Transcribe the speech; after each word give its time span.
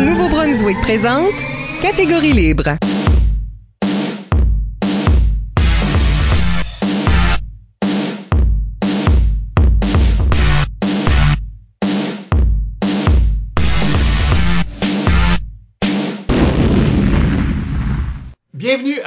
Nouveau-Brunswick 0.00 0.80
présente 0.80 1.32
Catégorie 1.80 2.32
libre. 2.32 2.76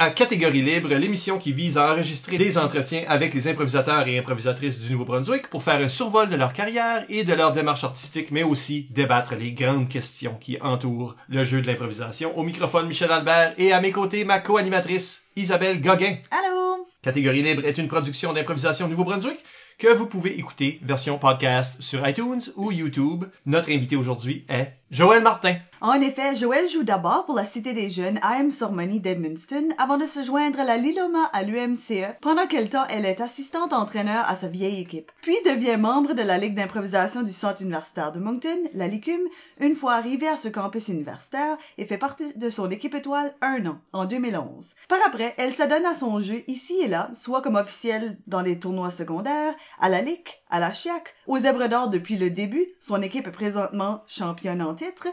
À 0.08 0.10
Catégorie 0.10 0.62
Libre, 0.62 0.94
l'émission 0.94 1.36
qui 1.36 1.52
vise 1.52 1.76
à 1.76 1.92
enregistrer 1.92 2.38
des 2.38 2.56
entretiens 2.56 3.04
avec 3.08 3.34
les 3.34 3.46
improvisateurs 3.46 4.08
et 4.08 4.18
improvisatrices 4.18 4.80
du 4.80 4.90
Nouveau-Brunswick 4.92 5.48
pour 5.48 5.62
faire 5.62 5.82
un 5.82 5.88
survol 5.88 6.30
de 6.30 6.34
leur 6.34 6.54
carrière 6.54 7.04
et 7.10 7.24
de 7.24 7.34
leur 7.34 7.52
démarche 7.52 7.84
artistique, 7.84 8.30
mais 8.30 8.42
aussi 8.42 8.86
débattre 8.88 9.34
les 9.34 9.52
grandes 9.52 9.86
questions 9.86 10.38
qui 10.40 10.56
entourent 10.62 11.14
le 11.28 11.44
jeu 11.44 11.60
de 11.60 11.66
l'improvisation. 11.66 12.38
Au 12.38 12.42
microphone, 12.42 12.88
Michel 12.88 13.10
Albert 13.10 13.52
et 13.58 13.70
à 13.70 13.82
mes 13.82 13.92
côtés, 13.92 14.24
ma 14.24 14.38
co-animatrice, 14.38 15.24
Isabelle 15.36 15.82
Gauguin. 15.82 16.16
Allô? 16.30 16.86
Catégorie 17.02 17.42
Libre 17.42 17.66
est 17.66 17.76
une 17.76 17.88
production 17.88 18.32
d'improvisation 18.32 18.88
Nouveau-Brunswick 18.88 19.40
que 19.78 19.92
vous 19.92 20.06
pouvez 20.06 20.38
écouter 20.38 20.80
version 20.82 21.18
podcast 21.18 21.82
sur 21.82 22.08
iTunes 22.08 22.40
ou 22.56 22.72
YouTube. 22.72 23.26
Notre 23.44 23.70
invité 23.70 23.94
aujourd'hui 23.94 24.46
est 24.48 24.72
Joël 24.90 25.22
Martin. 25.22 25.56
En 25.82 26.00
effet, 26.00 26.34
Joël 26.34 26.66
joue 26.66 26.82
d'abord 26.82 27.26
pour 27.26 27.36
la 27.36 27.44
Cité 27.44 27.72
des 27.72 27.88
Jeunes 27.90 28.18
AM 28.22 28.50
Sormony 28.50 28.98
d'Edmundston 28.98 29.68
avant 29.76 29.98
de 29.98 30.06
se 30.06 30.24
joindre 30.24 30.58
à 30.58 30.64
la 30.64 30.76
Liloma 30.76 31.26
à 31.32 31.44
l'UMCE, 31.44 32.16
pendant 32.20 32.48
quel 32.48 32.68
temps 32.68 32.86
elle 32.88 33.04
est 33.04 33.20
assistante 33.20 33.72
entraîneur 33.72 34.24
à 34.26 34.34
sa 34.34 34.48
vieille 34.48 34.80
équipe. 34.80 35.12
Puis 35.20 35.36
devient 35.44 35.76
membre 35.76 36.14
de 36.14 36.22
la 36.22 36.38
Ligue 36.38 36.56
d'improvisation 36.56 37.22
du 37.22 37.32
Centre 37.32 37.62
universitaire 37.62 38.12
de 38.12 38.18
Moncton, 38.18 38.58
la 38.74 38.88
LICUM, 38.88 39.20
une 39.60 39.76
fois 39.76 39.92
arrivée 39.92 40.26
à 40.26 40.36
ce 40.36 40.48
campus 40.48 40.88
universitaire 40.88 41.58
et 41.76 41.84
fait 41.84 41.98
partie 41.98 42.36
de 42.36 42.50
son 42.50 42.70
équipe 42.70 42.94
étoile 42.94 43.34
un 43.40 43.64
an, 43.66 43.78
en 43.92 44.06
2011. 44.06 44.74
Par 44.88 44.98
après, 45.06 45.34
elle 45.36 45.54
s'adonne 45.54 45.86
à 45.86 45.94
son 45.94 46.18
jeu 46.18 46.42
ici 46.48 46.80
et 46.82 46.88
là, 46.88 47.10
soit 47.14 47.42
comme 47.42 47.56
officielle 47.56 48.18
dans 48.26 48.40
les 48.40 48.58
tournois 48.58 48.90
secondaires, 48.90 49.54
à 49.78 49.90
la 49.90 50.00
LIC, 50.00 50.42
à 50.50 50.60
la 50.60 50.72
CHIAC, 50.72 51.14
aux 51.26 51.38
Zèbres 51.38 51.68
d'Or 51.68 51.88
depuis 51.88 52.16
le 52.16 52.30
début, 52.30 52.66
son 52.80 53.02
équipe 53.02 53.26
est 53.26 53.32
présentement 53.32 54.04
championne 54.06 54.62
en 54.62 54.74
titre, 54.74 55.08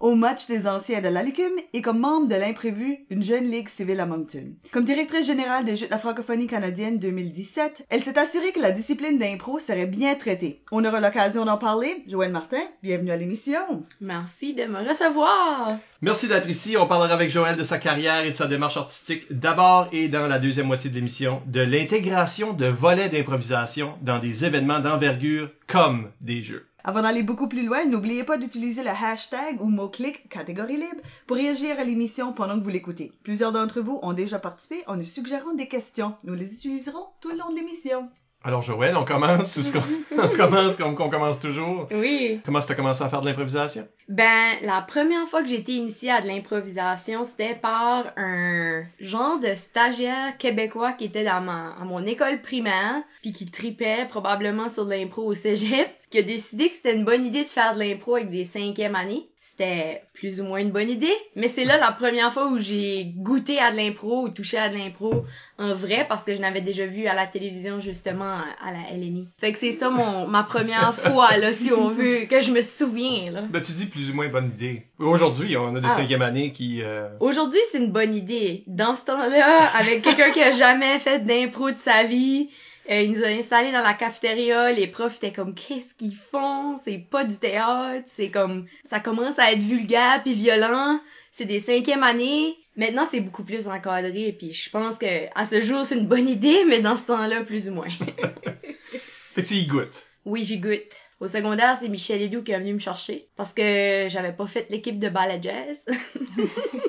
au 0.00 0.14
match 0.14 0.46
des 0.46 0.66
anciens 0.66 1.00
de 1.00 1.08
l'Alicum 1.08 1.50
et 1.72 1.82
comme 1.82 1.98
membre 1.98 2.28
de 2.28 2.34
l'imprévu, 2.34 2.98
une 3.10 3.22
jeune 3.22 3.50
ligue 3.50 3.68
civile 3.68 4.00
à 4.00 4.06
Moncton. 4.06 4.52
Comme 4.70 4.84
directrice 4.84 5.26
générale 5.26 5.64
des 5.64 5.76
Jeux 5.76 5.86
de 5.86 5.90
la 5.90 5.98
francophonie 5.98 6.46
canadienne 6.46 6.98
2017, 6.98 7.86
elle 7.90 8.02
s'est 8.02 8.18
assurée 8.18 8.52
que 8.52 8.60
la 8.60 8.70
discipline 8.70 9.18
d'impro 9.18 9.58
serait 9.58 9.86
bien 9.86 10.14
traitée. 10.14 10.62
On 10.70 10.84
aura 10.84 11.00
l'occasion 11.00 11.44
d'en 11.44 11.58
parler. 11.58 12.04
Joël 12.06 12.32
Martin, 12.32 12.62
bienvenue 12.82 13.10
à 13.10 13.16
l'émission. 13.16 13.84
Merci 14.00 14.54
de 14.54 14.64
me 14.64 14.88
recevoir. 14.88 15.76
Merci 16.00 16.28
d'être 16.28 16.48
ici. 16.48 16.76
On 16.76 16.86
parlera 16.86 17.12
avec 17.14 17.30
Joël 17.30 17.56
de 17.56 17.64
sa 17.64 17.78
carrière 17.78 18.24
et 18.24 18.30
de 18.30 18.36
sa 18.36 18.46
démarche 18.46 18.76
artistique 18.76 19.26
d'abord 19.30 19.88
et 19.92 20.08
dans 20.08 20.26
la 20.26 20.38
deuxième 20.38 20.66
moitié 20.66 20.90
de 20.90 20.94
l'émission 20.94 21.42
de 21.46 21.60
l'intégration 21.60 22.52
de 22.52 22.66
volets 22.66 23.08
d'improvisation 23.08 23.94
dans 24.02 24.18
des 24.18 24.44
événements 24.44 24.80
d'envergure 24.80 25.50
comme 25.66 26.10
des 26.20 26.42
jeux. 26.42 26.66
Avant 26.88 27.02
d'aller 27.02 27.22
beaucoup 27.22 27.48
plus 27.48 27.66
loin, 27.66 27.84
n'oubliez 27.84 28.24
pas 28.24 28.38
d'utiliser 28.38 28.82
le 28.82 28.88
hashtag 28.88 29.60
ou 29.60 29.66
mot-clic 29.66 30.26
catégorie 30.30 30.78
libre 30.78 31.02
pour 31.26 31.36
réagir 31.36 31.78
à 31.78 31.84
l'émission 31.84 32.32
pendant 32.32 32.58
que 32.58 32.64
vous 32.64 32.70
l'écoutez. 32.70 33.12
Plusieurs 33.24 33.52
d'entre 33.52 33.82
vous 33.82 33.98
ont 34.00 34.14
déjà 34.14 34.38
participé 34.38 34.84
en 34.86 34.96
nous 34.96 35.04
suggérant 35.04 35.52
des 35.52 35.68
questions. 35.68 36.14
Nous 36.24 36.32
les 36.32 36.50
utiliserons 36.50 37.04
tout 37.20 37.28
le 37.28 37.36
long 37.36 37.50
de 37.50 37.56
l'émission. 37.56 38.08
Alors 38.42 38.62
Joël, 38.62 38.96
on 38.96 39.04
commence 39.04 39.56
ou 39.58 39.62
ce 39.64 39.72
qu'on 39.72 39.82
on 40.18 40.28
commence 40.28 40.76
comme 40.76 40.94
qu'on 40.94 41.10
commence 41.10 41.38
toujours? 41.40 41.88
Oui. 41.90 42.40
Comment 42.46 42.60
tu 42.60 42.72
as 42.72 42.74
commencé 42.74 43.02
à 43.02 43.10
faire 43.10 43.20
de 43.20 43.26
l'improvisation? 43.26 43.86
Ben, 44.08 44.52
la 44.62 44.80
première 44.80 45.28
fois 45.28 45.42
que 45.42 45.48
j'ai 45.48 45.58
été 45.58 45.72
initiée 45.72 46.10
à 46.10 46.22
de 46.22 46.28
l'improvisation, 46.28 47.24
c'était 47.24 47.56
par 47.56 48.12
un 48.16 48.84
genre 48.98 49.38
de 49.40 49.52
stagiaire 49.52 50.38
québécois 50.38 50.92
qui 50.92 51.04
était 51.04 51.24
dans 51.24 51.42
ma, 51.42 51.74
à 51.78 51.84
mon 51.84 52.06
école 52.06 52.40
primaire, 52.40 52.94
puis 53.20 53.34
qui 53.34 53.44
tripait 53.44 54.06
probablement 54.08 54.70
sur 54.70 54.86
de 54.86 54.90
l'impro 54.92 55.26
au 55.26 55.34
cégep, 55.34 55.90
qui 56.10 56.18
a 56.18 56.22
décidé 56.22 56.68
que 56.68 56.74
c'était 56.76 56.94
une 56.94 57.04
bonne 57.04 57.24
idée 57.24 57.42
de 57.44 57.48
faire 57.48 57.74
de 57.74 57.80
l'impro 57.80 58.14
avec 58.16 58.30
des 58.30 58.44
cinquièmes 58.44 58.94
années. 58.94 59.26
C'était 59.40 60.02
plus 60.14 60.40
ou 60.40 60.44
moins 60.44 60.58
une 60.58 60.72
bonne 60.72 60.90
idée, 60.90 61.14
mais 61.36 61.48
c'est 61.48 61.64
là 61.64 61.78
la 61.78 61.92
première 61.92 62.32
fois 62.32 62.48
où 62.48 62.58
j'ai 62.58 63.04
goûté 63.16 63.58
à 63.60 63.70
de 63.70 63.76
l'impro 63.76 64.22
ou 64.24 64.28
touché 64.28 64.58
à 64.58 64.68
de 64.68 64.76
l'impro 64.76 65.24
en 65.58 65.74
vrai 65.74 66.04
parce 66.08 66.24
que 66.24 66.34
je 66.34 66.40
n'avais 66.40 66.60
déjà 66.60 66.84
vu 66.86 67.06
à 67.06 67.14
la 67.14 67.26
télévision 67.26 67.78
justement 67.80 68.24
à 68.60 68.72
la 68.72 68.94
LNI. 68.96 69.28
Fait 69.38 69.52
que 69.52 69.58
c'est 69.58 69.72
ça 69.72 69.90
mon 69.90 70.26
ma 70.26 70.42
première 70.42 70.94
fois 70.94 71.36
là 71.38 71.52
si 71.52 71.72
on 71.72 71.88
veut 71.88 72.26
que 72.28 72.42
je 72.42 72.50
me 72.50 72.60
souviens 72.60 73.30
là. 73.30 73.42
Ben 73.48 73.62
tu 73.62 73.72
dis 73.72 73.86
plus 73.86 74.10
ou 74.10 74.14
moins 74.14 74.28
bonne 74.28 74.46
idée. 74.50 74.82
Aujourd'hui, 74.98 75.56
on 75.56 75.74
a 75.76 75.80
des 75.80 75.88
Ah. 75.88 75.94
cinquième 75.96 76.22
années 76.22 76.50
qui... 76.52 76.82
euh, 76.82 77.08
Aujourd'hui, 77.20 77.60
c'est 77.70 77.78
une 77.78 77.92
bonne 77.92 78.14
idée. 78.14 78.64
Dans 78.66 78.94
ce 78.96 79.04
temps-là, 79.06 79.66
avec 79.78 80.02
quelqu'un 80.02 80.30
qui 80.32 80.42
a 80.42 80.50
jamais 80.50 80.98
fait 80.98 81.20
d'impro 81.20 81.70
de 81.70 81.78
sa 81.78 82.02
vie, 82.02 82.50
euh, 82.90 83.02
il 83.02 83.10
nous 83.10 83.22
a 83.22 83.28
installés 83.28 83.72
dans 83.72 83.82
la 83.82 83.94
cafétéria, 83.94 84.72
les 84.72 84.86
profs 84.86 85.16
étaient 85.16 85.32
comme 85.32 85.54
qu'est-ce 85.54 85.94
qu'ils 85.94 86.14
font? 86.14 86.76
C'est 86.82 86.98
pas 86.98 87.24
du 87.24 87.36
théâtre, 87.36 88.04
c'est 88.06 88.30
comme 88.30 88.66
ça 88.84 89.00
commence 89.00 89.38
à 89.38 89.52
être 89.52 89.62
vulgaire 89.62 90.22
puis 90.22 90.32
violent. 90.32 91.00
C'est 91.30 91.44
des 91.44 91.60
cinquièmes 91.60 92.02
années. 92.02 92.56
Maintenant, 92.76 93.04
c'est 93.04 93.20
beaucoup 93.20 93.44
plus 93.44 93.68
encadré 93.68 94.34
puis 94.38 94.52
je 94.52 94.70
pense 94.70 94.98
que 94.98 95.26
à 95.34 95.44
ce 95.44 95.60
jour, 95.60 95.84
c'est 95.84 95.98
une 95.98 96.06
bonne 96.06 96.28
idée, 96.28 96.64
mais 96.66 96.80
dans 96.80 96.96
ce 96.96 97.04
temps-là, 97.04 97.42
plus 97.42 97.68
ou 97.68 97.74
moins. 97.74 97.88
Fait 99.34 99.42
que 99.42 99.48
tu 99.48 99.54
y 99.54 99.66
goûtes. 99.66 100.06
oui, 100.24 100.44
j'y 100.44 100.58
goûte. 100.58 100.94
Au 101.20 101.26
secondaire, 101.26 101.76
c'est 101.76 101.88
Michel 101.88 102.22
Edoux 102.22 102.42
qui 102.42 102.52
est 102.52 102.58
venu 102.58 102.74
me 102.74 102.78
chercher 102.78 103.28
parce 103.36 103.52
que 103.52 104.06
j'avais 104.08 104.32
pas 104.32 104.46
fait 104.46 104.66
l'équipe 104.70 104.98
de 104.98 105.08
ballet 105.08 105.40
jazz. 105.42 105.84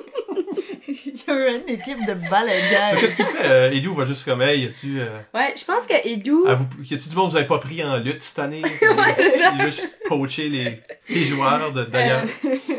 Il 1.28 1.34
y 1.34 1.36
a 1.36 1.50
une 1.50 1.68
équipe 1.68 2.06
de 2.06 2.16
jazz. 2.28 2.96
Qu'est-ce 3.00 3.16
qu'il 3.16 3.24
fait? 3.24 3.44
Euh, 3.44 3.70
Edu? 3.70 3.88
Va 3.94 4.04
juste 4.04 4.24
comme, 4.24 4.42
hey, 4.42 4.62
y 4.64 4.66
a-tu... 4.66 5.00
Euh, 5.00 5.18
ouais, 5.34 5.54
je 5.56 5.64
pense 5.64 5.86
que 5.86 5.94
Edoux 6.08 6.44
ah, 6.48 6.54
vous, 6.54 6.66
y 6.84 6.94
a-tu 6.94 7.08
du 7.08 7.14
monde 7.16 7.26
que 7.26 7.30
vous 7.32 7.36
avez 7.36 7.46
pas 7.46 7.58
pris 7.58 7.82
en 7.84 7.98
lutte 7.98 8.22
cette 8.22 8.38
année? 8.38 8.62
Ouais, 8.62 9.14
c'est 9.16 9.38
ça. 9.38 9.52
Il 9.54 9.60
a 9.60 9.64
juste 9.66 9.90
coaché 10.08 10.48
les, 10.48 10.80
les 11.08 11.24
joueurs 11.24 11.72
de- 11.72 11.84
d'ailleurs. 11.84 12.24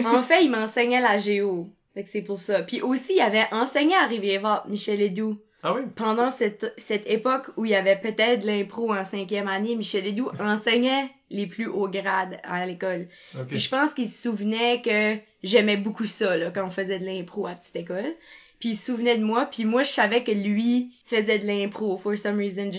En 0.06 0.22
fait, 0.22 0.44
il 0.44 0.52
m'enseignait 0.52 1.02
la 1.02 1.18
géo. 1.18 1.70
Fait 1.94 2.04
que 2.04 2.10
c'est 2.10 2.22
pour 2.22 2.38
ça. 2.38 2.62
Puis 2.62 2.82
aussi, 2.82 3.14
il 3.16 3.22
avait 3.22 3.46
enseigné 3.52 3.96
à 3.96 4.06
Rivière, 4.08 4.64
Michel 4.68 5.02
Edoux. 5.02 5.38
Ah 5.64 5.74
oui? 5.76 5.82
Pendant 5.96 6.32
cette, 6.32 6.74
cette 6.78 7.08
époque 7.08 7.52
où 7.56 7.66
il 7.66 7.72
y 7.72 7.76
avait 7.76 7.98
peut-être 7.98 8.42
de 8.42 8.48
l'impro 8.48 8.94
en 8.94 9.04
cinquième 9.06 9.48
année, 9.48 9.76
Michel 9.76 10.08
Edoux 10.08 10.32
enseignait 10.40 11.10
les 11.30 11.46
plus 11.46 11.68
hauts 11.68 11.88
grades 11.88 12.40
à 12.44 12.66
l'école. 12.66 13.08
Ok. 13.38 13.48
Puis 13.48 13.60
je 13.60 13.70
pense 13.70 13.94
qu'il 13.94 14.08
se 14.08 14.22
souvenait 14.24 14.82
que 14.82 15.16
j'aimais 15.44 15.78
beaucoup 15.78 16.06
ça, 16.06 16.38
là, 16.38 16.52
quand 16.52 16.66
on 16.66 16.70
faisait 16.70 17.00
de 17.00 17.06
l'impro 17.06 17.48
à 17.48 17.56
petite 17.56 17.76
école. 17.76 18.16
Puis 18.60 18.70
il 18.70 18.76
se 18.76 18.92
souvenait 18.92 19.18
de 19.18 19.24
moi, 19.24 19.48
puis 19.48 19.66
moi, 19.66 19.82
je 19.82 19.90
savais 19.90 20.24
que 20.24 20.32
lui 20.32 20.94
faisait 21.06 21.40
de 21.40 21.48
l'impro, 21.48 21.98
for 21.98 22.16
some 22.16 22.38
reason. 22.38 22.70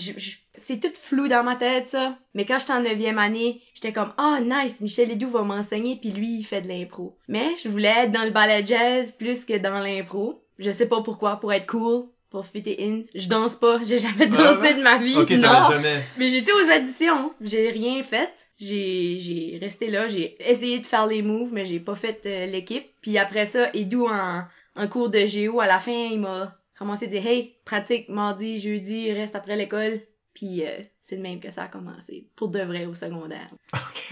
C'est 0.54 0.78
tout 0.78 0.92
flou 0.94 1.26
dans 1.26 1.42
ma 1.42 1.56
tête, 1.56 1.88
ça. 1.88 2.16
Mais 2.34 2.44
quand 2.44 2.60
j'étais 2.60 2.72
en 2.72 2.82
neuvième 2.82 3.18
année, 3.18 3.60
j'étais 3.74 3.92
comme, 3.92 4.12
ah, 4.16 4.38
nice, 4.40 4.80
Michel 4.80 5.10
Edoux 5.10 5.30
va 5.30 5.42
m'enseigner, 5.42 5.96
puis 5.96 6.10
lui, 6.10 6.38
il 6.38 6.44
fait 6.44 6.60
de 6.60 6.68
l'impro. 6.68 7.16
Mais 7.26 7.48
je 7.62 7.68
voulais 7.68 7.92
être 8.04 8.12
dans 8.12 8.22
le 8.22 8.30
ballet 8.30 8.64
jazz 8.64 9.10
plus 9.10 9.44
que 9.44 9.58
dans 9.58 9.80
l'impro. 9.80 10.40
Je 10.58 10.70
sais 10.70 10.86
pas 10.86 11.02
pourquoi, 11.02 11.40
pour 11.40 11.52
être 11.52 11.66
cool, 11.66 12.06
pour 12.32 12.46
fitter 12.46 12.76
in. 12.80 13.02
Je 13.14 13.28
danse 13.28 13.54
pas, 13.56 13.78
j'ai 13.84 13.98
jamais 13.98 14.26
dansé 14.26 14.74
de 14.74 14.82
ma 14.82 14.98
vie, 14.98 15.14
non. 15.14 15.70
jamais... 15.70 16.02
Mais 16.16 16.28
j'étais 16.28 16.50
aux 16.52 16.76
auditions, 16.76 17.32
j'ai 17.42 17.68
rien 17.70 18.02
fait. 18.02 18.32
J'ai 18.58 19.18
j'ai 19.20 19.58
resté 19.60 19.90
là, 19.90 20.08
j'ai 20.08 20.36
essayé 20.50 20.78
de 20.78 20.86
faire 20.86 21.06
les 21.06 21.22
moves, 21.22 21.52
mais 21.52 21.64
j'ai 21.64 21.78
pas 21.78 21.94
fait 21.94 22.22
euh, 22.26 22.46
l'équipe. 22.46 22.86
Puis 23.02 23.18
après 23.18 23.44
ça, 23.46 23.70
Edu 23.74 23.98
en, 23.98 24.42
en 24.76 24.88
cours 24.88 25.10
de 25.10 25.18
géo, 25.26 25.60
à 25.60 25.66
la 25.66 25.78
fin, 25.78 26.08
il 26.10 26.20
m'a 26.20 26.56
commencé 26.78 27.04
à 27.04 27.08
dire 27.08 27.26
Hey, 27.26 27.56
pratique 27.64 28.08
mardi, 28.08 28.60
jeudi, 28.60 29.12
reste 29.12 29.36
après 29.36 29.56
l'école. 29.56 30.00
Puis 30.34 30.64
euh, 30.64 30.78
c'est 31.00 31.16
de 31.16 31.22
même 31.22 31.40
que 31.40 31.50
ça 31.50 31.64
a 31.64 31.68
commencé, 31.68 32.26
pour 32.36 32.48
de 32.48 32.60
vrai 32.60 32.86
au 32.86 32.94
secondaire. 32.94 33.50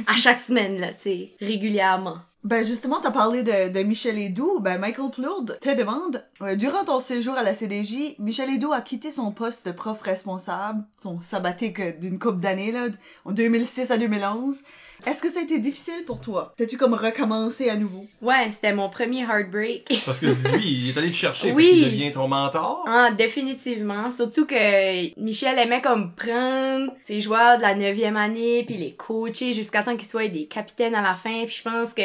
À 0.07 0.15
chaque 0.17 0.41
semaine, 0.41 0.79
là, 0.79 0.93
tu 0.93 1.01
sais, 1.01 1.35
régulièrement. 1.41 2.19
Ben 2.43 2.67
justement, 2.67 3.01
t'as 3.01 3.11
parlé 3.11 3.43
de, 3.43 3.71
de 3.71 3.83
Michel 3.83 4.19
Edoux. 4.19 4.61
Ben 4.61 4.79
Michael 4.79 5.11
Plourde 5.11 5.59
te 5.61 5.75
demande, 5.75 6.25
euh, 6.41 6.57
durant 6.57 6.85
ton 6.85 6.99
séjour 6.99 7.35
à 7.35 7.43
la 7.43 7.53
CDJ, 7.53 8.17
Michel 8.19 8.49
Edoux 8.49 8.73
a 8.73 8.81
quitté 8.81 9.13
son 9.13 9.31
poste 9.31 9.67
de 9.67 9.73
prof 9.73 10.01
responsable, 10.01 10.83
son 11.03 11.21
sabbatique 11.21 11.81
euh, 11.81 11.93
d'une 11.93 12.19
couple 12.19 12.41
d'années, 12.41 12.73
là, 12.73 12.89
en 13.27 13.33
2006 13.33 13.91
à 13.91 13.99
2011. 13.99 14.57
Est-ce 15.07 15.23
que 15.23 15.31
ça 15.31 15.41
a 15.41 15.43
été 15.43 15.59
difficile 15.59 16.05
pour 16.07 16.21
toi? 16.21 16.53
T'as-tu 16.57 16.77
comme 16.77 16.95
recommencé 16.95 17.69
à 17.71 17.77
nouveau? 17.77 18.07
Ouais, 18.23 18.51
c'était 18.51 18.73
mon 18.73 18.89
premier 18.89 19.21
heartbreak. 19.23 19.89
Parce 20.05 20.21
que 20.21 20.27
lui, 20.27 20.63
il 20.65 20.91
est 20.91 20.99
allé 20.99 21.11
te 21.11 21.17
chercher, 21.17 21.53
Oui. 21.53 21.71
qu'il 21.71 21.85
devient 21.85 22.13
ton 22.13 22.29
mentor. 22.29 22.85
Ah, 22.87 23.11
définitivement. 23.11 24.11
Surtout 24.11 24.47
que 24.47 25.21
Michel 25.21 25.59
aimait 25.59 25.83
comme 25.83 26.15
prendre 26.15 26.93
ses 27.03 27.21
joueurs 27.21 27.57
de 27.59 27.63
la 27.63 27.75
neuvième 27.75 28.17
année 28.17 28.65
puis 28.65 28.77
les 28.77 28.95
coacher 28.95 29.53
jusqu'à 29.53 29.83
temps 29.83 29.97
qu'ils 29.97 30.09
soient 30.09 30.29
des 30.29 30.47
capitaines 30.47 30.95
à 30.95 31.03
la 31.03 31.15
fin. 31.15 31.45
Puis 31.47 31.57
je 31.65 31.69
pense 31.69 31.95
que 31.95 32.03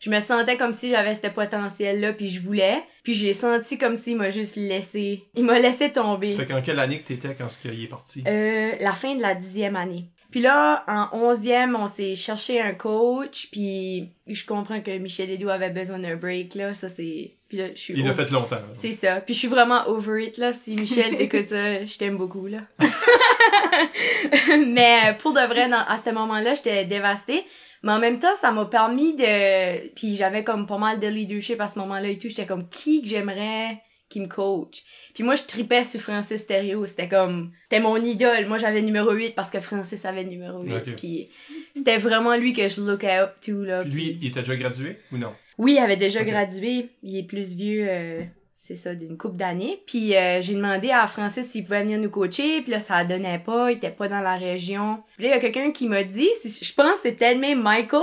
je 0.00 0.10
me 0.10 0.20
sentais 0.20 0.56
comme 0.58 0.72
si 0.74 0.90
j'avais 0.90 1.14
ce 1.14 1.26
potentiel-là 1.28 2.12
puis 2.12 2.28
je 2.28 2.40
voulais. 2.40 2.82
Puis 3.04 3.14
j'ai 3.14 3.32
senti 3.34 3.78
comme 3.78 3.96
s'il 3.96 4.16
m'a 4.16 4.30
juste 4.30 4.56
laissé. 4.56 5.24
Il 5.34 5.44
m'a 5.44 5.58
laissé 5.58 5.92
tomber. 5.92 6.32
Ça 6.32 6.38
fait 6.38 6.46
qu'en 6.52 6.62
quelle 6.62 6.78
année 6.78 7.00
que 7.02 7.08
t'étais 7.08 7.34
quand 7.34 7.48
ce 7.48 7.58
qu'il 7.58 7.82
est 7.82 7.86
parti? 7.86 8.22
Euh, 8.26 8.72
la 8.80 8.92
fin 8.92 9.14
de 9.14 9.20
la 9.22 9.34
dixième 9.34 9.76
année. 9.76 10.06
Puis 10.34 10.42
là, 10.42 10.82
en 10.88 11.16
onzième, 11.16 11.76
on 11.76 11.86
s'est 11.86 12.16
cherché 12.16 12.60
un 12.60 12.74
coach, 12.74 13.50
puis 13.52 14.08
je 14.26 14.44
comprends 14.44 14.80
que 14.80 14.90
Michel 14.98 15.30
Edo 15.30 15.48
avait 15.48 15.70
besoin 15.70 16.00
d'un 16.00 16.16
break, 16.16 16.56
là, 16.56 16.74
ça 16.74 16.88
c'est... 16.88 17.34
Puis 17.48 17.56
là, 17.56 17.68
je 17.72 17.80
suis... 17.80 17.94
Il 17.96 18.04
l'a 18.04 18.14
fait 18.14 18.28
longtemps. 18.32 18.56
là. 18.56 18.64
C'est 18.74 18.90
ça. 18.90 19.20
Puis 19.20 19.32
je 19.34 19.38
suis 19.38 19.46
vraiment 19.46 19.86
over 19.86 20.24
it, 20.24 20.36
là. 20.36 20.52
Si 20.52 20.74
Michel 20.74 21.16
t'écoute 21.16 21.46
ça, 21.46 21.84
je 21.84 21.96
t'aime 21.98 22.16
beaucoup, 22.16 22.48
là. 22.48 22.62
Mais 24.58 25.16
pour 25.20 25.34
de 25.34 25.46
vrai, 25.46 25.68
dans- 25.68 25.84
à 25.86 25.98
ce 25.98 26.10
moment-là, 26.10 26.54
j'étais 26.54 26.84
dévastée. 26.84 27.44
Mais 27.84 27.92
en 27.92 28.00
même 28.00 28.18
temps, 28.18 28.34
ça 28.34 28.50
m'a 28.50 28.64
permis 28.64 29.14
de... 29.14 29.88
Puis 29.94 30.16
j'avais 30.16 30.42
comme 30.42 30.66
pas 30.66 30.78
mal 30.78 30.98
de 30.98 31.06
leadership 31.06 31.60
à 31.60 31.68
ce 31.68 31.78
moment-là 31.78 32.08
et 32.08 32.18
tout. 32.18 32.28
J'étais 32.28 32.46
comme, 32.46 32.68
qui 32.70 33.02
que 33.02 33.08
j'aimerais 33.08 33.80
qui 34.14 34.20
me 34.20 34.28
coach? 34.28 34.82
Puis 35.12 35.24
moi, 35.24 35.34
je 35.34 35.42
tripais 35.42 35.84
sur 35.84 36.00
Francis 36.00 36.46
Thériault. 36.46 36.86
C'était 36.86 37.08
comme... 37.08 37.50
C'était 37.64 37.80
mon 37.80 37.96
idole. 37.96 38.46
Moi, 38.46 38.58
j'avais 38.58 38.80
numéro 38.80 39.12
8 39.12 39.34
parce 39.34 39.50
que 39.50 39.60
Francis 39.60 40.04
avait 40.04 40.24
numéro 40.24 40.62
8. 40.62 40.72
Ok. 40.72 40.94
Puis 40.96 41.28
c'était 41.74 41.98
vraiment 41.98 42.36
lui 42.36 42.52
que 42.52 42.68
je 42.68 42.80
lookais 42.80 43.18
up 43.18 43.32
to, 43.44 43.64
là. 43.64 43.82
Puis 43.82 43.92
lui, 43.92 44.18
il 44.22 44.28
était 44.28 44.40
déjà 44.40 44.56
gradué 44.56 44.98
ou 45.12 45.18
non? 45.18 45.32
Oui, 45.58 45.74
il 45.74 45.78
avait 45.78 45.96
déjà 45.96 46.24
gradué. 46.24 46.90
Il 47.02 47.16
est 47.16 47.24
plus 47.24 47.54
vieux, 47.54 47.86
euh, 47.88 48.22
c'est 48.56 48.76
ça, 48.76 48.94
d'une 48.94 49.16
couple 49.18 49.36
d'années. 49.36 49.82
Puis 49.86 50.14
euh, 50.14 50.40
j'ai 50.40 50.54
demandé 50.54 50.90
à 50.90 51.06
Francis 51.06 51.48
s'il 51.48 51.64
pouvait 51.64 51.82
venir 51.82 51.98
nous 51.98 52.10
coacher. 52.10 52.62
Puis 52.62 52.70
là, 52.70 52.80
ça 52.80 53.04
donnait 53.04 53.40
pas. 53.40 53.72
Il 53.72 53.78
était 53.78 53.90
pas 53.90 54.08
dans 54.08 54.20
la 54.20 54.36
région. 54.36 55.02
Puis 55.16 55.24
là, 55.24 55.30
il 55.30 55.32
y 55.32 55.36
a 55.36 55.40
quelqu'un 55.40 55.72
qui 55.72 55.88
m'a 55.88 56.04
dit, 56.04 56.28
je 56.44 56.72
pense 56.74 56.94
que 56.94 56.98
c'est 57.02 57.12
peut-être 57.12 57.38
même 57.38 57.62
Michael 57.62 58.02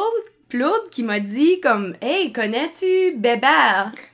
Plourde 0.52 0.90
qui 0.92 1.02
m'a 1.02 1.22
dit 1.22 1.62
comme 1.62 1.96
«Hey, 2.02 2.34
connais-tu 2.34 3.14
Bébert? 3.16 3.94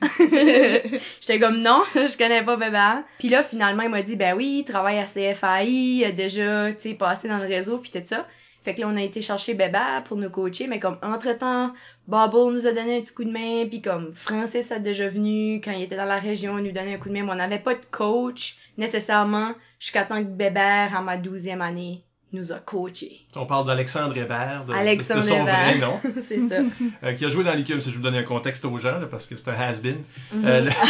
J'étais 1.20 1.40
comme 1.40 1.62
«Non, 1.62 1.82
je 1.96 2.16
connais 2.16 2.44
pas 2.44 2.56
Bébert.» 2.56 3.02
Puis 3.18 3.28
là, 3.28 3.42
finalement, 3.42 3.82
il 3.82 3.88
m'a 3.88 4.02
dit 4.02 4.14
«Ben 4.16 4.36
oui, 4.36 4.60
il 4.60 4.64
travaille 4.64 5.00
à 5.00 5.04
CFAI, 5.04 5.66
il 5.68 6.04
a 6.04 6.12
déjà, 6.12 6.72
tu 6.72 6.94
passé 6.94 7.26
dans 7.26 7.38
le 7.38 7.46
réseau, 7.48 7.78
puis 7.78 7.90
tout 7.90 7.98
ça.» 8.04 8.24
Fait 8.62 8.72
que 8.72 8.82
là, 8.82 8.86
on 8.88 8.96
a 8.96 9.02
été 9.02 9.20
chercher 9.20 9.54
Bébert 9.54 10.04
pour 10.04 10.16
nous 10.16 10.30
coacher, 10.30 10.68
mais 10.68 10.78
comme 10.78 10.98
entre-temps, 11.02 11.72
Bubble 12.06 12.52
nous 12.52 12.68
a 12.68 12.72
donné 12.72 12.98
un 12.98 13.00
petit 13.00 13.14
coup 13.14 13.24
de 13.24 13.32
main, 13.32 13.66
puis 13.68 13.82
comme 13.82 14.14
Francis 14.14 14.70
a 14.70 14.78
déjà 14.78 15.08
venu 15.08 15.60
quand 15.60 15.72
il 15.72 15.82
était 15.82 15.96
dans 15.96 16.04
la 16.04 16.20
région, 16.20 16.56
il 16.58 16.66
nous 16.66 16.72
donnait 16.72 16.94
un 16.94 16.98
coup 16.98 17.08
de 17.08 17.14
main, 17.14 17.24
mais 17.24 17.32
on 17.32 17.34
n'avait 17.34 17.58
pas 17.58 17.74
de 17.74 17.84
coach 17.90 18.58
nécessairement 18.76 19.54
jusqu'à 19.80 20.04
temps 20.04 20.22
que 20.22 20.28
Bébert, 20.28 20.94
à 20.96 21.02
ma 21.02 21.16
douzième 21.16 21.62
année, 21.62 22.04
nous 22.32 22.52
a. 22.52 22.60
On 23.36 23.46
parle 23.46 23.66
d'Alexandre 23.66 24.16
Hébert, 24.16 24.64
de, 24.66 24.72
Alexandre 24.72 25.20
de 25.22 25.26
son 25.26 25.42
Hébert. 25.42 25.64
vrai 25.64 25.78
nom, 25.78 26.00
c'est 26.22 26.48
ça. 26.48 26.56
euh, 27.04 27.12
qui 27.14 27.24
a 27.24 27.28
joué 27.28 27.44
dans 27.44 27.54
l'équipe, 27.54 27.80
si 27.80 27.90
je 27.90 27.96
vous 27.96 28.02
donne 28.02 28.14
un 28.14 28.22
contexte 28.22 28.64
aux 28.64 28.78
gens, 28.78 28.98
là, 28.98 29.06
parce 29.06 29.26
que 29.26 29.36
c'est 29.36 29.48
un 29.48 29.54
has-been. 29.54 30.02
Mhm. 30.32 30.44
Euh, 30.46 30.60
le- 30.62 30.70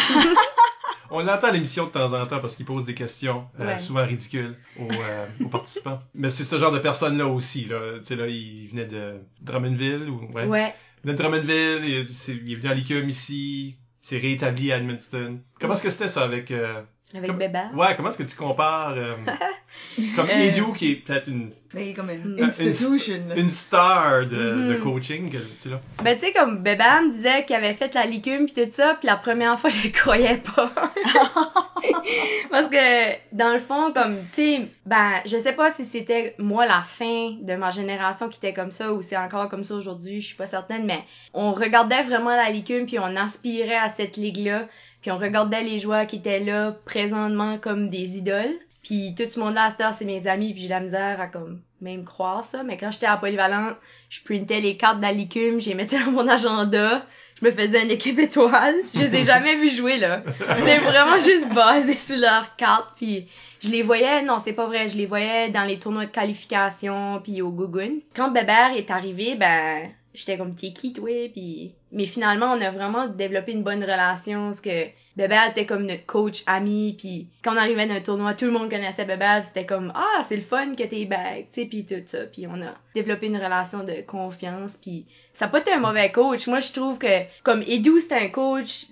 On 1.11 1.20
l'entend 1.23 1.46
à 1.46 1.52
l'émission 1.52 1.87
de 1.87 1.90
temps 1.90 2.12
en 2.12 2.26
temps 2.26 2.40
parce 2.40 2.55
qu'il 2.55 2.67
pose 2.67 2.85
des 2.85 2.93
questions 2.94 3.46
euh, 3.61 3.67
Ouais. 3.67 3.79
souvent 3.79 4.05
ridicules 4.05 4.55
aux, 4.79 4.82
euh, 4.93 5.26
aux 5.43 5.49
participants. 5.49 6.00
Mais 6.14 6.29
c'est 6.29 6.44
ce 6.44 6.58
genre 6.58 6.70
de 6.70 6.79
personne-là 6.81 7.26
aussi. 7.26 7.64
Là. 7.64 7.79
Tu 8.00 8.05
sais, 8.05 8.17
là, 8.17 8.26
il 8.26 8.69
venait 8.69 8.85
de 8.85 9.14
Drummondville. 9.40 10.11
Ou, 10.11 10.31
ouais. 10.35 10.44
ouais. 10.44 10.75
Il 10.99 11.06
venait 11.06 11.17
de 11.17 11.23
Drummondville, 11.23 11.81
il, 11.85 11.94
est- 11.94 12.08
c'est- 12.12 12.35
il 12.37 12.52
est 12.52 12.56
venu 12.56 12.69
à 12.69 12.75
l'ICUM 12.75 13.08
ici, 13.08 13.79
il 14.02 14.06
s'est 14.06 14.19
réétabli 14.19 14.70
à 14.70 14.76
Edmundston. 14.76 15.38
Comment 15.58 15.75
est-ce 15.75 15.82
que 15.85 15.90
c'était 15.90 16.08
ça 16.08 16.25
avec... 16.25 16.50
euh, 16.50 16.82
Avec 17.15 17.29
Comme- 17.31 17.39
Bébert. 17.39 17.71
Ouais, 17.75 17.95
comment 17.97 18.11
est-ce 18.11 18.19
que 18.19 18.23
tu 18.25 18.37
compares 18.37 18.93
euh, 18.97 19.15
comme 20.17 20.29
Euh. 20.29 20.43
Edu, 20.51 20.63
qui 20.77 20.93
est 20.93 20.97
peut-être 20.97 21.29
une, 21.29 21.53
Mais 21.73 21.95
comme 21.95 22.11
une 22.11 22.37
une 22.39 23.49
star 23.51 24.27
de, 24.27 24.37
Mhm. 24.37 24.69
de 24.69 24.75
coaching, 24.83 25.31
que, 25.31 25.39
tu 25.39 25.45
sais, 25.61 25.69
là. 25.71 25.81
Ben, 26.03 26.15
tu 26.19 26.27
sais, 26.27 26.33
comme 26.35 26.63
Bébert 26.63 27.03
me 27.05 27.11
disait 27.11 27.47
qu'il 27.47 27.57
avait 27.57 27.73
fait 27.73 27.95
la 27.95 28.05
licume 28.05 28.45
pis 28.45 28.53
tout 28.53 28.69
ça, 28.73 28.95
puis 29.01 29.07
la 29.07 29.17
première 29.17 29.59
fois, 29.59 29.71
je 29.71 29.85
le 29.85 29.91
croyais 29.91 30.37
pas. 30.55 30.71
Parce 32.51 32.69
que, 32.69 33.35
dans 33.35 33.53
le 33.53 33.59
fond, 33.59 33.93
comme, 33.95 34.19
tu 34.27 34.33
sais, 34.35 34.71
ben, 34.87 35.13
je 35.27 35.37
sais 35.39 35.53
pas 35.53 35.71
si 35.71 35.85
c'était 35.85 36.35
moi 36.39 36.67
la 36.67 36.83
fin 36.83 37.33
de 37.41 37.55
ma 37.55 37.71
génération 37.71 38.29
qui 38.29 38.39
était 38.39 38.53
comme 38.55 38.71
ça 38.71 38.93
ou 38.93 39.03
c'est 39.03 39.17
encore 39.17 39.49
comme 39.49 39.65
ça 39.65 39.75
aujourd'hui, 39.75 40.21
je 40.21 40.27
suis 40.29 40.37
pas 40.37 40.47
certaine, 40.47 40.85
mais 40.85 41.03
on 41.35 41.53
regardait 41.53 42.03
vraiment 42.03 42.35
la 42.35 42.51
licume 42.51 42.87
puis 42.87 42.99
on 42.99 43.17
aspirait 43.17 43.77
à 43.77 43.89
cette 43.89 44.17
ligue-là, 44.17 44.67
puis 45.00 45.11
on 45.11 45.19
regardait 45.19 45.62
les 45.62 45.79
joueurs 45.79 46.06
qui 46.06 46.17
étaient 46.17 46.41
là 46.41 46.73
présentement 46.85 47.59
comme 47.59 47.89
des 47.89 48.19
idoles. 48.19 48.56
Puis 48.83 49.15
tout 49.17 49.25
ce 49.25 49.39
monde-là, 49.39 49.65
à 49.65 49.71
cette 49.71 49.81
heure, 49.81 49.95
c'est 49.95 50.05
mes 50.05 50.27
amis, 50.27 50.53
puis 50.53 50.62
j'ai 50.62 50.69
la 50.69 50.81
misère 50.81 51.21
à 51.21 51.27
comme 51.27 51.61
même 51.81 52.05
croire 52.05 52.45
ça. 52.45 52.62
Mais 52.62 52.77
quand 52.77 52.91
j'étais 52.91 53.06
à 53.06 53.17
Polyvalente, 53.17 53.77
je 54.09 54.23
printais 54.23 54.61
les 54.61 54.77
cartes 54.77 54.99
de 54.99 55.03
la 55.03 55.12
licume, 55.12 55.61
je 55.61 55.69
les 55.69 55.75
mettais 55.75 55.99
dans 55.99 56.11
mon 56.11 56.27
agenda, 56.27 57.05
je 57.41 57.47
me 57.47 57.50
faisais 57.50 57.83
une 57.83 57.91
équipe 57.91 58.19
étoile. 58.19 58.75
Je 58.95 59.00
les 59.00 59.17
ai 59.17 59.23
jamais 59.25 59.56
vus 59.56 59.71
jouer, 59.71 59.99
là. 59.99 60.23
C'est 60.65 60.79
vraiment 60.79 61.19
juste 61.19 61.53
basé 61.53 61.97
sur 61.97 62.19
leurs 62.19 62.56
cartes, 62.56 62.93
puis 62.97 63.29
je 63.61 63.69
les 63.69 63.83
voyais, 63.83 64.23
non, 64.23 64.39
c'est 64.39 64.53
pas 64.53 64.67
vrai, 64.67 64.89
je 64.89 64.97
les 64.97 65.06
voyais 65.06 65.50
dans 65.50 65.65
les 65.65 65.79
tournois 65.79 66.06
de 66.06 66.11
qualification, 66.11 67.21
puis 67.23 67.43
au 67.43 67.50
Gugun. 67.50 67.99
Quand 68.15 68.31
Bébert 68.31 68.73
est 68.77 68.91
arrivé, 68.91 69.35
ben, 69.35 69.91
j'étais 70.19 70.37
comme, 70.37 70.55
t'es 70.55 70.73
qui, 70.73 70.93
toi? 70.93 71.29
Puis... 71.32 71.75
Mais 71.93 72.05
finalement, 72.05 72.53
on 72.53 72.61
a 72.61 72.70
vraiment 72.70 73.06
développé 73.06 73.53
une 73.53 73.62
bonne 73.62 73.82
relation, 73.82 74.47
parce 74.47 74.61
que 74.61 74.87
Bébert 75.17 75.50
était 75.50 75.67
comme 75.67 75.87
notre 75.87 76.05
coach 76.06 76.43
ami, 76.47 76.94
puis 76.99 77.29
quand 77.43 77.55
on 77.55 77.56
arrivait 77.56 77.87
d'un 77.87 78.00
tournoi, 78.00 78.35
tout 78.35 78.44
le 78.44 78.50
monde 78.50 78.70
connaissait 78.70 79.05
Bébert, 79.05 79.44
c'était 79.44 79.67
comme, 79.67 79.93
ah, 79.94 80.23
c'est 80.23 80.37
le 80.37 80.43
fun 80.43 80.75
que 80.75 80.85
t'es 80.85 81.06
back, 81.06 81.47
tu 81.53 81.62
sais, 81.62 81.67
puis 81.67 81.87
tout 81.87 82.03
ça. 82.06 82.25
Puis 82.25 82.47
on 82.47 82.61
a 82.62 82.75
développé 82.94 83.26
une 83.29 83.37
relation 83.37 83.85
de 83.85 84.03
confiance, 84.06 84.76
puis 84.76 85.06
ça 85.32 85.47
a 85.47 85.49
pas 85.49 85.61
été 85.61 85.73
un 85.73 85.81
mauvais 85.81 86.12
coach. 86.12 86.47
Moi, 86.47 86.61
je 86.61 86.73
trouve 86.73 86.99
que, 86.99 87.23
comme 87.43 87.62
Edu, 87.62 88.00
c'était 88.00 88.26
un 88.26 88.29
coach 88.29 88.87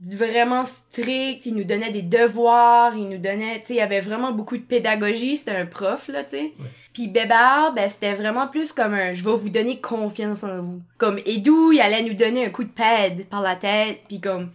vraiment 0.00 0.64
strict, 0.64 1.46
il 1.46 1.54
nous 1.54 1.64
donnait 1.64 1.90
des 1.90 2.02
devoirs, 2.02 2.94
il 2.96 3.08
nous 3.08 3.18
donnait, 3.18 3.60
tu 3.60 3.68
sais, 3.68 3.74
il 3.74 3.78
y 3.78 3.80
avait 3.80 4.00
vraiment 4.00 4.32
beaucoup 4.32 4.56
de 4.56 4.62
pédagogie, 4.62 5.36
c'était 5.36 5.52
un 5.52 5.66
prof, 5.66 6.08
là, 6.08 6.24
tu 6.24 6.30
sais. 6.30 6.42
Ouais. 6.42 6.70
Puis 6.92 7.08
Bébert, 7.08 7.72
ben, 7.74 7.88
c'était 7.88 8.14
vraiment 8.14 8.48
plus 8.48 8.72
comme 8.72 8.94
un, 8.94 9.14
je 9.14 9.24
vais 9.24 9.36
vous 9.36 9.48
donner 9.48 9.80
confiance 9.80 10.44
en 10.44 10.62
vous. 10.62 10.82
Comme 10.98 11.18
Edu, 11.24 11.74
il 11.74 11.80
allait 11.80 12.02
nous 12.02 12.14
donner 12.14 12.44
un 12.46 12.50
coup 12.50 12.64
de 12.64 12.70
pad 12.70 13.24
par 13.26 13.40
la 13.40 13.56
tête, 13.56 14.00
puis 14.08 14.20
comme, 14.20 14.50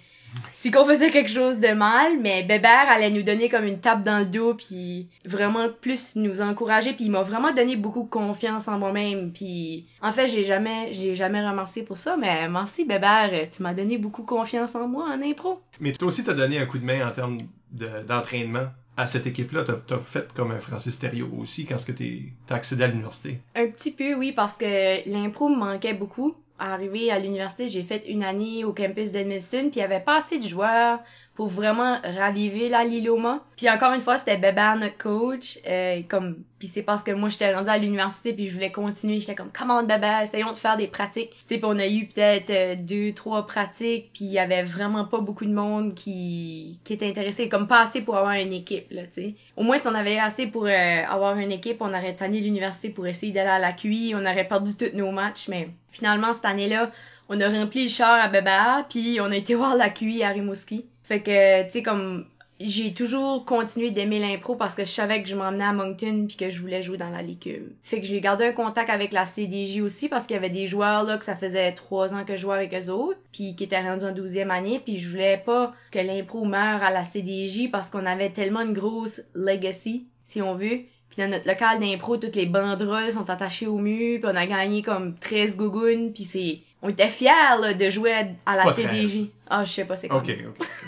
si 0.54 0.72
qu'on 0.72 0.86
faisait 0.86 1.10
quelque 1.10 1.30
chose 1.30 1.60
de 1.60 1.69
mal, 1.69 2.19
mais 2.19 2.44
Bébert 2.44 2.89
allait 2.89 3.10
nous 3.12 3.24
donner 3.24 3.50
comme 3.50 3.66
une 3.66 3.80
tape 3.80 4.04
dans 4.04 4.19
le 4.19 4.25
dos, 4.25 4.54
puis 4.54 5.07
vraiment 5.25 5.68
plus 5.69 6.16
nous 6.16 6.42
encourager, 6.42 6.94
puis 6.94 7.06
il 7.06 7.12
m'a 7.12 7.22
vraiment 7.24 7.51
donné 7.51 7.75
beaucoup 7.75 8.04
de 8.04 8.10
confiance 8.10 8.68
en 8.68 8.78
moi-même, 8.80 9.31
puis 9.33 9.86
en 10.01 10.12
fait, 10.12 10.28
j'ai 10.28 10.44
jamais, 10.44 10.94
j'ai 10.94 11.16
jamais 11.16 11.45
remercié 11.48 11.83
pour 11.83 11.98
ça, 11.98 12.16
mais 12.18 12.48
merci 12.50 12.86
Bébert, 12.86 13.50
tu 13.51 13.63
m'as 13.63 13.74
donné 13.74 13.98
beaucoup 13.98 14.24
confiance 14.24 14.75
en 14.75 14.88
moi 14.88 15.06
en 15.10 15.22
impro. 15.22 15.60
Mais 15.80 15.94
toi 15.94 16.07
aussi, 16.10 16.24
t'as 16.24 16.34
donné 16.34 16.60
un 16.60 16.66
coup 16.66 16.77
de 16.77 16.86
main 16.86 17.07
en 17.07 17.12
termes 17.12 17.39
de- 17.72 18.04
d'entraînement 18.07 18.68
à 18.98 19.07
cette 19.07 19.25
équipe-là. 19.25 19.63
T'as 19.63 19.95
as 19.95 20.00
fait 20.00 20.31
comme 20.34 20.51
un 20.51 20.60
Francis 20.60 21.00
Thériault 21.00 21.31
aussi 21.39 21.66
quand 21.66 21.75
est-ce 21.75 21.86
que 21.86 21.94
t'es- 21.94 22.24
t'as 22.45 22.56
accédé 22.56 22.84
à 22.84 22.88
l'université. 22.88 23.39
Un 23.56 23.68
petit 23.68 23.92
peu, 23.92 24.13
oui, 24.16 24.34
parce 24.34 24.57
que 24.57 25.10
l'impro 25.10 25.48
me 25.48 25.56
manquait 25.56 25.94
beaucoup. 25.94 26.36
Arrivé 26.63 27.10
à 27.10 27.18
l'université, 27.18 27.68
j'ai 27.70 27.82
fait 27.82 28.08
une 28.08 28.22
année 28.22 28.63
au 28.63 28.72
campus 28.72 29.12
d'Edmundston, 29.12 29.72
puis 29.72 29.80
il 29.80 29.82
avait 29.82 30.00
pas 30.00 30.18
assez 30.18 30.38
de 30.38 30.46
joueurs 30.46 31.00
pour 31.35 31.47
vraiment 31.47 31.97
raviver 32.03 32.69
la 32.69 32.83
Liloma. 32.83 33.43
Puis 33.55 33.69
encore 33.69 33.93
une 33.93 34.01
fois, 34.01 34.17
c'était 34.17 34.38
Bébert 34.38 34.75
notre 34.75 34.97
coach, 34.97 35.59
euh, 35.67 36.01
comme 36.07 36.43
puis 36.59 36.67
c'est 36.67 36.83
parce 36.83 37.03
que 37.03 37.09
moi 37.09 37.29
j'étais 37.29 37.51
rendue 37.55 37.69
à 37.69 37.79
l'université 37.79 38.33
puis 38.33 38.45
je 38.45 38.53
voulais 38.53 38.71
continuer, 38.71 39.19
j'étais 39.19 39.33
comme 39.33 39.50
comment 39.51 39.81
Bébert, 39.81 40.21
essayons 40.21 40.51
de 40.53 40.57
faire 40.57 40.77
des 40.77 40.88
pratiques. 40.88 41.31
Tu 41.47 41.55
sais, 41.55 41.61
on 41.63 41.79
a 41.79 41.88
eu 41.88 42.05
peut-être 42.05 42.51
euh, 42.51 42.75
deux 42.75 43.13
trois 43.13 43.47
pratiques, 43.47 44.11
puis 44.13 44.25
il 44.25 44.31
y 44.31 44.39
avait 44.39 44.63
vraiment 44.63 45.05
pas 45.05 45.19
beaucoup 45.19 45.45
de 45.45 45.53
monde 45.53 45.93
qui 45.93 46.79
qui 46.83 46.93
était 46.93 47.07
intéressé, 47.07 47.50
comme 47.50 47.67
pas 47.67 47.81
assez 47.81 48.01
pour 48.01 48.17
avoir 48.17 48.33
une 48.33 48.53
équipe 48.53 48.91
là, 48.91 49.03
tu 49.03 49.13
sais. 49.13 49.35
Au 49.55 49.63
moins 49.63 49.77
si 49.79 49.88
on 49.88 49.95
avait 49.95 50.19
assez 50.19 50.47
pour 50.47 50.65
euh, 50.67 51.03
avoir 51.07 51.38
une 51.38 51.51
équipe, 51.51 51.77
on 51.79 51.89
aurait 51.89 52.15
tanné 52.15 52.41
l'université 52.41 52.89
pour 52.89 53.07
essayer 53.07 53.31
d'aller 53.31 53.50
à 53.50 53.59
la 53.59 53.71
QI, 53.71 54.13
on 54.15 54.21
aurait 54.21 54.47
perdu 54.47 54.75
tous 54.77 54.95
nos 54.95 55.11
matchs, 55.11 55.47
mais 55.47 55.69
finalement 55.91 56.33
cette 56.33 56.45
année-là, 56.45 56.91
on 57.29 57.39
a 57.39 57.50
rempli 57.50 57.83
le 57.83 57.89
char 57.89 58.21
à 58.21 58.27
Bébert, 58.27 58.85
puis 58.89 59.19
on 59.21 59.31
a 59.31 59.35
été 59.35 59.55
voir 59.55 59.75
la 59.75 59.89
QI 59.89 60.23
à 60.23 60.29
Rimouski. 60.29 60.85
Fait 61.12 61.20
que, 61.20 61.63
tu 61.65 61.72
sais, 61.72 61.84
comme, 61.84 62.24
j'ai 62.62 62.94
toujours 62.94 63.44
continué 63.44 63.91
d'aimer 63.91 64.20
l'impro 64.20 64.56
parce 64.56 64.74
que 64.74 64.86
je 64.86 64.89
savais 64.91 65.22
que 65.22 65.27
je 65.27 65.36
m'emmenais 65.36 65.65
à 65.65 65.74
Moncton 65.74 66.24
puis 66.25 66.38
que 66.38 66.50
je 66.50 66.62
voulais 66.62 66.82
jouer 66.82 66.96
dans 66.96 67.10
la 67.10 67.22
licume. 67.22 67.68
Fait 67.84 68.00
que 68.00 68.08
j'ai 68.08 68.22
gardé 68.22 68.46
un 68.46 68.53
contact 68.53 68.89
avec 68.89 69.12
la 69.12 69.25
CDJ 69.25 69.82
aussi 69.82 70.08
parce 70.08 70.25
qu'il 70.25 70.36
y 70.36 70.39
avait 70.39 70.50
des 70.50 70.68
joueurs, 70.68 71.03
là, 71.03 71.18
que 71.18 71.25
ça 71.25 71.36
faisait 71.36 71.74
trois 71.74 72.13
ans 72.13 72.24
que 72.24 72.38
je 72.38 72.41
jouais 72.44 72.56
avec 72.56 72.74
eux 72.74 72.89
autres 72.89 73.20
puis 73.34 73.58
qui 73.58 73.65
étaient 73.65 73.82
rendus 73.82 74.06
en 74.06 74.13
douzième 74.13 74.51
année 74.51 74.80
puis 74.80 75.00
je 75.00 75.10
voulais 75.10 75.44
pas 75.46 75.74
que 75.91 76.00
l'impro 76.00 76.46
meure 76.46 76.82
à 76.82 76.91
la 76.91 77.03
CDJ 77.03 77.70
parce 77.70 77.89
qu'on 77.89 78.06
avait 78.06 78.30
tellement 78.30 78.62
une 78.62 78.72
grosse 78.72 79.20
legacy, 79.36 80.08
si 80.24 80.41
on 80.41 80.56
veut. 80.56 80.80
Puis 81.10 81.18
dans 81.22 81.30
notre 81.30 81.46
local 81.46 81.82
d'impro, 81.82 82.15
toutes 82.15 82.38
les 82.38 82.46
banderoles 82.46 83.12
sont 83.12 83.30
attachées 83.30 83.68
au 83.68 83.80
mur, 83.80 84.22
puis 84.22 84.32
on 84.32 84.38
a 84.38 84.46
gagné 84.48 84.82
comme 84.82 85.18
13 85.18 85.58
gougounes, 85.58 86.13
puis 86.13 86.24
c'est... 86.24 86.60
On 86.82 86.88
était 86.88 87.10
fiers 87.10 87.60
là, 87.60 87.74
de 87.74 87.89
jouer 87.89 88.13
à, 88.13 88.27
à 88.46 88.56
la 88.56 88.74
CDJ. 88.74 89.25
Ah, 89.53 89.65
je 89.65 89.72
sais 89.72 89.84
pas 89.86 89.98
c'est 89.98 90.08
quoi. 90.08 90.20
Ok, 90.20 90.34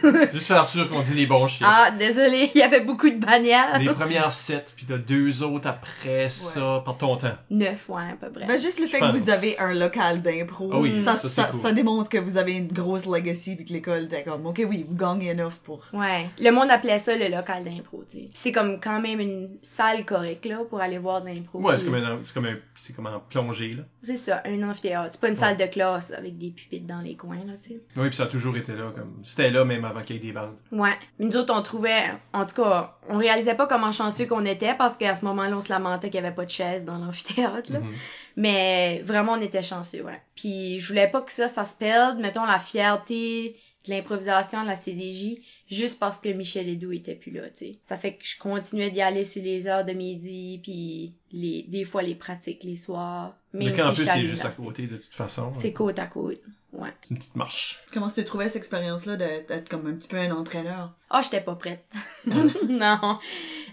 ok. 0.04 0.32
Juste 0.34 0.48
faire 0.48 0.66
sûr 0.66 0.88
qu'on 0.90 1.02
dit 1.02 1.14
les 1.16 1.28
bons 1.28 1.48
chiffres. 1.48 1.70
Ah, 1.70 1.92
désolé, 1.92 2.50
il 2.56 2.60
y 2.60 2.64
avait 2.64 2.80
beaucoup 2.80 3.10
de 3.10 3.18
bannières. 3.18 3.78
Les 3.80 3.94
premières 3.94 4.32
sept, 4.32 4.72
puis 4.76 4.86
t'as 4.86 4.98
deux 4.98 5.44
autres 5.44 5.68
après 5.68 6.30
ça, 6.30 6.82
par 6.86 6.98
ton 6.98 7.18
temps. 7.18 7.36
Neuf, 7.50 7.90
ouais, 7.90 8.04
à 8.14 8.16
peu 8.16 8.32
près. 8.32 8.46
Ben, 8.46 8.62
juste 8.62 8.80
le 8.80 8.86
Je 8.86 8.92
fait 8.92 9.00
que 9.00 9.18
vous 9.18 9.30
avez 9.30 9.60
un 9.60 9.74
local 9.74 10.22
d'impro, 10.22 10.70
Ah 10.74 10.80
oui, 10.80 11.04
ça, 11.04 11.18
ça, 11.18 11.28
ça, 11.28 11.44
c'est 11.44 11.52
cool. 11.52 11.62
ça 11.62 11.72
démontre 11.74 12.10
que 12.10 12.18
vous 12.18 12.38
avez 12.38 12.54
une 12.54 12.68
grosse 12.70 13.06
legacy 13.06 13.56
puis 13.58 13.66
que 13.66 13.74
l'école 13.74 14.04
était 14.06 14.24
comme, 14.24 14.46
ok, 14.46 14.62
oui, 14.68 14.86
vous 14.88 14.96
gagnez 14.96 15.32
enough 15.32 15.56
pour. 15.64 15.84
Ouais. 15.92 16.28
Le 16.40 16.52
monde 16.52 16.70
appelait 16.72 17.00
ça 17.00 17.16
le 17.18 17.28
local 17.28 17.66
d'impro, 17.66 18.04
tu 18.10 18.18
sais. 18.18 18.24
Puis 18.24 18.32
C'est 18.34 18.52
comme 18.54 18.80
quand 18.80 19.02
même 19.02 19.20
une 19.20 19.50
salle 19.62 20.06
correcte, 20.06 20.46
là, 20.46 20.60
pour 20.70 20.80
aller 20.80 21.00
voir 21.00 21.22
de 21.22 21.28
l'impro. 21.28 21.60
Ouais, 21.60 21.78
c'est 21.78 21.86
comme 21.86 21.96
un, 21.96 22.20
c'est 22.26 22.34
comme 22.34 22.46
un, 22.46 22.56
c'est 22.76 22.96
comme 22.96 23.08
en 23.08 23.20
plongée, 23.20 23.74
là. 23.74 23.84
C'est 24.04 24.18
ça, 24.18 24.42
un 24.46 24.64
amphithéâtre. 24.64 25.10
C'est 25.12 25.22
pas 25.22 25.30
une 25.30 25.36
salle 25.36 25.58
de 25.58 25.66
classe 25.66 26.12
avec 26.12 26.38
des 26.38 26.50
pupitres 26.50 26.88
dans 26.88 27.02
les 27.02 27.16
coins, 27.16 27.44
là, 27.46 27.54
tu 27.62 27.72
sais. 27.72 27.82
Oui, 27.98 28.08
puis 28.08 28.16
ça 28.16 28.24
a 28.24 28.28
toujours 28.28 28.53
été 28.58 28.74
là, 28.74 28.92
comme, 28.96 29.22
c'était 29.24 29.50
là 29.50 29.66
même 29.66 29.86
avant 29.86 30.02
qu'il 30.02 30.16
y 30.16 30.20
ait 30.20 30.22
des 30.22 30.32
bandes. 30.32 30.56
Ouais. 30.72 30.94
Mais 31.20 31.26
nous 31.26 31.38
autres, 31.38 31.54
on 31.56 31.62
trouvait, 31.62 32.12
en 32.34 32.46
tout 32.46 32.56
cas, 32.56 32.98
on 33.10 33.18
réalisait 33.18 33.56
pas 33.56 33.68
comment 33.68 33.92
chanceux 33.92 34.26
qu'on 34.26 34.46
était 34.46 34.76
parce 34.76 34.98
qu'à 34.98 35.16
ce 35.16 35.26
moment-là, 35.26 35.58
on 35.58 35.62
se 35.62 35.70
lamentait 35.70 36.10
qu'il 36.10 36.22
y 36.22 36.26
avait 36.26 36.36
pas 36.36 36.46
de 36.46 36.50
chaises 36.50 36.86
dans 36.86 36.98
l'amphithéâtre, 36.98 37.72
là. 37.72 37.80
Mhm. 37.80 37.92
Mais 38.38 39.02
vraiment, 39.06 39.34
on 39.34 39.42
était 39.42 39.64
chanceux, 39.64 40.04
ouais. 40.04 40.22
Puis 40.36 40.80
je 40.80 40.88
voulais 40.88 41.08
pas 41.08 41.22
que 41.22 41.32
ça, 41.32 41.48
ça 41.48 41.66
se 41.66 41.76
perde. 41.76 42.20
Mettons 42.20 42.46
la 42.46 42.60
fierté 42.60 43.56
de 43.86 43.92
l'improvisation 43.92 44.64
de 44.64 44.68
la 44.68 44.76
CDJ 44.76 45.42
juste 45.70 46.00
parce 46.00 46.20
que 46.20 46.30
Michel 46.30 46.70
Edoux 46.70 46.94
était 46.94 47.16
plus 47.16 47.32
là, 47.32 47.50
tu 47.50 47.66
sais. 47.66 47.80
Ça 47.84 47.98
fait 47.98 48.14
que 48.14 48.26
je 48.26 48.38
continuais 48.40 48.92
d'y 48.92 49.02
aller 49.02 49.26
sur 49.26 49.44
les 49.44 49.68
heures 49.68 49.84
de 49.84 49.92
midi, 49.92 50.60
puis 50.64 51.14
les, 51.32 51.64
des 51.64 51.84
fois 51.84 52.02
les 52.02 52.16
pratiques 52.16 52.64
les 52.64 52.78
soirs. 52.78 53.36
Le 53.52 53.60
Même 53.60 53.74
si 53.74 53.82
campus 53.82 53.98
j'étais 54.00 54.12
à 54.12 54.18
est 54.18 54.26
juste 54.26 54.46
à 54.46 54.50
côté, 54.50 54.88
de 54.88 54.98
toute 54.98 55.14
façon. 55.14 55.52
C'est 55.54 55.74
côte 55.74 56.00
à 56.00 56.08
côte. 56.08 56.42
Ouais. 56.74 56.90
C'est 57.04 57.12
une 57.12 57.18
petite 57.18 57.36
marche. 57.36 57.80
Comment 57.94 58.10
tu 58.10 58.24
trouvais 58.26 58.48
cette 58.48 58.58
expérience-là 58.58 59.16
d'être 59.16 59.48
d'être 59.48 59.70
comme 59.70 59.86
un 59.88 59.94
petit 59.94 60.08
peu 60.08 60.18
un 60.18 60.32
entraîneur? 60.32 60.92
Ah, 61.10 61.22
j'étais 61.22 61.42
pas 61.42 61.56
prête. 61.56 61.86
non. 62.26 63.20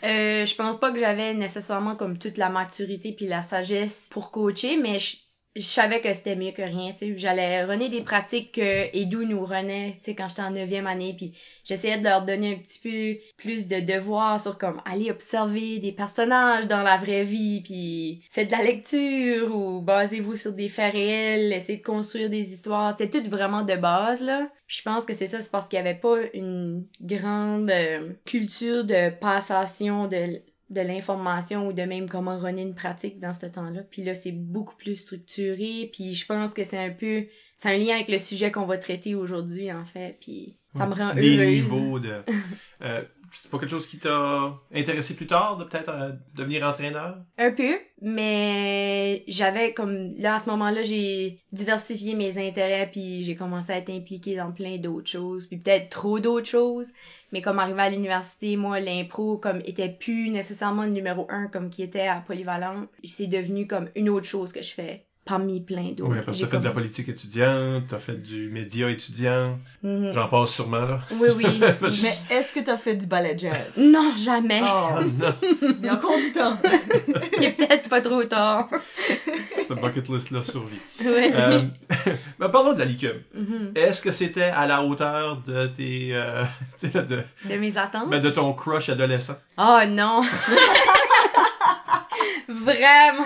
Euh, 0.04 0.44
je 0.44 0.54
pense 0.54 0.78
pas 0.78 0.92
que 0.92 0.98
j'avais 0.98 1.32
nécessairement 1.34 1.96
comme 1.96 2.18
toute 2.18 2.36
la 2.36 2.50
maturité 2.50 3.12
puis 3.12 3.26
la 3.26 3.40
sagesse 3.40 4.08
pour 4.12 4.30
coacher, 4.30 4.76
mais 4.76 4.98
je, 4.98 5.16
je 5.56 5.62
savais 5.62 6.00
que 6.00 6.12
c'était 6.14 6.36
mieux 6.36 6.52
que 6.52 6.62
rien, 6.62 6.92
tu 6.92 6.98
sais. 6.98 7.16
J'allais 7.16 7.64
runner 7.64 7.88
des 7.88 8.02
pratiques 8.02 8.52
que 8.52 8.96
Edu 8.96 9.26
nous 9.26 9.44
renait, 9.44 9.94
tu 9.98 10.04
sais, 10.04 10.14
quand 10.14 10.28
j'étais 10.28 10.42
en 10.42 10.52
neuvième 10.52 10.86
année, 10.86 11.14
puis 11.16 11.32
j'essayais 11.64 11.98
de 11.98 12.04
leur 12.04 12.24
donner 12.24 12.54
un 12.54 12.58
petit 12.58 12.78
peu 12.78 13.20
plus 13.36 13.66
de 13.66 13.80
devoirs 13.80 14.40
sur 14.40 14.58
comme 14.58 14.80
aller 14.84 15.10
observer 15.10 15.78
des 15.78 15.90
personnages 15.92 16.68
dans 16.68 16.82
la 16.82 16.96
vraie 16.96 17.24
vie, 17.24 17.62
puis 17.62 18.22
faites 18.30 18.46
de 18.46 18.52
la 18.52 18.62
lecture 18.62 19.54
ou 19.54 19.80
basez-vous 19.80 20.36
sur 20.36 20.52
des 20.52 20.68
faits 20.68 20.92
réels, 20.92 21.52
essayez 21.52 21.78
de 21.78 21.84
construire 21.84 22.30
des 22.30 22.52
histoires, 22.52 22.94
c'est 22.96 23.10
tout 23.10 23.28
vraiment 23.28 23.62
de 23.62 23.74
base 23.74 24.22
là. 24.22 24.48
Je 24.68 24.82
pense 24.82 25.04
que 25.04 25.14
c'est 25.14 25.26
ça, 25.26 25.40
c'est 25.40 25.50
parce 25.50 25.66
qu'il 25.66 25.78
y 25.78 25.80
avait 25.80 25.94
pas 25.94 26.16
une 26.32 26.86
grande 27.00 27.70
euh, 27.70 28.12
culture 28.24 28.84
de 28.84 29.10
passation 29.10 30.06
de 30.06 30.40
de 30.70 30.80
l'information 30.80 31.66
ou 31.66 31.72
de 31.72 31.82
même 31.82 32.08
comment 32.08 32.38
runner 32.38 32.62
une 32.62 32.74
pratique 32.74 33.18
dans 33.18 33.32
ce 33.32 33.46
temps-là. 33.46 33.82
Puis 33.90 34.04
là, 34.04 34.14
c'est 34.14 34.32
beaucoup 34.32 34.76
plus 34.76 34.96
structuré. 34.96 35.90
Puis 35.92 36.14
je 36.14 36.26
pense 36.26 36.54
que 36.54 36.64
c'est 36.64 36.78
un 36.78 36.90
peu... 36.90 37.26
C'est 37.56 37.68
un 37.68 37.76
lien 37.76 37.96
avec 37.96 38.08
le 38.08 38.18
sujet 38.18 38.50
qu'on 38.50 38.64
va 38.66 38.78
traiter 38.78 39.14
aujourd'hui, 39.14 39.70
en 39.72 39.84
fait. 39.84 40.16
Puis 40.20 40.56
ça 40.72 40.86
me 40.86 40.94
rend 40.94 41.12
Les 41.12 41.36
heureuse. 41.36 41.48
niveaux 41.50 41.98
de. 42.00 42.22
Euh, 42.82 43.04
c'est 43.32 43.50
pas 43.50 43.58
quelque 43.58 43.70
chose 43.70 43.86
qui 43.86 43.98
t'a 43.98 44.58
intéressé 44.74 45.14
plus 45.14 45.26
tard 45.26 45.56
de 45.56 45.64
peut-être 45.64 45.88
euh, 45.88 46.12
devenir 46.34 46.66
entraîneur? 46.66 47.18
Un 47.38 47.52
peu, 47.52 47.78
mais 48.00 49.24
j'avais 49.28 49.72
comme 49.72 50.12
là 50.16 50.36
à 50.36 50.38
ce 50.38 50.50
moment-là 50.50 50.82
j'ai 50.82 51.40
diversifié 51.52 52.14
mes 52.14 52.38
intérêts 52.38 52.88
puis 52.90 53.22
j'ai 53.22 53.36
commencé 53.36 53.72
à 53.72 53.78
être 53.78 53.90
impliquée 53.90 54.36
dans 54.36 54.52
plein 54.52 54.78
d'autres 54.78 55.10
choses 55.10 55.46
puis 55.46 55.58
peut-être 55.58 55.88
trop 55.88 56.18
d'autres 56.20 56.48
choses. 56.48 56.88
Mais 57.32 57.42
comme 57.42 57.58
arrivé 57.58 57.82
à 57.82 57.90
l'université 57.90 58.56
moi 58.56 58.80
l'impro 58.80 59.38
comme 59.38 59.60
était 59.64 59.88
plus 59.88 60.30
nécessairement 60.30 60.84
le 60.84 60.90
numéro 60.90 61.26
un 61.30 61.48
comme 61.48 61.70
qui 61.70 61.82
était 61.82 62.08
à 62.08 62.20
Polyvalente 62.20 62.88
c'est 63.04 63.26
devenu 63.26 63.66
comme 63.66 63.88
une 63.94 64.08
autre 64.08 64.26
chose 64.26 64.52
que 64.52 64.62
je 64.62 64.72
fais 64.72 65.06
parmi 65.30 65.60
plein 65.60 65.92
d'autres 65.96 66.10
Oui, 66.10 66.16
parce 66.26 66.36
que 66.36 66.40
J'ai 66.40 66.44
t'as 66.46 66.50
fait 66.56 66.58
de 66.58 66.64
la 66.64 66.70
politique 66.72 67.08
étudiante, 67.08 67.84
t'as 67.88 67.98
fait 67.98 68.20
du 68.20 68.50
média 68.50 68.90
étudiant, 68.90 69.56
Mhm. 69.82 70.12
j'en 70.12 70.26
passe 70.28 70.50
sûrement, 70.50 70.80
là. 70.80 71.00
oui 71.12 71.28
oui 71.36 71.60
Mais 72.02 72.36
est-ce 72.36 72.52
que 72.52 72.60
t'as 72.60 72.76
fait 72.76 72.96
du 72.96 73.06
ballet 73.06 73.36
jazz? 73.38 73.74
non 73.78 74.12
jamais 74.16 74.60
Oh, 74.62 74.98
non, 75.20 75.34
il 75.80 75.86
y 75.86 75.88
a 75.88 75.94
encore 75.94 76.16
du 76.16 76.32
temps. 76.32 76.56
il 77.38 77.44
est 77.44 77.52
peut-être 77.52 77.88
pas 77.88 78.00
trop 78.00 78.24
tard 78.24 78.68
cette 79.68 79.80
bucket 79.80 80.08
list-là 80.08 80.42
survit. 80.42 80.80
ouais. 81.04 81.30
Euh, 81.32 81.62
mais 82.40 82.48
parlons 82.50 82.72
de 82.72 82.80
la 82.80 82.84
licume. 82.86 83.20
Mhm. 83.34 83.70
Est-ce 83.76 84.02
que 84.02 84.10
c'était 84.10 84.42
à 84.42 84.66
la 84.66 84.82
hauteur 84.82 85.36
de 85.46 85.68
tes, 85.68 86.08
euh, 86.12 86.42
tu 86.80 86.88
de 86.88 87.22
mes 87.56 87.78
attentes? 87.78 88.10
ben, 88.10 88.20
de 88.20 88.30
ton 88.30 88.52
crush 88.52 88.88
adolescent? 88.88 89.36
Oh 89.58 89.78
non! 89.88 90.22
Vraiment 92.48 93.24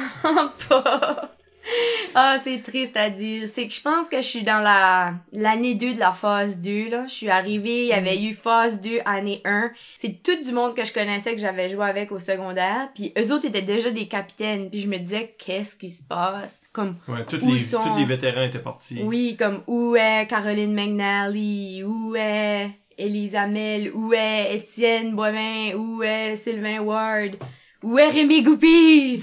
pas! 0.68 1.33
Ah, 2.16 2.36
c'est 2.40 2.62
triste 2.62 2.96
à 2.96 3.10
dire. 3.10 3.48
C'est 3.48 3.66
que 3.66 3.74
je 3.74 3.80
pense 3.80 4.08
que 4.08 4.18
je 4.18 4.22
suis 4.22 4.44
dans 4.44 4.60
la 4.60 5.14
l'année 5.32 5.74
2 5.74 5.94
de 5.94 5.98
la 5.98 6.12
phase 6.12 6.60
2, 6.60 6.88
là. 6.88 7.06
Je 7.08 7.12
suis 7.12 7.28
arrivée, 7.28 7.82
il 7.82 7.88
y 7.88 7.92
avait 7.92 8.22
eu 8.22 8.34
phase 8.34 8.80
2, 8.80 9.00
année 9.04 9.40
1. 9.44 9.72
C'est 9.96 10.22
tout 10.22 10.40
du 10.44 10.52
monde 10.52 10.76
que 10.76 10.84
je 10.84 10.92
connaissais 10.92 11.34
que 11.34 11.40
j'avais 11.40 11.68
joué 11.70 11.84
avec 11.84 12.12
au 12.12 12.20
secondaire. 12.20 12.88
Puis 12.94 13.12
eux 13.18 13.32
autres 13.32 13.46
étaient 13.46 13.62
déjà 13.62 13.90
des 13.90 14.06
capitaines. 14.06 14.70
Puis 14.70 14.80
je 14.80 14.88
me 14.88 14.98
disais, 14.98 15.34
qu'est-ce 15.38 15.74
qui 15.74 15.90
se 15.90 16.04
passe? 16.04 16.62
Comme, 16.72 16.96
Ouais, 17.08 17.24
tous 17.26 17.40
Où 17.42 17.52
les, 17.52 17.58
sont- 17.58 17.80
tous 17.80 17.98
les 17.98 18.04
vétérans 18.04 18.44
étaient 18.44 18.60
partis. 18.60 19.00
oui, 19.02 19.34
comme 19.36 19.62
où 19.66 19.96
est 19.96 20.28
Caroline 20.28 20.72
McNally? 20.72 21.82
Où 21.84 22.14
est 22.14 22.70
Elise 22.96 23.34
Amel? 23.34 23.90
Où 23.92 24.12
est 24.14 24.54
Étienne 24.54 25.16
Boivin? 25.16 25.74
Où 25.74 26.00
est 26.04 26.36
Sylvain 26.36 26.78
Ward? 26.80 27.36
Où 27.84 27.98
est 27.98 28.08
Rémi 28.08 28.42
Goupil? 28.42 29.22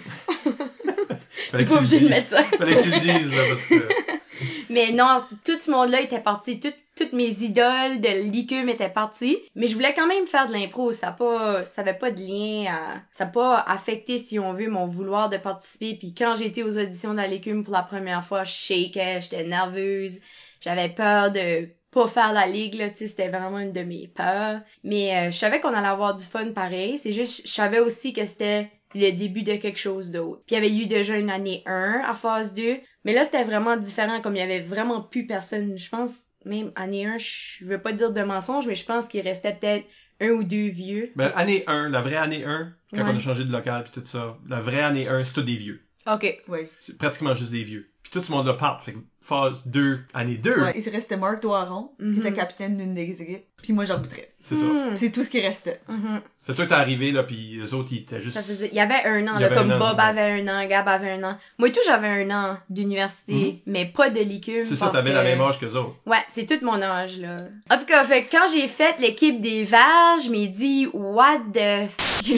Fallait 1.49 1.65
T'es 1.65 1.69
pas 1.69 1.77
obligé 1.77 1.99
de 1.99 2.09
mettre 2.09 2.27
ça. 2.27 2.43
Fallait 2.43 2.75
que 2.75 2.83
tu 2.83 2.91
le 2.91 2.99
dises, 2.99 3.31
là, 3.31 3.41
parce 3.49 3.65
que... 3.65 3.87
Mais 4.69 4.91
non, 4.91 5.17
tout 5.43 5.57
ce 5.57 5.69
monde-là 5.71 6.01
était 6.01 6.19
parti. 6.19 6.59
Tout- 6.59 6.69
toutes 6.95 7.13
mes 7.13 7.41
idoles 7.41 7.99
de 8.01 8.29
l'ICUM 8.29 8.69
étaient 8.69 8.89
parties. 8.89 9.37
Mais 9.55 9.67
je 9.67 9.73
voulais 9.73 9.93
quand 9.95 10.07
même 10.07 10.27
faire 10.27 10.45
de 10.47 10.53
l'impro. 10.53 10.91
Ça 10.91 11.11
pas, 11.11 11.63
ça 11.63 11.81
avait 11.81 11.95
pas 11.97 12.11
de 12.11 12.21
lien 12.21 12.71
à, 12.71 13.01
ça 13.11 13.25
pas 13.25 13.57
affecté, 13.59 14.17
si 14.19 14.37
on 14.39 14.53
veut, 14.53 14.69
mon 14.69 14.85
vouloir 14.85 15.29
de 15.29 15.37
participer. 15.37 15.95
Puis 15.95 16.13
quand 16.13 16.35
été 16.35 16.63
aux 16.63 16.77
auditions 16.77 17.11
de 17.11 17.17
la 17.17 17.27
pour 17.63 17.73
la 17.73 17.83
première 17.83 18.23
fois, 18.23 18.43
je 18.43 18.53
shakeais, 18.53 19.21
j'étais 19.21 19.43
nerveuse. 19.43 20.19
J'avais 20.61 20.89
peur 20.89 21.31
de 21.31 21.67
pas 21.91 22.07
faire 22.07 22.33
la 22.33 22.47
ligue, 22.47 22.75
là, 22.75 22.89
tu 22.89 22.97
sais, 22.97 23.07
c'était 23.07 23.29
vraiment 23.29 23.59
une 23.59 23.71
de 23.73 23.81
mes 23.81 24.07
peurs. 24.07 24.61
Mais 24.83 25.15
euh, 25.27 25.31
je 25.31 25.37
savais 25.37 25.59
qu'on 25.59 25.73
allait 25.73 25.87
avoir 25.87 26.15
du 26.15 26.23
fun 26.23 26.51
pareil. 26.53 26.97
C'est 26.97 27.11
juste, 27.11 27.41
je 27.45 27.51
savais 27.51 27.79
aussi 27.79 28.13
que 28.13 28.25
c'était 28.25 28.71
le 28.95 29.11
début 29.11 29.43
de 29.43 29.55
quelque 29.55 29.79
chose 29.79 30.09
d'autre. 30.09 30.41
Puis 30.47 30.55
il 30.55 30.63
y 30.63 30.65
avait 30.65 30.75
eu 30.75 30.87
déjà 30.87 31.17
une 31.17 31.29
année 31.29 31.63
1 31.65 32.01
à 32.05 32.13
phase 32.15 32.53
2. 32.53 32.77
Mais 33.05 33.13
là, 33.13 33.23
c'était 33.25 33.43
vraiment 33.43 33.77
différent, 33.77 34.21
comme 34.21 34.35
il 34.35 34.39
y 34.39 34.43
avait 34.43 34.61
vraiment 34.61 35.01
plus 35.01 35.25
personne. 35.27 35.77
Je 35.77 35.89
pense, 35.89 36.13
même 36.45 36.71
année 36.75 37.05
1, 37.05 37.17
je 37.17 37.65
veux 37.65 37.81
pas 37.81 37.91
dire 37.93 38.11
de 38.11 38.21
mensonge, 38.21 38.67
mais 38.67 38.75
je 38.75 38.85
pense 38.85 39.07
qu'il 39.07 39.21
restait 39.21 39.53
peut-être 39.53 39.85
un 40.21 40.29
ou 40.29 40.43
deux 40.43 40.67
vieux. 40.69 41.11
Ben, 41.15 41.31
année 41.35 41.63
1, 41.67 41.89
la 41.89 42.01
vraie 42.01 42.15
année 42.17 42.45
1, 42.45 42.73
quand 42.93 42.97
Ouais. 42.97 43.03
on 43.11 43.15
a 43.15 43.19
changé 43.19 43.43
de 43.43 43.51
local 43.51 43.83
puis 43.83 44.01
tout 44.01 44.05
ça, 44.07 44.37
la 44.47 44.59
vraie 44.59 44.81
année 44.81 45.07
1, 45.07 45.23
c'est 45.23 45.33
tout 45.33 45.41
des 45.41 45.57
vieux. 45.57 45.81
Ok. 46.11 46.41
Oui. 46.47 46.59
C'est 46.79 46.97
pratiquement 46.97 47.33
juste 47.33 47.51
des 47.51 47.63
vieux. 47.63 47.89
Puis 48.03 48.11
tout 48.11 48.21
ce 48.21 48.31
monde-là 48.31 48.53
part. 48.53 48.83
Fait 48.83 48.93
que 48.93 48.97
phase 49.23 49.67
2, 49.67 49.99
année 50.15 50.35
2, 50.37 50.59
Ouais, 50.61 50.73
il 50.75 50.89
restait 50.89 51.15
Marc 51.17 51.41
Doiron, 51.43 51.91
Mhm. 51.99 52.13
qui 52.15 52.19
était 52.21 52.33
capitaine 52.33 52.75
d'une 52.77 52.93
des 52.95 53.21
équipes, 53.21 53.45
puis 53.61 53.71
moi 53.73 53.85
j'arbitrais. 53.85 54.29
c'est 54.41 54.55
ça. 54.55 54.65
Hmm. 54.65 54.97
C'est 54.97 55.11
tout 55.11 55.23
ce 55.23 55.29
qui 55.29 55.39
restait. 55.39 55.79
Mhm. 55.87 56.21
C'est 56.47 56.55
toi 56.55 56.65
qui 56.65 56.69
t'es 56.69 56.75
arrivé, 56.75 57.11
là, 57.11 57.21
puis 57.21 57.59
les 57.61 57.73
autres, 57.75 57.89
ils 57.91 57.99
étaient 57.99 58.19
juste... 58.19 58.33
Ça 58.33 58.41
faisait, 58.41 58.69
il 58.71 58.75
y 58.75 58.79
avait 58.79 59.03
un 59.05 59.27
an, 59.27 59.37
là, 59.37 59.49
comme 59.49 59.69
un 59.69 59.75
an, 59.75 59.79
Bob 59.79 59.97
ouais. 59.97 60.03
avait 60.03 60.41
un 60.41 60.47
an, 60.47 60.67
Gab 60.67 60.87
avait 60.87 61.11
un 61.11 61.23
an. 61.23 61.37
Moi 61.59 61.67
et 61.69 61.71
tout, 61.71 61.79
j'avais 61.85 62.07
un 62.07 62.31
an 62.31 62.57
d'université, 62.71 63.61
mais 63.67 63.85
pas 63.85 64.09
de 64.09 64.19
l'ICUM. 64.19 64.61
Mhm. 64.61 64.65
C'est 64.65 64.75
ça, 64.75 64.87
t'avais 64.89 65.11
que- 65.11 65.15
la 65.15 65.21
même 65.23 65.39
âge 65.41 65.59
qu'eux 65.59 65.75
autres. 65.75 65.95
Ouais, 66.07 66.17
c'est 66.27 66.47
tout 66.47 66.65
mon 66.65 66.81
âge, 66.81 67.19
là. 67.19 67.41
En 67.69 67.77
tout 67.77 67.85
cas, 67.85 68.03
fait 68.05 68.23
que 68.23 68.31
quand 68.31 68.47
j'ai 68.51 68.67
fait 68.67 68.95
l'équipe 68.99 69.39
des 69.39 69.63
Verts, 69.63 70.17
je 70.25 70.31
m'ai 70.31 70.47
dit, 70.47 70.87
what 70.91 71.37
the 71.53 71.87
f... 71.87 72.21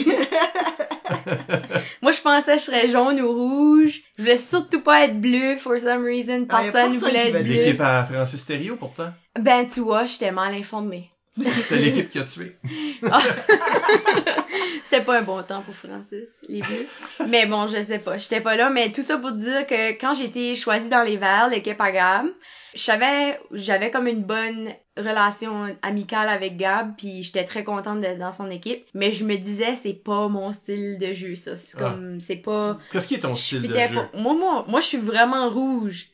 Moi, 2.02 2.12
je 2.12 2.20
pensais 2.20 2.52
que 2.54 2.58
je 2.58 2.64
serais 2.64 2.88
jaune 2.88 3.20
ou 3.20 3.32
rouge. 3.32 4.02
Je 4.18 4.22
voulais 4.22 4.36
surtout 4.38 4.80
pas 4.80 5.04
être 5.04 5.20
bleu, 5.20 5.53
for 5.58 5.78
some 5.80 6.04
reason. 6.04 6.46
Ah, 6.48 6.62
Personne 6.62 6.96
voulait 6.98 7.28
être 7.30 7.42
bleu. 7.42 7.54
L'équipe 7.54 7.80
à 7.80 8.04
Francis 8.04 8.44
Thériault, 8.44 8.76
pourtant. 8.76 9.12
Ben, 9.38 9.66
tu 9.66 9.80
vois, 9.80 10.04
j'étais 10.04 10.30
mal 10.30 10.54
informée. 10.54 11.10
C'était 11.36 11.76
l'équipe 11.76 12.08
qui 12.10 12.18
a 12.18 12.24
tué. 12.24 12.56
C'était 14.84 15.02
pas 15.02 15.18
un 15.18 15.22
bon 15.22 15.42
temps 15.42 15.62
pour 15.62 15.74
Francis, 15.74 16.38
les 16.48 16.60
bleus. 16.60 16.86
Mais 17.28 17.46
bon, 17.46 17.66
je 17.66 17.82
sais 17.82 17.98
pas, 17.98 18.18
j'étais 18.18 18.40
pas 18.40 18.54
là. 18.54 18.70
Mais 18.70 18.92
tout 18.92 19.02
ça 19.02 19.18
pour 19.18 19.32
dire 19.32 19.66
que 19.66 19.98
quand 19.98 20.14
j'ai 20.14 20.26
été 20.26 20.54
choisie 20.54 20.88
dans 20.88 21.02
les 21.02 21.16
Verts, 21.16 21.48
l'équipe 21.48 21.80
à 21.80 22.22
savais, 22.74 23.40
j'avais 23.50 23.90
comme 23.90 24.06
une 24.06 24.22
bonne 24.22 24.72
relation 24.96 25.74
amicale 25.82 26.28
avec 26.28 26.56
Gab, 26.56 26.94
puis 26.96 27.22
j'étais 27.22 27.44
très 27.44 27.64
contente 27.64 28.00
d'être 28.00 28.18
dans 28.18 28.32
son 28.32 28.50
équipe. 28.50 28.84
Mais 28.94 29.10
je 29.10 29.24
me 29.24 29.36
disais, 29.36 29.74
c'est 29.74 29.92
pas 29.94 30.28
mon 30.28 30.52
style 30.52 30.98
de 30.98 31.12
jeu, 31.12 31.34
ça. 31.34 31.56
C'est 31.56 31.76
Ah. 31.78 31.90
comme, 31.90 32.20
c'est 32.20 32.36
pas... 32.36 32.78
Qu'est-ce 32.92 33.08
qui 33.08 33.14
est 33.16 33.20
ton 33.20 33.34
style 33.34 33.62
de 33.62 33.74
jeu? 33.74 33.98
Moi, 34.14 34.34
moi, 34.34 34.64
moi, 34.68 34.80
je 34.80 34.86
suis 34.86 34.98
vraiment 34.98 35.48
rouge. 35.50 36.08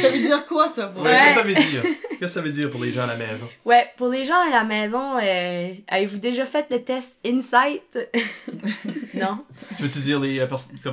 Ça 0.00 0.08
veut 0.08 0.18
dire 0.18 0.46
quoi, 0.46 0.68
ça, 0.68 0.86
pour 0.88 1.02
Ouais, 1.02 1.10
Ouais. 1.10 1.18
Qu'est-ce 1.18 1.34
que 1.34 1.40
ça 1.40 1.42
veut 1.42 1.54
dire? 1.54 1.82
Qu'est-ce 1.82 2.18
que 2.20 2.26
ça 2.28 2.40
veut 2.40 2.50
dire 2.50 2.70
pour 2.70 2.82
les 2.82 2.90
gens 2.92 3.02
à 3.02 3.06
la 3.06 3.16
maison? 3.16 3.48
Ouais, 3.64 3.86
pour 3.96 4.08
les 4.08 4.24
gens 4.24 4.40
à 4.46 4.50
la 4.50 4.64
maison, 4.64 5.18
euh, 5.18 5.68
avez-vous 5.88 6.18
déjà 6.18 6.44
fait 6.46 6.66
le 6.70 6.82
test 6.82 7.18
Insight? 7.24 7.82
non? 9.14 9.38
Tu 9.76 9.82
veux-tu 9.82 9.98
dire 10.00 10.20
les, 10.20 10.40
euh, 10.40 10.46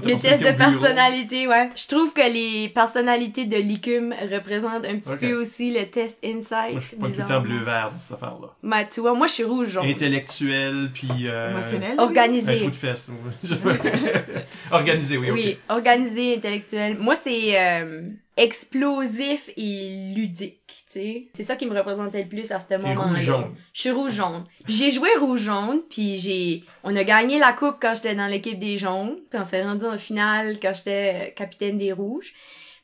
Les 0.06 0.18
tests 0.18 0.44
de 0.44 0.52
personnalité, 0.52 1.48
ouais. 1.48 1.70
Je 1.76 1.88
trouve 1.88 2.14
que 2.14 2.22
les 2.22 2.70
personnalités 2.70 3.46
de 3.46 3.58
l'ICUM 3.58 4.14
représentent 4.32 4.86
un 4.86 5.00
petit 5.00 5.16
peu 5.18 5.34
aussi 5.34 5.72
le 5.74 5.86
test 5.90 6.20
Insight. 6.24 6.72
Moi, 6.72 6.80
je 6.80 6.88
suis 6.88 6.98
pas 6.98 7.08
tout 7.08 7.12
le 7.12 7.18
temps 7.18 7.24
bizarrement. 7.24 7.48
bleu-vert 7.48 7.92
dans 7.94 8.00
cette 8.00 8.16
affaire-là. 8.18 8.48
Ben, 8.64 8.86
tu 8.92 9.00
vois, 9.02 9.14
moi, 9.14 9.28
je 9.28 9.34
suis 9.34 9.44
rouge 9.44 9.70
jaune. 9.70 9.86
Intellectuel, 9.86 10.90
puis... 10.94 11.10
Euh, 11.28 11.52
Émotionnel. 11.52 11.96
Un 11.98 12.04
Organisé. 12.04 12.58
trou 12.60 12.70
de 12.70 12.76
fesses. 12.76 13.10
Organisé, 14.72 15.18
oui, 15.18 15.32
Oui, 15.32 15.58
organisé, 15.70 16.36
intellectuel. 16.36 16.81
Moi, 17.00 17.16
c'est 17.16 17.60
euh, 17.60 18.10
explosif 18.38 19.50
et 19.58 20.14
ludique, 20.16 20.62
tu 20.68 20.94
sais. 20.94 21.28
C'est 21.34 21.44
ça 21.44 21.56
qui 21.56 21.66
me 21.66 21.78
représentait 21.78 22.24
le 22.24 22.30
plus 22.30 22.52
à 22.52 22.60
ce 22.60 22.78
moment-là. 22.78 23.48
Je 23.74 23.80
suis 23.80 23.92
rouge-jaune. 23.92 24.46
J'ai 24.68 24.92
joué 24.92 25.10
rouge-jaune, 25.20 25.82
puis 25.90 26.20
j'ai... 26.20 26.64
On 26.84 26.96
a 26.96 27.04
gagné 27.04 27.40
la 27.40 27.54
coupe 27.54 27.78
quand 27.82 27.94
j'étais 27.96 28.16
dans 28.16 28.28
l'équipe 28.28 28.60
des 28.60 28.78
jaunes, 28.78 29.18
puis 29.30 29.40
on 29.40 29.46
s'est 29.46 29.64
rendu 29.64 29.86
en 29.86 29.98
finale 29.98 30.60
quand 30.62 30.74
j'étais 30.74 31.30
euh, 31.30 31.32
capitaine 31.36 31.78
des 31.78 31.94
rouges. 31.94 32.34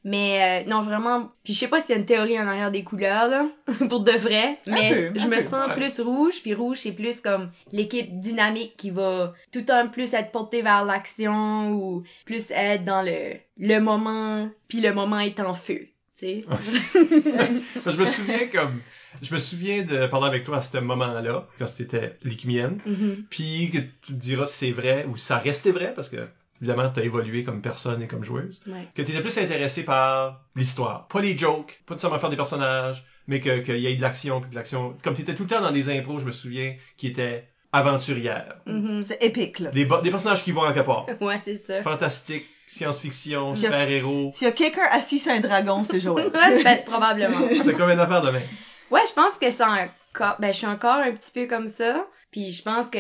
Mais 0.10 0.64
euh, 0.66 0.70
non, 0.70 0.82
vraiment... 0.84 1.30
Puis 1.44 1.54
je 1.54 1.60
sais 1.60 1.68
pas 1.68 1.82
s'il 1.82 1.90
y 1.92 1.98
a 1.98 2.00
une 2.00 2.06
théorie 2.06 2.40
en 2.40 2.48
arrière 2.48 2.72
des 2.72 2.84
couleurs, 2.84 3.28
là, 3.28 3.46
pour 3.90 4.00
de 4.00 4.12
vrai, 4.14 4.58
mais 4.66 5.12
peu, 5.12 5.20
je 5.20 5.26
un 5.26 5.28
me 5.28 5.36
peu, 5.36 5.42
sens 5.42 5.68
ouais. 5.68 5.76
plus 5.76 6.00
rouge, 6.00 6.42
puis 6.42 6.54
rouge, 6.54 6.78
c'est 6.78 6.94
plus 6.94 7.20
comme 7.20 7.52
l'équipe 7.74 8.16
dynamique 8.16 8.76
qui 8.78 8.90
va 8.90 9.34
tout 9.52 9.64
temps 9.64 9.86
plus 9.90 10.14
être 10.14 10.32
portée 10.32 10.62
vers 10.62 10.86
l'action 10.86 11.72
ou 11.74 12.04
plus 12.26 12.52
être 12.52 12.86
dans 12.86 13.02
le, 13.02 13.34
le 13.58 13.80
moment, 13.80 14.50
puis 14.70 14.80
le 14.80 14.94
moment 14.94 15.20
est 15.20 15.42
en 15.42 15.54
feu, 15.54 15.80
tu 16.18 16.26
sais. 16.26 16.46
je 17.86 17.98
me 17.98 18.06
souviens 18.06 18.48
comme... 18.52 18.80
Je 19.22 19.34
me 19.34 19.40
souviens 19.40 19.84
de 19.84 20.06
parler 20.08 20.28
avec 20.28 20.44
toi 20.44 20.58
à 20.58 20.62
ce 20.62 20.78
moment-là, 20.78 21.48
quand 21.58 21.68
c'était 21.68 22.18
l'équimienne, 22.24 22.80
Mhm. 22.86 23.26
puis 23.30 23.72
que 23.72 23.80
tu 24.06 24.14
me 24.14 24.20
diras 24.20 24.46
si 24.46 24.58
c'est 24.68 24.72
vrai 24.72 25.06
ou 25.10 25.18
si 25.18 25.26
ça 25.26 25.38
restait 25.40 25.72
vrai, 25.72 25.92
parce 25.96 26.08
que 26.10 26.18
évidemment, 26.62 26.90
t'as 26.90 27.02
évolué 27.04 27.44
comme 27.44 27.62
personne 27.62 28.02
et 28.02 28.08
comme 28.08 28.24
joueuse, 28.24 28.62
Ouais. 28.68 28.88
que 28.96 29.02
t'étais 29.02 29.22
plus 29.22 29.38
intéressé 29.38 29.84
par 29.84 30.42
l'histoire. 30.56 31.08
Pas 31.08 31.22
les 31.22 31.38
jokes, 31.38 31.82
pas 31.86 31.94
nécessairement 31.96 32.20
faire 32.20 32.30
des 32.30 32.36
personnages, 32.36 33.04
mais 33.28 33.40
que 33.40 33.60
qu'il 33.60 33.78
y 33.78 33.88
ait 33.88 33.96
de 33.96 34.02
l'action, 34.02 34.42
puis 34.42 34.50
de 34.50 34.56
l'action... 34.56 34.96
Comme 35.04 35.14
t'étais 35.14 35.36
tout 35.36 35.44
le 35.44 35.50
temps 35.50 35.62
dans 35.62 35.72
des 35.72 35.90
impros, 35.96 36.20
je 36.20 36.26
me 36.26 36.32
souviens, 36.32 36.76
qui 36.98 37.08
étaient 37.08 37.48
aventurières. 37.74 38.56
Mhm. 38.66 39.04
C'est 39.04 39.22
épique, 39.24 39.60
là. 39.60 39.70
Des, 39.72 39.86
bo- 39.86 40.02
des 40.02 40.10
personnages 40.10 40.44
qui 40.44 40.52
vont 40.52 40.62
en 40.62 40.74
quelque 40.74 40.86
part. 40.86 41.06
Ouais, 41.22 41.40
c'est 41.44 41.56
ça. 41.56 41.82
Fantastique, 41.82 42.46
science-fiction, 42.68 43.56
super-héros. 43.56 44.32
S'il 44.34 44.48
y 44.48 44.50
a 44.50 44.54
quelqu'un 44.54 44.88
assis 44.92 45.20
sur 45.20 45.32
un 45.32 45.40
dragon, 45.40 45.84
c'est 45.84 46.00
Joël. 46.00 46.28
Ouais, 46.34 46.64
peut-être, 46.64 46.86
probablement. 46.86 47.42
C'est 47.64 47.74
comme 47.76 47.90
une 47.90 48.00
affaire 48.00 48.22
de 48.22 48.32
même. 48.32 48.42
Ouais, 48.90 49.02
je 49.08 49.14
pense 49.14 49.38
que 49.38 49.50
c'est 49.52 49.64
encore, 49.64 50.38
ben, 50.40 50.52
je 50.54 50.58
suis 50.58 50.68
encore 50.68 50.96
un 50.98 51.12
petit 51.12 51.32
peu 51.34 51.46
comme 51.46 51.68
ça. 51.68 52.06
Puis 52.38 52.52
je 52.52 52.62
pense 52.62 52.88
que 52.88 53.00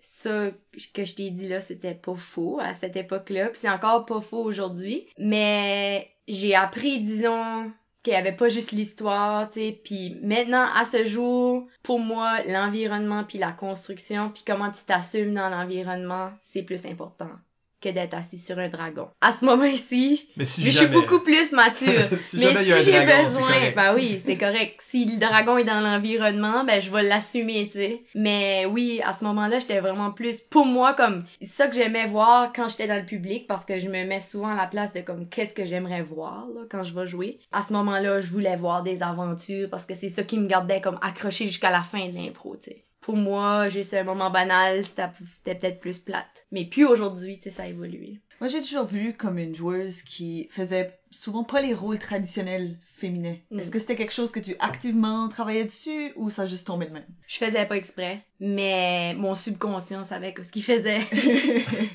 ça 0.00 0.52
que 0.94 1.04
je 1.04 1.14
t'ai 1.16 1.30
dit 1.30 1.48
là, 1.48 1.60
c'était 1.60 1.92
pas 1.92 2.14
faux 2.14 2.60
à 2.60 2.72
cette 2.72 2.94
époque-là. 2.94 3.48
Puis 3.48 3.58
c'est 3.62 3.68
encore 3.68 4.06
pas 4.06 4.20
faux 4.20 4.44
aujourd'hui. 4.44 5.08
Mais 5.18 6.08
j'ai 6.28 6.54
appris, 6.54 7.00
disons, 7.00 7.72
qu'il 8.04 8.12
y 8.12 8.16
avait 8.16 8.30
pas 8.30 8.48
juste 8.48 8.70
l'histoire, 8.70 9.48
tu 9.48 9.54
sais. 9.54 9.80
Puis 9.82 10.20
maintenant, 10.22 10.68
à 10.72 10.84
ce 10.84 11.04
jour, 11.04 11.66
pour 11.82 11.98
moi, 11.98 12.44
l'environnement 12.44 13.24
puis 13.24 13.38
la 13.38 13.50
construction 13.50 14.30
puis 14.30 14.44
comment 14.46 14.70
tu 14.70 14.84
t'assumes 14.84 15.34
dans 15.34 15.48
l'environnement, 15.48 16.30
c'est 16.40 16.62
plus 16.62 16.86
important 16.86 17.32
que 17.80 17.88
d'être 17.88 18.14
assis 18.14 18.38
sur 18.38 18.58
un 18.58 18.68
dragon. 18.68 19.08
À 19.20 19.32
ce 19.32 19.44
moment-ci, 19.44 20.28
Mais 20.36 20.44
si 20.44 20.64
mais 20.64 20.70
je 20.70 20.78
suis 20.78 20.86
beaucoup 20.86 21.20
plus 21.20 21.52
mature. 21.52 22.04
si 22.18 22.38
Mais 22.38 22.54
si 22.54 22.64
j'ai 22.82 23.06
besoin, 23.06 23.72
ben 23.74 23.94
oui, 23.94 24.20
c'est 24.24 24.36
correct. 24.36 24.80
Si 24.80 25.06
le 25.06 25.18
dragon 25.18 25.58
est 25.58 25.64
dans 25.64 25.80
l'environnement, 25.80 26.64
ben 26.64 26.80
je 26.80 26.90
vais 26.90 27.02
l'assumer, 27.02 27.66
tu 27.66 27.78
sais. 27.78 28.02
Mais 28.14 28.66
oui, 28.66 29.00
à 29.04 29.12
ce 29.12 29.24
moment-là, 29.24 29.58
j'étais 29.58 29.80
vraiment 29.80 30.10
plus 30.10 30.40
pour 30.40 30.66
moi 30.66 30.94
comme 30.94 31.24
c'est 31.40 31.48
ça 31.48 31.68
que 31.68 31.74
j'aimais 31.74 32.06
voir 32.06 32.52
quand 32.54 32.68
j'étais 32.68 32.86
dans 32.86 32.98
le 32.98 33.06
public 33.06 33.46
parce 33.46 33.64
que 33.64 33.78
je 33.78 33.88
me 33.88 34.04
mets 34.04 34.20
souvent 34.20 34.48
à 34.48 34.56
la 34.56 34.66
place 34.66 34.92
de 34.92 35.00
comme 35.00 35.28
qu'est-ce 35.28 35.54
que 35.54 35.64
j'aimerais 35.64 36.02
voir 36.02 36.46
là, 36.54 36.62
quand 36.70 36.82
je 36.82 36.94
vais 36.94 37.06
jouer. 37.06 37.38
À 37.52 37.62
ce 37.62 37.72
moment-là, 37.72 38.20
je 38.20 38.30
voulais 38.30 38.56
voir 38.56 38.82
des 38.82 39.02
aventures 39.02 39.68
parce 39.70 39.86
que 39.86 39.94
c'est 39.94 40.08
ça 40.08 40.22
qui 40.22 40.38
me 40.38 40.46
gardait 40.46 40.80
comme 40.80 40.98
accroché 41.02 41.46
jusqu'à 41.46 41.70
la 41.70 41.82
fin 41.82 42.06
de 42.06 42.14
l'impro, 42.14 42.56
tu 42.56 42.70
sais. 42.70 42.84
Pour 43.00 43.16
moi, 43.16 43.68
juste 43.68 43.94
un 43.94 44.04
moment 44.04 44.30
banal, 44.30 44.84
c'était 44.84 45.54
peut-être 45.54 45.80
plus 45.80 45.98
plate. 45.98 46.46
Mais 46.50 46.64
puis 46.66 46.84
aujourd'hui, 46.84 47.38
tu 47.38 47.44
sais, 47.44 47.50
ça 47.50 47.62
a 47.64 47.66
évolué. 47.66 48.20
Moi, 48.40 48.48
j'ai 48.48 48.62
toujours 48.62 48.86
vu 48.86 49.12
comme 49.12 49.36
une 49.38 49.54
joueuse 49.54 50.00
qui 50.00 50.48
faisait 50.50 50.98
souvent 51.10 51.44
pas 51.44 51.60
les 51.60 51.74
rôles 51.74 51.98
traditionnels 51.98 52.78
féminins. 52.96 53.36
Mm. 53.50 53.58
Est-ce 53.58 53.70
que 53.70 53.78
c'était 53.78 53.96
quelque 53.96 54.14
chose 54.14 54.32
que 54.32 54.40
tu 54.40 54.56
activement 54.60 55.28
travaillais 55.28 55.64
dessus 55.64 56.12
ou 56.16 56.30
ça 56.30 56.42
a 56.42 56.46
juste 56.46 56.66
tombé 56.66 56.86
de 56.86 56.92
même? 56.92 57.04
Je 57.26 57.36
faisais 57.36 57.66
pas 57.66 57.76
exprès, 57.76 58.24
mais 58.38 59.14
mon 59.14 59.34
subconscient 59.34 60.04
savait 60.04 60.32
que 60.32 60.42
ce 60.42 60.52
qu'il 60.52 60.62
faisait. 60.62 61.00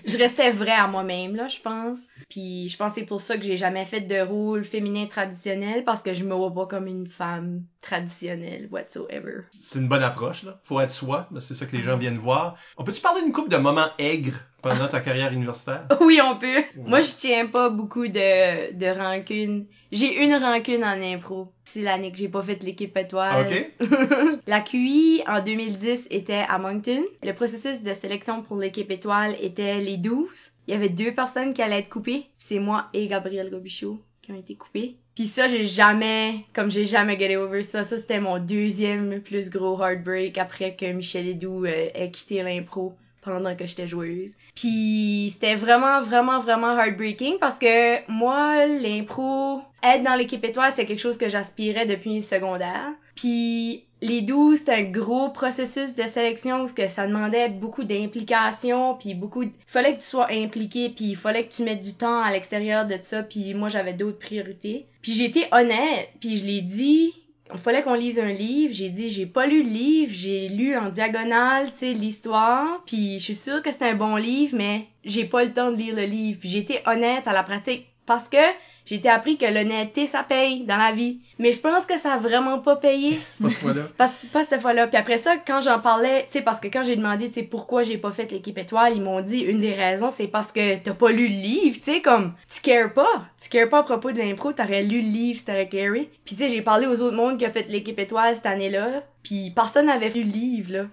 je 0.06 0.18
restais 0.20 0.52
vraie 0.52 0.72
à 0.72 0.88
moi-même, 0.88 1.36
là, 1.36 1.48
je 1.48 1.60
pense. 1.62 1.98
Puis 2.30 2.70
je 2.70 2.78
pense 2.78 2.94
que 2.94 3.00
c'est 3.00 3.06
pour 3.08 3.22
ça 3.22 3.38
que 3.38 3.44
j'ai 3.44 3.58
jamais 3.58 3.86
fait 3.86 4.02
de 4.02 4.22
rôle 4.22 4.66
féminin 4.66 5.08
traditionnel, 5.08 5.84
parce 5.84 6.04
que 6.04 6.14
je 6.14 6.26
me 6.26 6.36
vois 6.36 6.54
pas 6.54 6.68
comme 6.68 6.86
une 6.86 7.08
femme 7.08 7.64
traditionnelle, 7.82 8.68
whatsoever. 8.72 9.42
C'est 9.52 9.80
une 9.80 9.88
bonne 9.88 10.04
approche, 10.04 10.44
là. 10.44 10.60
Faut 10.64 10.80
être 10.80 10.92
soi, 10.92 11.28
c'est 11.40 11.56
ça 11.56 11.66
que 11.66 11.76
les 11.76 11.82
gens 11.82 11.98
viennent 11.98 12.20
voir. 12.20 12.56
On 12.78 12.84
peut-tu 12.84 13.02
parler 13.02 13.24
d'une 13.24 13.32
couple 13.32 13.50
de 13.50 13.58
moments 13.58 13.90
aigres 13.98 14.44
pendant 14.66 14.88
ta 14.88 15.00
carrière 15.00 15.32
universitaire? 15.32 15.88
Oui, 16.02 16.20
on 16.24 16.38
peut. 16.38 16.64
Moi, 16.76 17.02
je 17.02 17.14
tiens 17.16 17.46
pas 17.46 17.70
beaucoup 17.70 18.08
de, 18.08 18.74
de 18.74 18.86
rancune. 18.88 19.68
J'ai 19.92 20.24
une 20.24 20.34
rancune 20.34 20.84
en 20.84 21.02
impro. 21.02 21.52
C'est 21.64 21.82
l'année 21.82 22.12
que 22.12 22.18
j'ai 22.18 22.30
pas 22.30 22.42
fait 22.42 22.62
l'équipe 22.64 22.98
étoile. 22.98 23.46
OK? 23.46 23.90
La 24.48 24.62
QI 24.62 25.22
en 25.28 25.42
2010 25.44 26.08
était 26.10 26.44
à 26.48 26.58
Moncton. 26.58 27.04
Le 27.24 27.34
processus 27.34 27.84
de 27.84 27.94
sélection 27.94 28.42
pour 28.42 28.58
l'équipe 28.58 28.90
étoile 28.90 29.36
était 29.40 29.80
les 29.80 29.98
12. 29.98 30.28
Il 30.68 30.74
y 30.74 30.78
avait 30.78 30.90
deux 30.90 31.14
personnes 31.14 31.54
qui 31.54 31.62
allaient 31.62 31.80
être 31.80 31.90
coupées. 31.90 32.26
C'est 32.40 32.60
moi 32.60 32.88
et 32.94 33.08
Gabriel 33.08 33.54
Robichaud 33.54 34.00
qui 34.24 34.32
ont 34.32 34.40
été 34.40 34.56
coupés. 34.56 34.98
Puis 35.14 35.26
ça, 35.26 35.48
j'ai 35.48 35.66
jamais, 35.66 36.44
comme 36.54 36.72
j'ai 36.72 36.86
jamais 36.86 37.18
get 37.20 37.36
over 37.38 37.62
ça. 37.62 37.84
Ça, 37.84 38.00
c'était 38.00 38.20
mon 38.20 38.40
deuxième 38.40 39.22
plus 39.22 39.52
gros 39.52 39.80
heartbreak 39.80 40.40
après 40.40 40.76
que 40.76 40.92
Michel 40.92 41.28
Edoux 41.28 41.66
euh, 41.66 41.90
ait 41.94 42.10
quitté 42.10 42.42
l'impro 42.42 42.96
pendant 43.26 43.56
que 43.56 43.66
j'étais 43.66 43.88
joueuse. 43.88 44.32
Puis 44.56 45.32
c'était 45.34 45.56
vraiment, 45.56 46.02
vraiment, 46.02 46.40
vraiment 46.40 46.78
heartbreaking 46.78 47.40
parce 47.40 47.58
que 47.58 48.10
moi, 48.10 48.66
l'impro, 48.66 49.62
être 49.84 50.04
dans 50.04 50.16
l'équipe 50.16 50.44
étoile, 50.44 50.72
c'est 50.74 50.86
quelque 50.86 51.00
chose 51.00 51.18
que 51.18 51.28
j'aspirais 51.28 51.86
depuis 51.86 52.16
le 52.16 52.22
secondaire. 52.22 52.92
Puis 53.16 53.86
les 54.02 54.22
12, 54.22 54.60
c'était 54.60 54.74
un 54.74 54.84
gros 54.84 55.30
processus 55.30 55.96
de 55.96 56.04
sélection 56.04 56.60
parce 56.60 56.74
que 56.74 56.88
ça 56.88 57.08
demandait 57.08 57.50
beaucoup 57.50 57.84
d'implication, 57.84 58.96
puis 58.96 59.16
beaucoup... 59.16 59.44
Il 59.44 59.52
fallait 59.66 59.96
que 59.96 60.02
tu 60.02 60.08
sois 60.08 60.32
impliqué, 60.32 60.90
puis 60.90 61.06
il 61.06 61.16
fallait 61.16 61.48
que 61.48 61.54
tu 61.54 61.64
mettes 61.64 61.82
du 61.82 61.94
temps 61.94 62.22
à 62.22 62.32
l'extérieur 62.32 62.86
de 62.86 62.98
ça, 63.02 63.24
puis 63.24 63.54
moi, 63.54 63.70
j'avais 63.70 63.94
d'autres 63.94 64.20
priorités. 64.20 64.86
Puis 65.02 65.24
été 65.24 65.46
honnête, 65.52 66.10
puis 66.20 66.38
je 66.38 66.46
l'ai 66.46 66.62
dit, 66.62 67.14
il 67.54 67.60
fallait 67.60 67.84
qu'on 67.84 67.94
lise 67.94 68.20
un 68.20 68.34
livre. 68.34 68.74
J'ai 68.74 68.90
dit, 68.90 69.10
j'ai 69.10 69.26
pas 69.26 69.46
lu 69.46 69.64
le 69.64 69.70
livre, 69.70 70.12
j'ai 70.14 70.50
lu 70.50 70.76
en 70.76 70.90
diagonale, 70.90 71.72
tu 71.72 71.80
sais, 71.80 71.94
l'histoire. 71.94 72.82
Puis 72.86 73.20
je 73.20 73.24
suis 73.24 73.36
sûre 73.36 73.62
que 73.62 73.72
c'est 73.72 73.84
un 73.84 73.96
bon 73.96 74.16
livre, 74.16 74.56
mais 74.58 74.88
j'ai 75.04 75.26
pas 75.26 75.44
le 75.44 75.54
temps 75.54 75.72
de 75.72 75.78
lire 75.78 75.96
le 75.96 76.06
livre. 76.06 76.40
Puis 76.40 76.50
j'ai 76.50 76.60
été 76.60 76.82
honnête 76.86 77.28
à 77.28 77.34
la 77.34 77.44
pratique 77.44 77.88
parce 78.06 78.28
que 78.28 78.38
j'ai 78.86 78.96
été 78.96 79.10
appris 79.10 79.38
que 79.38 79.46
l'honnêteté, 79.46 80.06
ça 80.06 80.22
paye 80.22 80.64
dans 80.64 80.78
la 80.78 80.92
vie. 80.92 81.20
Mais 81.40 81.52
je 81.52 81.60
pense 81.60 81.88
que 81.88 81.98
ça 81.98 82.14
a 82.14 82.18
vraiment 82.20 82.60
pas 82.60 82.76
payé. 82.76 83.20
Pas 83.42 83.50
ce 83.50 83.56
fois-là. 83.56 83.82
Pas 84.32 84.44
cette 84.44 84.62
fois-là. 84.62 84.88
Puis 84.88 84.98
après 84.98 85.18
ça, 85.18 85.38
quand 85.38 85.60
j'en 85.60 85.80
parlais, 85.80 86.24
tu 86.28 86.34
sais, 86.34 86.42
parce 86.44 86.60
que 86.60 86.68
quand 86.68 86.84
j'ai 86.84 86.96
demandé, 86.96 87.28
tu 87.28 87.34
sais, 87.34 87.44
pourquoi 87.44 87.82
j'ai 87.82 87.98
pas 87.98 88.12
fait 88.12 88.32
l'équipe 88.32 88.58
étoile, 88.58 88.94
ils 88.96 89.02
m'ont 89.02 89.22
dit 89.22 89.40
une 89.40 89.60
des 89.60 89.74
raisons, 89.74 90.12
c'est 90.12 90.28
parce 90.28 90.52
que 90.52 90.78
t'as 90.78 90.94
pas 90.94 91.12
lu 91.12 91.28
le 91.28 91.36
livre, 91.36 91.78
tu 91.78 91.84
sais, 91.84 92.02
comme 92.02 92.34
tu 92.48 92.62
cares 92.62 92.94
pas, 92.94 93.26
tu 93.42 93.50
cares 93.50 93.70
pas 93.70 93.80
à 93.80 93.84
propos 93.84 94.12
de 94.12 94.20
l'impro, 94.20 94.54
t'aurais 94.54 94.84
lu 94.84 95.02
le 95.02 95.08
livre 95.08 95.40
si 95.40 95.46
t'aurais 95.46 95.68
caré. 95.68 96.12
Puis 96.24 96.36
tu 96.36 96.44
sais, 96.44 96.50
j'ai 96.50 96.62
parlé 96.62 96.86
aux 96.86 97.02
autres 97.02 97.16
mondes 97.16 97.40
qui 97.40 97.48
ont 97.48 97.52
fait 97.52 97.68
l'équipe 97.68 97.98
étoile 97.98 98.36
cette 98.36 98.46
année-là, 98.46 99.04
puis 99.24 99.52
personne 99.56 99.88
n'avait 99.88 100.10
lu 100.10 100.24
le 100.24 100.32
livre 100.32 100.72
là. 100.72 100.84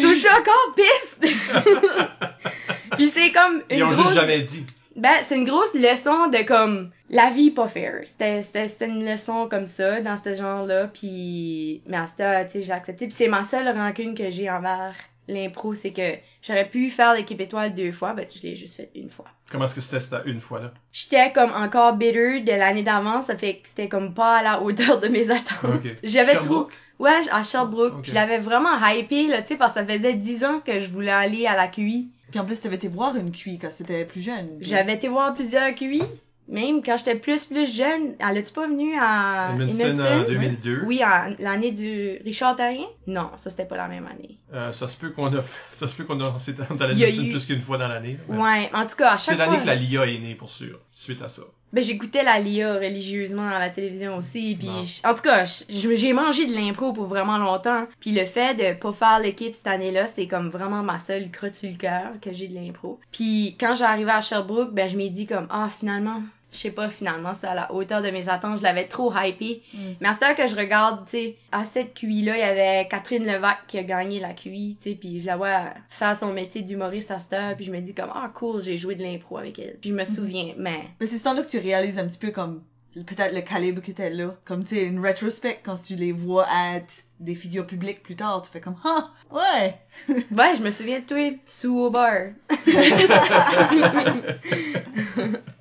so, 0.00 0.08
je 0.14 0.18
suis 0.18 0.28
encore 0.28 0.74
piste. 0.74 1.20
puis 2.96 3.06
c'est 3.06 3.30
comme 3.30 3.62
une 3.70 3.78
Ils 3.78 3.84
ont 3.84 3.90
grosse 3.90 4.06
juste 4.06 4.20
jamais 4.20 4.40
dit. 4.40 4.66
Ben, 4.96 5.14
c'est 5.22 5.36
une 5.36 5.44
grosse 5.44 5.74
leçon 5.74 6.28
de 6.28 6.42
comme 6.44 6.90
la 7.10 7.30
vie 7.30 7.48
est 7.48 7.54
pas 7.54 7.68
fair. 7.68 8.00
C'était 8.04 8.42
c'était 8.42 8.86
une 8.86 9.04
leçon 9.04 9.48
comme 9.48 9.66
ça 9.66 10.00
dans 10.00 10.16
ce 10.16 10.34
genre-là 10.34 10.88
puis 10.88 11.82
mais 11.86 11.98
à 11.98 12.06
ce 12.06 12.14
temps, 12.16 12.44
tu 12.44 12.50
sais, 12.50 12.62
j'ai 12.62 12.72
accepté 12.72 13.06
puis 13.06 13.14
c'est 13.14 13.28
ma 13.28 13.44
seule 13.44 13.68
rancune 13.68 14.14
que 14.14 14.30
j'ai 14.30 14.50
envers 14.50 14.94
l'impro, 15.28 15.74
c'est 15.74 15.92
que 15.92 16.14
j'aurais 16.42 16.68
pu 16.68 16.90
faire 16.90 17.14
l'équipe 17.14 17.40
étoile 17.40 17.74
deux 17.74 17.92
fois, 17.92 18.14
ben 18.14 18.26
je 18.34 18.42
l'ai 18.42 18.56
juste 18.56 18.76
fait 18.76 18.90
une 18.94 19.10
fois. 19.10 19.26
Comment 19.50 19.64
est-ce 19.64 19.74
que 19.74 19.80
c'était 19.80 20.00
cette 20.00 20.26
une 20.26 20.40
fois 20.40 20.60
là? 20.60 20.72
J'étais 20.92 21.32
comme 21.32 21.52
encore 21.52 21.94
bitter 21.94 22.40
de 22.40 22.52
l'année 22.52 22.82
d'avant, 22.82 23.22
ça 23.22 23.36
fait 23.36 23.56
que 23.56 23.68
c'était 23.68 23.88
comme 23.88 24.14
pas 24.14 24.38
à 24.38 24.42
la 24.42 24.62
hauteur 24.62 24.98
de 24.98 25.08
mes 25.08 25.30
attentes. 25.30 25.64
Ok. 25.64 25.96
J'avais 26.02 26.36
trop... 26.36 26.68
Ouais, 26.98 27.20
à 27.30 27.42
Sherbrooke. 27.42 27.98
Ok. 27.98 28.04
Je 28.04 28.14
l'avais 28.14 28.38
vraiment 28.38 28.76
hypé, 28.78 29.26
là, 29.28 29.42
tu 29.42 29.48
sais, 29.48 29.56
parce 29.56 29.74
que 29.74 29.80
ça 29.80 29.86
faisait 29.86 30.14
10 30.14 30.44
ans 30.44 30.60
que 30.64 30.80
je 30.80 30.88
voulais 30.88 31.12
aller 31.12 31.46
à 31.46 31.54
la 31.54 31.68
QI. 31.68 32.10
Puis 32.30 32.40
en 32.40 32.44
plus, 32.44 32.60
t'avais 32.60 32.76
été 32.76 32.88
voir 32.88 33.16
une 33.16 33.30
QI 33.30 33.58
quand 33.58 33.70
c'était 33.70 34.04
plus 34.04 34.20
jeune. 34.22 34.58
puis- 34.58 34.68
J'avais 34.68 34.94
été 34.94 35.08
voir 35.08 35.34
plusieurs 35.34 35.74
QI. 35.74 36.02
Même 36.48 36.80
quand 36.84 36.96
j'étais 36.96 37.16
plus, 37.16 37.46
plus 37.46 37.74
jeune. 37.76 38.14
Elle 38.20 38.38
a-tu 38.38 38.52
pas 38.52 38.68
venu 38.68 38.96
à 39.00 39.50
Edmundston 39.52 39.82
en 39.82 39.86
Edmundston? 39.88 40.24
2002. 40.32 40.82
Oui, 40.86 41.00
en- 41.04 41.32
l'année 41.40 41.72
du 41.72 42.20
Richard 42.24 42.54
Terrien? 42.54 42.86
Non, 43.08 43.30
ça 43.36 43.50
c'était 43.50 43.64
pas 43.64 43.76
la 43.76 43.88
même 43.88 44.06
année. 44.06 44.38
Euh, 44.54 44.70
ça 44.70 44.86
se 44.86 44.96
peut 44.96 45.10
qu'on 45.10 45.26
a, 45.36 45.40
fait- 45.42 45.60
ça 45.72 45.88
se 45.88 45.96
peut 45.96 46.04
qu'on 46.04 46.20
a, 46.20 46.30
c'est 46.38 46.56
dans 46.56 46.86
la 46.86 46.92
eu- 46.92 47.30
plus 47.30 47.46
qu'une 47.46 47.60
fois 47.60 47.78
dans 47.78 47.88
l'année. 47.88 48.12
là, 48.12 48.18
mais 48.28 48.38
Ouais, 48.40 48.70
en 48.72 48.86
tout 48.86 48.94
cas, 48.96 49.14
à 49.14 49.18
C'est 49.18 49.32
chaque 49.32 49.38
l'année 49.40 49.54
fois... 49.54 49.62
que 49.62 49.66
la 49.66 49.74
LIA 49.74 50.06
est 50.06 50.18
née 50.20 50.34
pour 50.36 50.48
sûr, 50.48 50.78
suite 50.92 51.20
à 51.20 51.28
ça. 51.28 51.42
Ben, 51.72 51.82
j'écoutais 51.84 52.22
la 52.22 52.38
LIA 52.38 52.74
religieusement 52.74 53.48
à 53.48 53.58
la 53.58 53.68
télévision 53.70 54.16
aussi, 54.16 54.56
puis 54.58 54.68
Bon. 54.68 55.10
en 55.10 55.14
tout 55.14 55.22
cas, 55.22 55.44
j'ai 55.68 56.12
mangé 56.12 56.46
de 56.46 56.54
l'impro 56.54 56.92
pour 56.92 57.06
vraiment 57.06 57.36
longtemps, 57.38 57.86
puis 58.00 58.12
le 58.12 58.24
fait 58.24 58.54
de 58.54 58.78
pas 58.78 58.92
faire 58.92 59.18
l'équipe 59.18 59.52
cette 59.52 59.66
année-là, 59.66 60.06
c'est 60.06 60.26
comme 60.26 60.48
vraiment 60.48 60.82
ma 60.82 60.98
seule 60.98 61.30
crotte 61.30 61.56
sur 61.56 61.68
le 61.68 61.76
cœur 61.76 62.12
que 62.22 62.32
j'ai 62.32 62.48
de 62.48 62.54
l'impro. 62.54 62.98
Puis 63.12 63.56
quand 63.60 63.74
j'arrivais 63.74 64.12
à 64.12 64.20
Sherbrooke, 64.20 64.72
ben 64.72 64.88
je 64.88 64.96
m'ai 64.96 65.10
dit 65.10 65.26
comme 65.26 65.48
ah 65.50 65.68
finalement, 65.68 66.22
je 66.56 66.62
sais 66.62 66.70
pas 66.70 66.88
finalement 66.88 67.34
c'est 67.34 67.46
à 67.46 67.54
la 67.54 67.72
hauteur 67.72 68.02
de 68.02 68.10
mes 68.10 68.28
attentes, 68.28 68.58
je 68.58 68.62
l'avais 68.62 68.88
trop 68.88 69.12
hypé. 69.14 69.62
Mm. 69.74 69.78
Mais 70.00 70.08
à 70.08 70.12
cette 70.12 70.22
heure 70.22 70.34
que 70.34 70.46
je 70.46 70.56
regarde, 70.56 71.04
tu 71.04 71.10
sais, 71.12 71.36
à 71.52 71.64
cette 71.64 71.94
QI 71.94 72.22
là, 72.22 72.36
il 72.36 72.40
y 72.40 72.42
avait 72.42 72.88
Catherine 72.88 73.26
Levac 73.26 73.66
qui 73.66 73.78
a 73.78 73.82
gagné 73.82 74.20
la 74.20 74.32
QI, 74.32 74.76
tu 74.80 74.90
sais, 74.90 74.96
puis 74.96 75.20
je 75.20 75.26
la 75.26 75.36
vois 75.36 75.74
faire 75.88 76.16
son 76.16 76.32
métier 76.32 76.62
d'humoriste 76.62 77.10
à 77.10 77.18
cette 77.18 77.32
heure, 77.32 77.54
puis 77.56 77.64
je 77.64 77.72
me 77.72 77.80
dis 77.80 77.94
comme 77.94 78.10
ah 78.14 78.30
cool, 78.34 78.62
j'ai 78.62 78.78
joué 78.78 78.94
de 78.94 79.02
l'impro 79.02 79.38
avec 79.38 79.58
elle. 79.58 79.76
Puis 79.80 79.90
je 79.90 79.94
me 79.94 80.04
souviens, 80.04 80.54
mais 80.56 80.80
Mais 81.00 81.06
c'est 81.06 81.18
ce 81.18 81.24
temps-là 81.24 81.42
que 81.42 81.50
tu 81.50 81.58
réalises 81.58 81.98
un 81.98 82.06
petit 82.06 82.18
peu 82.18 82.30
comme 82.30 82.62
peut-être 83.04 83.34
le 83.34 83.40
calibre 83.42 83.82
qui 83.82 83.90
était 83.92 84.10
là. 84.10 84.34
Comme 84.44 84.62
tu 84.62 84.76
sais, 84.76 84.84
une 84.84 85.00
rétrospect 85.00 85.60
quand 85.64 85.76
tu 85.76 85.96
les 85.96 86.12
vois 86.12 86.46
être 86.74 87.04
des 87.20 87.34
figures 87.34 87.66
publiques 87.66 88.02
plus 88.02 88.16
tard, 88.16 88.42
tu 88.42 88.50
fais 88.50 88.60
comme 88.60 88.76
ah 88.84 89.10
ouais. 89.30 89.78
Ouais, 90.30 90.54
je 90.56 90.62
me 90.62 90.70
souviens 90.70 91.00
de 91.00 91.04
toi, 91.06 91.32
sous 91.46 91.78
au 91.78 91.90
bar. 91.90 92.12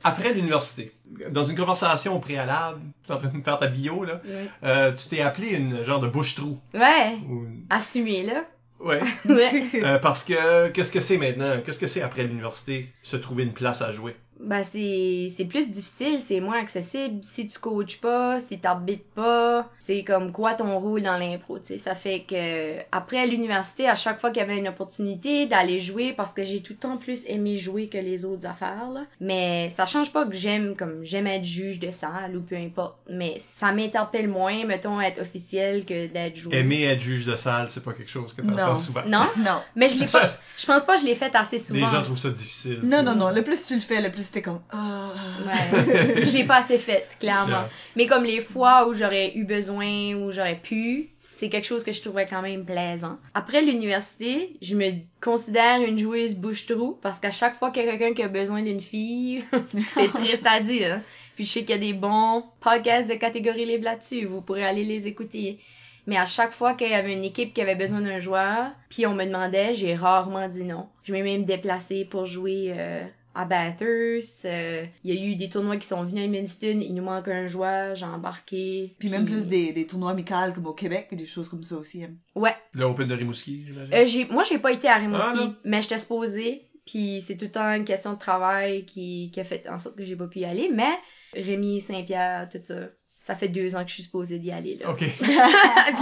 Après 0.03 0.33
l'université, 0.33 0.91
dans 1.31 1.43
une 1.43 1.55
conversation 1.57 2.15
au 2.15 2.19
préalable, 2.19 2.79
tu 3.05 3.11
es 3.11 3.15
en 3.15 3.19
train 3.19 3.29
de 3.29 3.43
faire 3.43 3.57
ta 3.57 3.67
bio, 3.67 4.03
là, 4.03 4.21
Ouais. 4.25 4.49
euh, 4.63 4.91
tu 4.93 5.07
t'es 5.07 5.21
appelé 5.21 5.49
une 5.49 5.83
genre 5.83 5.99
de 5.99 6.07
bouche-trou. 6.07 6.59
Ouais, 6.73 7.15
Ou... 7.29 7.45
assumé 7.69 8.23
là. 8.23 8.45
Ouais. 8.79 9.01
Ouais. 9.25 9.63
Euh, 9.75 9.99
parce 9.99 10.23
que, 10.23 10.67
qu'est-ce 10.69 10.91
que 10.91 10.99
c'est 10.99 11.17
maintenant? 11.17 11.59
Qu'est-ce 11.65 11.79
que 11.79 11.87
c'est 11.87 12.01
après 12.01 12.23
l'université? 12.23 12.89
Se 13.01 13.15
trouver 13.17 13.43
une 13.43 13.53
place 13.53 13.81
à 13.81 13.91
jouer? 13.91 14.15
Ben 14.39 14.63
c'est 14.65 15.29
c'est 15.35 15.45
plus 15.45 15.69
difficile, 15.71 16.19
c'est 16.21 16.41
moins 16.41 16.59
accessible 16.59 17.19
si 17.23 17.47
tu 17.47 17.57
coaches 17.57 18.01
pas, 18.01 18.39
si 18.41 18.59
t'habites 18.59 19.05
pas, 19.15 19.69
c'est 19.79 20.03
comme 20.03 20.33
quoi 20.33 20.53
ton 20.55 20.77
rôle 20.77 21.03
dans 21.03 21.17
l'impro, 21.17 21.57
tu 21.59 21.67
sais. 21.67 21.77
Ça 21.77 21.95
fait 21.95 22.25
que 22.27 22.75
après 22.91 23.27
l'université, 23.27 23.87
à 23.87 23.95
chaque 23.95 24.19
fois 24.19 24.31
qu'il 24.31 24.41
y 24.41 24.43
avait 24.43 24.57
une 24.57 24.67
opportunité 24.67 25.45
d'aller 25.45 25.79
jouer 25.79 26.11
parce 26.11 26.33
que 26.33 26.43
j'ai 26.43 26.61
tout 26.61 26.73
le 26.73 26.79
temps 26.79 26.97
plus 26.97 27.23
aimé 27.27 27.55
jouer 27.55 27.87
que 27.87 27.97
les 27.97 28.25
autres 28.25 28.45
affaires 28.45 28.89
là, 28.93 29.05
mais 29.21 29.69
ça 29.69 29.85
change 29.85 30.11
pas 30.11 30.25
que 30.25 30.33
j'aime 30.35 30.75
comme 30.75 31.03
j'aime 31.05 31.27
être 31.27 31.45
juge 31.45 31.79
de 31.79 31.89
salle 31.91 32.35
ou 32.35 32.41
peu 32.41 32.57
importe, 32.57 32.97
mais 33.09 33.37
ça 33.39 33.71
m'interpelle 33.71 34.27
moins 34.27 34.65
mettons 34.65 34.99
être 34.99 35.21
officiel 35.21 35.85
que 35.85 36.07
d'être 36.07 36.35
joueur. 36.35 36.55
Aimer 36.59 36.83
être 36.83 36.99
juge 36.99 37.25
de 37.25 37.37
salle, 37.37 37.67
c'est 37.69 37.83
pas 37.83 37.93
quelque 37.93 38.11
chose 38.11 38.33
que 38.33 38.41
t'entends 38.41 38.75
souvent. 38.75 39.03
Non, 39.07 39.25
Non. 39.37 39.61
mais 39.77 39.87
je 39.87 39.97
l'ai 39.97 40.07
pas 40.07 40.29
je 40.57 40.65
pense 40.65 40.83
pas 40.83 40.95
que 40.95 41.01
je 41.01 41.05
l'ai 41.05 41.15
fait 41.15 41.33
assez 41.35 41.55
Les 41.55 41.61
souvent. 41.61 41.87
gens 41.87 42.03
trouvent 42.03 42.17
ça 42.17 42.29
difficile. 42.31 42.81
Non, 42.83 43.01
non, 43.01 43.15
non. 43.15 43.29
Le 43.29 43.41
plus 43.41 43.65
tu 43.65 43.75
le 43.75 43.81
fais, 43.81 44.01
le 44.01 44.11
plus 44.11 44.24
t'es 44.31 44.41
comme 44.41 44.61
ah. 44.71 45.11
Ouais. 45.45 46.25
je 46.25 46.31
l'ai 46.31 46.45
pas 46.45 46.57
assez 46.57 46.77
faite, 46.77 47.17
clairement. 47.19 47.49
Yeah. 47.49 47.69
Mais 47.95 48.07
comme 48.07 48.23
les 48.23 48.41
fois 48.41 48.87
où 48.87 48.93
j'aurais 48.93 49.33
eu 49.35 49.43
besoin, 49.43 50.13
où 50.15 50.31
j'aurais 50.31 50.59
pu, 50.61 51.09
c'est 51.15 51.49
quelque 51.49 51.65
chose 51.65 51.83
que 51.83 51.91
je 51.91 52.01
trouvais 52.01 52.25
quand 52.25 52.41
même 52.41 52.65
plaisant. 52.65 53.17
Après 53.33 53.61
l'université, 53.61 54.55
je 54.61 54.75
me 54.75 54.91
considère 55.21 55.81
une 55.81 55.99
joueuse 55.99 56.35
bouche-trou 56.35 56.97
parce 57.01 57.19
qu'à 57.19 57.31
chaque 57.31 57.55
fois 57.55 57.71
qu'il 57.71 57.83
y 57.83 57.87
a 57.87 57.91
quelqu'un 57.97 58.13
qui 58.13 58.23
a 58.23 58.27
besoin 58.29 58.61
d'une 58.61 58.81
fille, 58.81 59.43
c'est 59.89 60.07
triste 60.13 60.45
à 60.45 60.59
dire. 60.61 60.93
hein. 60.93 61.01
Puis 61.35 61.43
je 61.45 61.51
sais 61.51 61.59
qu'il 61.61 61.71
y 61.71 61.73
a 61.73 61.77
des 61.77 61.93
bons 61.93 62.45
podcasts 62.61 63.09
de 63.09 63.15
catégorie 63.15 63.65
libre 63.65 63.83
là-dessus, 63.83 64.25
vous 64.25 64.41
pourrez 64.41 64.65
aller 64.65 64.83
les 64.85 65.07
écouter. 65.07 65.59
Mais 66.07 66.17
à 66.17 66.25
chaque 66.25 66.53
fois 66.53 66.73
qu'il 66.75 66.89
y 66.89 66.93
avait 66.93 67.13
une 67.13 67.23
équipe 67.23 67.53
qui 67.53 67.61
avait 67.61 67.75
besoin 67.75 67.99
d'un 67.99 68.19
joueur, 68.19 68.71
puis 68.89 69.05
on 69.07 69.13
me 69.15 69.25
demandait, 69.25 69.73
j'ai 69.73 69.95
rarement 69.95 70.47
dit 70.47 70.63
non. 70.63 70.87
Je 71.03 71.11
m'ai 71.11 71.23
même 71.23 71.45
déplacée 71.45 72.05
pour 72.05 72.25
jouer 72.25 72.73
euh, 72.77 73.03
à 73.35 73.45
Bathurst. 73.45 74.45
euh, 74.45 74.85
Il 75.03 75.13
y 75.13 75.17
a 75.17 75.21
eu 75.25 75.35
des 75.35 75.49
tournois 75.49 75.77
qui 75.77 75.87
sont 75.87 76.03
venus 76.03 76.21
à 76.21 76.25
Edmundston, 76.25 76.79
il 76.81 76.93
nous 76.95 77.03
manque 77.03 77.27
un 77.27 77.47
joueur, 77.47 77.95
j'ai 77.95 78.05
embarqué. 78.05 78.95
Puis 78.99 79.09
même 79.09 79.25
plus 79.25 79.47
des, 79.47 79.73
des 79.73 79.85
tournois 79.85 80.11
amicaux 80.11 80.33
comme 80.53 80.67
au 80.67 80.73
Québec 80.73 81.07
et 81.11 81.15
des 81.15 81.25
choses 81.25 81.49
comme 81.49 81.63
ça 81.63 81.75
aussi. 81.75 82.03
hein. 82.03 82.11
Ouais. 82.35 82.55
Le 82.71 82.85
Open 82.85 83.07
de 83.07 83.13
Rimouski, 83.13 83.65
j'imagine? 83.67 83.93
Euh. 83.93 84.33
Moi, 84.33 84.43
j'ai 84.49 84.57
pas 84.57 84.71
été 84.71 84.87
à 84.87 84.95
Rimouski, 84.95 85.39
Ah, 85.43 85.53
mais 85.63 85.81
j'étais 85.81 85.99
supposée. 85.99 86.63
Puis 86.85 87.23
c'est 87.25 87.35
tout 87.35 87.45
le 87.45 87.51
temps 87.51 87.67
une 87.73 87.83
question 87.83 88.13
de 88.13 88.19
travail 88.19 88.85
qui, 88.85 89.31
qui 89.33 89.39
a 89.39 89.43
fait 89.43 89.67
en 89.69 89.79
sorte 89.79 89.95
que 89.97 90.05
j'ai 90.05 90.15
pas 90.15 90.27
pu 90.27 90.39
y 90.39 90.45
aller. 90.45 90.69
Mais 90.73 90.91
Rémi, 91.33 91.81
Saint-Pierre, 91.81 92.47
tout 92.47 92.59
ça, 92.61 92.75
ça 93.19 93.35
fait 93.35 93.47
deux 93.47 93.75
ans 93.75 93.81
que 93.83 93.89
je 93.89 93.95
suis 93.95 94.03
supposée 94.03 94.37
d'y 94.37 94.51
aller. 94.51 94.75
Là. 94.79 94.91
Ok. 94.91 94.99
Puis 95.19 95.25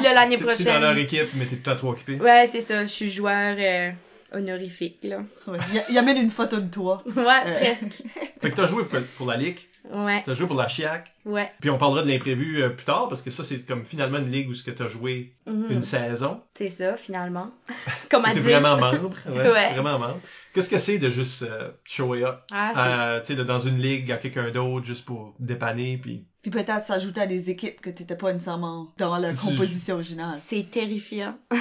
là, 0.03 0.13
l'année 0.13 0.35
T'es 0.37 0.43
t'es 0.55 0.63
dans 0.65 0.79
leur 0.79 0.91
prochaine... 0.91 0.97
équipe, 0.97 1.29
mais 1.35 1.45
t'es 1.45 1.51
tout 1.55 1.55
le 1.55 1.63
temps 1.63 1.75
trop 1.77 1.91
occupé. 1.91 2.19
Ouais, 2.19 2.47
c'est 2.47 2.59
ça. 2.59 2.83
Je 2.83 2.91
suis 2.91 3.09
joueur 3.09 3.55
euh, 3.57 3.91
honorifique, 4.33 4.99
là. 5.03 5.19
Ouais. 5.47 5.57
Il, 5.89 5.93
y 5.95 5.97
a- 5.97 6.01
une 6.13 6.31
photo 6.31 6.59
de 6.59 6.69
toi. 6.69 7.03
Ouais, 7.15 7.23
Euh. 7.45 7.53
presque. 7.53 8.03
Fait 8.41 8.51
que 8.51 8.55
t'as 8.55 8.67
joué 8.67 8.83
pour, 8.85 8.99
pour 9.17 9.27
la 9.27 9.37
Ligue, 9.37 9.59
Ouais, 9.91 10.23
t'as 10.25 10.33
joué 10.33 10.47
pour 10.47 10.55
la 10.55 10.67
Chiac, 10.69 11.11
ouais. 11.25 11.51
puis 11.59 11.69
on 11.69 11.77
parlera 11.77 12.03
de 12.03 12.09
l'imprévu 12.09 12.61
euh, 12.63 12.69
plus 12.69 12.85
tard, 12.85 13.09
parce 13.09 13.21
que 13.21 13.29
ça, 13.31 13.43
c'est 13.43 13.65
comme 13.65 13.83
finalement 13.83 14.17
une 14.19 14.31
ligue 14.31 14.49
où 14.49 14.53
ce 14.53 14.63
que 14.63 14.71
t'as 14.71 14.87
joué 14.87 15.33
Mhm. 15.45 15.65
une 15.71 15.81
saison. 15.83 16.41
C'est 16.53 16.69
ça, 16.69 16.95
finalement. 16.95 17.51
Comme 18.09 18.23
T'es 18.23 18.29
adulte. 18.29 18.45
vraiment 18.45 18.77
membre. 18.77 19.11
Ouais, 19.27 19.51
Ouais. 19.51 19.73
Vraiment 19.73 19.99
membre. 19.99 20.19
Qu'est-ce 20.53 20.69
que 20.69 20.77
c'est 20.77 20.99
de 20.99 21.09
juste 21.09 21.43
euh, 21.43 21.71
show 21.83 22.13
up? 22.13 22.39
Ah. 22.51 23.15
Euh, 23.15 23.19
tu 23.19 23.27
sais, 23.27 23.35
de- 23.35 23.43
dans 23.43 23.59
une 23.59 23.77
ligue 23.77 24.09
à 24.11 24.17
quelqu'un 24.17 24.51
d'autre, 24.51 24.85
juste 24.85 25.03
pour 25.05 25.35
dépanner, 25.39 25.97
puis... 25.97 26.25
Puis 26.43 26.51
peut-être 26.51 26.85
s'ajouter 26.85 27.21
à 27.21 27.25
des 27.25 27.49
équipes 27.49 27.79
que 27.79 27.89
t'étais 27.89 28.17
pas 28.17 28.33
nécessairement 28.33 28.89
dans 28.97 29.17
la 29.17 29.33
composition 29.33 29.95
originale. 29.95 30.37
C'est 30.37 30.69
terrifiant. 30.69 31.35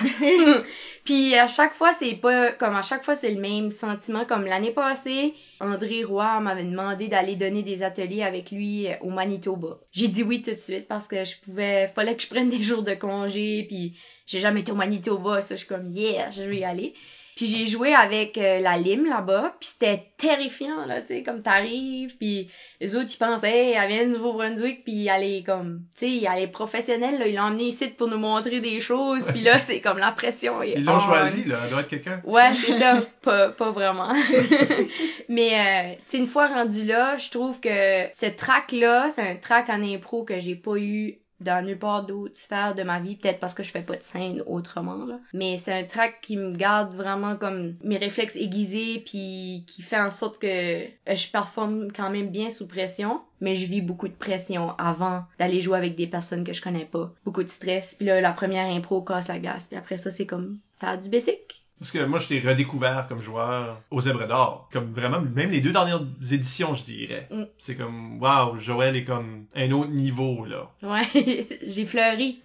Puis 1.05 1.37
à 1.37 1.47
chaque 1.47 1.73
fois, 1.73 1.93
c'est 1.93 2.15
pas 2.15 2.51
comme 2.53 2.75
à 2.75 2.83
chaque 2.83 3.05
fois 3.05 3.15
c'est 3.15 3.31
le 3.31 3.41
même 3.41 3.71
sentiment 3.71 4.25
comme 4.25 4.45
l'année 4.45 4.73
passée, 4.73 5.35
André 5.61 6.03
Roy 6.03 6.41
m'avait 6.41 6.65
demandé 6.65 7.07
d'aller 7.07 7.37
donner 7.37 7.63
des 7.63 7.85
ateliers 7.85 8.25
avec 8.25 8.51
lui 8.51 8.89
euh, 8.89 8.95
au 9.03 9.11
Manitoba. 9.11 9.79
J'ai 9.93 10.09
dit 10.09 10.25
oui 10.25 10.43
tout 10.43 10.51
de 10.51 10.57
suite 10.57 10.89
parce 10.89 11.07
que 11.07 11.25
je 11.25 11.37
pouvais 11.41 11.87
fallait 11.87 12.17
que 12.17 12.23
je 12.23 12.29
prenne 12.29 12.49
des 12.49 12.61
jours 12.61 12.83
de 12.83 12.95
congé 12.95 13.65
puis 13.69 13.97
j'ai 14.27 14.41
jamais 14.41 14.61
été 14.61 14.73
au 14.73 14.77
Manitoba, 14.77 15.43
ça 15.43 15.55
je 15.55 15.61
suis 15.61 15.69
comme 15.69 15.87
yeah, 15.87 16.33
je 16.33 16.43
vais 16.43 16.59
y 16.59 16.65
aller. 16.65 16.95
Puis 17.37 17.47
j'ai 17.47 17.67
joué 17.67 17.95
avec 17.95 18.37
euh, 18.39 18.61
la 18.61 18.77
Lime 18.77 19.07
là-bas, 19.07 19.55
puis 19.59 19.71
c'était 19.73 20.13
terrifiant 20.19 20.87
là, 20.87 21.01
tu 21.01 21.09
sais, 21.09 21.23
comme 21.23 21.43
t'arrives, 21.43 22.17
puis 22.19 22.51
les 22.81 22.95
autres 22.97 23.11
ils 23.13 23.17
pensent 23.17 23.43
hey, 23.45 23.73
elle 23.73 23.89
vient 23.89 24.05
du 24.05 24.11
Nouveau-Brunswick, 24.13 24.85
puis 24.85 25.07
elle 25.07 25.25
est 25.25 25.43
comme, 25.43 25.83
tu 25.99 26.07
sais, 26.21 26.27
elle 26.31 26.43
est 26.43 26.47
professionnelle 26.49 27.19
là, 27.19 27.27
ils 27.27 27.35
l'ont 27.37 27.43
emmenée 27.45 27.65
ici 27.65 27.89
pour 27.89 28.09
nous 28.09 28.19
montrer 28.19 28.61
des 28.61 28.81
choses, 28.81 29.27
puis 29.29 29.41
là 29.43 29.59
c'est 29.59 29.81
comme 29.81 29.99
la 29.99 30.13
pression. 30.13 30.63
est 30.63 30.75
Ils 30.77 30.85
l'ont 30.85 30.97
on. 30.97 30.99
choisi, 30.99 31.45
là, 31.45 31.61
elle 31.65 31.71
doit 31.71 31.81
être 31.81 31.89
quelqu'un. 31.89 32.21
Ouais, 32.25 32.51
c'est 32.65 32.79
ça, 32.79 33.03
pas 33.23 33.49
pas 33.51 33.71
vraiment. 33.71 34.13
Mais 35.29 35.51
euh, 35.55 35.95
tu 35.95 36.03
sais 36.07 36.19
une 36.19 36.27
fois 36.27 36.49
rendu 36.49 36.85
là, 36.85 37.17
je 37.17 37.31
trouve 37.31 37.61
que 37.61 37.69
ce 38.13 38.27
track 38.27 38.73
là, 38.73 39.09
c'est 39.11 39.23
un 39.23 39.37
track 39.37 39.69
en 39.71 39.83
impro 39.83 40.25
que 40.25 40.39
j'ai 40.39 40.57
pas 40.57 40.77
eu 40.77 41.19
dans 41.43 41.65
nulle 41.65 41.79
part 41.79 42.07
d'autre 42.07 42.37
sphère 42.37 42.75
de 42.75 42.83
ma 42.83 43.01
vie, 43.01 43.17
peut-être 43.17 43.41
parce 43.41 43.55
que 43.55 43.63
je 43.63 43.71
fais 43.71 43.83
pas 43.83 43.97
de 43.97 44.03
scène 44.03 44.43
autrement 44.47 45.05
là. 45.05 45.19
Mais 45.33 45.59
c'est 45.59 45.73
un 45.73 45.85
track 45.85 46.21
qui 46.23 46.37
me 46.37 46.55
garde 46.55 46.95
vraiment 46.95 47.37
comme 47.37 47.75
mes 47.83 47.97
réflexes 47.97 48.37
aiguisés 48.37 49.03
puis 49.05 49.65
qui 49.67 49.83
fait 49.83 50.01
en 50.01 50.11
sorte 50.11 50.39
que 50.39 50.47
euh, 50.47 50.89
je 51.09 51.31
performe 51.31 51.91
quand 51.93 52.11
même 52.11 52.31
bien 52.31 52.51
sous 52.51 52.67
pression, 52.67 53.21
mais 53.41 53.57
je 53.57 53.67
vis 53.67 53.81
beaucoup 53.81 54.09
de 54.09 54.15
pression 54.15 54.77
avant 54.79 55.25
d'aller 55.39 55.61
jouer 55.61 55.79
avec 55.79 55.95
des 55.95 56.07
personnes 56.07 56.45
que 56.45 56.53
je 56.53 56.63
connais 56.63 56.85
pas. 56.85 57.13
Beaucoup 57.25 57.43
de 57.43 57.49
stress, 57.49 57.95
puis 57.95 58.07
là 58.07 58.21
la 58.21 58.33
première 58.33 58.67
impro 58.67 59.03
casse 59.03 59.29
la 59.29 59.39
glace, 59.39 59.67
puis 59.67 59.77
après 59.77 59.97
ça 59.97 60.11
c'est 60.11 60.27
comme 60.27 60.59
faire 60.77 60.99
du 61.01 61.09
basic. 61.09 61.62
Parce 61.83 61.91
que 61.91 62.05
moi, 62.05 62.21
je 62.21 62.29
t'ai 62.29 62.39
redécouvert 62.39 63.07
comme 63.09 63.21
joueur 63.21 63.83
aux 63.91 64.03
Zèbres 64.03 64.29
d'Or. 64.29 64.69
Comme 64.73 64.93
vraiment, 64.93 65.21
même 65.21 65.51
les 65.51 65.61
deux 65.61 65.73
dernières 65.73 66.05
éditions, 66.31 66.77
je 66.77 66.85
dirais. 66.85 67.27
Mm. 67.29 67.43
C'est 67.59 67.75
comme, 67.75 68.23
waouh, 68.23 68.57
Joël 68.57 68.95
est 68.95 69.03
comme 69.03 69.47
un 69.57 69.69
autre 69.73 69.91
niveau, 69.91 70.45
là. 70.45 70.71
Ouais, 70.85 71.49
j'ai 71.67 71.85
fleuri. 71.85 72.41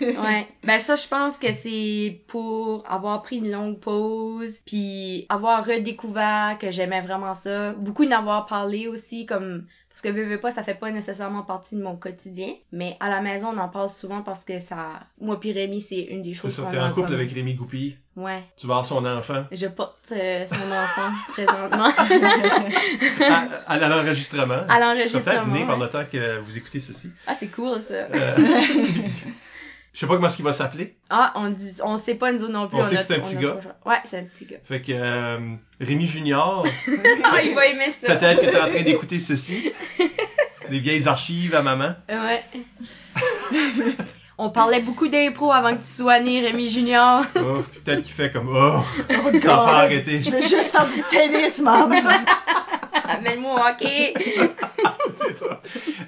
ouais. 0.00 0.46
Ben 0.62 0.78
ça, 0.78 0.94
je 0.94 1.08
pense 1.08 1.36
que 1.36 1.52
c'est 1.52 2.22
pour 2.28 2.84
avoir 2.88 3.22
pris 3.22 3.38
une 3.38 3.50
longue 3.50 3.80
pause, 3.80 4.60
puis 4.64 5.26
avoir 5.28 5.66
redécouvert 5.66 6.58
que 6.60 6.70
j'aimais 6.70 7.00
vraiment 7.00 7.34
ça. 7.34 7.72
Beaucoup 7.72 8.06
d'avoir 8.06 8.46
parlé 8.46 8.86
aussi, 8.86 9.26
comme 9.26 9.66
parce 9.96 10.02
que 10.14 10.20
veux, 10.20 10.26
veux 10.26 10.38
pas, 10.38 10.50
ça 10.50 10.62
fait 10.62 10.74
pas 10.74 10.90
nécessairement 10.90 11.42
partie 11.42 11.74
de 11.74 11.80
mon 11.82 11.96
quotidien, 11.96 12.52
mais 12.70 12.98
à 13.00 13.08
la 13.08 13.22
maison, 13.22 13.48
on 13.54 13.56
en 13.56 13.70
parle 13.70 13.88
souvent 13.88 14.20
parce 14.20 14.44
que 14.44 14.58
ça, 14.58 14.90
moi 15.18 15.40
puis 15.40 15.52
Rémi, 15.52 15.80
c'est 15.80 16.02
une 16.02 16.20
des 16.22 16.34
C'est 16.34 16.40
choses 16.42 16.54
ça, 16.54 16.62
qu'on 16.64 16.70
t'es 16.70 16.78
en 16.78 16.92
couple 16.92 17.14
avec 17.14 17.32
Rémi 17.32 17.54
Goupil. 17.54 17.96
Ouais. 18.14 18.44
Tu 18.58 18.66
vas 18.66 18.74
avoir 18.74 18.84
son 18.84 19.06
enfant. 19.06 19.44
Je 19.50 19.66
porte 19.68 20.12
euh, 20.12 20.44
son 20.44 20.54
enfant 20.54 21.10
présentement 21.32 21.88
À, 23.66 23.72
à 23.72 23.88
l'enregistrement. 23.88 24.64
à 24.68 24.68
Ça 24.68 24.78
l'enregistrement. 24.80 25.32
être 25.40 25.46
né 25.48 25.60
ouais. 25.60 25.66
pendant 25.66 25.84
le 25.86 25.90
temps 25.90 26.04
que 26.10 26.40
vous 26.40 26.58
écoutez 26.58 26.80
ceci. 26.80 27.10
Ah, 27.26 27.34
c'est 27.34 27.48
cool 27.48 27.80
ça. 27.80 27.94
Euh, 27.94 28.08
Je 29.96 30.00
sais 30.00 30.06
pas 30.06 30.16
comment 30.16 30.26
est-ce 30.26 30.36
qu'il 30.36 30.44
va 30.44 30.52
s'appeler. 30.52 30.94
Ah, 31.08 31.32
on 31.36 31.48
dit, 31.48 31.78
on 31.82 31.96
sait 31.96 32.16
pas 32.16 32.30
nous 32.30 32.42
autres 32.42 32.52
non 32.52 32.68
plus. 32.68 32.76
On 32.76 32.82
sait 32.82 32.96
a- 32.96 33.00
que 33.00 33.04
c'est 33.06 33.14
un 33.14 33.20
petit 33.20 33.36
gars. 33.36 33.56
pas. 33.82 33.90
Ouais, 33.92 33.96
c'est 34.04 34.18
un 34.18 34.24
petit 34.24 34.44
gars. 34.44 34.58
Fait 34.62 34.82
que 34.82 34.92
euh, 34.92 35.38
Rémi 35.80 36.06
Junior, 36.06 36.66
Ah, 37.24 37.40
il 37.42 37.54
va 37.54 37.64
aimer 37.66 37.86
ça. 37.98 38.14
peut-être 38.14 38.42
que 38.42 38.50
t'es 38.50 38.60
en 38.60 38.68
train 38.68 38.82
d'écouter 38.82 39.18
ceci. 39.18 39.72
Des 40.68 40.80
vieilles 40.80 41.08
archives 41.08 41.54
à 41.54 41.62
maman. 41.62 41.94
Ouais. 42.10 42.44
on 44.36 44.50
parlait 44.50 44.80
beaucoup 44.82 45.08
d'impro 45.08 45.50
avant 45.50 45.70
que 45.74 45.80
tu 45.82 45.88
sois 45.88 46.20
né, 46.20 46.40
Rémi 46.42 46.68
Junior. 46.68 47.24
Oh, 47.36 47.62
peut-être 47.82 48.02
qu'il 48.02 48.12
fait 48.12 48.30
comme 48.30 48.50
Oh, 48.54 48.80
Oh, 49.10 49.38
ça 49.40 49.56
pas 49.56 49.78
arrêté. 49.84 50.22
Je 50.22 50.30
veux 50.30 50.42
juste 50.42 50.72
faire 50.72 50.86
du 50.86 51.02
tennis, 51.10 51.58
maman. 51.60 51.96
Amène-moi 53.08 53.54
au 53.54 53.66
hockey. 53.66 54.12
C'est 55.24 55.38
ça. 55.38 55.62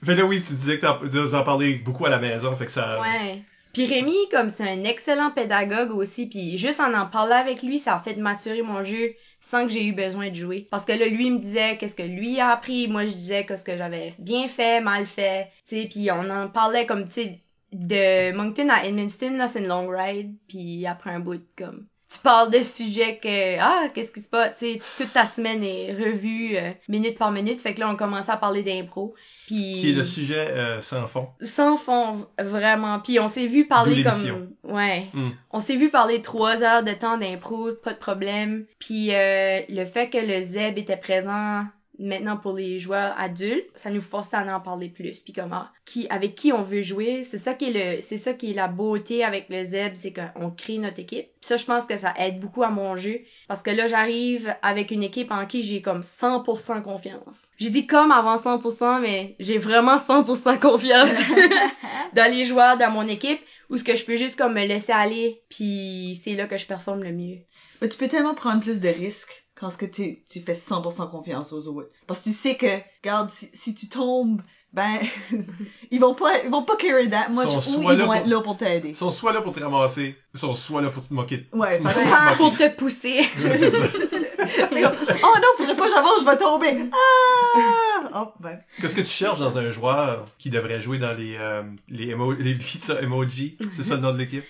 Fait 0.04 0.14
là, 0.14 0.24
oui, 0.26 0.42
tu 0.46 0.52
disais 0.54 0.76
que 0.78 0.82
t'en- 0.86 0.98
vous 1.02 1.34
en 1.34 1.42
parlez 1.42 1.76
beaucoup 1.76 2.04
à 2.04 2.10
la 2.10 2.18
maison, 2.18 2.54
fait 2.54 2.66
que 2.66 2.70
ça. 2.72 3.00
Ouais. 3.00 3.42
Puis 3.86 4.28
comme 4.32 4.48
c'est 4.48 4.68
un 4.68 4.82
excellent 4.84 5.30
pédagogue 5.30 5.92
aussi, 5.92 6.26
puis 6.26 6.58
juste 6.58 6.80
en 6.80 6.92
en 6.94 7.06
parlant 7.06 7.36
avec 7.36 7.62
lui, 7.62 7.78
ça 7.78 7.94
a 7.94 7.98
fait 7.98 8.16
maturer 8.16 8.62
mon 8.62 8.82
jeu 8.82 9.14
sans 9.40 9.66
que 9.66 9.72
j'ai 9.72 9.86
eu 9.86 9.92
besoin 9.92 10.30
de 10.30 10.34
jouer. 10.34 10.66
Parce 10.70 10.84
que 10.84 10.92
là, 10.92 11.06
lui 11.06 11.30
me 11.30 11.38
disait 11.38 11.76
qu'est-ce 11.76 11.94
que 11.94 12.02
lui 12.02 12.40
a 12.40 12.50
appris, 12.50 12.88
moi 12.88 13.06
je 13.06 13.12
disais 13.12 13.46
qu'est-ce 13.46 13.62
que 13.62 13.76
j'avais 13.76 14.14
bien 14.18 14.48
fait, 14.48 14.80
mal 14.80 15.06
fait, 15.06 15.52
tu 15.66 15.76
sais, 15.76 15.88
puis 15.88 16.10
on 16.10 16.28
en 16.28 16.48
parlait 16.48 16.86
comme, 16.86 17.06
tu 17.06 17.22
sais, 17.22 17.40
de 17.72 18.32
Moncton 18.32 18.68
à 18.68 18.84
Edmundston, 18.84 19.36
là, 19.36 19.46
c'est 19.46 19.60
une 19.60 19.68
long 19.68 19.88
ride, 19.88 20.34
puis 20.48 20.84
après 20.86 21.10
un 21.10 21.20
bout, 21.20 21.44
comme, 21.56 21.86
tu 22.10 22.18
parles 22.18 22.50
de 22.50 22.62
sujets 22.62 23.18
que, 23.18 23.58
ah, 23.60 23.88
qu'est-ce 23.94 24.10
qui 24.10 24.22
se 24.22 24.28
passe, 24.28 24.58
tu 24.58 24.80
toute 24.96 25.12
ta 25.12 25.26
semaine 25.26 25.62
est 25.62 25.92
revue 25.92 26.56
euh, 26.56 26.72
minute 26.88 27.18
par 27.18 27.30
minute, 27.30 27.60
fait 27.60 27.74
que 27.74 27.80
là, 27.80 27.90
on 27.90 27.96
commençait 27.96 28.32
à 28.32 28.36
parler 28.38 28.62
d'impro, 28.62 29.14
puis... 29.48 29.76
Qui 29.80 29.90
est 29.90 29.94
le 29.94 30.04
sujet 30.04 30.48
euh, 30.50 30.80
sans 30.82 31.06
fond. 31.06 31.28
sans 31.42 31.76
fond 31.76 32.26
vraiment 32.38 33.00
puis 33.00 33.18
on 33.18 33.26
s'est 33.28 33.46
vu 33.46 33.66
parler 33.66 34.04
comme 34.04 34.48
ouais 34.64 35.06
Hmm. 35.14 35.30
on 35.50 35.58
s'est 35.60 35.76
vu 35.76 35.88
parler 35.88 36.20
trois 36.22 36.62
heures 36.62 36.84
de 36.84 36.92
temps 36.92 37.16
d'impro 37.18 37.70
pas 37.82 37.94
de 37.94 37.98
problème 37.98 38.66
puis 38.78 39.08
euh, 39.14 39.60
le 39.68 39.84
fait 39.86 40.10
que 40.10 40.18
le 40.18 40.42
Zeb 40.42 40.76
était 40.78 40.96
présent 40.98 41.64
maintenant 41.98 42.36
pour 42.36 42.52
les 42.52 42.78
joueurs 42.78 43.14
adultes 43.18 43.66
ça 43.74 43.90
nous 43.90 44.00
forçait 44.00 44.36
à 44.36 44.56
en 44.56 44.60
parler 44.60 44.88
plus. 44.88 45.20
Puis 45.20 45.32
comment 45.32 45.66
qui 45.84 46.06
avec 46.10 46.34
qui 46.34 46.52
on 46.52 46.62
veut 46.62 46.82
jouer 46.82 47.24
c'est 47.24 47.38
ça 47.38 47.54
qui 47.54 47.66
est 47.66 47.96
le 47.96 48.02
c'est 48.02 48.16
ça 48.16 48.34
qui 48.34 48.50
est 48.50 48.54
la 48.54 48.68
beauté 48.68 49.24
avec 49.24 49.46
le 49.48 49.64
Zeb 49.64 49.94
c'est 49.94 50.12
qu'on 50.12 50.50
crée 50.50 50.78
notre 50.78 51.00
équipe. 51.00 51.26
Puis 51.40 51.48
ça 51.48 51.56
je 51.56 51.64
pense 51.64 51.86
que 51.86 51.96
ça 51.96 52.14
aide 52.18 52.40
beaucoup 52.40 52.62
à 52.62 52.70
mon 52.70 52.96
jeu. 52.96 53.20
Parce 53.48 53.62
que 53.62 53.70
là 53.70 53.86
j'arrive 53.86 54.54
avec 54.62 54.90
une 54.90 55.02
équipe 55.02 55.30
en 55.30 55.46
qui 55.46 55.62
j'ai 55.62 55.82
comme 55.82 56.02
100% 56.02 56.82
confiance. 56.82 57.48
J'ai 57.58 57.70
dit 57.70 57.86
comme 57.86 58.12
avant 58.12 58.36
100% 58.36 59.00
mais 59.00 59.36
j'ai 59.40 59.58
vraiment 59.58 59.96
100% 59.96 60.58
confiance 60.60 61.12
dans 62.14 62.30
les 62.30 62.44
joueurs 62.44 62.78
dans 62.78 62.90
mon 62.90 63.06
équipe 63.08 63.40
ou 63.70 63.76
ce 63.76 63.84
que 63.84 63.96
je 63.96 64.04
peux 64.04 64.16
juste 64.16 64.36
comme 64.36 64.54
me 64.54 64.66
laisser 64.66 64.92
aller 64.92 65.42
puis 65.48 66.18
c'est 66.22 66.34
là 66.34 66.46
que 66.46 66.56
je 66.56 66.66
performe 66.66 67.02
le 67.02 67.12
mieux. 67.12 67.38
Mais 67.80 67.88
tu 67.88 67.96
peux 67.96 68.08
tellement 68.08 68.34
prendre 68.34 68.60
plus 68.60 68.80
de 68.80 68.88
risques 68.88 69.47
quand 69.58 69.70
ce 69.70 69.76
que 69.76 69.86
tu, 69.86 70.22
tu 70.30 70.40
fais 70.40 70.52
100% 70.54 71.10
confiance 71.10 71.52
aux 71.52 71.66
autres? 71.66 71.88
Parce 72.06 72.20
que 72.20 72.24
tu 72.24 72.32
sais 72.32 72.54
que, 72.56 72.78
regarde, 73.02 73.30
si, 73.32 73.48
si 73.54 73.74
tu 73.74 73.88
tombes, 73.88 74.40
ben, 74.72 74.98
ils 75.90 75.98
vont 76.00 76.14
pas, 76.14 76.42
ils 76.44 76.50
vont 76.50 76.62
pas 76.62 76.76
carry 76.76 77.08
that 77.10 77.30
much 77.30 77.48
Sont 77.62 77.78
ou 77.80 77.90
ils 77.90 77.98
vont 77.98 78.04
pour- 78.04 78.14
être 78.14 78.26
là 78.26 78.40
pour 78.42 78.56
t'aider. 78.56 78.90
Ils 78.90 78.96
sont 78.96 79.10
soit 79.10 79.32
là 79.32 79.40
pour 79.40 79.52
te 79.52 79.60
ramasser, 79.60 80.14
ils 80.34 80.38
sont 80.40 80.54
soit 80.54 80.82
là 80.82 80.90
pour 80.90 81.06
te 81.08 81.12
moquer. 81.12 81.48
Ouais, 81.52 81.78
te 81.78 81.82
par 81.82 81.94
moquer. 81.96 82.04
exemple. 82.06 82.36
Pour 82.36 82.56
te 82.56 82.68
pousser. 82.76 83.18
Ouais, 83.18 84.84
oh 85.22 85.34
non, 85.42 85.48
faudrait 85.56 85.76
pas 85.76 85.84
que 85.86 85.90
j'avance, 85.90 86.20
je 86.20 86.24
vais 86.26 86.36
tomber. 86.36 86.90
Ah! 86.92 88.10
Oh, 88.14 88.32
ben. 88.40 88.60
Qu'est-ce 88.80 88.94
que 88.94 89.00
tu 89.00 89.08
cherches 89.08 89.40
dans 89.40 89.58
un 89.58 89.70
joueur 89.70 90.26
qui 90.38 90.50
devrait 90.50 90.80
jouer 90.80 90.98
dans 90.98 91.12
les, 91.14 91.36
euh, 91.36 91.62
les, 91.88 92.14
emo- 92.14 92.32
les 92.36 92.54
pizza 92.58 93.00
emoji? 93.02 93.56
C'est 93.74 93.82
ça 93.82 93.94
le 93.96 94.00
nom 94.02 94.12
de 94.12 94.18
l'équipe? 94.18 94.44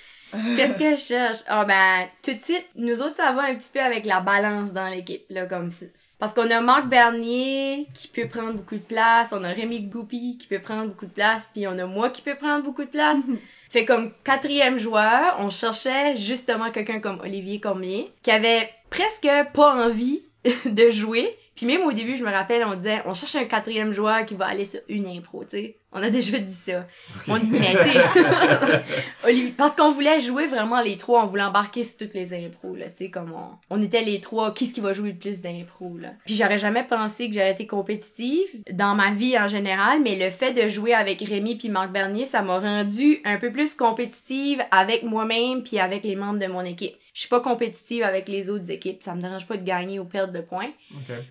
Qu'est-ce 0.56 0.78
que 0.78 0.96
je 0.96 1.00
cherche? 1.00 1.38
Ah 1.48 1.64
ben, 1.64 2.06
tout 2.22 2.34
de 2.34 2.40
suite, 2.42 2.66
nous 2.76 3.00
autres, 3.02 3.16
ça 3.16 3.32
va 3.32 3.42
un 3.44 3.54
petit 3.54 3.70
peu 3.72 3.80
avec 3.80 4.04
la 4.04 4.20
balance 4.20 4.72
dans 4.72 4.88
l'équipe, 4.88 5.24
là, 5.30 5.46
comme 5.46 5.70
c'est- 5.70 5.92
Parce 6.18 6.32
qu'on 6.34 6.50
a 6.50 6.60
Marc 6.60 6.86
Bernier 6.88 7.86
qui 7.94 8.08
peut 8.08 8.28
prendre 8.28 8.54
beaucoup 8.54 8.76
de 8.76 8.80
place, 8.82 9.28
on 9.32 9.42
a 9.44 9.48
Rémi 9.48 9.80
Goupy 9.82 10.36
qui 10.38 10.46
peut 10.46 10.58
prendre 10.60 10.88
beaucoup 10.88 11.06
de 11.06 11.12
place, 11.12 11.50
puis 11.52 11.66
on 11.66 11.78
a 11.78 11.86
moi 11.86 12.10
qui 12.10 12.22
peut 12.22 12.34
prendre 12.36 12.64
beaucoup 12.64 12.84
de 12.84 12.90
place. 12.90 13.18
Fait 13.70 13.84
comme 13.84 14.12
quatrième 14.24 14.78
joueur, 14.78 15.36
on 15.40 15.50
cherchait 15.50 16.16
justement 16.16 16.70
quelqu'un 16.70 17.00
comme 17.00 17.20
Olivier 17.20 17.60
Cormier, 17.60 18.10
qui 18.22 18.30
avait 18.30 18.68
presque 18.90 19.28
pas 19.52 19.86
envie 19.86 20.20
de 20.66 20.88
jouer. 20.90 21.36
Puis 21.54 21.66
même 21.66 21.82
au 21.82 21.92
début, 21.92 22.16
je 22.16 22.22
me 22.22 22.30
rappelle, 22.30 22.64
on 22.64 22.76
disait, 22.76 23.02
on 23.04 23.14
cherche 23.14 23.34
un 23.34 23.44
quatrième 23.44 23.92
joueur 23.92 24.24
qui 24.24 24.34
va 24.36 24.46
aller 24.46 24.64
sur 24.64 24.80
une 24.88 25.06
impro, 25.08 25.42
tu 25.44 25.50
sais. 25.50 25.76
On 25.92 26.02
a 26.02 26.10
déjà 26.10 26.38
dit 26.38 26.52
ça. 26.52 26.86
On- 27.28 27.40
tu 27.40 27.46
sais, 27.56 27.62
Olivier- 29.24 29.54
parce 29.56 29.74
qu'on 29.74 29.90
voulait 29.90 30.20
jouer 30.20 30.46
vraiment 30.46 30.80
les 30.80 30.96
trois, 30.96 31.22
on 31.24 31.26
voulait 31.26 31.42
embarquer 31.42 31.82
sur 31.82 31.96
toutes 31.98 32.14
les 32.14 32.34
impros, 32.34 32.74
là, 32.76 32.86
tu 32.90 32.96
sais, 32.96 33.10
comme 33.10 33.32
on, 33.32 33.76
on 33.76 33.82
était 33.82 34.02
les 34.02 34.20
trois, 34.20 34.52
qui 34.52 34.66
ce 34.66 34.74
qui 34.74 34.80
va 34.80 34.92
jouer 34.92 35.12
le 35.12 35.18
plus 35.18 35.40
d'impro, 35.40 35.96
là? 35.98 36.10
Puis 36.26 36.36
j'aurais 36.36 36.58
jamais 36.58 36.84
pensé 36.84 37.28
que 37.28 37.34
j'aurais 37.34 37.52
été 37.52 37.66
compétitive 37.66 38.46
dans 38.72 38.94
ma 38.94 39.12
vie 39.12 39.38
en 39.38 39.48
général, 39.48 40.00
mais 40.02 40.16
le 40.16 40.30
fait 40.30 40.52
de 40.52 40.68
jouer 40.68 40.92
avec 40.94 41.20
Rémi 41.22 41.56
puis 41.56 41.68
Marc 41.68 41.90
Bernier, 41.90 42.24
ça 42.26 42.42
m'a 42.42 42.58
rendu 42.58 43.20
un 43.24 43.38
peu 43.38 43.50
plus 43.50 43.74
compétitive 43.74 44.62
avec 44.70 45.02
moi-même 45.04 45.62
puis 45.62 45.78
avec 45.78 46.04
les 46.04 46.16
membres 46.16 46.38
de 46.38 46.46
mon 46.46 46.62
équipe. 46.64 46.94
Je 47.14 47.20
suis 47.22 47.28
pas 47.30 47.40
compétitive 47.40 48.04
avec 48.04 48.28
les 48.28 48.48
autres 48.48 48.70
équipes, 48.70 49.02
ça 49.02 49.14
me 49.14 49.20
dérange 49.20 49.46
pas 49.46 49.56
de 49.56 49.64
gagner 49.64 49.98
ou 49.98 50.04
perdre 50.04 50.32
de 50.32 50.40
points, 50.40 50.70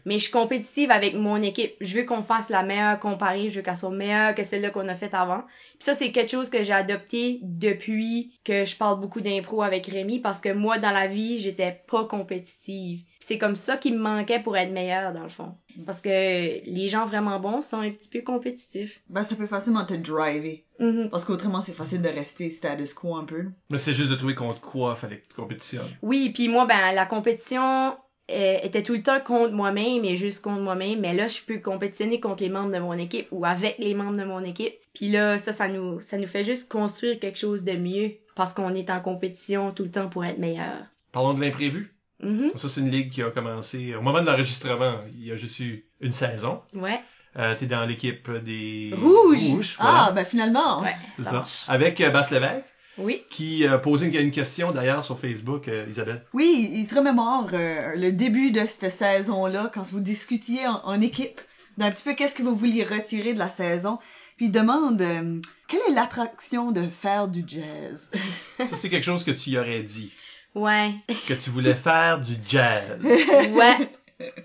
mais 0.05 0.15
je 0.15 0.23
suis 0.23 0.31
compétitive 0.31 0.91
avec 0.91 1.13
mon 1.13 1.41
équipe. 1.41 1.75
Je 1.79 1.95
veux 1.97 2.03
qu'on 2.03 2.23
fasse 2.23 2.49
la 2.49 2.63
meilleure 2.63 2.99
comparée, 2.99 3.49
je 3.49 3.57
veux 3.57 3.61
qu'elle 3.61 3.77
soit 3.77 3.89
meilleure 3.91 4.35
que 4.35 4.43
celle-là 4.47 4.71
qu'on 4.71 4.87
a 4.87 4.95
faite 4.95 5.13
avant. 5.13 5.41
Puis 5.41 5.81
ça, 5.81 5.95
c'est 5.95 6.11
quelque 6.11 6.31
chose 6.31 6.49
que 6.49 6.63
j'ai 6.63 6.73
adopté 6.73 7.39
depuis 7.43 8.33
que 8.43 8.65
je 8.65 8.75
parle 8.75 8.99
beaucoup 8.99 9.21
d'impro 9.21 9.61
avec 9.61 9.85
Rémi, 9.85 10.19
parce 10.19 10.41
que 10.41 10.51
moi, 10.53 10.79
dans 10.79 10.91
la 10.91 11.07
vie, 11.07 11.39
j'étais 11.39 11.83
pas 11.87 12.05
compétitive. 12.05 13.01
C'est 13.19 13.37
comme 13.37 13.55
ça 13.55 13.77
qui 13.77 13.91
me 13.91 13.97
manquait 13.97 14.39
pour 14.39 14.55
être 14.55 14.71
meilleure, 14.71 15.13
dans 15.13 15.23
le 15.23 15.29
fond. 15.29 15.53
Parce 15.85 15.99
que 15.99 16.09
les 16.09 16.87
gens 16.87 17.05
vraiment 17.05 17.39
bons 17.39 17.61
sont 17.61 17.81
un 17.81 17.91
petit 17.91 18.09
peu 18.09 18.21
compétitifs. 18.21 19.01
Ben, 19.09 19.23
ça 19.23 19.35
peut 19.35 19.45
facilement 19.45 19.85
te 19.85 19.93
driver. 19.93 20.63
Mhm. 20.79 21.09
Parce 21.09 21.25
qu'autrement, 21.25 21.61
c'est 21.61 21.73
facile 21.73 22.01
de 22.01 22.07
rester 22.07 22.49
status 22.49 22.93
quo 22.93 23.15
un 23.15 23.25
peu. 23.25 23.45
Mais 23.69 23.77
c'est 23.77 23.93
juste 23.93 24.09
de 24.09 24.15
trouver 24.15 24.35
contre 24.35 24.61
quoi 24.61 24.95
fallait 24.95 25.19
que 25.19 25.27
tu 25.27 25.35
compétitionnes. 25.35 25.89
Oui, 26.01 26.29
puis 26.33 26.47
moi, 26.47 26.65
ben, 26.65 26.93
la 26.93 27.05
compétition 27.05 27.97
euh, 28.29 28.57
était 28.63 28.83
tout 28.83 28.93
le 28.93 29.01
temps 29.03 29.19
contre 29.21 29.53
moi-même 29.53 30.03
et 30.05 30.17
juste 30.17 30.41
contre 30.43 30.61
moi-même. 30.61 30.99
Mais 30.99 31.13
là, 31.13 31.27
je 31.27 31.39
peux 31.41 31.59
compétitionner 31.59 32.19
contre 32.19 32.43
les 32.43 32.49
membres 32.49 32.71
de 32.73 32.79
mon 32.79 32.93
équipe 32.93 33.27
ou 33.31 33.45
avec 33.45 33.77
les 33.79 33.93
membres 33.93 34.17
de 34.17 34.23
mon 34.25 34.43
équipe. 34.43 34.73
Puis 34.93 35.09
là, 35.09 35.37
ça, 35.37 35.53
ça 35.53 35.67
nous, 35.67 35.99
ça 36.01 36.17
nous 36.17 36.27
fait 36.27 36.43
juste 36.43 36.69
construire 36.71 37.19
quelque 37.19 37.37
chose 37.39 37.63
de 37.63 37.73
mieux 37.73 38.13
parce 38.35 38.53
qu'on 38.53 38.73
est 38.73 38.89
en 38.89 38.99
compétition 38.99 39.71
tout 39.71 39.83
le 39.83 39.91
temps 39.91 40.09
pour 40.09 40.25
être 40.25 40.39
meilleur. 40.39 40.73
Parlons 41.11 41.33
de 41.33 41.41
l'imprévu. 41.41 41.93
Mhm. 42.21 42.51
Ça, 42.55 42.67
c'est 42.67 42.81
une 42.81 42.89
ligue 42.91 43.11
qui 43.11 43.21
a 43.21 43.29
commencé 43.31 43.95
au 43.95 44.01
moment 44.01 44.21
de 44.21 44.25
l'enregistrement. 44.25 44.95
Il 45.13 45.25
y 45.25 45.31
a 45.31 45.35
juste 45.35 45.59
eu 45.59 45.85
une 46.01 46.11
saison. 46.11 46.61
Ouais. 46.73 46.99
Euh, 47.37 47.53
T'es 47.55 47.67
dans 47.67 47.85
l'équipe 47.85 48.29
des 48.43 48.91
Rouges. 48.97 49.75
voilà. 49.79 50.05
Ah, 50.07 50.11
ben 50.11 50.25
finalement. 50.25 50.81
Ouais, 50.81 50.95
c'est 51.15 51.23
ça 51.23 51.29
ça. 51.29 51.35
marche. 51.37 51.63
Avec 51.67 52.01
euh, 52.01 52.09
Basse 52.09 52.31
Lévesque, 52.31 52.63
Oui. 52.97 53.23
qui 53.29 53.67
euh, 53.67 53.77
posait 53.77 54.07
une, 54.07 54.15
une 54.15 54.31
question 54.31 54.71
d'ailleurs 54.71 55.05
sur 55.05 55.19
Facebook, 55.19 55.67
euh, 55.67 55.85
Isabelle. 55.87 56.23
Oui, 56.33 56.69
il 56.73 56.85
se 56.85 56.95
remémore 56.95 57.49
euh, 57.53 57.95
le 57.95 58.11
début 58.11 58.51
de 58.51 58.65
cette 58.65 58.91
saison-là, 58.91 59.69
quand 59.73 59.83
vous 59.91 59.99
discutiez 59.99 60.67
en, 60.67 60.81
en 60.83 60.99
équipe 61.01 61.39
d'un 61.77 61.91
petit 61.91 62.03
peu 62.03 62.15
qu'est-ce 62.15 62.33
que 62.33 62.41
vous 62.41 62.55
vouliez 62.55 62.83
retirer 62.83 63.33
de 63.35 63.39
la 63.39 63.49
saison? 63.49 63.99
Puis 64.35 64.47
il 64.47 64.51
demande 64.51 65.01
euh, 65.01 65.39
quelle 65.67 65.81
est 65.89 65.93
l'attraction 65.93 66.71
de 66.71 66.89
faire 66.89 67.27
du 67.27 67.43
jazz? 67.45 68.09
Ça, 68.57 68.75
c'est 68.75 68.89
quelque 68.89 69.03
chose 69.03 69.23
que 69.23 69.31
tu 69.31 69.51
y 69.51 69.57
aurais 69.59 69.83
dit. 69.83 70.11
Ouais. 70.55 70.91
Que 71.27 71.33
tu 71.35 71.51
voulais 71.51 71.75
faire 71.75 72.19
du 72.19 72.33
jazz. 72.47 72.99
Ouais. 73.03 73.91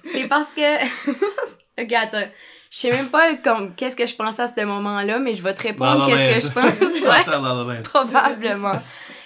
C'est 0.04 0.28
parce 0.28 0.50
que... 0.50 1.10
ok, 1.78 1.92
attends. 1.92 2.28
Je 2.70 2.78
sais 2.78 2.90
même 2.90 3.10
pas 3.10 3.34
comme 3.36 3.74
qu'est-ce 3.74 3.96
que 3.96 4.06
je 4.06 4.14
pensais 4.14 4.42
à 4.42 4.48
ce 4.48 4.64
moment-là, 4.64 5.18
mais 5.18 5.34
je 5.34 5.42
vais 5.42 5.54
te 5.54 5.62
répondre 5.62 6.06
qu'est-ce 6.06 6.48
que 6.48 6.48
je 6.48 6.52
pense. 6.52 7.02
Ouais. 7.02 7.82
Probablement. 7.82 8.80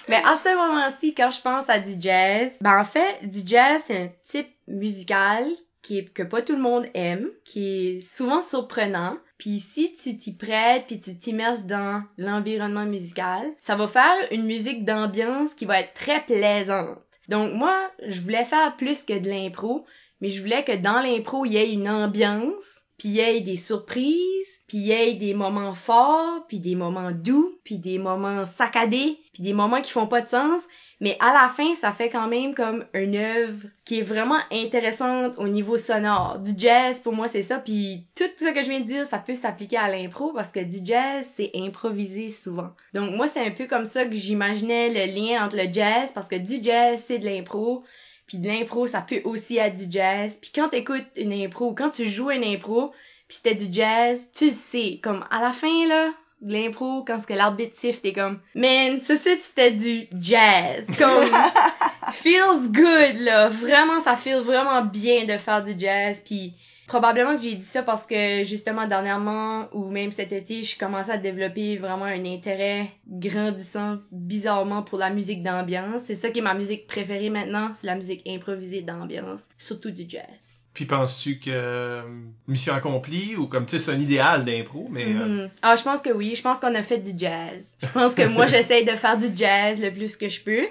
Mais 0.07 0.17
à 0.17 0.35
ce 0.35 0.55
moment-ci, 0.55 1.13
quand 1.13 1.29
je 1.29 1.41
pense 1.41 1.69
à 1.69 1.79
du 1.79 1.93
jazz, 1.99 2.57
ben 2.61 2.79
en 2.79 2.85
fait, 2.85 3.19
du 3.23 3.39
jazz, 3.45 3.83
c'est 3.85 4.01
un 4.03 4.09
type 4.23 4.49
musical 4.67 5.45
qui 5.81 5.99
est, 5.99 6.13
que 6.13 6.23
pas 6.23 6.41
tout 6.41 6.53
le 6.53 6.61
monde 6.61 6.85
aime, 6.93 7.29
qui 7.45 7.87
est 7.87 8.01
souvent 8.01 8.41
surprenant. 8.41 9.17
Puis 9.37 9.59
si 9.59 9.93
tu 9.93 10.17
t'y 10.17 10.33
prêtes, 10.33 10.85
puis 10.87 10.99
tu 10.99 11.17
t'immerses 11.17 11.63
dans 11.63 12.03
l'environnement 12.17 12.85
musical, 12.85 13.45
ça 13.59 13.75
va 13.75 13.87
faire 13.87 14.15
une 14.31 14.45
musique 14.45 14.83
d'ambiance 14.83 15.53
qui 15.53 15.65
va 15.65 15.79
être 15.79 15.93
très 15.93 16.21
plaisante. 16.21 16.97
Donc 17.29 17.53
moi, 17.53 17.75
je 18.05 18.21
voulais 18.21 18.45
faire 18.45 18.75
plus 18.77 19.03
que 19.03 19.17
de 19.17 19.29
l'impro, 19.29 19.85
mais 20.21 20.29
je 20.29 20.41
voulais 20.41 20.63
que 20.63 20.75
dans 20.75 20.99
l'impro, 20.99 21.45
il 21.45 21.53
y 21.53 21.57
ait 21.57 21.71
une 21.71 21.89
ambiance, 21.89 22.81
puis 22.97 23.09
il 23.09 23.15
y 23.15 23.19
ait 23.19 23.41
des 23.41 23.57
surprises, 23.57 24.59
puis 24.67 24.77
il 24.77 24.85
y 24.87 24.91
ait 24.91 25.13
des 25.13 25.33
moments 25.33 25.73
forts, 25.73 26.45
puis 26.47 26.59
des 26.59 26.75
moments 26.75 27.11
doux, 27.11 27.59
puis 27.63 27.77
des 27.77 27.99
moments 27.99 28.43
saccadés, 28.45 29.19
puis 29.33 29.43
des 29.43 29.53
moments 29.53 29.81
qui 29.81 29.91
font 29.91 30.07
pas 30.07 30.21
de 30.21 30.27
sens, 30.27 30.63
Mais 30.99 31.15
à 31.19 31.31
la 31.31 31.47
fin, 31.47 31.75
ça 31.75 31.91
fait 31.91 32.09
quand 32.09 32.27
même 32.27 32.55
comme 32.55 32.85
une 32.95 33.15
œuvre 33.15 33.67
qui 33.85 33.99
est 33.99 34.03
vraiment 34.03 34.39
intéressante 34.51 35.35
au 35.37 35.47
niveau 35.47 35.77
sonore. 35.77 36.39
Du 36.39 36.51
jazz, 36.57 36.99
pour 36.99 37.13
moi, 37.13 37.27
c'est 37.27 37.43
ça. 37.43 37.59
Puis 37.59 38.07
tout 38.15 38.23
ce 38.35 38.51
que 38.51 38.63
je 38.63 38.69
viens 38.69 38.79
de 38.79 38.87
dire, 38.87 39.05
ça 39.05 39.19
peut 39.19 39.35
s'appliquer 39.35 39.77
à 39.77 39.89
l'impro 39.89 40.33
parce 40.33 40.51
que 40.51 40.59
du 40.59 40.79
jazz, 40.83 41.27
c'est 41.31 41.51
improvisé 41.53 42.31
souvent. 42.31 42.69
Donc 42.95 43.15
moi, 43.15 43.27
c'est 43.27 43.45
un 43.45 43.51
peu 43.51 43.67
comme 43.67 43.85
ça 43.85 44.05
que 44.05 44.15
j'imaginais 44.15 44.89
le 44.89 45.13
lien 45.13 45.45
entre 45.45 45.57
le 45.57 45.71
jazz 45.71 46.11
parce 46.13 46.27
que 46.27 46.35
du 46.35 46.63
jazz, 46.63 47.03
c'est 47.05 47.19
de 47.19 47.25
l'impro. 47.25 47.83
Puis 48.27 48.39
de 48.39 48.47
l'impro, 48.47 48.87
ça 48.87 49.01
peut 49.01 49.21
aussi 49.23 49.57
être 49.57 49.75
du 49.75 49.89
jazz. 49.89 50.37
Puis 50.41 50.51
quand 50.53 50.69
t'écoutes 50.69 51.07
une 51.15 51.33
impro, 51.33 51.73
quand 51.73 51.89
tu 51.89 52.05
joues 52.05 52.29
une 52.29 52.43
impro, 52.43 52.91
puis 53.27 53.37
c'était 53.37 53.55
du 53.55 53.71
jazz, 53.71 54.29
tu 54.33 54.47
le 54.47 54.51
sais. 54.51 54.99
Comme 55.01 55.25
à 55.31 55.41
la 55.41 55.51
fin, 55.51 55.87
là, 55.87 56.11
de 56.41 56.53
l'impro, 56.53 57.03
quand 57.03 57.19
ce 57.19 57.27
que 57.27 57.33
l'arbitre 57.33 57.75
siffle, 57.75 58.01
t'es 58.01 58.13
comme, 58.13 58.39
man, 58.53 58.99
ça 58.99 59.15
c'était 59.15 59.71
du 59.71 60.07
jazz. 60.19 60.87
Comme, 60.97 61.31
feels 62.11 62.71
good, 62.71 63.17
là. 63.21 63.49
Vraiment, 63.49 64.01
ça 64.01 64.15
feel 64.15 64.39
vraiment 64.39 64.83
bien 64.83 65.25
de 65.25 65.37
faire 65.37 65.63
du 65.63 65.73
jazz. 65.77 66.21
Puis 66.23 66.53
probablement 66.87 67.35
que 67.35 67.41
j'ai 67.43 67.55
dit 67.55 67.65
ça 67.65 67.83
parce 67.83 68.05
que 68.07 68.43
justement 68.43 68.87
dernièrement 68.87 69.67
ou 69.73 69.89
même 69.89 70.11
cet 70.11 70.31
été, 70.31 70.63
je 70.63 70.77
commençais 70.79 71.11
à 71.11 71.17
développer 71.17 71.77
vraiment 71.77 72.05
un 72.05 72.25
intérêt 72.25 72.87
grandissant 73.07 73.97
bizarrement 74.11 74.81
pour 74.81 74.97
la 74.97 75.09
musique 75.09 75.43
d'ambiance. 75.43 76.03
C'est 76.03 76.15
ça 76.15 76.29
qui 76.29 76.39
est 76.39 76.41
ma 76.41 76.53
musique 76.53 76.87
préférée 76.87 77.29
maintenant, 77.29 77.71
c'est 77.75 77.87
la 77.87 77.95
musique 77.95 78.23
improvisée 78.27 78.81
d'ambiance, 78.81 79.47
surtout 79.57 79.91
du 79.91 80.05
jazz. 80.07 80.59
Puis 80.73 80.85
penses-tu 80.85 81.39
que 81.39 81.49
euh, 81.49 82.03
mission 82.47 82.73
accomplie 82.73 83.35
ou 83.35 83.47
comme 83.47 83.65
tu 83.65 83.79
sais 83.79 83.85
c'est 83.85 83.91
un 83.91 83.99
idéal 83.99 84.45
d'impro 84.45 84.87
mais 84.91 85.05
euh, 85.05 85.25
Mhm. 85.25 85.49
Ah, 85.63 85.75
je 85.75 85.81
pense 85.83 86.01
que 86.01 86.11
oui, 86.11 86.35
je 86.35 86.41
pense 86.43 86.59
qu'on 86.59 86.75
a 86.75 86.83
fait 86.83 86.99
du 86.99 87.17
jazz. 87.17 87.75
Je 87.81 87.87
pense 87.87 88.13
que 88.13 88.27
moi 88.27 88.45
j'essaye 88.47 88.85
de 88.85 88.91
faire 88.91 89.17
du 89.17 89.27
jazz 89.35 89.81
le 89.81 89.91
plus 89.91 90.15
que 90.15 90.29
je 90.29 90.39
peux. 90.41 90.67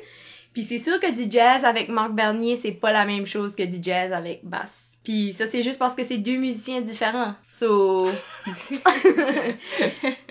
Puis 0.52 0.62
c'est 0.62 0.78
sûr 0.78 0.98
que 1.00 1.12
du 1.12 1.30
jazz 1.30 1.64
avec 1.64 1.88
Marc 1.88 2.12
Bernier, 2.14 2.56
c'est 2.56 2.72
pas 2.72 2.92
la 2.92 3.04
même 3.04 3.26
chose 3.26 3.54
que 3.54 3.64
du 3.64 3.82
jazz 3.82 4.12
avec 4.12 4.40
Bass. 4.44 4.95
Puis 5.06 5.32
ça 5.32 5.46
c'est 5.46 5.62
juste 5.62 5.78
parce 5.78 5.94
que 5.94 6.02
c'est 6.02 6.18
deux 6.18 6.36
musiciens 6.36 6.80
différents. 6.80 7.36
So 7.46 8.08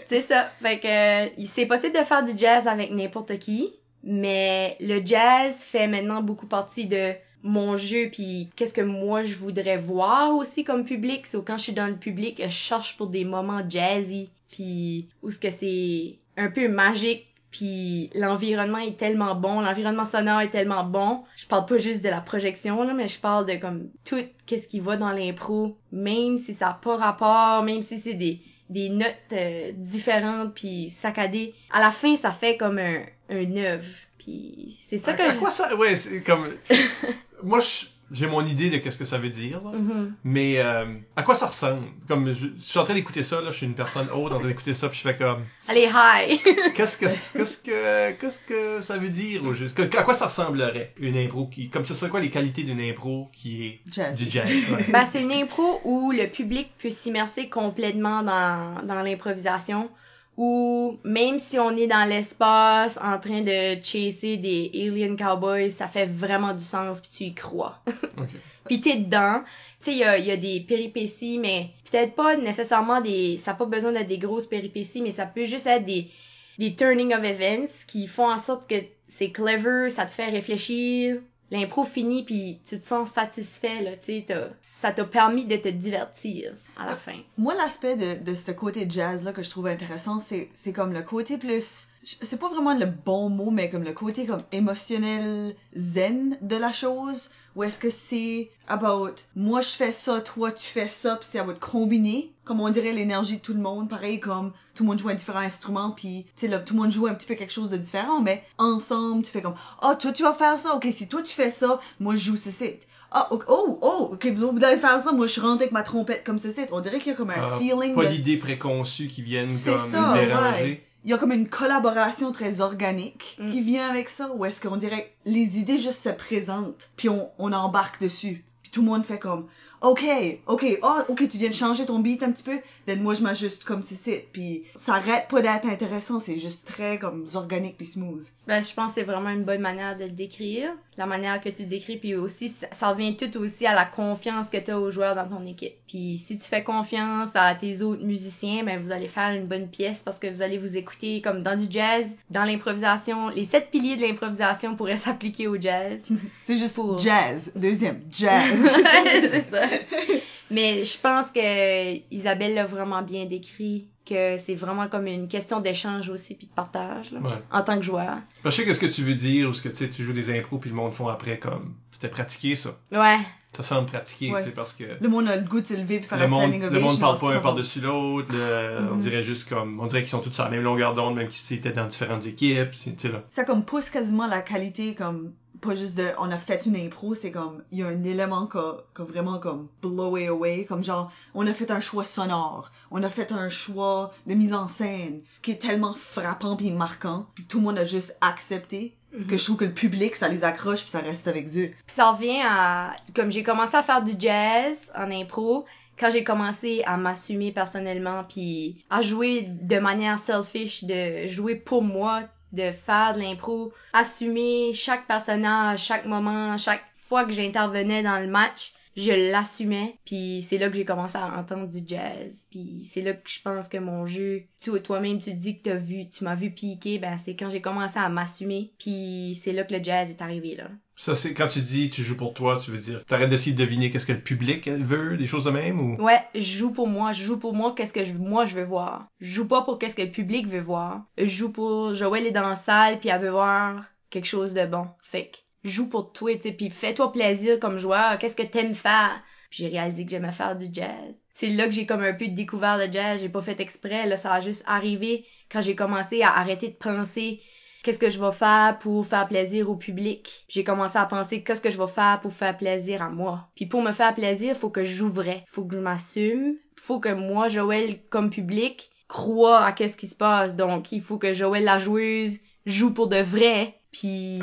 c'est 0.03 0.19
ça. 0.19 0.51
Fait 0.61 0.79
que 0.79 1.45
c'est 1.45 1.65
possible 1.65 1.97
de 1.97 2.03
faire 2.03 2.25
du 2.25 2.38
jazz 2.38 2.67
avec 2.67 2.91
n'importe 2.91 3.39
qui, 3.39 3.73
mais 4.03 4.75
le 4.81 5.01
jazz 5.05 5.63
fait 5.63 5.88
maintenant 5.88 6.21
beaucoup 6.21 6.45
partie 6.45 6.88
de 6.88 7.13
mon 7.41 7.77
jeu 7.77 8.09
puis 8.11 8.49
qu'est-ce 8.57 8.73
que 8.73 8.81
moi 8.81 9.23
je 9.23 9.35
voudrais 9.38 9.77
voir 9.77 10.35
aussi 10.35 10.65
comme 10.65 10.83
public. 10.83 11.25
So 11.25 11.41
quand 11.41 11.57
je 11.57 11.63
suis 11.63 11.73
dans 11.73 11.88
le 11.88 11.95
public, 11.95 12.41
je 12.43 12.49
cherche 12.49 12.97
pour 12.97 13.07
des 13.07 13.23
moments 13.23 13.61
jazzy 13.69 14.29
puis 14.51 15.07
où 15.23 15.31
ce 15.31 15.39
que 15.39 15.51
c'est 15.51 16.17
un 16.35 16.51
peu 16.51 16.67
magique 16.67 17.27
puis 17.58 18.10
l'environnement 18.15 18.80
est 18.80 18.98
tellement 18.98 19.34
bon, 19.34 19.62
l'environnement 19.62 20.04
sonore 20.04 20.41
est 20.41 20.50
tellement 20.50 20.84
bon. 20.84 21.24
Je 21.38 21.46
parle 21.46 21.65
pas 21.65 21.78
juste 21.78 22.04
de 22.04 22.10
la 22.10 22.20
projection 22.20 22.84
là, 22.84 22.94
mais 22.94 23.08
je 23.08 23.18
parle 23.20 23.46
de 23.46 23.56
comme 23.56 23.89
tout 24.04 24.22
qu'est-ce 24.46 24.68
qui 24.68 24.82
va 24.82 24.98
dans 24.98 25.12
l'impro, 25.12 25.78
même 25.94 26.38
si 26.38 26.54
ça 26.54 26.70
a 26.70 26.74
pas 26.74 26.98
rapport, 26.98 27.63
même 27.63 27.82
si 27.82 27.98
c'est 28.00 28.13
des 28.15 28.41
des 28.70 28.89
notes 28.89 29.15
euh, 29.32 29.72
différentes 29.76 30.54
puis 30.56 30.89
saccadées. 30.89 31.54
À 31.72 31.80
la 31.80 31.91
fin, 31.91 32.15
ça 32.15 32.32
fait 32.32 32.58
comme 32.58 32.78
un 32.80 33.02
un 33.30 33.56
œuvre. 33.58 33.86
Puis 34.18 34.78
c'est 34.84 34.98
ça 34.98 35.12
à, 35.12 35.13
que 35.13 35.22
à 35.22 35.34
quoi 35.36 35.50
ça? 35.50 35.74
Ouais 35.76 35.96
c'est 35.96 36.22
comme 36.24 36.50
moi 37.44 37.60
je- 37.60 37.86
j'ai 38.15 38.28
mon 38.28 38.45
idée 38.45 38.69
de 38.69 38.78
qu'est-ce 38.78 38.97
que 38.97 39.06
ça 39.06 39.17
veut 39.17 39.30
dire 39.30 39.62
là. 39.63 39.78
Mhm. 39.78 40.13
mais 40.23 40.56
euh, 40.60 40.86
à 41.15 41.23
quoi 41.23 41.36
ça 41.36 41.47
ressemble? 41.47 41.84
Comme 42.08 42.32
je, 42.34 42.47
je 42.58 42.62
suis 42.63 42.80
en 42.80 42.84
train 42.86 42.93
d'écouter 42.93 43.23
ça 43.23 43.41
là 43.41 43.51
je 43.51 43.58
suis 43.58 43.65
une 43.65 43.75
personne 43.75 44.08
haute 44.13 44.32
en 44.32 44.38
train 44.39 44.47
d'écouter 44.47 44.73
ça 44.73 44.89
puis 44.89 44.97
je 44.97 45.04
fais 45.04 45.15
comme 45.15 45.43
Allez, 45.67 45.88
hi! 45.93 46.39
qu'est-ce 46.75 46.97
que 46.97 47.06
qu'est-ce 47.38 47.60
que 47.60 48.12
qu'est-ce 48.13 48.39
que 48.39 48.80
ça 48.82 48.97
veut 48.97 49.10
dire 49.10 49.43
au 49.43 49.54
juste? 49.54 49.75
Que- 49.75 49.97
à 49.97 50.04
quoi 50.04 50.13
ça 50.13 50.25
ressemblerait 50.25 50.93
une 50.99 51.17
impro 51.17 51.45
qui 51.47 51.69
comme 51.69 51.86
ce 51.86 51.93
serait 51.93 52.10
quoi 52.10 52.19
les 52.21 52.30
qualités 52.32 52.63
d'une 52.63 52.82
impro 52.82 53.30
qui 53.34 53.65
est 53.65 53.80
Jazz. 53.91 54.17
du 54.17 54.30
jazz 54.30 54.49
ouais. 54.71 54.86
Ben, 54.89 55.06
c'est 55.06 55.21
une 55.21 55.32
impro 55.32 55.82
où 55.84 56.12
le 56.12 56.28
public 56.28 56.69
peut 56.82 56.89
s'immerser 56.89 57.49
complètement 57.49 58.23
dans, 58.23 58.82
dans 58.84 59.01
l'improvisation. 59.01 59.89
Ou 60.38 61.00
même 61.06 61.39
si 61.39 61.58
on 61.60 61.71
est 61.78 61.88
dans 61.88 62.08
l'espace 62.08 63.00
en 63.02 63.17
train 63.19 63.41
de 63.41 63.82
chasser 63.82 64.36
des 64.38 64.69
alien 64.74 65.15
cowboys, 65.15 65.71
ça 65.71 65.88
fait 65.88 66.06
vraiment 66.06 66.54
du 66.54 66.63
sens 66.63 67.00
puis 67.00 67.10
tu 67.10 67.24
y 67.26 67.34
crois. 67.34 67.80
Ok. 68.17 68.30
puis 68.65 68.80
t'es 68.80 68.98
dedans. 68.98 69.41
Tu 69.80 69.86
sais, 69.86 69.91
il 69.91 69.98
y 69.98 70.04
a, 70.04 70.17
y 70.17 70.32
a 70.32 70.38
des 70.38 70.62
péripéties, 70.62 71.38
mais 71.38 71.69
peut-être 71.89 72.15
pas 72.15 72.38
nécessairement 72.38 73.02
des... 73.02 73.38
Ça 73.39 73.52
n'a 73.52 73.58
pas 73.58 73.65
besoin 73.65 73.91
d'être 73.91 74.08
des 74.08 74.17
grosses 74.17 74.45
péripéties, 74.45 75.02
mais 75.02 75.12
ça 75.12 75.26
peut 75.26 75.43
juste 75.43 75.67
être 75.67 75.84
des, 75.84 76.10
des 76.58 76.76
turning 76.76 77.13
of 77.13 77.24
events 77.24 77.86
qui 77.88 78.08
font 78.08 78.30
en 78.30 78.38
sorte 78.38 78.69
que 78.69 78.76
c'est 79.08 79.32
clever, 79.32 79.89
ça 79.89 80.06
te 80.06 80.12
fait 80.12 80.30
réfléchir. 80.30 81.19
L'impro 81.51 81.84
finit 81.84 82.23
puis 82.23 82.60
tu 82.65 82.77
te 82.77 82.84
sens 82.84 83.12
satisfait, 83.12 83.81
là, 83.81 83.95
tu 83.95 84.05
sais, 84.05 84.25
ça 84.62 84.91
t'a 84.91 85.05
permis 85.05 85.45
de 85.45 85.55
te 85.58 85.67
divertir 85.69 86.53
à 86.75 86.88
la 86.88 86.95
fin. 86.95 87.17
Moi, 87.38 87.53
l'aspect 87.53 87.95
de, 87.95 88.34
ce 88.34 88.51
côté 88.51 88.88
jazz-là 88.89 89.31
que 89.31 89.43
je 89.43 89.49
trouve 89.49 89.67
intéressant, 89.67 90.19
c'est, 90.19 90.49
c'est 90.55 90.73
comme 90.73 90.93
le 90.93 91.03
côté 91.03 91.38
plus... 91.38 91.88
C'est 92.03 92.39
pas 92.39 92.49
vraiment 92.49 92.75
le 92.75 92.86
bon 92.86 93.29
mot, 93.29 93.51
mais 93.51 93.69
comme 93.69 93.84
le 93.84 93.93
côté 93.93 94.25
comme 94.25 94.43
émotionnel 94.51 95.55
zen 95.75 96.38
de 96.41 96.55
la 96.55 96.71
chose. 96.71 97.29
Ou 97.56 97.63
est-ce 97.63 97.80
que 97.80 97.89
c'est 97.89 98.50
about 98.68 99.15
moi 99.36 99.62
je 99.62 99.70
fais 99.70 99.91
ça, 99.91 100.20
toi 100.22 100.52
tu 100.52 100.65
fais 100.65 100.89
ça, 100.89 101.15
puis 101.15 101.28
c'est 101.32 101.39
à 101.39 101.44
votre 101.44 101.60
combiner, 101.60 102.32
comme 102.44 102.60
on 102.60 102.70
dirait 102.70 102.91
l'énergie 102.91 103.38
de 103.38 103.41
tout 103.41 103.54
le 103.54 103.60
monde, 103.62 103.89
pareil 103.89 104.20
comme 104.20 104.52
tout 104.74 104.84
le 104.84 104.89
monde 104.89 105.00
joue 105.00 105.10
un 105.10 105.15
différent 105.15 105.39
instrument, 105.39 105.91
puis 105.91 106.26
tu 106.36 106.41
sais 106.41 106.48
là 106.48 106.60
tout 106.60 106.74
le 106.74 106.82
monde 106.82 106.91
joue 106.91 107.08
un 107.08 107.13
petit 107.13 107.26
peu 107.28 107.36
quelque 107.36 107.54
chose 107.54 107.70
de 107.70 107.78
différent, 107.78 108.22
mais 108.22 108.44
ensemble 108.58 109.24
tu 109.24 109.32
fais 109.32 109.41
comme 109.41 109.56
ah 109.82 109.96
toi 109.96 110.12
tu 110.12 110.24
vas 110.24 110.34
faire 110.34 110.60
ça, 110.60 110.76
ok 110.76 110.88
si 110.91 111.08
toi 111.08 111.22
tu 111.22 111.34
fais 111.34 111.52
ça, 111.52 111.80
moi 112.00 112.15
je 112.15 112.26
joue 112.26 112.36
ceci. 112.36 112.74
Ah, 113.18 113.30
oh, 113.32 113.39
oh, 113.48 114.10
ok, 114.12 114.26
vous 114.34 114.63
allez 114.65 114.78
faire 114.78 115.00
ça, 115.00 115.13
moi 115.13 115.26
je 115.28 115.39
rentre 115.39 115.62
avec 115.62 115.72
ma 115.72 115.84
trompette 115.84 116.26
comme 116.26 116.38
ceci. 116.39 116.62
On 116.74 116.82
dirait 116.82 116.98
qu'il 116.98 117.08
y 117.08 117.12
a 117.12 117.13
comme 117.13 117.30
un 117.30 117.36
Ah, 117.38 117.58
feeling 117.60 117.96
pas 117.96 118.04
de... 118.04 118.10
l'idée 118.10 118.36
préconçue 118.36 119.08
qui 119.08 119.22
viennent 119.22 119.56
C'est 119.56 119.76
comme 119.76 119.80
ça, 119.80 120.13
déranger 120.15 120.63
ouais. 120.63 120.84
Il 121.06 121.12
y 121.12 121.13
a 121.13 121.18
comme 121.20 121.32
une 121.32 121.48
collaboration 121.48 122.32
très 122.32 122.62
organique 122.62 123.38
Mm. 123.39 123.52
qui 123.52 123.62
vient 123.62 123.88
avec 123.89 124.10
ça, 124.10 124.32
ou 124.34 124.44
est-ce 124.44 124.60
qu'on 124.60 124.76
dirait 124.78 125.13
que 125.24 125.30
les 125.30 125.60
idées 125.60 125.78
juste 125.78 126.02
se 126.02 126.10
présentent, 126.10 126.89
puis 126.98 127.10
on, 127.10 127.30
on 127.38 127.54
embarque 127.54 128.02
dessus, 128.02 128.44
puis 128.63 128.72
tout 128.72 128.82
le 128.82 128.88
monde 128.88 129.06
fait 129.06 129.20
comme, 129.20 129.48
ok, 129.89 130.04
ok, 130.48 130.80
ah, 130.82 131.06
ok, 131.10 131.28
tu 131.30 131.38
viens 131.38 131.50
de 131.50 131.54
changer 131.54 131.86
ton 131.86 132.00
beat 132.00 132.24
un 132.24 132.32
petit 132.32 132.43
peu, 132.43 132.58
then 132.86 133.02
moi 133.02 133.13
je 133.13 133.21
m'ajuste 133.24 133.63
comme 133.63 133.84
ceci, 133.84 134.15
puis 134.34 134.63
ça 134.76 134.95
arrête 134.95 135.28
pas 135.30 135.41
d'être 135.41 135.67
intéressant, 135.67 136.19
c'est 136.19 136.38
juste 136.38 136.67
très 136.67 136.98
comme 136.98 137.26
organique 137.34 137.78
puis 137.78 137.86
smooth. 137.86 138.26
Ben, 138.48 138.63
je 138.63 138.74
pense 138.74 138.89
que 138.89 138.95
c'est 138.95 139.04
vraiment 139.04 139.30
une 139.30 139.43
bonne 139.43 139.62
manière 139.62 139.95
de 139.95 140.04
le 140.04 140.12
décrire. 140.12 140.71
La 140.98 141.06
manière 141.06 141.41
que 141.41 141.50
tu 141.50 141.65
décris, 141.65 141.98
puis 141.98 142.15
aussi, 142.15 142.48
ça, 142.48 142.67
ça 142.71 142.89
revient 142.89 143.17
tout 143.17 143.38
aussi 143.39 143.65
à 143.67 143.74
la 143.74 143.84
confiance 143.84 144.50
que 144.50 144.58
tu 144.58 144.71
as 144.71 144.80
aux 144.80 144.89
joueurs 144.89 145.13
dans 145.13 145.28
ton 145.28 145.45
équipe. 145.45 145.74
Puis 145.89 146.17
si 146.17 146.38
tu 146.38 146.48
fais 146.48 146.63
confiance 146.63 147.32
à 147.36 147.54
tes 147.54 147.82
autres 147.82 148.06
musiciens, 148.06 148.63
ben 148.63 148.82
vous 148.82 148.91
allez 148.93 149.10
faire 149.10 149.32
une 149.34 149.45
bonne 149.45 149.67
pièce 149.67 150.00
parce 150.00 150.19
que 150.19 150.28
vous 150.28 150.41
allez 150.41 150.58
vous 150.58 150.78
écouter 150.78 151.21
comme 151.21 151.43
dans 151.43 151.60
du 151.60 151.65
jazz, 151.69 152.15
dans 152.30 152.45
l'improvisation. 152.45 153.28
Les 153.30 153.43
sept 153.43 153.71
piliers 153.71 153.98
de 153.98 154.04
l'improvisation 154.04 154.76
pourraient 154.78 154.95
s'appliquer 155.06 155.48
au 155.48 155.60
jazz. 155.60 156.06
C'est 156.48 156.58
juste 156.58 156.76
Pour- 156.76 156.98
jazz, 156.98 157.52
deuxième, 157.56 158.02
jazz. 158.10 158.54
c'est 159.04 159.50
ça. 159.50 159.63
Mais 160.51 160.83
je 160.83 160.99
pense 160.99 161.31
que 161.31 161.95
Isabelle 162.13 162.53
l'a 162.53 162.65
vraiment 162.65 163.01
bien 163.01 163.25
décrit, 163.25 163.88
que 164.07 164.38
c'est 164.38 164.53
vraiment 164.53 164.88
comme 164.88 165.07
une 165.07 165.27
question 165.27 165.59
d'échange 165.59 166.09
aussi 166.09 166.35
puis 166.35 166.45
de 166.45 166.51
partage 166.53 167.11
là, 167.11 167.19
Ouais. 167.19 167.41
en 167.51 167.63
tant 167.63 167.75
que 167.77 167.81
joueur. 167.81 168.17
Que 168.43 168.51
je 168.51 168.55
sais 168.55 168.73
ce 168.75 168.79
que 168.79 168.85
tu 168.85 169.01
veux 169.01 169.15
dire 169.15 169.49
ou 169.49 169.53
ce 169.53 169.61
que 169.63 169.69
tu 169.69 169.75
sais 169.77 169.89
tu 169.89 170.03
joues 170.03 170.13
des 170.13 170.38
impros 170.38 170.59
puis 170.59 170.69
le 170.69 170.75
monde 170.75 170.93
font 170.93 171.07
après 171.07 171.39
comme 171.39 171.73
c'était 171.91 172.09
pratiqué 172.09 172.55
ça 172.55 172.75
Ouais. 172.91 173.17
ça 173.57 173.63
semble 173.63 173.88
pratiqué 173.88 174.31
Ouais. 174.31 174.41
tu 174.41 174.49
sais 174.49 174.53
parce 174.53 174.73
que 174.73 174.83
le 175.01 175.09
monde 175.09 175.27
a 175.27 175.35
le 175.35 175.41
goût 175.47 175.61
de 175.61 175.65
se 175.65 175.73
lever 175.73 175.97
puis 175.97 176.07
faire 176.07 176.19
le 176.19 176.25
un 176.25 176.27
monde, 176.27 176.51
standing 176.53 176.69
le 176.69 176.79
monde 176.79 176.99
parle 176.99 177.17
pas 177.17 177.33
un 177.35 177.39
par-dessus 177.39 177.81
l'autre, 177.81 178.31
le- 178.31 178.88
on 178.91 178.95
Mhm. 178.95 178.99
dirait 178.99 179.23
juste 179.23 179.49
comme, 179.49 179.79
on 179.79 179.88
dirait 179.88 180.03
qu'ils 180.03 180.11
sont 180.11 180.19
tous 180.19 180.31
sur 180.31 180.43
la 180.43 180.51
même 180.51 180.61
longueur 180.61 180.93
d'onde, 180.93 181.15
même 181.15 181.29
qu'ils 181.29 181.57
étaient 181.57 181.71
dans 181.71 181.88
différentes 181.88 182.27
équipes, 182.27 182.69
tu 182.71 182.93
sais 182.95 183.09
là. 183.09 183.23
ça 183.31 183.43
comme 183.45 183.65
pousse 183.65 183.89
quasiment 183.89 184.27
la 184.27 184.41
qualité 184.41 184.93
comme 184.93 185.33
pas 185.62 185.76
juste 185.76 185.96
de 185.96 186.10
on 186.18 186.30
a 186.32 186.38
fait 186.38 186.65
une 186.65 186.76
impro 186.76 187.15
c'est 187.15 187.32
comme 187.32 187.63
il 187.72 187.80
y 187.80 187.84
a 187.84 187.88
un 187.88 188.04
élément 188.04 188.48
qui 188.48 188.58
a, 188.58 188.76
a 189.00 189.04
vraiment 189.04 189.39
comme 189.39 189.68
blow 189.82 190.18
it 190.18 190.30
away 190.30 190.65
comme 190.65 190.84
genre 190.84 191.12
on 191.34 191.46
a 191.48 191.54
fait 191.54 191.72
un 191.72 191.80
choix 191.80 192.04
sonore 192.04 192.72
on 192.91 193.02
a 193.04 193.10
fait 193.10 193.32
un 193.32 193.50
choix 193.50 194.13
de 194.28 194.34
mise 194.34 194.54
en 194.54 194.68
scène 194.68 195.22
qui 195.41 195.52
est 195.52 195.62
tellement 195.62 195.94
frappant 195.94 196.56
puis 196.56 196.72
marquant 196.72 197.28
puis 197.36 197.46
tout 197.46 197.58
le 197.60 197.63
monde 197.63 197.80
a 197.80 197.84
juste 197.84 198.18
accepté 198.22 198.96
Mhm. 199.13 199.28
que 199.28 199.38
je 199.38 199.44
trouve 199.46 199.56
que 199.56 199.63
le 199.65 199.72
public 199.74 200.13
ça 200.18 200.28
les 200.28 200.44
accroche 200.44 200.82
puis 200.82 200.91
ça 200.91 201.00
reste 201.00 201.28
avec 201.30 201.46
eux 201.56 201.70
Puis 201.70 201.96
ça 201.96 202.12
revient 202.12 202.41
à 202.44 202.94
comme 203.15 203.32
j'ai 203.32 203.44
commencé 203.44 203.78
à 203.78 203.84
faire 203.84 204.04
du 204.04 204.12
jazz 204.20 204.91
en 204.94 205.10
impro 205.10 205.63
quand 205.98 206.12
j'ai 206.12 206.26
commencé 206.26 206.84
à 206.86 206.98
m'assumer 206.98 207.54
personnellement 207.54 208.26
puis 208.28 208.84
à 208.89 209.02
jouer 209.02 209.44
de 209.44 209.80
manière 209.80 210.20
selfish 210.20 210.84
de 210.84 211.28
jouer 211.28 211.56
pour 211.56 211.82
moi 211.82 212.24
de 212.51 212.71
faire 212.71 213.13
de 213.13 213.21
l'impro 213.21 213.73
assumer 213.93 214.73
chaque 214.73 215.08
personnage 215.08 215.84
chaque 215.84 216.05
moment 216.05 216.58
chaque 216.58 216.84
fois 216.93 217.25
que 217.25 217.31
j'intervenais 217.31 218.03
dans 218.03 218.19
le 218.19 218.27
match 218.27 218.73
je 218.95 219.31
l'assumais, 219.31 219.99
puis 220.05 220.41
c'est 220.41 220.58
là 220.58 220.69
que 220.69 220.75
j'ai 220.75 220.86
commencé 220.86 221.17
à 221.17 221.38
entendre 221.38 221.67
du 221.67 221.79
jazz, 221.86 222.47
puis 222.49 222.86
c'est 222.89 223.01
là 223.01 223.13
que 223.13 223.29
je 223.29 223.41
pense 223.41 223.67
que 223.67 223.77
mon 223.77 224.05
jeu, 224.05 224.43
tu 224.60 224.71
toi-même 224.81 225.19
tu 225.19 225.34
dis 225.34 225.58
que 225.58 225.69
t'as 225.69 225.75
vu, 225.75 226.08
tu 226.10 226.23
m'as 226.23 226.36
vu 226.36 226.51
piquer, 226.51 226.99
ben 226.99 227.17
c'est 227.17 227.36
quand 227.36 227.49
j'ai 227.49 227.62
commencé 227.62 227.99
à 227.99 228.10
m'assumer, 228.10 228.71
puis 228.79 229.38
c'est 229.41 229.53
là 229.53 229.63
que 229.63 229.74
le 229.74 229.84
jazz 229.84 230.09
est 230.09 230.22
arrivé 230.22 230.55
là. 230.55 230.70
Ça, 230.97 231.13
c'est 231.13 231.34
quand 231.34 231.47
tu 231.47 231.59
dis 231.59 231.89
tu 231.89 232.01
joues 232.01 232.15
pour 232.15 232.34
toi, 232.34 232.57
tu 232.57 232.72
veux 232.72 232.78
dire, 232.78 233.03
t'arrêtes 233.03 233.30
d'essayer 233.30 233.53
de 233.53 233.61
deviner 233.61 233.91
qu'est-ce 233.91 234.05
que 234.05 234.13
le 234.13 234.22
public 234.22 234.70
veut, 234.70 235.17
des 235.17 235.28
choses 235.28 235.43
de 235.43 235.51
même 235.51 235.82
ou? 235.82 236.01
Ouais, 236.01 236.22
je 236.34 236.57
joue 236.57 236.72
pour 236.72 236.88
moi, 236.88 237.11
je 237.11 237.24
joue 237.24 237.38
pour 237.38 237.53
moi 237.53 237.74
qu'est-ce 237.76 237.91
que 237.91 238.05
je, 238.05 238.13
moi 238.13 238.45
je 238.45 238.55
veux 238.55 238.63
voir. 238.63 239.07
Je 239.20 239.30
joue 239.30 239.47
pas 239.47 239.63
pour 239.63 239.78
qu'est-ce 239.78 239.95
que 239.95 240.03
le 240.03 240.11
public 240.11 240.47
veut 240.47 240.61
voir. 240.61 241.03
Je 241.17 241.26
joue 241.26 241.51
pour 241.51 241.93
Joël 241.93 242.26
est 242.26 242.32
dans 242.32 242.47
la 242.47 242.55
salle 242.55 242.99
puis 242.99 243.09
elle 243.09 243.22
veut 243.22 243.30
voir 243.30 243.84
quelque 244.09 244.28
chose 244.28 244.53
de 244.53 244.65
bon. 244.65 244.88
Fait 245.01 245.32
joue 245.70 245.89
pour 245.89 246.11
toi, 246.13 246.36
tu 246.36 246.43
sais, 246.43 246.51
puis 246.51 246.70
fais-toi 246.70 247.11
plaisir 247.11 247.59
comme 247.59 247.78
joueur. 247.78 248.18
Qu'est-ce 248.18 248.36
que 248.36 248.43
t'aimes 248.43 248.76
faire? 248.76 249.22
Puis 249.49 249.63
j'ai 249.63 249.70
réalisé 249.70 250.05
que 250.05 250.11
j'aimais 250.11 250.32
faire 250.32 250.55
du 250.55 250.68
jazz. 250.72 251.16
C'est 251.34 251.49
là 251.49 251.66
que 251.66 251.72
j'ai 251.72 251.86
comme 251.86 252.03
un 252.03 252.13
peu 252.13 252.28
découvert 252.28 252.78
le 252.78 252.91
jazz. 252.91 253.22
J'ai 253.22 253.30
pas 253.30 253.41
fait 253.41 253.59
exprès, 253.59 254.07
là, 254.07 254.18
ça 254.18 254.34
a 254.34 254.41
juste 254.41 254.63
arrivé 254.68 255.26
quand 255.51 255.61
j'ai 255.61 255.76
commencé 255.76 256.22
à 256.22 256.38
arrêter 256.38 256.70
de 256.70 256.74
penser 256.74 257.41
qu'est-ce 257.84 257.99
que 257.99 258.09
je 258.09 258.20
vais 258.20 258.32
faire 258.32 258.80
pour 258.80 259.05
faire 259.05 259.28
plaisir 259.28 259.70
au 259.70 259.76
public. 259.76 260.45
J'ai 260.47 260.63
commencé 260.63 260.97
à 260.97 261.05
penser 261.05 261.43
qu'est-ce 261.43 261.61
que 261.61 261.70
je 261.70 261.78
vais 261.78 261.88
faire 261.88 262.20
pour 262.20 262.34
faire 262.34 262.57
plaisir 262.57 263.01
à 263.03 263.09
moi. 263.09 263.49
Puis 263.55 263.68
pour 263.68 263.84
me 263.84 263.91
faire 263.91 264.16
plaisir, 264.16 264.57
faut 264.57 264.72
que 264.72 264.84
je 264.84 264.95
joue 264.95 265.09
vrai. 265.09 265.43
Faut 265.47 265.66
que 265.66 265.76
je 265.76 265.80
m'assume. 265.80 266.55
Faut 266.76 266.99
que 266.99 267.13
moi, 267.13 267.47
Joël, 267.47 267.99
comme 268.09 268.32
public, 268.32 268.89
croit 269.07 269.63
à 269.63 269.72
qu'est-ce 269.72 269.97
qui 269.97 270.07
se 270.07 270.16
passe. 270.16 270.55
Donc, 270.55 270.91
il 270.91 271.01
faut 271.01 271.20
que 271.20 271.34
Joël, 271.34 271.63
la 271.63 271.78
joueuse, 271.78 272.39
joue 272.66 272.91
pour 272.91 273.07
de 273.07 273.18
vrai. 273.18 273.80
Puis... 273.98 274.41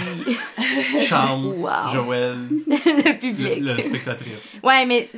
Charme, 1.00 1.52
Wow. 1.58 1.92
Joël, 1.92 2.38
le 2.66 3.18
public. 3.18 3.58
le, 3.60 3.74
le 3.74 3.82
spectatrice. 3.82 4.54
Ouais, 4.62 4.86
mais 4.86 5.10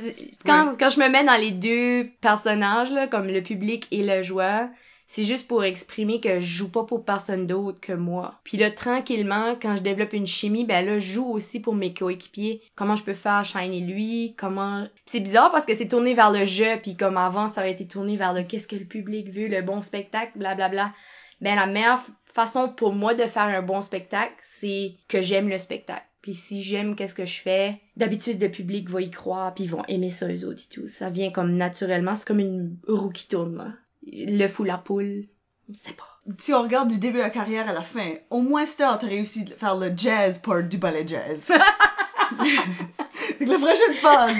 quand, 0.45 0.73
quand 0.77 0.89
je 0.89 0.99
me 0.99 1.07
mets 1.07 1.23
dans 1.23 1.39
les 1.39 1.51
deux 1.51 2.09
personnages, 2.19 2.91
là, 2.91 3.07
comme 3.07 3.27
le 3.27 3.41
public 3.41 3.87
et 3.91 4.03
le 4.03 4.23
joueur, 4.23 4.67
c'est 5.07 5.23
juste 5.23 5.47
pour 5.47 5.63
exprimer 5.63 6.19
que 6.19 6.39
je 6.39 6.45
joue 6.57 6.69
pas 6.69 6.83
pour 6.83 7.05
personne 7.05 7.47
d'autre 7.47 7.79
que 7.79 7.93
moi. 7.93 8.39
Puis 8.43 8.57
là, 8.57 8.71
tranquillement, 8.71 9.55
quand 9.61 9.77
je 9.77 9.81
développe 9.81 10.13
une 10.13 10.27
chimie, 10.27 10.65
ben 10.65 10.85
là, 10.85 10.99
je 10.99 11.13
joue 11.13 11.27
aussi 11.27 11.61
pour 11.61 11.75
mes 11.75 11.93
coéquipiers. 11.93 12.61
Comment 12.75 12.97
je 12.97 13.03
peux 13.03 13.13
faire 13.13 13.45
shiner 13.45 13.79
lui, 13.79 14.35
comment... 14.37 14.81
Puis 14.83 15.03
c'est 15.05 15.19
bizarre 15.21 15.51
parce 15.51 15.65
que 15.65 15.75
c'est 15.75 15.87
tourné 15.87 16.13
vers 16.13 16.31
le 16.31 16.43
jeu, 16.43 16.77
puis 16.81 16.97
comme 16.97 17.17
avant, 17.17 17.47
ça 17.47 17.61
aurait 17.61 17.71
été 17.71 17.87
tourné 17.87 18.17
vers 18.17 18.33
le 18.33 18.43
qu'est-ce 18.43 18.67
que 18.67 18.75
le 18.75 18.85
public 18.85 19.31
veut, 19.31 19.47
le 19.47 19.61
bon 19.61 19.81
spectacle, 19.81 20.31
blablabla. 20.35 20.91
Ben 21.39 21.55
la 21.55 21.67
meilleure 21.67 21.99
façon 22.35 22.67
pour 22.67 22.93
moi 22.93 23.15
de 23.15 23.23
faire 23.23 23.43
un 23.43 23.61
bon 23.61 23.81
spectacle, 23.81 24.35
c'est 24.43 24.93
que 25.07 25.21
j'aime 25.21 25.49
le 25.49 25.57
spectacle. 25.57 26.05
Puis 26.21 26.33
si 26.33 26.63
j'aime 26.63 26.95
qu'est-ce 26.95 27.15
que 27.15 27.25
je 27.25 27.39
fais, 27.39 27.79
d'habitude 27.95 28.41
le 28.41 28.49
public 28.49 28.89
va 28.89 29.01
y 29.01 29.09
croire, 29.09 29.53
puis 29.53 29.63
ils 29.63 29.69
vont 29.69 29.85
aimer 29.87 30.09
ça 30.09 30.27
eux 30.27 30.45
autres 30.45 30.63
et 30.69 30.73
tout. 30.73 30.87
Ça 30.87 31.09
vient 31.09 31.31
comme 31.31 31.55
naturellement, 31.55 32.15
c'est 32.15 32.27
comme 32.27 32.39
une 32.39 32.77
roue 32.87 33.09
qui 33.09 33.27
tourne 33.27 33.57
là. 33.57 33.67
Le 34.07 34.47
fou 34.47 34.63
la 34.63 34.77
poule, 34.77 35.25
on 35.69 35.73
sait 35.73 35.93
pas. 35.93 36.03
Si 36.37 36.53
on 36.53 36.63
regarde 36.63 36.89
du 36.89 36.97
début 36.97 37.17
de 37.17 37.23
la 37.23 37.29
carrière 37.29 37.69
à 37.69 37.73
la 37.73 37.83
fin, 37.83 38.15
au 38.29 38.41
moins 38.41 38.65
Star, 38.65 38.97
t'as 38.97 39.07
réussi 39.07 39.47
à 39.53 39.57
faire 39.57 39.77
le 39.77 39.93
jazz 39.95 40.39
part 40.39 40.63
du 40.63 40.77
ballet 40.77 41.07
jazz. 41.07 41.51
Donc, 43.39 43.49
la 43.49 43.57
prochaine 43.57 43.93
phase, 43.93 44.35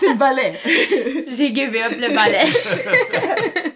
c'est 0.00 0.08
le 0.08 0.14
ballet. 0.14 0.54
J'ai 1.28 1.54
give 1.54 1.74
up 1.76 1.98
le 1.98 2.14
ballet. 2.14 2.46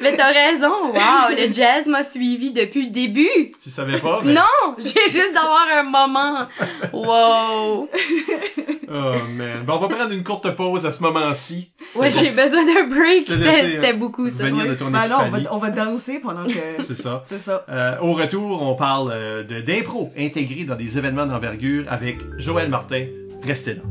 Mais 0.00 0.16
t'as 0.16 0.32
raison, 0.32 0.92
wow, 0.92 1.30
le 1.30 1.52
jazz 1.52 1.86
m'a 1.86 2.02
suivi 2.02 2.52
depuis 2.52 2.86
le 2.86 2.90
début. 2.90 3.52
Tu 3.62 3.70
savais 3.70 3.98
pas, 3.98 4.20
mais... 4.22 4.34
Non, 4.34 4.74
j'ai 4.76 5.10
juste 5.10 5.32
d'avoir 5.32 5.66
un 5.72 5.84
moment. 5.84 6.46
Wow. 6.92 7.88
Oh 8.96 9.12
man. 9.36 9.64
Bon, 9.66 9.74
on 9.74 9.78
va 9.78 9.88
prendre 9.88 10.12
une 10.12 10.22
courte 10.22 10.54
pause 10.54 10.86
à 10.86 10.92
ce 10.92 11.02
moment-ci. 11.02 11.72
Ouais, 11.96 12.10
j'ai 12.10 12.30
besoin 12.30 12.64
d'un 12.64 12.86
break. 12.86 13.26
C'était 13.28 13.88
hein, 13.88 13.96
beaucoup 13.98 14.28
ça. 14.28 14.44
venir 14.44 14.64
de 14.64 14.70
Ouais. 14.70 14.76
ton 14.76 14.90
Ben 14.90 15.08
non, 15.08 15.16
on 15.26 15.30
va, 15.30 15.38
on 15.54 15.58
va 15.58 15.70
danser 15.70 16.20
pendant 16.20 16.46
que... 16.46 16.52
C'est 16.84 16.94
ça. 16.94 17.24
c'est 17.28 17.40
ça. 17.40 17.64
Euh, 17.68 17.96
au 18.02 18.12
retour, 18.12 18.62
on 18.62 18.76
parle 18.76 19.10
euh, 19.12 19.42
de 19.42 19.60
d'impro 19.60 20.12
intégré 20.16 20.62
dans 20.64 20.76
des 20.76 20.96
événements 20.96 21.26
d'envergure 21.26 21.86
avec 21.88 22.18
Joël 22.38 22.68
Martin. 22.68 23.06
Restez 23.42 23.74
là. 23.74 23.82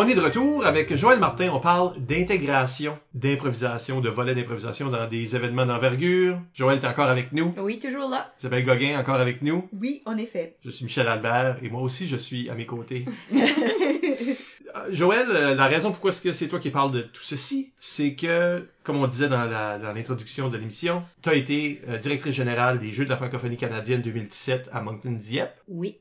On 0.00 0.06
est 0.06 0.14
de 0.14 0.20
retour 0.20 0.64
avec 0.64 0.94
Joël 0.94 1.18
Martin. 1.18 1.50
On 1.52 1.58
parle 1.58 1.98
d'intégration, 1.98 2.96
d'improvisation, 3.14 4.00
de 4.00 4.08
volet 4.08 4.36
d'improvisation 4.36 4.90
dans 4.90 5.08
des 5.08 5.34
événements 5.34 5.66
d'envergure. 5.66 6.40
Joël, 6.54 6.78
t'es 6.78 6.86
encore 6.86 7.08
avec 7.08 7.32
nous? 7.32 7.52
Oui, 7.58 7.80
toujours 7.80 8.08
là. 8.08 8.32
Isabelle 8.38 8.64
Gauguin, 8.64 8.96
encore 8.96 9.16
avec 9.16 9.42
nous? 9.42 9.68
Oui, 9.72 10.02
en 10.06 10.16
effet. 10.16 10.54
Je 10.64 10.70
suis 10.70 10.84
Michel 10.84 11.08
Albert 11.08 11.56
et 11.64 11.68
moi 11.68 11.82
aussi 11.82 12.06
je 12.06 12.16
suis 12.16 12.48
à 12.48 12.54
mes 12.54 12.64
côtés. 12.64 13.06
Euh, 14.76 14.82
Joël, 14.90 15.26
euh, 15.30 15.54
la 15.54 15.66
raison 15.66 15.92
pourquoi 15.92 16.12
c'est 16.12 16.46
toi 16.46 16.58
qui 16.58 16.68
parles 16.68 16.92
de 16.92 17.00
tout 17.00 17.22
ceci, 17.22 17.72
c'est 17.80 18.14
que, 18.14 18.68
comme 18.82 18.96
on 18.96 19.06
disait 19.06 19.30
dans 19.30 19.44
l'introduction 19.94 20.50
de 20.50 20.58
l'émission, 20.58 21.02
tu 21.22 21.30
as 21.30 21.34
été 21.34 21.80
euh, 21.88 21.96
directrice 21.96 22.34
générale 22.34 22.78
des 22.78 22.92
Jeux 22.92 23.06
de 23.06 23.08
la 23.08 23.16
francophonie 23.16 23.56
canadienne 23.56 24.02
2017 24.02 24.68
à 24.70 24.82
Moncton-Dieppe. 24.82 25.54
Oui. 25.68 25.96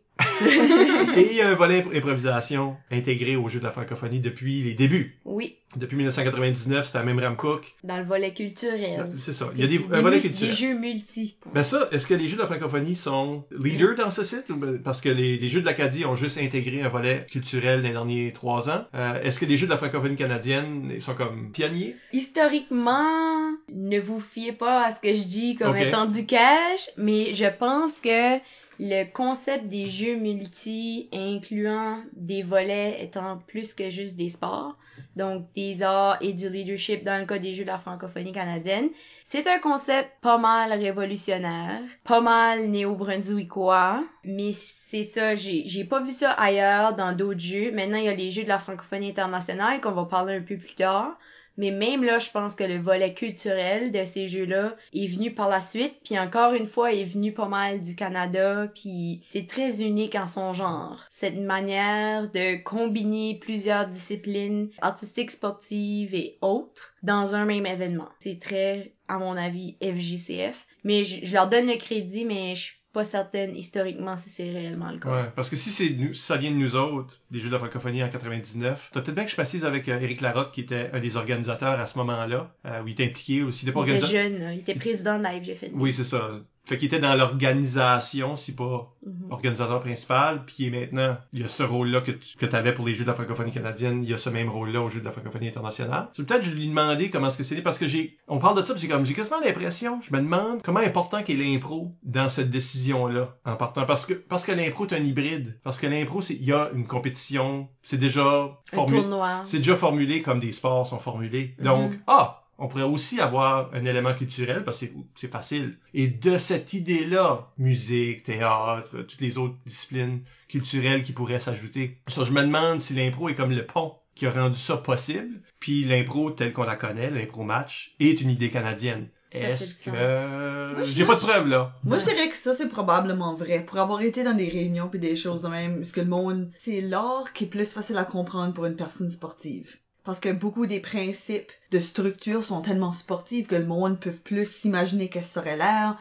Et 1.16 1.28
il 1.32 1.36
y 1.36 1.42
a 1.42 1.50
un 1.50 1.56
volet 1.56 1.82
impro- 1.82 1.96
improvisation 1.96 2.76
intégré 2.92 3.36
aux 3.36 3.48
Jeux 3.50 3.60
de 3.60 3.66
la 3.66 3.72
francophonie 3.72 4.20
depuis 4.20 4.62
les 4.64 4.74
débuts. 4.74 5.18
Oui. 5.26 5.56
Depuis 5.76 5.98
1999, 5.98 6.86
c'était 6.86 6.98
à 6.98 7.04
Memram 7.04 7.36
Cook. 7.36 7.76
Dans 7.84 7.98
le 7.98 8.04
volet 8.04 8.34
culturel. 8.34 9.12
C'est 9.20 9.34
ça. 9.34 9.48
Il 9.56 9.62
y 9.62 9.64
a 9.64 9.68
des, 9.68 9.78
c'est 9.78 9.96
un 9.96 10.02
volet 10.02 10.16
mu- 10.18 10.22
culturel. 10.24 10.50
Des 10.50 10.56
jeux 10.56 10.74
multi. 10.74 11.36
Ben 11.54 11.62
ça, 11.64 11.90
est-ce 11.92 12.08
que 12.08 12.14
les 12.14 12.28
Jeux 12.28 12.38
de 12.38 12.42
la 12.42 12.48
francophonie 12.48 12.96
sont 12.96 13.44
leaders 13.52 13.96
dans 13.96 14.10
ce 14.10 14.24
site? 14.24 14.46
ben- 14.50 14.82
Parce 14.82 15.02
que 15.02 15.10
les, 15.10 15.38
les 15.38 15.50
Jeux 15.50 15.60
de 15.62 15.66
l'Acadie 15.66 16.06
ont 16.06 16.16
juste 16.16 16.38
intégré 16.38 16.82
un 16.82 16.90
volet 16.90 17.26
culturel 17.30 17.82
dans 17.82 17.88
les 17.88 17.94
derniers 17.94 18.32
trois 18.34 18.70
ans. 18.70 18.86
Euh, 18.96 19.22
est-ce 19.22 19.40
que 19.40 19.46
les 19.46 19.58
Jeux 19.58 19.66
de 19.68 19.72
la 19.72 19.78
francophonie 19.78 20.16
canadienne 20.16 21.00
sont 21.00 21.16
comme 21.16 21.52
pionniers? 21.52 21.96
Historiquement, 22.14 23.52
ne 23.74 24.00
vous 24.00 24.20
fiez 24.22 24.54
pas 24.54 24.86
à 24.86 24.92
ce 24.92 25.00
que 25.02 25.14
je 25.14 25.24
dis 25.24 25.56
comme 25.56 25.76
étant 25.76 26.06
du 26.06 26.26
cash, 26.26 26.90
mais 26.98 27.34
je 27.34 27.46
pense 27.60 28.00
que 28.00 28.38
le 28.80 29.04
concept 29.12 29.68
des 29.68 29.86
jeux 29.86 30.16
multi 30.16 31.10
incluant 31.14 32.02
des 32.14 32.44
volets 32.44 33.04
étant 33.04 33.38
plus 33.48 33.74
que 33.74 33.90
juste 33.90 34.16
des 34.16 34.30
sports, 34.30 34.78
donc 35.16 35.46
des 35.56 35.82
arts 35.84 36.18
et 36.22 36.34
du 36.34 36.50
leadership 36.50 37.04
dans 37.04 37.20
le 37.20 37.26
cas 37.26 37.40
des 37.40 37.54
jeux 37.54 37.64
de 37.64 37.70
la 37.70 37.78
francophonie 37.78 38.32
canadienne, 38.32 38.90
c'est 39.24 39.48
un 39.48 39.60
concept 39.60 40.12
pas 40.22 40.38
mal 40.38 40.74
révolutionnaire, 40.74 41.82
pas 42.04 42.22
mal 42.22 42.70
néo-brunswickois, 42.70 44.04
mais 44.24 44.52
c'est 44.54 45.04
ça, 45.04 45.36
j'ai 45.36 45.86
pas 45.86 46.02
vu 46.02 46.12
ça 46.12 46.32
ailleurs 46.32 46.96
dans 46.96 47.14
d'autres 47.14 47.40
jeux. 47.40 47.72
Maintenant, 47.72 47.98
il 47.98 48.06
y 48.06 48.10
a 48.10 48.14
les 48.14 48.32
jeux 48.32 48.44
de 48.44 48.50
la 48.50 48.60
francophonie 48.60 49.10
internationale 49.10 49.82
qu'on 49.82 49.92
va 49.92 50.06
parler 50.06 50.36
un 50.36 50.42
peu 50.42 50.58
plus 50.58 50.76
tard. 50.76 51.18
Mais 51.58 51.72
même 51.72 52.04
là, 52.04 52.20
je 52.20 52.30
pense 52.30 52.56
que 52.56 52.64
le 52.64 52.80
volet 52.80 53.14
culturel 53.14 53.92
de 53.92 54.04
ces 54.04 54.28
jeux-là 54.28 54.76
est 54.94 55.08
venu 55.08 55.34
par 55.34 55.50
la 55.50 55.60
suite, 55.60 55.96
puis 56.04 56.18
encore 56.18 56.54
une 56.54 56.68
fois, 56.68 56.94
est 56.94 57.04
venu 57.04 57.34
pas 57.34 57.48
mal 57.48 57.82
du 57.82 57.96
Canada, 57.96 58.68
puis 58.74 59.24
c'est 59.30 59.48
très 59.48 59.82
unique 59.82 60.16
en 60.16 60.28
son 60.28 60.54
genre. 60.54 61.04
Cette 61.10 61.38
manière 61.38 62.30
de 62.32 62.62
combiner 62.64 63.40
plusieurs 63.40 63.88
disciplines 63.88 64.70
artistiques, 64.82 65.32
sportives 65.32 66.14
et 66.14 66.38
autres 66.42 66.96
dans 67.04 67.36
un 67.36 67.46
même 67.46 67.66
événement. 67.66 68.10
C'est 68.20 68.40
très, 68.40 68.94
à 69.08 69.18
mon 69.18 69.36
avis, 69.36 69.78
FJCF. 69.82 70.66
Mais 70.84 71.04
je, 71.04 71.26
je 71.26 71.34
leur 71.34 71.50
donne 71.50 71.68
le 71.68 71.78
crédit, 71.78 72.26
mais 72.26 72.56
je 72.56 72.74
pas 72.98 73.04
certaine 73.04 73.56
historiquement 73.56 74.18
si 74.18 74.28
c'est 74.28 74.50
réellement 74.50 74.90
le 74.90 74.98
cas. 74.98 75.10
Ouais. 75.12 75.30
Parce 75.36 75.52
que 75.52 75.56
si 75.56 75.70
c'est 75.70 75.96
ça 76.16 76.36
vient 76.38 76.50
de 76.50 76.56
nous 76.56 76.76
autres, 76.76 77.22
les 77.30 77.40
Jeux 77.40 77.50
de 77.50 77.54
la 77.54 77.60
francophonie 77.60 78.04
en 78.04 78.10
99, 78.10 78.90
t'as 78.92 79.02
peut-être 79.02 79.14
bien 79.14 79.24
que 79.24 79.30
je 79.30 79.36
précise 79.36 79.64
avec 79.66 79.88
euh, 79.88 80.00
Éric 80.00 80.20
Larocque, 80.22 80.52
qui 80.52 80.62
était 80.62 80.90
un 80.94 81.00
des 81.00 81.16
organisateurs 81.16 81.80
à 81.80 81.86
ce 81.86 81.96
moment-là, 82.00 82.52
euh, 82.66 82.82
où 82.82 82.88
il 82.88 82.94
était 82.94 83.06
impliqué 83.06 83.44
aussi. 83.44 83.66
Il 83.66 83.70
était 83.70 83.80
pas 83.80 83.86
Il 83.86 83.94
était 83.98 84.06
jeune, 84.08 84.40
là. 84.40 84.52
il 84.52 84.60
était 84.62 84.74
président 84.74 85.20
de 85.20 85.24
la 85.24 85.40
FGFN. 85.40 85.74
Oui, 85.76 85.94
c'est 85.94 86.04
ça. 86.04 86.40
Fait 86.68 86.78
qu'il 86.78 86.88
était 86.88 87.00
dans 87.00 87.16
l'organisation, 87.16 88.36
si 88.36 88.54
pas 88.56 88.94
Mhm. 89.06 89.32
organisateur 89.32 89.80
principal, 89.82 90.44
puis 90.46 90.56
il 90.60 90.66
est 90.76 90.80
maintenant, 90.80 91.18
il 91.32 91.40
y 91.40 91.44
a 91.44 91.48
ce 91.48 91.64
rôle-là 91.64 92.02
que 92.02 92.12
tu 92.12 92.36
que 92.38 92.56
avais 92.56 92.74
pour 92.74 92.86
les 92.86 92.94
Jeux 92.94 93.04
de 93.06 93.10
la 93.10 93.14
francophonie 93.14 93.54
canadienne, 93.54 94.04
il 94.04 94.10
y 94.10 94.14
a 94.14 94.18
ce 94.18 94.30
même 94.30 94.50
rôle-là 94.50 94.82
aux 94.82 94.90
Jeux 94.90 95.00
de 95.00 95.06
la 95.06 95.12
francophonie 95.12 95.48
internationale. 95.48 96.10
C'est 96.14 96.26
peut-être 96.26 96.44
je 96.44 96.52
lui 96.52 96.68
demandais 96.68 97.10
comment 97.10 97.28
est-ce 97.28 97.38
que 97.38 97.44
c'est, 97.44 97.62
parce 97.62 97.80
que 97.80 97.88
j'ai, 97.88 98.18
on 98.28 98.40
parle 98.40 98.58
de 98.60 98.66
ça, 98.66 98.76
j'ai 98.76 98.90
comme, 98.90 99.06
j'ai 99.06 99.14
quasiment 99.14 99.40
l'impression, 99.40 100.02
je 100.02 100.14
me 100.14 100.20
demande 100.20 100.62
comment 100.62 100.82
important 100.82 101.24
qu'est 101.24 101.36
l'impro 101.36 101.94
dans 102.04 102.28
cette 102.28 102.50
décision-là, 102.50 103.36
en 103.46 103.56
partant, 103.56 103.86
parce 103.86 104.06
que, 104.06 104.14
parce 104.14 104.44
que 104.44 104.52
l'impro 104.52 104.86
est 104.88 104.94
un 104.94 105.04
hybride, 105.04 105.60
parce 105.64 105.80
que 105.80 105.88
l'impro, 105.88 106.22
c'est, 106.22 106.36
il 106.36 106.44
y 106.44 106.52
a 106.52 106.70
une 106.74 106.86
compétition, 106.86 107.70
c'est 107.84 107.98
déjà 107.98 108.50
formulé, 108.66 109.04
c'est 109.46 109.58
déjà 109.60 109.76
formulé 109.78 110.22
comme 110.22 110.42
des 110.42 110.52
sports 110.52 110.86
sont 110.86 111.00
formulés. 111.00 111.56
Donc, 111.64 111.92
Mhm. 111.92 112.00
ah, 112.08 112.44
on 112.58 112.68
pourrait 112.68 112.84
aussi 112.84 113.20
avoir 113.20 113.74
un 113.74 113.86
élément 113.86 114.14
culturel 114.14 114.64
parce 114.64 114.80
que 114.82 114.86
c'est- 115.16 115.28
facile. 115.32 115.78
Et 115.94 116.08
de 116.08 116.38
cette 116.38 116.74
idée-là, 116.74 117.52
musique, 117.58 118.24
théâtre, 118.24 119.04
toutes 119.04 119.22
les 119.22 119.38
autres 119.38 119.56
disciplines 119.66 120.22
culturelles 120.48 121.04
qui 121.04 121.12
pourraient 121.12 121.40
s'ajouter. 121.40 121.98
Je 122.08 122.32
me 122.32 122.42
demande 122.42 122.80
si 122.80 122.94
l'impro 122.94 123.30
est 123.30 123.36
comme 123.36 123.52
le 123.52 123.66
pont 123.66 123.96
qui 124.16 124.26
a 124.26 124.32
rendu 124.32 124.58
ça 124.58 124.78
possible. 124.78 125.42
Puis 125.60 125.84
l'impro 125.86 126.32
telle 126.32 126.54
qu'on 126.54 126.64
la 126.64 126.76
connaît, 126.76 127.10
l'impro 127.10 127.44
match, 127.44 127.96
est 128.00 128.22
une 128.22 128.30
idée 128.32 128.50
canadienne. 128.50 129.10
Est-ce 129.32 129.90
que... 129.90 130.84
J'ai 130.86 131.06
pas 131.06 131.16
de 131.16 131.20
preuves, 131.20 131.48
là? 131.48 131.74
Moi, 131.84 131.98
je 131.98 132.06
dirais 132.06 132.30
que 132.30 132.38
ça, 132.38 132.54
c'est 132.54 132.70
probablement 132.70 133.36
vrai. 133.36 133.64
Pour 133.66 133.78
avoir 133.78 134.02
été 134.02 134.24
dans 134.24 134.34
des 134.34 134.48
réunions 134.50 134.88
puis 134.88 135.00
des 135.00 135.16
choses 135.16 135.42
de 135.42 135.50
même, 135.50 135.78
parce 135.78 135.92
que 135.92 136.02
le 136.02 136.08
monde, 136.08 136.50
c'est 136.58 136.82
l'art 136.82 137.34
qui 137.34 137.44
est 137.44 137.48
plus 137.48 137.72
facile 137.72 137.98
à 137.98 138.06
comprendre 138.06 138.54
pour 138.54 138.66
une 138.66 138.76
personne 138.78 139.10
sportive. 139.12 139.76
Parce 140.08 140.22
que 140.22 140.32
beaucoup 140.32 140.68
des 140.68 140.80
principes 140.80 141.52
de 141.70 141.80
structure 141.80 142.42
sont 142.42 142.62
tellement 142.62 142.94
sportifs 142.94 143.46
que 143.46 143.58
le 143.58 143.66
monde 143.66 144.00
peut 144.00 144.14
plus 144.14 144.50
s'imaginer 144.50 145.10
qu'est-ce 145.10 145.34
serait 145.34 145.58
l'air. 145.58 145.98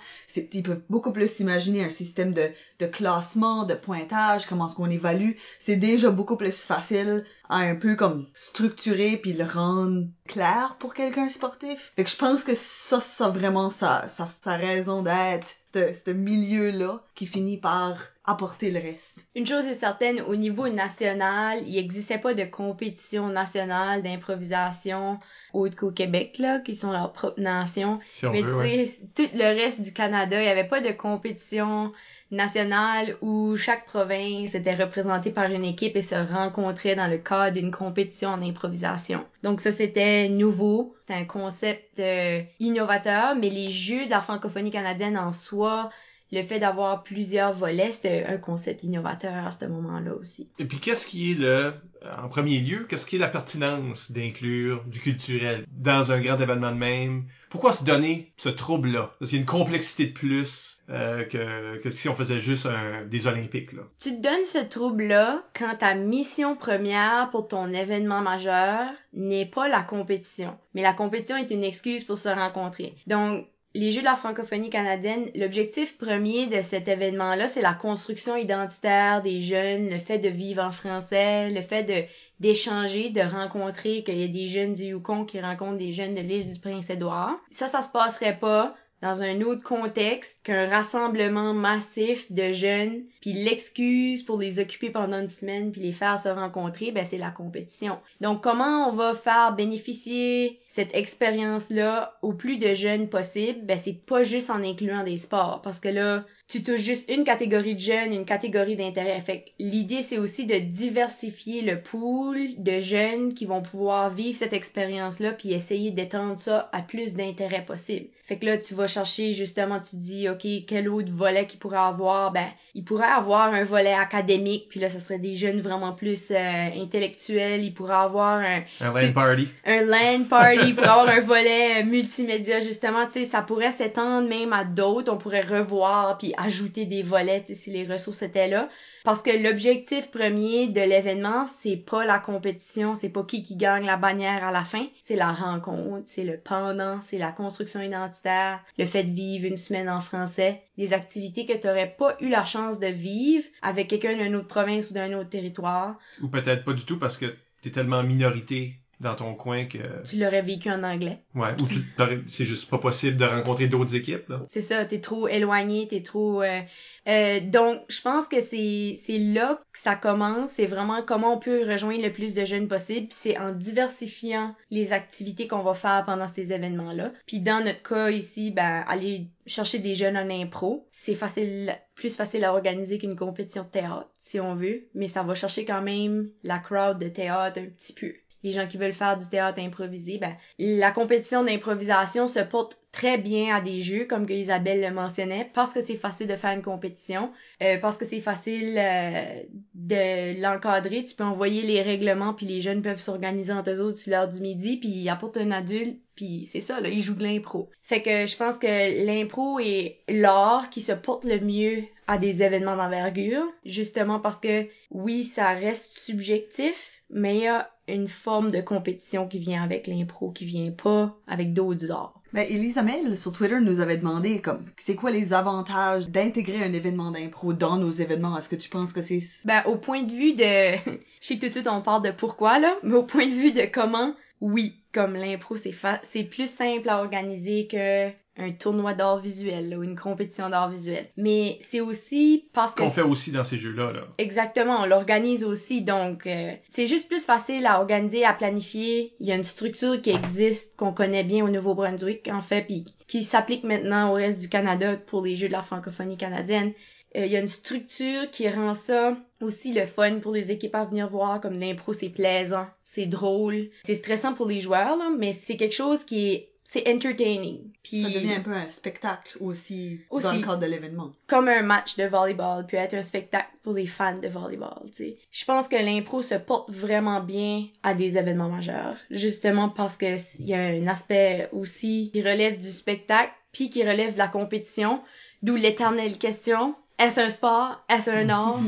Ils 0.53 0.63
peuvent 0.63 0.85
beaucoup 0.89 1.13
plus 1.13 1.29
s'imaginer 1.29 1.83
un 1.83 1.91
système 1.91 2.33
de, 2.33 2.53
de 2.79 2.87
classement, 2.87 3.65
de 3.65 3.75
pointage, 3.75 4.47
comment 4.47 4.69
est-ce 4.69 4.77
qu'on 4.77 4.91
évalue. 4.91 5.33
C'est 5.59 5.75
déjà 5.75 6.11
beaucoup 6.11 6.37
plus 6.37 6.63
facile 6.63 7.25
à 7.49 7.57
un 7.57 7.75
peu 7.75 7.97
comme 7.97 8.29
structurer 8.33 9.17
puis 9.17 9.33
le 9.33 9.43
rendre 9.43 10.07
clair 10.29 10.77
pour 10.79 10.95
quelqu'un 10.95 11.29
sportif. 11.29 11.93
Fait 11.97 12.05
que 12.05 12.11
je 12.11 12.17
pense 12.17 12.45
que 12.45 12.55
ça, 12.55 13.01
ça 13.01 13.31
vraiment, 13.31 13.71
ça, 13.71 14.07
ça, 14.07 14.31
sa 14.41 14.57
raison 14.57 15.03
d'être, 15.03 15.49
ce 15.75 16.13
milieu-là 16.13 17.03
qui 17.17 17.27
finit 17.27 17.59
par 17.59 17.99
apporter 18.27 18.71
le 18.71 18.81
reste. 18.81 19.29
Une 19.35 19.47
chose 19.47 19.67
est 19.67 19.75
certaine, 19.75 20.21
au 20.21 20.37
niveau 20.37 20.69
national, 20.69 21.61
il 21.67 21.75
n'existait 21.75 22.19
pas 22.19 22.35
de 22.35 22.45
compétition 22.45 23.29
nationale 23.29 24.03
d'improvisation 24.03 25.19
autre 25.53 25.77
qu'au 25.77 25.91
Québec, 25.91 26.39
là, 26.39 26.61
qui 26.61 26.75
sont 26.75 26.93
leur 26.93 27.13
propre 27.13 27.41
nation. 27.41 28.01
Si 28.13 28.27
Mais 28.27 28.43
veut, 28.43 28.51
tu 28.51 28.55
ouais. 28.57 28.87
sais, 28.87 29.01
tout 29.15 29.31
le 29.35 29.57
reste 29.57 29.81
du 29.81 29.93
Canada, 29.93 30.39
il 30.41 30.45
n'y 30.45 30.51
avait 30.51 30.69
pas 30.69 30.81
de 30.81 30.91
compétition 30.91 31.93
nationale 32.31 33.17
où 33.21 33.57
chaque 33.57 33.87
province 33.87 34.55
était 34.55 34.75
représentée 34.75 35.31
par 35.31 35.51
une 35.51 35.65
équipe 35.65 35.97
et 35.97 36.03
se 36.03 36.17
rencontrait 36.17 36.97
dans 36.97 37.07
le 37.07 37.19
cadre 37.19 37.55
d'une 37.57 37.71
compétition 37.71 38.31
en 38.31 38.43
improvisation. 38.43 39.25
Donc 39.43 39.61
ça, 39.61 39.71
c'était 39.71 40.29
nouveau. 40.29 40.97
C'était 41.03 41.21
un 41.21 41.25
concept 41.25 42.01
euh, 42.01 42.43
innovateur, 42.59 43.37
mais 43.37 43.49
les 43.49 43.71
Jeux 43.71 44.07
de 44.07 44.11
la 44.11 44.21
francophonie 44.21 44.73
canadienne 44.73 45.17
en 45.17 45.33
soi, 45.33 45.91
le 46.33 46.43
fait 46.43 46.59
d'avoir 46.59 47.03
plusieurs 47.03 47.53
volets, 47.53 47.93
c'était 47.93 48.25
un 48.25 48.39
concept 48.39 48.83
innovateur 48.83 49.47
à 49.47 49.51
ce 49.51 49.65
moment-là 49.67 50.15
aussi. 50.15 50.51
Et 50.59 50.65
puis 50.65 50.79
qu'est-ce 50.79 51.07
qui 51.07 51.33
est 51.33 51.35
le, 51.35 51.73
en 52.21 52.29
premier 52.29 52.59
lieu, 52.61 52.87
qu'est-ce 52.89 53.07
qui 53.07 53.17
est 53.17 53.21
la 53.21 53.29
pertinence 53.29 54.11
d'inclure 54.11 54.83
du 54.87 55.01
culturel 55.01 55.65
dans 55.71 56.13
un 56.13 56.21
grand 56.21 56.39
événement 56.39 56.73
de 56.73 56.79
même? 56.79 57.25
Pourquoi 57.49 57.73
se 57.73 57.85
donner 57.85 58.33
ce 58.37 58.49
trouble-là? 58.49 59.15
Parce 59.19 59.31
qu'il 59.31 59.39
y 59.39 59.41
a 59.41 59.43
une 59.43 59.47
complexité 59.47 60.07
de 60.07 60.13
plus 60.13 60.83
euh, 60.91 61.25
que, 61.25 61.79
que 61.79 61.91
si 61.91 62.09
on 62.09 62.15
faisait 62.15 62.41
juste 62.41 62.67
un, 62.67 63.05
des 63.07 63.27
Olympiques. 63.27 63.73
Là. 63.73 63.83
Tu 64.01 64.17
te 64.17 64.21
donnes 64.21 64.45
ce 64.45 64.59
trouble-là 64.59 65.45
quand 65.57 65.77
ta 65.79 65.95
mission 65.95 66.57
première 66.57 67.31
pour 67.31 67.49
ton 67.49 67.73
événement 67.73 68.21
majeur 68.21 68.89
n'est 69.13 69.47
pas 69.47 69.69
la 69.69 69.83
compétition. 69.83 70.59
Mais 70.75 70.83
la 70.83 70.93
compétition 70.93 71.37
est 71.37 71.51
une 71.51 71.65
excuse 71.65 72.05
pour 72.05 72.19
se 72.19 72.29
rencontrer. 72.29 72.95
Donc, 73.07 73.47
les 73.77 73.91
Jeux 73.91 74.01
de 74.01 74.07
la 74.07 74.17
francophonie 74.17 74.71
canadienne, 74.71 75.31
l'objectif 75.35 75.99
premier 75.99 76.47
de 76.47 76.63
cet 76.63 76.89
événement-là, 76.89 77.47
c'est 77.47 77.61
la 77.61 77.75
construction 77.75 78.35
identitaire 78.35 79.23
des 79.23 79.41
jeunes, 79.43 79.91
le 79.91 79.99
fait 79.99 80.19
de 80.19 80.29
vivre 80.29 80.63
en 80.63 80.73
français, 80.73 81.51
le 81.51 81.61
fait 81.61 82.09
d'échanger, 82.41 83.11
de 83.11 83.21
rencontrer, 83.21 84.03
qu'il 84.03 84.19
y 84.19 84.25
a 84.25 84.29
des 84.29 84.47
jeunes 84.47 84.73
du 84.73 84.85
Yukon 84.85 85.27
qui 85.27 85.41
rencontrent 85.41 85.79
des 85.79 85.93
jeunes 85.93 86.15
de 86.15 86.21
l'île 86.21 86.53
du 86.53 86.59
Prince-Édouard. 86.59 87.37
Ça, 87.51 87.69
ça 87.69 87.83
se 87.83 87.91
passerait 87.91 88.39
pas 88.39 88.75
dans 89.07 89.23
un 89.23 89.41
autre 89.43 89.63
contexte 89.63 90.41
qu'un 90.43 90.69
rassemblement 90.69 91.55
massif 91.55 92.33
de 92.33 92.51
jeunes, 92.51 93.05
puis 93.21 93.33
l'excuse 93.33 94.25
pour 94.25 94.37
les 94.37 94.59
occuper 94.59 94.91
pendant 94.91 95.21
une 95.21 95.29
semaine 95.29 95.71
puis 95.71 95.81
les 95.81 95.93
faire 95.93 96.19
se 96.19 96.29
rencontrer, 96.29 96.91
ben 96.91 97.05
c'est 97.05 97.17
la 97.17 97.31
compétition. 97.31 98.01
Donc 98.21 98.43
comment 98.43 98.89
on 98.89 98.97
va 98.97 99.15
faire 99.15 99.55
bénéficier 99.55 100.61
cette 100.69 100.93
expérience-là 100.95 102.19
au 102.23 102.33
plus 102.33 102.59
de 102.59 102.75
jeunes 102.75 103.09
possible, 103.09 103.61
ben 103.63 103.79
c'est 103.79 104.05
pas 104.05 104.25
juste 104.25 104.51
en 104.51 104.65
incluant 104.65 105.05
des 105.05 105.19
sports 105.19 105.63
parce 105.63 105.79
que 105.79 105.89
là 105.89 106.25
tu 106.49 106.63
touches 106.63 106.81
juste 106.81 107.11
une 107.11 107.25
catégorie 107.25 107.75
de 107.75 107.81
jeunes, 107.81 108.13
une 108.13 108.25
catégorie 108.25 108.77
d'intérêt. 108.77 109.21
Fait 109.21 109.41
que 109.41 109.45
l'idée 109.59 110.03
c'est 110.03 110.19
aussi 110.19 110.47
de 110.47 110.59
diversifier 110.59 111.63
le 111.63 111.81
pool 111.81 112.51
de 112.59 112.79
jeunes 112.79 113.35
qui 113.35 113.47
vont 113.47 113.63
pouvoir 113.63 114.11
vivre 114.11 114.37
cette 114.37 114.53
expérience-là 114.53 115.33
puis 115.33 115.53
essayer 115.53 115.91
d'étendre 115.91 116.39
ça 116.39 116.69
à 116.73 116.83
plus 116.83 117.15
d'intérêts 117.15 117.65
possible. 117.65 118.07
Fait 118.25 118.37
que 118.39 118.47
là 118.47 118.59
tu 118.59 118.75
vas 118.75 118.87
chercher 118.87 119.33
justement 119.33 119.81
tu 119.81 119.97
dis 119.97 120.29
OK, 120.29 120.47
quel 120.67 120.89
autre 120.89 121.11
volet 121.11 121.47
qu'il 121.47 121.59
pourrait 121.59 121.79
avoir? 121.79 122.33
Ben, 122.33 122.47
il 122.75 122.85
pourrait 122.85 123.05
avoir 123.07 123.53
un 123.53 123.65
volet 123.65 123.93
académique 123.93 124.67
puis 124.69 124.79
là 124.79 124.89
ça 124.89 125.01
serait 125.01 125.19
des 125.19 125.35
jeunes 125.35 125.61
vraiment 125.61 125.93
plus 125.93 126.31
euh, 126.31 126.35
intellectuels, 126.81 127.65
il 127.65 127.75
pourrait 127.75 127.95
avoir 127.95 128.39
un 128.39 128.63
Un 128.81 128.93
land 128.93 129.13
party. 129.13 129.49
un 129.65 129.83
LAN 129.83 130.25
party 130.29 130.73
pour 130.75 130.85
avoir 130.85 131.09
un 131.09 131.21
volet 131.21 131.83
euh, 131.83 131.85
multimédia 131.85 132.61
justement 132.61 133.07
tu 133.07 133.13
sais 133.13 133.25
ça 133.25 133.43
pourrait 133.43 133.73
s'étendre 133.73 134.29
même 134.29 134.53
à 134.53 134.65
d'autres 134.65 135.13
on 135.13 135.17
pourrait 135.19 135.41
revoir 135.43 136.19
puis 136.19 136.35
ajouter 136.37 136.85
des 136.85 137.03
volets 137.03 137.43
tu 137.45 137.55
si 137.55 137.71
les 137.71 137.85
ressources 137.85 138.23
étaient 138.23 138.49
là. 138.49 138.69
Parce 139.05 139.23
que 139.23 139.31
l'objectif 139.31 140.11
premier 140.11 140.69
de 140.69 140.81
l'événement 140.81 141.47
c'est 141.47 141.77
pas 141.77 142.05
la 142.05 142.19
compétition 142.19 142.95
c'est 142.95 143.09
pas 143.09 143.25
qui 143.25 143.43
qui 143.43 143.57
gagne 143.57 143.87
la 143.87 143.97
bannière 143.97 144.45
à 144.45 144.53
la 144.53 144.65
fin 144.65 144.87
c'est 145.01 145.17
la 145.17 145.33
rencontre 145.33 146.03
c'est 146.07 146.25
le 146.25 146.39
pendant 146.39 147.01
c'est 147.01 147.19
la 147.19 147.33
construction 147.33 147.81
identitaire 147.81 148.61
le 148.79 148.85
fait 148.85 149.05
de 149.05 149.15
vivre 149.15 149.47
une 149.47 149.57
semaine 149.57 149.89
en 149.89 150.01
français 150.01 150.63
des 150.77 150.93
activités 150.93 151.47
que 151.47 151.57
t'aurais 151.57 151.95
pas 151.97 152.17
eu 152.21 152.29
la 152.29 152.45
chance 152.45 152.79
de 152.79 152.87
vivre 152.87 153.45
avec 153.63 153.89
quelqu'un 153.89 154.17
d'une 154.17 154.37
autre 154.37 154.47
province 154.47 154.91
ou 154.91 154.95
d'un 154.95 155.13
autre 155.19 155.31
territoire. 155.31 155.99
Ou 156.23 156.29
peut-être 156.29 156.65
pas 156.65 156.73
du 156.73 156.85
tout 156.85 156.99
parce 156.99 157.17
que 157.17 157.35
t'es 157.63 157.71
tellement 157.71 157.99
en 157.99 158.03
minorité 158.03 158.81
dans 159.01 159.15
ton 159.15 159.35
coin 159.35 159.67
que... 159.67 159.79
tu 160.05 160.19
l'aurais 160.19 160.43
vécu 160.43 160.71
en 160.71 160.83
anglais 160.83 161.21
Ouais, 161.35 161.51
ou 161.61 161.67
tu, 161.67 161.85
c'est 162.29 162.47
juste 162.47 162.71
pas 162.71 162.79
possible 162.79 163.17
de 163.17 163.25
rencontrer 163.25 163.69
d'autres 163.69 163.95
équipes. 163.95 164.33
C'est 164.49 164.61
ça, 164.61 164.85
t'es 164.85 165.01
trop 165.01 165.29
éloigné, 165.29 165.87
t'es 165.89 166.03
trop... 166.03 166.43
euh, 166.43 166.61
euh, 167.09 167.39
donc, 167.41 167.83
je 167.89 168.01
pense 168.03 168.27
que 168.27 168.41
c'est 168.41 168.97
c'est 168.99 169.19
là 169.19 169.61
que 169.73 169.79
ça 169.79 169.95
commence. 169.95 170.51
C'est 170.51 170.67
vraiment 170.67 171.03
comment 171.03 171.35
on 171.35 171.39
peut 171.39 171.69
rejoindre 171.69 172.03
le 172.03 172.11
plus 172.11 172.35
de 172.35 172.45
jeunes 172.45 172.67
possible. 172.67 173.09
C'est 173.11 173.39
en 173.39 173.53
diversifiant 173.53 174.55
les 174.71 174.93
activités 174.93 175.47
qu'on 175.47 175.63
va 175.63 175.75
faire 175.75 176.05
pendant 176.05 176.27
ces 176.27 176.53
événements-là. 176.53 177.13
Puis 177.27 177.41
dans 177.41 177.65
notre 177.65 177.83
cas 177.83 178.11
ici, 178.11 178.51
ben 178.51 178.85
aller 178.89 179.29
chercher 179.47 179.79
des 179.79 179.95
jeunes 179.95 180.17
en 180.17 180.29
impro, 180.29 180.89
c'est 180.91 181.15
facile, 181.15 181.77
plus 181.95 182.17
facile 182.17 182.45
à 182.45 182.53
organiser 182.53 182.99
qu'une 182.99 183.15
compétition 183.15 183.63
de 183.63 183.69
théâtre, 183.69 184.11
si 184.19 184.41
on 184.41 184.57
veut. 184.57 184.89
Mais 184.95 185.07
ça 185.07 185.23
va 185.23 185.35
chercher 185.35 185.65
quand 185.65 185.83
même 185.83 186.29
la 186.43 186.59
crowd 186.59 186.99
de 186.99 187.09
théâtre 187.09 187.61
un 187.61 187.67
petit 187.67 187.93
peu 187.93 188.13
les 188.43 188.53
gens 188.53 188.67
qui 188.67 188.77
veulent 188.77 188.93
faire 188.93 189.17
du 189.17 189.29
théâtre 189.29 189.61
improvisé, 189.61 190.19
ben, 190.19 190.35
la 190.59 190.91
compétition 190.91 191.45
d'improvisation 191.45 192.29
se 192.29 192.41
porte 192.41 192.79
très 192.93 193.19
bien 193.19 193.55
à 193.55 193.61
des 193.61 193.81
jeux, 193.81 194.07
comme 194.07 194.27
que 194.27 194.33
Isabelle 194.33 194.81
le 194.81 194.91
mentionnait, 194.91 195.51
parce 195.53 195.73
que 195.73 195.83
c'est 195.83 195.97
facile 195.97 196.29
de 196.29 196.37
faire 196.37 196.53
une 196.53 196.63
compétition, 196.63 197.31
euh, 197.63 197.79
parce 197.81 197.97
que 197.99 198.05
c'est 198.05 198.21
facile 198.21 198.79
euh, 198.79 199.43
de 199.75 200.41
l'encadrer. 200.41 201.05
Tu 201.05 201.15
peux 201.15 201.25
envoyer 201.25 201.63
les 201.63 201.83
règlements, 201.83 202.33
puis 202.33 202.47
les 202.47 202.61
jeunes 202.61 202.83
peuvent 202.83 203.01
s'organiser 203.01 203.53
entre 203.53 203.71
eux 203.71 203.81
autres 203.81 203.99
sur 203.99 204.13
l'heure 204.13 204.29
du 204.29 204.41
midi, 204.41 204.79
puis 204.79 204.89
ils 204.89 205.09
apportent 205.09 205.37
un 205.37 205.51
adulte, 205.51 206.01
puis 206.17 206.49
c'est 206.51 206.61
ça, 206.61 206.81
là, 206.81 206.89
ils 206.89 207.03
jouent 207.03 207.15
de 207.15 207.23
l'impro. 207.23 207.71
Fait 207.83 208.03
que 208.03 208.27
je 208.27 208.37
pense 208.37 208.59
que 208.59 209.05
l'impro 209.07 209.61
est 209.61 209.99
l'art 210.09 210.71
qui 210.71 210.81
se 210.81 210.93
porte 210.93 211.25
le 211.25 211.39
mieux 211.41 211.85
à 212.07 212.19
des 212.19 212.43
événements 212.43 212.77
d'envergure, 212.77 213.45
justement 213.65 214.19
parce 214.19 214.39
que 214.39 214.67
oui, 214.91 215.25
ça 215.25 215.51
reste 215.51 215.97
subjectif, 215.97 217.03
mais 217.11 217.37
il 217.37 217.43
y 217.43 217.47
a 217.47 217.71
une 217.89 218.07
forme 218.07 218.51
de 218.51 218.61
compétition 218.61 219.29
qui 219.29 219.39
vient 219.39 219.63
avec 219.63 219.87
l'impro, 219.87 220.31
qui 220.31 220.45
vient 220.45 220.73
pas 220.73 221.17
avec 221.27 221.53
d'autres 221.53 221.91
arts. 221.91 222.21
Ben, 222.33 222.47
Elisa 222.51 222.83
Mel, 222.83 223.17
sur 223.17 223.33
Twitter, 223.33 223.59
nous 223.61 223.81
avait 223.81 223.97
demandé, 223.97 224.41
comme, 224.41 224.69
c'est 224.77 224.95
quoi 224.95 225.11
les 225.11 225.33
avantages 225.33 226.09
d'intégrer 226.09 226.63
un 226.63 226.73
événement 226.73 227.11
d'impro 227.11 227.53
dans 227.53 227.77
nos 227.77 227.91
événements? 227.91 228.37
Est-ce 228.37 228.49
que 228.49 228.57
tu 228.57 228.69
penses 228.69 228.93
que 228.93 229.01
c'est... 229.01 229.21
Ben, 229.45 229.63
au 229.67 229.77
point 229.77 230.03
de 230.03 230.13
vue 230.13 230.35
de... 230.35 230.77
Je 231.21 231.27
sais 231.29 231.35
que 231.37 231.41
tout 231.41 231.47
de 231.47 231.53
suite 231.53 231.69
on 231.69 231.83
parle 231.83 232.03
de 232.03 232.11
pourquoi, 232.11 232.59
là, 232.59 232.77
mais 232.83 232.95
au 232.95 233.05
point 233.05 233.27
de 233.27 233.33
vue 233.33 233.53
de 233.53 233.65
comment, 233.73 234.13
oui, 234.41 234.77
comme 234.97 235.15
l'impro, 235.15 235.57
c'est 235.57 235.73
fa... 235.73 236.01
c'est 236.03 236.25
plus 236.25 236.51
simple 236.51 236.89
à 236.89 237.01
organiser 237.01 237.69
que 237.71 238.09
un 238.39 238.51
tournoi 238.51 238.95
d'art 238.95 239.19
visuel, 239.19 239.69
là, 239.71 239.79
ou 239.79 239.83
une 239.83 239.99
compétition 239.99 240.49
d'art 240.49 240.71
visuel. 240.71 241.07
Mais 241.17 241.59
c'est 241.61 241.81
aussi 241.81 242.49
parce 242.53 242.75
que... 242.75 242.83
Qu'on 242.83 242.91
fait 242.91 243.03
aussi 243.03 243.31
dans 243.31 243.45
ces 243.45 243.59
jeux-là. 243.59 243.93
Là. 243.93 244.01
Exactement, 244.19 244.83
on 244.83 244.87
l'organise 244.87 245.45
aussi, 245.45 245.83
donc 245.83 246.27
euh, 246.27 246.53
c'est 246.69 246.87
juste 246.87 247.09
plus 247.09 247.25
facile 247.25 247.67
à 247.67 247.79
organiser, 247.79 248.25
à 248.25 248.33
planifier. 248.33 249.15
Il 249.21 249.27
y 249.27 249.33
a 249.33 249.37
une 249.37 249.45
structure 249.45 250.01
qui 250.01 250.11
existe, 250.11 250.77
qu'on 250.77 250.93
connaît 250.93 251.25
bien 251.25 251.45
au 251.45 251.49
Nouveau-Brunswick, 251.49 252.29
en 252.33 252.41
fait, 252.43 252.63
puis 252.63 252.85
qui 253.07 253.23
s'applique 253.23 253.65
maintenant 253.65 254.11
au 254.11 254.15
reste 254.15 254.41
du 254.41 254.49
Canada 254.49 254.97
pour 254.97 255.25
les 255.25 255.37
Jeux 255.37 255.49
de 255.49 255.53
la 255.53 255.63
francophonie 255.63 256.17
canadienne. 256.17 256.73
Euh, 257.15 257.27
il 257.27 257.33
y 257.33 257.37
a 257.37 257.41
une 257.41 257.49
structure 257.49 258.31
qui 258.31 258.49
rend 258.49 258.75
ça 258.75 259.17
aussi 259.41 259.73
le 259.73 259.87
fun 259.87 260.19
pour 260.19 260.33
les 260.33 260.51
équipes 260.51 260.75
à 260.75 260.85
venir 260.85 261.09
voir, 261.09 261.41
comme 261.41 261.59
l'impro, 261.59 261.93
c'est 261.93 262.09
plaisant, 262.09 262.67
c'est 262.83 263.07
drôle, 263.07 263.69
c'est 263.85 263.95
stressant 263.95 264.35
pour 264.35 264.47
les 264.47 264.61
joueurs, 264.61 264.97
là, 264.97 265.11
mais 265.17 265.33
c'est 265.33 265.57
quelque 265.57 265.75
chose 265.75 266.05
qui 266.05 266.31
est 266.31 266.53
c'est 266.69 266.89
entertaining. 266.93 267.61
Puis 267.85 268.03
Ça 268.03 268.09
devient 268.09 268.35
un 268.35 268.41
peu 268.41 268.53
un 268.53 268.67
spectacle 268.67 269.39
aussi, 269.41 270.01
Aussi. 270.11 270.25
dans 270.25 270.33
le 270.33 270.41
cadre 270.41 270.59
de 270.59 270.67
l'événement. 270.67 271.13
comme 271.29 271.47
un 271.47 271.63
match 271.63 271.97
de 271.97 272.03
volleyball 272.03 272.67
peut 272.67 272.77
être 272.77 272.95
un 272.95 273.03
spectacle 273.03 273.51
pour 273.63 273.75
les 273.75 273.87
fans 273.87 274.19
de 274.19 274.27
volleyball, 274.27 274.83
tu 274.87 275.05
sais. 275.05 275.19
Je 275.31 275.45
pense 275.45 275.69
que 275.69 275.77
l'impro 275.77 276.23
se 276.23 276.35
porte 276.35 276.69
vraiment 276.73 277.21
bien 277.21 277.69
à 277.85 277.95
des 277.95 278.19
événements 278.19 278.49
majeurs, 278.49 278.97
justement 279.13 279.69
parce 279.69 279.97
que 279.97 280.17
il 280.41 280.49
y 280.49 280.55
a 280.55 280.61
un 280.61 280.89
aspect 280.89 281.49
aussi 281.53 282.11
qui 282.13 282.21
relève 282.21 282.59
du 282.59 282.73
spectacle 282.73 283.33
puis 283.53 283.71
qui 283.71 283.85
relève 283.85 284.15
de 284.15 284.19
la 284.19 284.29
compétition, 284.29 285.01
d'où 285.43 285.55
l'éternelle 285.55 286.19
question 286.19 286.75
est-ce 286.99 287.21
un 287.21 287.29
sport, 287.29 287.85
est-ce 287.89 288.11
un 288.11 288.29
art? 288.31 288.59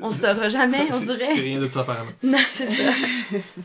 On 0.00 0.10
saura 0.10 0.48
jamais, 0.48 0.86
on 0.90 0.92
C'est- 0.92 1.06
C'est 1.06 1.16
dirait. 1.16 1.32
rien 1.34 1.60
de 1.60 1.68
ça 1.68 1.80
apparemment. 1.80 2.10
Non, 2.22 2.38
c'est 2.52 2.66
ça. 2.66 2.82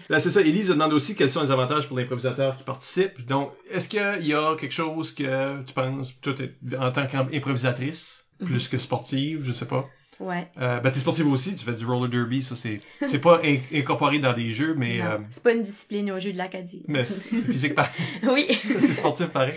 Là, 0.10 0.20
c'est 0.20 0.32
ça. 0.32 0.42
Elise 0.42 0.70
demande 0.70 0.94
aussi 0.94 1.16
quels 1.16 1.32
sont 1.32 1.42
les 1.44 1.52
avantages 1.52 1.88
pour 1.88 1.98
l'improvisateur 1.98 2.56
qui 2.56 2.64
participe. 2.64 3.26
Donc, 3.26 3.52
est-ce 3.70 3.90
qu'il 3.90 4.28
y 4.28 4.34
a 4.34 4.56
quelque 4.56 4.74
chose 4.74 5.14
que 5.14 5.62
tu 5.64 5.74
penses, 5.74 6.14
toi, 6.22 6.34
en 6.80 6.92
tant 6.92 7.08
qu'improvisatrice, 7.08 8.28
Mhm. 8.40 8.48
plus 8.48 8.68
que 8.70 8.78
sportive, 8.80 9.42
je 9.44 9.52
sais 9.54 9.66
pas. 9.68 9.86
Ouais. 10.22 10.48
Euh, 10.62 10.80
ben, 10.80 10.92
t'es 10.92 11.00
sportive 11.00 11.28
aussi, 11.28 11.56
tu 11.56 11.66
fais 11.66 11.74
du 11.74 11.86
roller 11.86 12.08
derby, 12.10 12.44
ça 12.44 12.56
c'est, 12.56 12.80
c'est 13.08 13.20
pas 13.20 13.42
in- 13.44 13.58
incorporé 13.74 14.20
dans 14.20 14.34
des 14.34 14.52
jeux, 14.52 14.76
mais, 14.78 15.02
euh, 15.02 15.18
C'est 15.30 15.42
pas 15.44 15.54
une 15.54 15.64
discipline 15.64 16.12
au 16.12 16.20
jeu 16.20 16.32
de 16.32 16.38
l'Acadie. 16.38 16.84
mais 16.88 17.06
c'est 17.06 17.36
physique 17.52 17.74
pareil. 17.76 17.92
Oui. 18.24 18.48
c'est 18.80 18.94
sportif 18.94 19.28
pareil. 19.28 19.54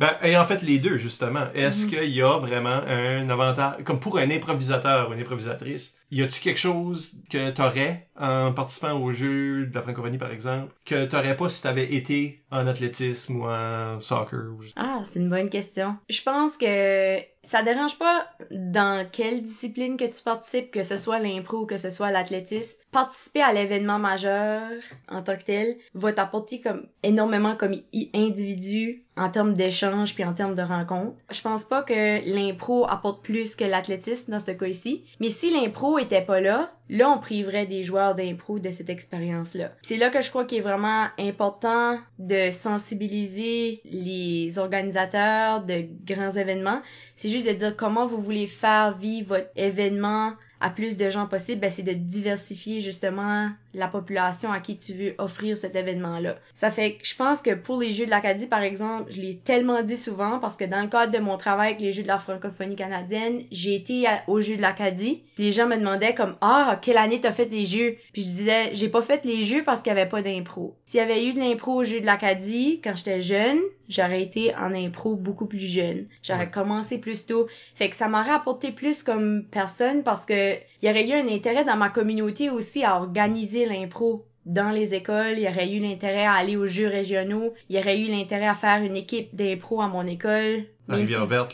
Ben, 0.00 0.10
et 0.24 0.36
en 0.36 0.44
fait, 0.44 0.62
les 0.62 0.78
deux, 0.78 0.98
justement. 0.98 1.46
Est-ce 1.54 1.84
Mhm. 1.84 1.90
qu'il 1.90 2.10
y 2.10 2.22
a 2.22 2.38
vraiment 2.38 2.80
un 2.86 3.28
avantage, 3.30 3.84
comme 3.84 4.00
pour 4.00 4.18
un 4.18 4.30
improvisateur 4.30 5.08
ou 5.10 5.12
une 5.14 5.20
improvisatrice, 5.20 5.94
y 6.12 6.22
a-tu 6.22 6.40
quelque 6.40 6.58
chose 6.58 7.14
que 7.30 7.50
t'aurais 7.50 8.06
en 8.20 8.52
participant 8.52 9.00
au 9.00 9.12
jeu 9.12 9.66
de 9.66 9.74
la 9.74 9.80
francophonie, 9.80 10.18
par 10.18 10.30
exemple, 10.30 10.72
que 10.84 11.06
t'aurais 11.06 11.36
pas 11.36 11.48
si 11.48 11.62
t'avais 11.62 11.94
été 11.94 12.42
en 12.50 12.66
athlétisme 12.66 13.36
ou 13.36 13.46
en 13.46 13.98
soccer 13.98 14.40
ou. 14.52 14.60
Ah, 14.76 15.00
c'est 15.04 15.20
une 15.20 15.30
bonne 15.30 15.48
question. 15.48 15.96
Je 16.10 16.20
pense 16.20 16.58
que 16.58 17.16
ça 17.42 17.62
dérange 17.62 17.98
pas 17.98 18.26
dans 18.50 19.08
quelle 19.10 19.42
discipline 19.42 19.96
que 19.96 20.04
tu 20.04 20.22
participes, 20.22 20.70
que 20.70 20.82
ce 20.82 20.98
soit 20.98 21.18
l'impro 21.18 21.62
ou 21.62 21.66
que 21.66 21.78
ce 21.78 21.88
soit 21.88 22.10
l'athlétisme. 22.10 22.78
Participer 22.92 23.40
à 23.40 23.54
l'événement 23.54 23.98
majeur 23.98 24.68
en 25.08 25.22
tant 25.22 25.36
que 25.36 25.44
tel 25.44 25.76
va 25.94 26.12
t'apporter 26.12 26.60
comme 26.60 26.86
énormément 27.02 27.56
comme 27.56 27.74
individu 28.14 29.04
en 29.16 29.30
termes 29.30 29.52
d'échange 29.52 30.14
puis 30.14 30.24
en 30.24 30.32
termes 30.32 30.54
de 30.54 30.62
rencontres. 30.62 31.16
Je 31.30 31.42
pense 31.42 31.64
pas 31.64 31.82
que 31.82 32.24
l'impro 32.26 32.86
apporte 32.88 33.22
plus 33.22 33.56
que 33.56 33.64
l'athlétisme 33.64 34.32
dans 34.32 34.38
ce 34.38 34.52
cas-ci. 34.52 35.04
Mais 35.20 35.28
si 35.28 35.52
l'impro 35.52 35.98
était 35.98 36.22
pas 36.22 36.40
là, 36.40 36.72
là 36.88 37.10
on 37.10 37.18
priverait 37.18 37.66
des 37.66 37.82
joueurs 37.82 38.14
d'impro 38.14 38.58
de 38.58 38.70
cette 38.70 38.90
expérience-là. 38.90 39.72
C'est 39.82 39.96
là 39.96 40.10
que 40.10 40.22
je 40.22 40.30
crois 40.30 40.44
qu'il 40.44 40.58
est 40.58 40.62
vraiment 40.62 41.06
important 41.18 41.98
de 42.18 42.50
sensibiliser 42.50 43.82
les 43.84 44.58
organisateurs 44.58 45.62
de 45.64 45.84
grands 46.04 46.32
événements. 46.32 46.80
C'est 47.16 47.28
juste 47.28 47.46
de 47.46 47.52
dire 47.52 47.76
comment 47.76 48.06
vous 48.06 48.20
voulez 48.20 48.46
faire 48.46 48.96
vivre 48.96 49.28
votre 49.36 49.50
événement 49.56 50.32
à 50.62 50.70
plus 50.70 50.96
de 50.96 51.10
gens 51.10 51.26
possible, 51.26 51.60
ben 51.60 51.70
c'est 51.70 51.82
de 51.82 51.92
diversifier 51.92 52.80
justement 52.80 53.48
la 53.74 53.88
population 53.88 54.52
à 54.52 54.60
qui 54.60 54.78
tu 54.78 54.92
veux 54.92 55.14
offrir 55.18 55.56
cet 55.56 55.74
événement-là. 55.76 56.36
Ça 56.54 56.70
fait 56.70 56.94
que 56.94 57.06
je 57.06 57.16
pense 57.16 57.42
que 57.42 57.54
pour 57.54 57.80
les 57.80 57.92
Jeux 57.92 58.04
de 58.06 58.10
l'Acadie, 58.10 58.46
par 58.46 58.62
exemple, 58.62 59.10
je 59.10 59.20
l'ai 59.20 59.38
tellement 59.38 59.82
dit 59.82 59.96
souvent 59.96 60.38
parce 60.38 60.56
que 60.56 60.64
dans 60.64 60.82
le 60.82 60.88
cadre 60.88 61.12
de 61.12 61.18
mon 61.18 61.36
travail 61.36 61.68
avec 61.68 61.80
les 61.80 61.90
Jeux 61.92 62.02
de 62.02 62.08
la 62.08 62.18
francophonie 62.18 62.76
canadienne, 62.76 63.42
j'ai 63.50 63.74
été 63.74 64.06
à- 64.06 64.22
aux 64.28 64.40
Jeux 64.40 64.56
de 64.56 64.62
l'Acadie. 64.62 65.22
Les 65.38 65.52
gens 65.52 65.66
me 65.66 65.76
demandaient 65.76 66.14
comme 66.14 66.36
ah 66.42 66.78
quelle 66.82 66.98
année 66.98 67.20
t'as 67.20 67.32
fait 67.32 67.46
les 67.46 67.64
Jeux 67.66 67.96
Puis 68.12 68.22
je 68.22 68.28
disais 68.28 68.70
j'ai 68.74 68.88
pas 68.88 69.02
fait 69.02 69.24
les 69.24 69.42
Jeux 69.42 69.64
parce 69.64 69.80
qu'il 69.82 69.90
y 69.92 69.96
avait 69.98 70.08
pas 70.08 70.22
d'impro. 70.22 70.76
S'il 70.84 70.98
y 70.98 71.02
avait 71.02 71.24
eu 71.26 71.32
de 71.32 71.40
l'impro 71.40 71.80
aux 71.80 71.84
Jeux 71.84 72.00
de 72.00 72.06
l'Acadie 72.06 72.80
quand 72.84 72.94
j'étais 72.94 73.22
jeune, 73.22 73.58
j'aurais 73.88 74.22
été 74.22 74.54
en 74.54 74.74
impro 74.74 75.14
beaucoup 75.16 75.46
plus 75.46 75.58
jeune. 75.58 76.06
J'aurais 76.22 76.44
Ouais. 76.44 76.50
commencé 76.50 76.98
plus 76.98 77.26
tôt. 77.26 77.46
Fait 77.74 77.88
que 77.90 77.96
ça 77.96 78.08
m'aurait 78.08 78.30
apporté 78.30 78.70
plus 78.72 79.02
comme 79.02 79.44
personne 79.50 80.02
parce 80.02 80.24
que 80.24 80.54
il 80.54 80.88
y 80.88 80.90
aurait 80.90 81.06
eu 81.08 81.12
un 81.12 81.28
intérêt 81.28 81.64
dans 81.64 81.76
ma 81.76 81.88
communauté 81.90 82.50
aussi 82.50 82.84
à 82.84 82.96
organiser 82.96 83.66
l'impro 83.66 84.24
dans 84.44 84.70
les 84.70 84.92
écoles, 84.92 85.34
il 85.36 85.44
y 85.44 85.48
aurait 85.48 85.70
eu 85.72 85.78
l'intérêt 85.78 86.26
à 86.26 86.32
aller 86.32 86.56
aux 86.56 86.66
jeux 86.66 86.88
régionaux, 86.88 87.54
il 87.68 87.76
y 87.76 87.78
aurait 87.78 88.00
eu 88.00 88.08
l'intérêt 88.08 88.48
à 88.48 88.54
faire 88.54 88.82
une 88.82 88.96
équipe 88.96 89.28
d'impro 89.36 89.80
à 89.80 89.86
mon 89.86 90.04
école. 90.04 90.64
À 90.88 90.96
Rivière-Verte, 90.96 91.52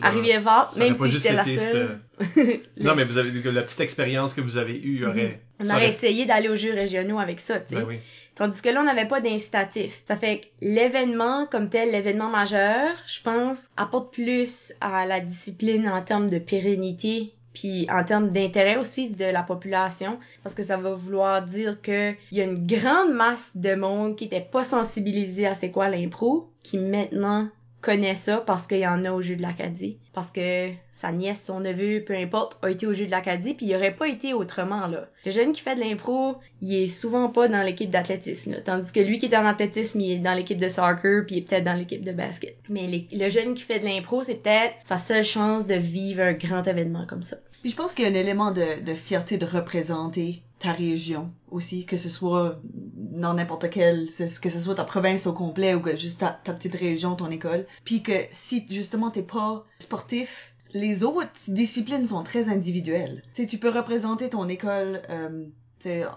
si- 0.72 0.79
même 0.79 0.95
si 0.95 1.11
j'étais 1.11 1.35
la 1.35 1.45
seule. 1.45 2.01
cette- 2.35 2.62
Non, 2.81 2.95
mais 2.95 3.05
vous 3.05 3.18
avez, 3.18 3.31
la 3.53 3.62
petite 3.62 3.81
expérience 3.81 4.33
que 4.33 4.41
vous 4.41 4.57
avez 4.57 4.74
eue 4.81 5.05
aurait... 5.05 5.41
On 5.61 5.64
ça 5.66 5.74
aurait 5.74 5.83
aurait- 5.85 5.89
essayé 5.93 6.24
d'aller 6.24 6.49
aux 6.49 6.57
jeux 6.57 6.72
régionaux 6.72 7.18
avec 7.18 7.41
ça, 7.41 7.61
tu 7.61 7.68
sais. 7.68 7.74
Ben 7.76 7.85
oui. 7.87 7.99
Tandis 8.39 8.62
que 8.62 8.68
là, 8.68 8.80
on 8.80 8.84
n'avait 8.84 9.09
pas 9.09 9.20
d'incitatif. 9.20 10.03
Ça 10.07 10.14
fait 10.14 10.39
que 10.39 10.47
l'événement 10.61 11.47
comme 11.47 11.68
tel, 11.68 11.91
l'événement 11.91 12.28
majeur, 12.28 12.95
je 13.09 13.20
pense, 13.20 13.68
apporte 13.76 14.14
plus 14.14 14.72
à 14.80 15.07
la 15.07 15.18
discipline 15.18 15.89
en 15.89 16.03
termes 16.03 16.30
de 16.30 16.39
pérennité 16.39 17.34
puis 17.53 17.89
en 17.91 18.05
termes 18.05 18.28
d'intérêt 18.28 18.76
aussi 18.76 19.11
de 19.11 19.24
la 19.24 19.43
population, 19.43 20.20
parce 20.45 20.55
que 20.55 20.62
ça 20.62 20.76
va 20.76 20.93
vouloir 20.93 21.43
dire 21.43 21.82
que 21.82 22.12
il 22.30 22.39
y 22.39 22.41
a 22.41 22.45
une 22.45 22.64
grande 22.64 23.12
masse 23.12 23.57
de 23.57 23.74
monde 23.74 24.14
qui 24.14 24.26
était 24.26 24.41
pas 24.41 24.62
sensibilisé 24.62 25.45
à 25.45 25.57
c'est 25.57 25.72
quoi 25.72 25.89
l'impro, 25.89 26.49
qui 26.62 26.78
maintenant 26.78 27.49
connaît 27.89 28.14
ça 28.14 28.43
parce 28.47 28.66
qu'il 28.66 28.80
y 28.80 28.86
en 28.86 29.07
a 29.07 29.12
au 29.12 29.22
jeu 29.22 29.34
de 29.34 29.41
l'Acadie, 29.41 29.97
parce 30.12 30.30
que 30.30 30.68
sa 30.91 31.11
nièce, 31.11 31.43
son 31.43 31.61
neveu, 31.61 32.05
peu 32.05 32.14
importe, 32.14 32.59
a 32.61 32.70
été 32.70 32.86
au 32.86 32.93
jeu 32.93 33.07
de 33.07 33.11
l'Acadie, 33.11 33.55
puis 33.55 33.64
il 33.64 33.74
aurait 33.74 33.95
pas 33.95 34.09
été 34.09 34.34
autrement 34.34 34.86
là. 34.89 35.09
Le 35.24 35.30
jeune 35.30 35.53
qui 35.53 35.62
fait 35.62 35.74
de 35.74 35.80
l'impro, 35.80 36.36
il 36.61 36.82
est 36.82 36.86
souvent 36.86 37.28
pas 37.28 37.49
dans 37.49 37.62
l'équipe 37.62 37.89
d'athlétisme, 37.89 38.57
tandis 38.62 38.93
que 38.93 39.01
lui 39.01 39.16
qui 39.16 39.24
est 39.24 39.36
en 39.36 39.47
athlétisme, 39.47 40.03
il 40.03 40.12
est 40.12 40.18
dans 40.18 40.34
l'équipe 40.34 40.59
de 40.59 40.68
soccer, 40.68 41.24
puis 41.24 41.36
il 41.36 41.39
est 41.39 41.49
peut-être 41.49 41.64
dans 41.64 41.78
l'équipe 41.78 42.05
de 42.05 42.12
basket. 42.12 42.59
Mais 42.68 43.07
le 43.11 43.30
jeune 43.30 43.55
qui 43.55 43.62
fait 43.62 43.78
de 43.78 43.86
l'impro, 43.86 44.22
c'est 44.22 44.34
peut-être 44.34 44.74
sa 44.84 44.99
seule 44.99 45.24
chance 45.24 45.66
de 45.66 45.76
vivre 45.76 46.20
un 46.22 46.34
grand 46.34 46.64
événement 46.64 47.07
comme 47.07 47.22
ça. 47.22 47.39
Puis 47.63 47.71
je 47.71 47.77
pense 47.77 47.95
qu'il 47.95 48.05
y 48.05 48.09
a 48.09 48.11
un 48.11 48.15
élément 48.15 48.53
de, 48.53 48.83
de 48.83 48.95
fierté 48.95 49.39
de 49.39 49.47
représenter 49.47 50.43
ta 50.59 50.73
région 50.73 51.31
aussi, 51.51 51.87
que 51.87 51.97
ce 51.97 52.09
soit 52.09 52.61
dans 52.65 53.35
n'importe 53.35 53.71
quelle, 53.71 54.09
que 54.09 54.51
ce 54.51 54.61
soit 54.61 54.75
ta 54.75 54.85
province 54.85 55.27
au 55.27 55.33
complet 55.33 55.75
ou 55.75 55.81
que 55.81 55.97
juste 55.97 56.21
ta, 56.21 56.31
petite 56.31 56.75
région, 56.75 57.15
ton 57.15 57.31
école. 57.31 57.67
Puis 57.85 58.03
que 58.03 58.25
si 58.33 58.67
justement 58.71 59.11
t'es 59.11 59.23
pas 59.23 59.65
sportif, 59.79 60.55
les 60.73 61.05
autres 61.05 61.31
disciplines 61.49 62.07
sont 62.07 62.23
très 62.23 62.49
individuelles. 62.49 63.23
Tu 63.35 63.43
sais, 63.43 63.49
tu 63.49 63.59
peux 63.59 63.71
représenter 63.71 64.29
ton 64.29 64.49
école 64.49 65.03
euh, 65.09 65.47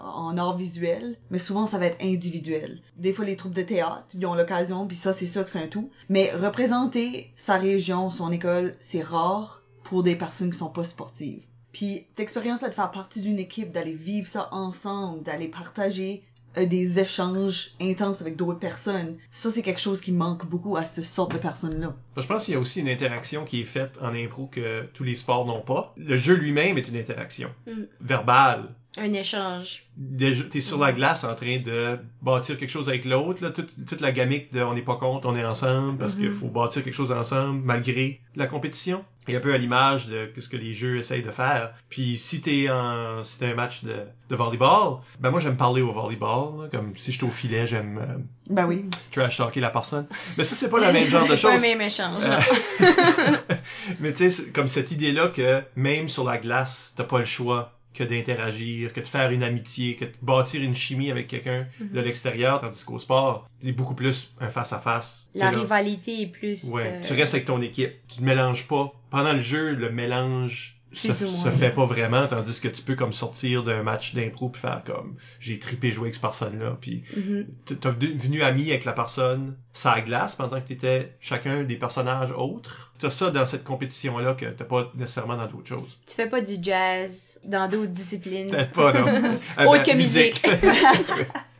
en 0.00 0.36
art 0.36 0.56
visuel, 0.56 1.16
mais 1.30 1.38
souvent 1.38 1.66
ça 1.66 1.78
va 1.78 1.86
être 1.86 2.02
individuel. 2.02 2.80
Des 2.96 3.12
fois 3.12 3.24
les 3.24 3.36
troupes 3.36 3.54
de 3.54 3.62
théâtre, 3.62 4.04
ils 4.12 4.26
ont 4.26 4.34
l'occasion, 4.34 4.86
puis 4.86 4.96
ça 4.96 5.12
c'est 5.12 5.26
sûr 5.26 5.44
que 5.44 5.50
c'est 5.50 5.62
un 5.62 5.68
tout. 5.68 5.90
Mais 6.08 6.32
représenter 6.32 7.32
sa 7.36 7.56
région, 7.56 8.10
son 8.10 8.32
école, 8.32 8.74
c'est 8.80 9.02
rare 9.02 9.61
pour 9.92 10.02
des 10.02 10.16
personnes 10.16 10.50
qui 10.50 10.56
sont 10.56 10.70
pas 10.70 10.84
sportives. 10.84 11.42
Puis 11.70 12.06
cette 12.08 12.20
expérience-là 12.20 12.70
de 12.70 12.74
faire 12.74 12.90
partie 12.90 13.20
d'une 13.20 13.38
équipe, 13.38 13.72
d'aller 13.72 13.92
vivre 13.92 14.26
ça 14.26 14.48
ensemble, 14.50 15.22
d'aller 15.22 15.48
partager 15.48 16.24
euh, 16.56 16.64
des 16.64 16.98
échanges 16.98 17.72
intenses 17.78 18.22
avec 18.22 18.36
d'autres 18.36 18.58
personnes, 18.58 19.18
ça 19.30 19.50
c'est 19.50 19.60
quelque 19.60 19.82
chose 19.82 20.00
qui 20.00 20.12
manque 20.12 20.46
beaucoup 20.46 20.78
à 20.78 20.86
cette 20.86 21.04
sorte 21.04 21.34
de 21.34 21.36
personnes-là. 21.36 21.94
Je 22.16 22.26
pense 22.26 22.46
qu'il 22.46 22.54
y 22.54 22.56
a 22.56 22.60
aussi 22.60 22.80
une 22.80 22.88
interaction 22.88 23.44
qui 23.44 23.60
est 23.60 23.66
faite 23.66 23.98
en 24.00 24.14
impro 24.14 24.46
que 24.46 24.86
tous 24.94 25.04
les 25.04 25.14
sports 25.16 25.44
n'ont 25.44 25.60
pas. 25.60 25.92
Le 25.98 26.16
jeu 26.16 26.36
lui-même 26.36 26.78
est 26.78 26.88
une 26.88 26.96
interaction. 26.96 27.50
Mm. 27.66 27.82
Verbale. 28.00 28.74
Un 28.98 29.12
échange. 29.14 29.84
Déjà, 29.96 30.44
T'es 30.44 30.60
sur 30.60 30.78
la 30.78 30.92
glace 30.92 31.24
en 31.24 31.34
train 31.34 31.58
de 31.60 31.98
bâtir 32.20 32.58
quelque 32.58 32.70
chose 32.70 32.88
avec 32.90 33.04
l'autre. 33.06 33.42
là. 33.42 33.50
Toute, 33.50 33.70
toute 33.86 34.00
la 34.02 34.12
gamique 34.12 34.52
de 34.52 34.62
on 34.62 34.74
n'est 34.74 34.82
pas 34.82 34.96
contre, 34.96 35.26
on 35.28 35.34
est 35.36 35.44
ensemble 35.44 35.96
parce 35.98 36.14
qu'il 36.14 36.28
Mhm. 36.28 36.36
faut 36.36 36.48
bâtir 36.48 36.84
quelque 36.84 36.94
chose 36.94 37.10
ensemble 37.12 37.62
malgré 37.64 38.20
la 38.36 38.46
compétition. 38.46 39.02
Et 39.28 39.36
un 39.36 39.40
peu 39.40 39.54
à 39.54 39.58
l'image 39.58 40.08
de 40.08 40.28
ce 40.36 40.48
que 40.48 40.56
les 40.56 40.74
jeux 40.74 40.98
essayent 40.98 41.22
de 41.22 41.30
faire. 41.30 41.72
Puis 41.88 42.18
si 42.18 42.40
t'es 42.40 42.68
en 42.70 43.22
si 43.22 43.38
t'es 43.38 43.46
un 43.46 43.54
match 43.54 43.84
de, 43.84 43.94
de 44.28 44.36
volleyball, 44.36 44.96
ben 45.20 45.30
moi 45.30 45.38
j'aime 45.40 45.56
parler 45.56 45.80
au 45.80 45.92
volleyball. 45.92 46.62
là. 46.62 46.68
Comme 46.72 46.94
si 46.96 47.12
j'étais 47.12 47.24
au 47.24 47.30
filet, 47.30 47.66
j'aime 47.66 47.98
euh, 47.98 48.18
Ben 48.50 48.66
oui. 48.66 48.84
trash 49.12 49.36
talker 49.36 49.60
la 49.60 49.70
personne. 49.70 50.06
Mais 50.36 50.42
ça 50.44 50.56
c'est 50.56 50.68
pas 50.68 50.84
le 50.84 50.92
même 50.92 51.06
genre 51.08 51.22
de 51.28 51.36
C'est 51.36 51.46
pas 51.48 51.52
choses. 51.54 51.58
un 51.58 51.60
même 51.60 51.80
échange. 51.80 52.22
Euh. 52.26 52.40
Mais 54.00 54.10
tu 54.12 54.18
sais, 54.18 54.30
c'est 54.30 54.52
comme 54.52 54.68
cette 54.68 54.90
idée-là 54.90 55.28
que 55.28 55.62
même 55.76 56.08
sur 56.08 56.24
la 56.24 56.38
glace, 56.38 56.92
t'as 56.96 57.04
pas 57.04 57.20
le 57.20 57.24
choix 57.24 57.72
que 57.94 58.04
d'interagir, 58.04 58.92
que 58.92 59.00
de 59.00 59.06
faire 59.08 59.30
une 59.30 59.42
amitié, 59.42 59.96
que 59.96 60.04
de 60.06 60.12
bâtir 60.22 60.62
une 60.62 60.74
chimie 60.74 61.10
avec 61.10 61.28
quelqu'un 61.28 61.66
de 61.80 61.98
Mhm. 61.98 62.04
l'extérieur, 62.04 62.60
tandis 62.60 62.84
qu'au 62.84 62.98
sport, 62.98 63.48
c'est 63.62 63.72
beaucoup 63.72 63.94
plus 63.94 64.32
un 64.40 64.48
face-à-face. 64.48 65.28
La 65.34 65.50
là, 65.50 65.58
rivalité 65.58 66.22
est 66.22 66.26
plus. 66.26 66.64
Ouais, 66.64 66.82
euh, 66.86 67.06
tu 67.06 67.12
restes 67.12 67.34
avec 67.34 67.46
ton 67.46 67.60
équipe. 67.60 67.92
Tu 68.08 68.18
te 68.18 68.22
mélanges 68.22 68.66
pas. 68.66 68.92
Pendant 69.10 69.32
le 69.34 69.40
jeu, 69.40 69.74
le 69.74 69.90
mélange 69.90 70.78
se, 70.94 71.10
se 71.12 71.48
fait 71.50 71.70
pas 71.70 71.86
vraiment, 71.86 72.26
tandis 72.26 72.60
que 72.60 72.68
tu 72.68 72.82
peux 72.82 72.94
comme 72.96 73.14
sortir 73.14 73.62
d'un 73.64 73.82
match 73.82 74.14
d'impro 74.14 74.50
puis 74.50 74.60
faire 74.60 74.82
comme 74.84 75.16
j'ai 75.40 75.58
tripé 75.58 75.90
jouer 75.90 76.04
avec 76.04 76.14
cette 76.14 76.20
personne-là, 76.22 76.76
puis 76.82 77.02
mhm. 77.16 77.46
t- 77.64 77.76
t'as 77.76 77.92
devenu 77.92 78.42
ami 78.42 78.70
avec 78.70 78.84
la 78.84 78.92
personne 78.92 79.56
ça 79.72 80.00
glace 80.00 80.34
pendant 80.34 80.60
que 80.60 80.68
t'étais 80.68 81.14
chacun 81.20 81.62
des 81.64 81.76
personnages 81.76 82.32
autres. 82.32 82.92
T'as 82.98 83.10
ça 83.10 83.30
dans 83.30 83.44
cette 83.46 83.64
compétition-là 83.64 84.34
que 84.34 84.46
t'as 84.46 84.64
pas 84.64 84.90
nécessairement 84.94 85.36
dans 85.36 85.46
d'autres 85.46 85.68
choses. 85.68 85.98
Tu 86.06 86.14
fais 86.14 86.28
pas 86.28 86.40
du 86.40 86.56
jazz 86.60 87.40
dans 87.44 87.68
d'autres 87.68 87.90
disciplines. 87.92 88.50
Peut-être 88.50 88.72
pas, 88.72 88.92
non? 88.92 89.06
Euh, 89.58 89.64
Autre 89.66 89.82
que 89.82 89.96
musique. 89.96 90.42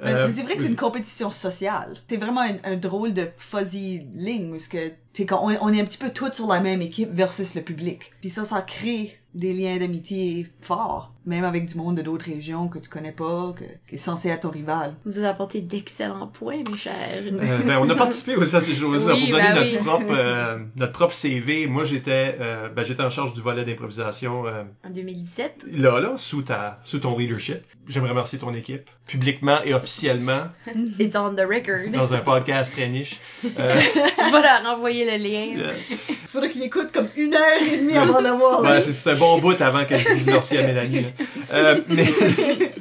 Mais, 0.05 0.11
Euh, 0.11 0.27
mais 0.27 0.33
c'est 0.33 0.43
vrai 0.43 0.57
que 0.57 0.63
c'est 0.63 0.69
une 0.69 0.75
compétition 0.75 1.31
sociale. 1.31 1.97
C'est 2.09 2.17
vraiment 2.17 2.41
un, 2.41 2.57
un 2.65 2.77
drôle 2.77 3.13
de 3.15 3.29
fuzzy 3.39 4.05
ligne 4.17 4.53
où 4.53 4.59
ce 4.59 4.69
que 4.69 4.91
t'es 5.13 5.27
quand 5.27 5.41
on, 5.49 5.57
on 5.61 5.73
est 5.73 5.81
un 5.81 5.85
petit 5.85 5.99
peu 5.99 6.11
tous 6.11 6.33
sur 6.33 6.49
la 6.49 6.59
même 6.59 6.83
équipe 6.83 7.11
versus 7.13 7.55
le 7.55 7.63
public. 7.63 8.13
Puis 8.21 8.29
ça, 8.29 8.45
ça 8.45 8.63
crée 8.63 9.17
des 9.35 9.53
liens 9.53 9.77
d'amitié 9.79 10.49
forts, 10.61 11.13
même 11.27 11.45
avec 11.45 11.67
du 11.67 11.77
monde 11.77 11.97
de 11.97 12.03
d'autres 12.03 12.25
régions 12.27 12.69
que 12.69 12.79
tu 12.79 12.89
connais 12.89 13.13
pas, 13.13 13.55
que, 13.57 13.65
qui 13.89 13.95
est 13.95 13.99
censé 13.99 14.29
être 14.29 14.41
ton 14.41 14.51
rival. 14.51 14.95
Vous 15.05 15.25
apportez 15.25 15.61
d'excellents 15.61 16.27
points, 16.27 16.63
mes 16.71 16.77
chers. 16.77 17.23
Euh, 17.25 17.59
ben, 17.67 17.79
on 17.81 17.89
a 17.91 17.95
participé 17.95 18.37
aussi 18.37 18.57
à 18.57 18.61
ces 18.61 18.75
choses-là 18.75 19.15
Oui, 19.15 19.21
pour 19.31 19.31
donner 19.39 19.49
ben 19.53 19.55
notre 19.55 19.71
oui. 19.73 19.85
propre 19.85 20.07
euh, 20.11 20.59
notre 20.77 20.93
propre 20.93 21.15
CV. 21.15 21.67
Moi, 21.67 21.85
j'étais 21.85 22.37
euh, 22.41 22.69
ben, 22.69 22.85
j'étais 22.85 23.03
en 23.03 23.11
charge 23.11 23.35
du 23.35 23.41
volet 23.41 23.65
d'improvisation 23.65 24.47
euh, 24.47 24.63
En 24.87 24.91
2017. 24.91 25.67
là 25.73 26.01
là 26.01 26.15
sous 26.17 26.43
ta 26.43 26.81
sous 26.83 26.99
ton 26.99 27.17
leadership. 27.17 27.59
J'aimerais 27.89 28.11
remercier 28.11 28.39
ton 28.39 28.55
équipe 28.55 28.89
publiquement 29.07 29.59
et 29.65 29.75
officiellement 29.75 30.43
It's 30.99 31.17
on 31.17 31.35
the 31.35 31.41
record. 31.41 31.91
dans 31.93 32.15
un 32.15 32.19
podcast 32.19 32.73
très 32.73 32.89
niche. 32.89 33.21
Euh, 33.45 33.49
Je 33.59 34.33
vais 34.33 34.43
leur 34.43 34.63
renvoyer 34.65 35.05
le 35.19 35.23
lien. 35.23 35.71
Faudrait 36.29 36.51
qu'il 36.51 36.63
écoute 36.63 36.93
comme 36.93 37.09
une 37.17 37.35
heure 37.35 37.63
et 37.63 37.77
demie 37.79 37.97
avant 37.97 38.23
d'avoir 38.23 38.65
c'est 38.81 38.93
c'est 38.93 39.11
un 39.11 39.17
bon 39.17 39.39
bout 39.39 39.61
avant 39.61 39.85
que 39.85 39.99
je 39.99 40.15
dise 40.15 40.27
merci 40.27 40.57
à 40.59 40.63
Mélanie. 40.67 41.01
là. 41.03 41.09
Euh, 41.53 41.81
mais 41.89 42.07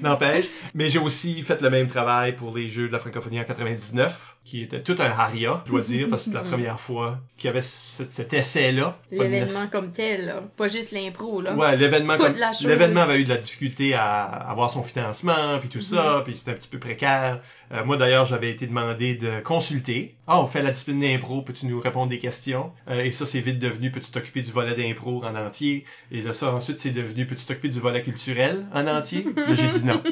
n'empêche. 0.00 0.46
Mais 0.74 0.88
j'ai 0.88 0.98
aussi 0.98 1.42
fait 1.42 1.60
le 1.62 1.70
même 1.70 1.88
travail 1.88 2.32
pour 2.34 2.56
les 2.56 2.68
Jeux 2.68 2.88
de 2.88 2.92
la 2.92 2.98
francophonie 2.98 3.40
en 3.40 3.44
99, 3.44 4.36
qui 4.44 4.62
était 4.62 4.82
tout 4.82 4.96
un 4.98 5.10
haria, 5.10 5.62
je 5.66 5.70
dois 5.72 5.80
dire, 5.82 6.08
parce 6.10 6.24
que 6.24 6.30
c'était 6.30 6.42
la 6.44 6.50
première 6.50 6.80
fois 6.80 7.18
qu'il 7.36 7.48
y 7.48 7.50
avait 7.50 7.60
ce- 7.60 8.04
cet 8.08 8.32
essai-là. 8.32 8.96
L'événement 9.10 9.66
comme 9.70 9.92
tel, 9.92 10.26
là. 10.26 10.42
Pas 10.56 10.68
juste 10.68 10.92
l'impro, 10.92 11.40
là. 11.40 11.54
Ouais, 11.54 11.76
l'événement 11.76 12.16
comme- 12.16 12.34
l'événement 12.68 13.00
avait 13.02 13.20
eu 13.20 13.24
de 13.24 13.28
la 13.30 13.36
difficulté 13.38 13.94
à 13.94 14.22
avoir 14.24 14.70
son 14.70 14.82
financement 14.82 15.58
puis 15.60 15.68
tout 15.68 15.80
ça, 15.80 16.22
puis 16.24 16.36
c'était 16.36 16.52
un 16.52 16.54
petit 16.54 16.68
peu 16.68 16.78
précaire. 16.78 17.40
Euh, 17.72 17.84
moi 17.84 17.96
d'ailleurs, 17.96 18.24
j'avais 18.24 18.50
été 18.50 18.66
demandé 18.66 19.14
de 19.14 19.40
consulter. 19.40 20.16
Ah, 20.26 20.40
on 20.40 20.46
fait 20.46 20.62
la 20.62 20.70
discipline 20.70 21.00
d'impro, 21.00 21.42
peux-tu 21.42 21.66
nous 21.66 21.80
répondre 21.80 22.08
des 22.08 22.18
questions? 22.18 22.72
Euh, 22.88 23.02
Et 23.04 23.10
ça 23.10 23.26
c'est 23.26 23.40
vite 23.40 23.58
devenu 23.58 23.90
peux-tu 23.90 24.10
t'occuper 24.10 24.42
du 24.42 24.50
volet 24.52 24.74
d'impro 24.74 25.22
en 25.24 25.34
entier? 25.34 25.84
Et 26.10 26.22
là 26.22 26.32
ça 26.32 26.52
ensuite 26.54 26.78
c'est 26.78 26.90
devenu 26.90 27.26
peux-tu 27.26 27.44
t'occuper 27.44 27.68
du 27.68 27.80
volet 27.80 28.02
culturel 28.02 28.66
en 28.74 28.86
entier? 28.86 29.24
Là 29.36 29.54
j'ai 29.54 29.68
dit 29.68 29.84
non. 29.84 30.02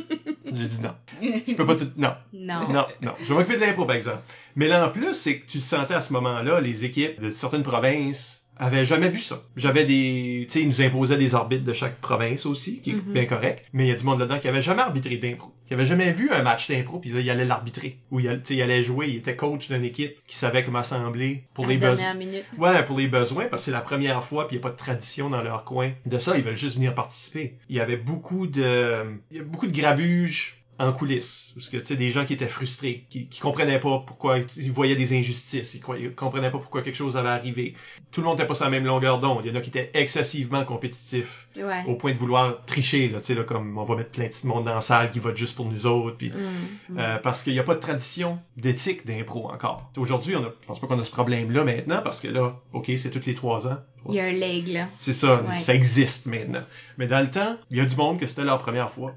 J'ai 0.52 0.66
dit 0.66 0.80
non. 0.80 0.94
Je 1.20 1.54
peux 1.54 1.66
pas 1.66 1.76
tout 1.76 1.90
non. 1.96 2.14
Non. 2.32 2.68
Non, 2.68 2.86
non. 3.02 3.12
Je 3.20 3.28
vais 3.28 3.34
m'occuper 3.34 3.56
de 3.56 3.62
l'impro, 3.62 3.84
par 3.84 3.96
exemple. 3.96 4.20
Mais 4.54 4.68
là, 4.68 4.86
en 4.86 4.90
plus, 4.90 5.14
c'est 5.14 5.40
que 5.40 5.46
tu 5.46 5.60
sentais 5.60 5.94
à 5.94 6.00
ce 6.00 6.12
moment-là, 6.12 6.60
les 6.60 6.84
équipes 6.84 7.20
de 7.20 7.30
certaines 7.30 7.62
provinces 7.64 8.45
avaient 8.58 8.84
jamais 8.86 9.08
vu 9.08 9.20
ça. 9.20 9.42
J'avais 9.56 9.84
des... 9.84 10.46
Tu 10.48 10.52
sais, 10.52 10.62
ils 10.62 10.68
nous 10.68 10.80
imposaient 10.82 11.18
des 11.18 11.34
arbitres 11.34 11.64
de 11.64 11.72
chaque 11.72 12.00
province 12.00 12.46
aussi, 12.46 12.80
qui 12.80 12.90
est 12.90 12.94
Mhm. 12.94 13.12
bien 13.12 13.26
correct. 13.26 13.64
Mais 13.72 13.84
il 13.84 13.88
y 13.88 13.92
a 13.92 13.96
du 13.96 14.04
monde 14.04 14.18
là-dedans 14.20 14.38
qui 14.38 14.48
avait 14.48 14.62
jamais 14.62 14.82
arbitré 14.82 15.16
d'impro. 15.16 15.52
Qui 15.68 15.74
avait 15.74 15.84
jamais 15.86 16.12
vu 16.12 16.30
un 16.30 16.42
match 16.42 16.68
d'impro, 16.68 17.00
puis 17.00 17.10
là, 17.10 17.20
il 17.20 17.28
allait 17.28 17.44
l'arbitrer. 17.44 17.98
Ou 18.10 18.20
il 18.20 18.28
allait, 18.28 18.38
tu 18.38 18.46
sais, 18.48 18.54
il 18.54 18.62
allait 18.62 18.82
jouer, 18.84 19.08
il 19.08 19.16
était 19.16 19.36
coach 19.36 19.68
d'une 19.68 19.84
équipe 19.84 20.16
qui 20.26 20.36
savait 20.36 20.62
comment 20.62 20.78
assembler 20.78 21.44
pour 21.54 21.64
À 21.64 21.68
les 21.68 21.76
besoins. 21.76 22.14
Ouais, 22.58 22.84
pour 22.84 22.98
les 22.98 23.08
besoins, 23.08 23.46
parce 23.46 23.62
que 23.62 23.64
c'est 23.66 23.70
la 23.72 23.80
première 23.80 24.22
fois, 24.24 24.46
puis 24.46 24.56
il 24.56 24.60
n'y 24.60 24.62
a 24.64 24.68
pas 24.68 24.72
de 24.72 24.78
tradition 24.78 25.28
dans 25.28 25.42
leur 25.42 25.64
coin. 25.64 25.90
De 26.06 26.18
ça, 26.18 26.36
ils 26.36 26.44
veulent 26.44 26.54
juste 26.56 26.76
venir 26.76 26.94
participer. 26.94 27.56
Il 27.68 27.76
y 27.76 27.80
avait 27.80 27.96
beaucoup 27.96 28.46
de, 28.46 29.04
il 29.32 29.36
y 29.36 29.40
a 29.40 29.42
beaucoup 29.42 29.66
de 29.66 29.76
grabuge 29.76 30.62
en 30.78 30.92
coulisses, 30.92 31.52
parce 31.54 31.68
que 31.68 31.76
tu 31.78 31.86
sais 31.86 31.96
des 31.96 32.10
gens 32.10 32.24
qui 32.26 32.34
étaient 32.34 32.48
frustrés, 32.48 33.06
qui, 33.08 33.28
qui 33.28 33.40
comprenaient 33.40 33.80
pas 33.80 34.02
pourquoi 34.06 34.38
ils 34.56 34.70
voyaient 34.72 34.96
des 34.96 35.16
injustices, 35.18 35.74
ils, 35.74 35.80
croyaient- 35.80 36.04
ils 36.06 36.14
comprenaient 36.14 36.50
pas 36.50 36.58
pourquoi 36.58 36.82
quelque 36.82 36.96
chose 36.96 37.16
avait 37.16 37.28
arrivé. 37.30 37.74
Tout 38.12 38.20
le 38.20 38.26
monde 38.26 38.36
n'était 38.36 38.46
pas 38.46 38.54
sur 38.54 38.64
la 38.66 38.70
même 38.70 38.84
longueur 38.84 39.18
d'onde. 39.18 39.40
Il 39.44 39.48
y 39.50 39.54
en 39.54 39.58
a 39.58 39.60
qui 39.60 39.70
étaient 39.70 39.90
excessivement 39.94 40.64
compétitifs 40.64 41.48
Ouais. 41.56 41.82
au 41.86 41.94
point 41.94 42.12
de 42.12 42.18
vouloir 42.18 42.64
tricher, 42.66 43.08
là, 43.08 43.20
tu 43.20 43.26
sais 43.26 43.34
là 43.34 43.42
comme 43.44 43.78
on 43.78 43.84
va 43.84 43.96
mettre 43.96 44.10
plein 44.10 44.26
de 44.28 44.46
monde 44.46 44.64
dans 44.66 44.74
la 44.74 44.80
salle 44.82 45.10
qui 45.10 45.18
vote 45.18 45.36
juste 45.36 45.56
pour 45.56 45.64
nous 45.66 45.86
autres, 45.86 46.16
puis 46.18 46.30
Mm. 46.30 46.98
euh, 46.98 47.16
parce 47.18 47.42
qu'il 47.42 47.54
n'y 47.54 47.58
a 47.58 47.62
pas 47.62 47.74
de 47.74 47.80
tradition 47.80 48.38
d'éthique 48.58 49.06
d'impro 49.06 49.50
encore. 49.50 49.90
Aujourd'hui, 49.96 50.36
on 50.36 50.44
a, 50.44 50.52
je 50.60 50.66
pense 50.66 50.78
pas 50.80 50.86
qu'on 50.86 50.98
a 51.00 51.04
ce 51.04 51.10
problème-là 51.10 51.64
maintenant, 51.64 52.02
parce 52.02 52.20
que 52.20 52.28
là, 52.28 52.60
ok, 52.74 52.90
c'est 52.98 53.10
tous 53.10 53.24
les 53.26 53.34
trois 53.34 53.66
ans. 53.66 53.78
Il 54.08 54.14
y 54.14 54.20
a 54.20 54.24
un 54.26 54.32
leg, 54.32 54.68
là. 54.68 54.86
C'est 54.98 55.12
ça, 55.14 55.40
Ouais. 55.42 55.56
ça 55.58 55.74
existe 55.74 56.26
maintenant. 56.26 56.62
Mais 56.98 57.06
dans 57.06 57.20
le 57.20 57.30
temps, 57.30 57.56
il 57.70 57.78
y 57.78 57.80
a 57.80 57.86
du 57.86 57.96
monde 57.96 58.20
que 58.20 58.26
c'était 58.26 58.44
leur 58.44 58.58
première 58.58 58.90
fois. 58.90 59.14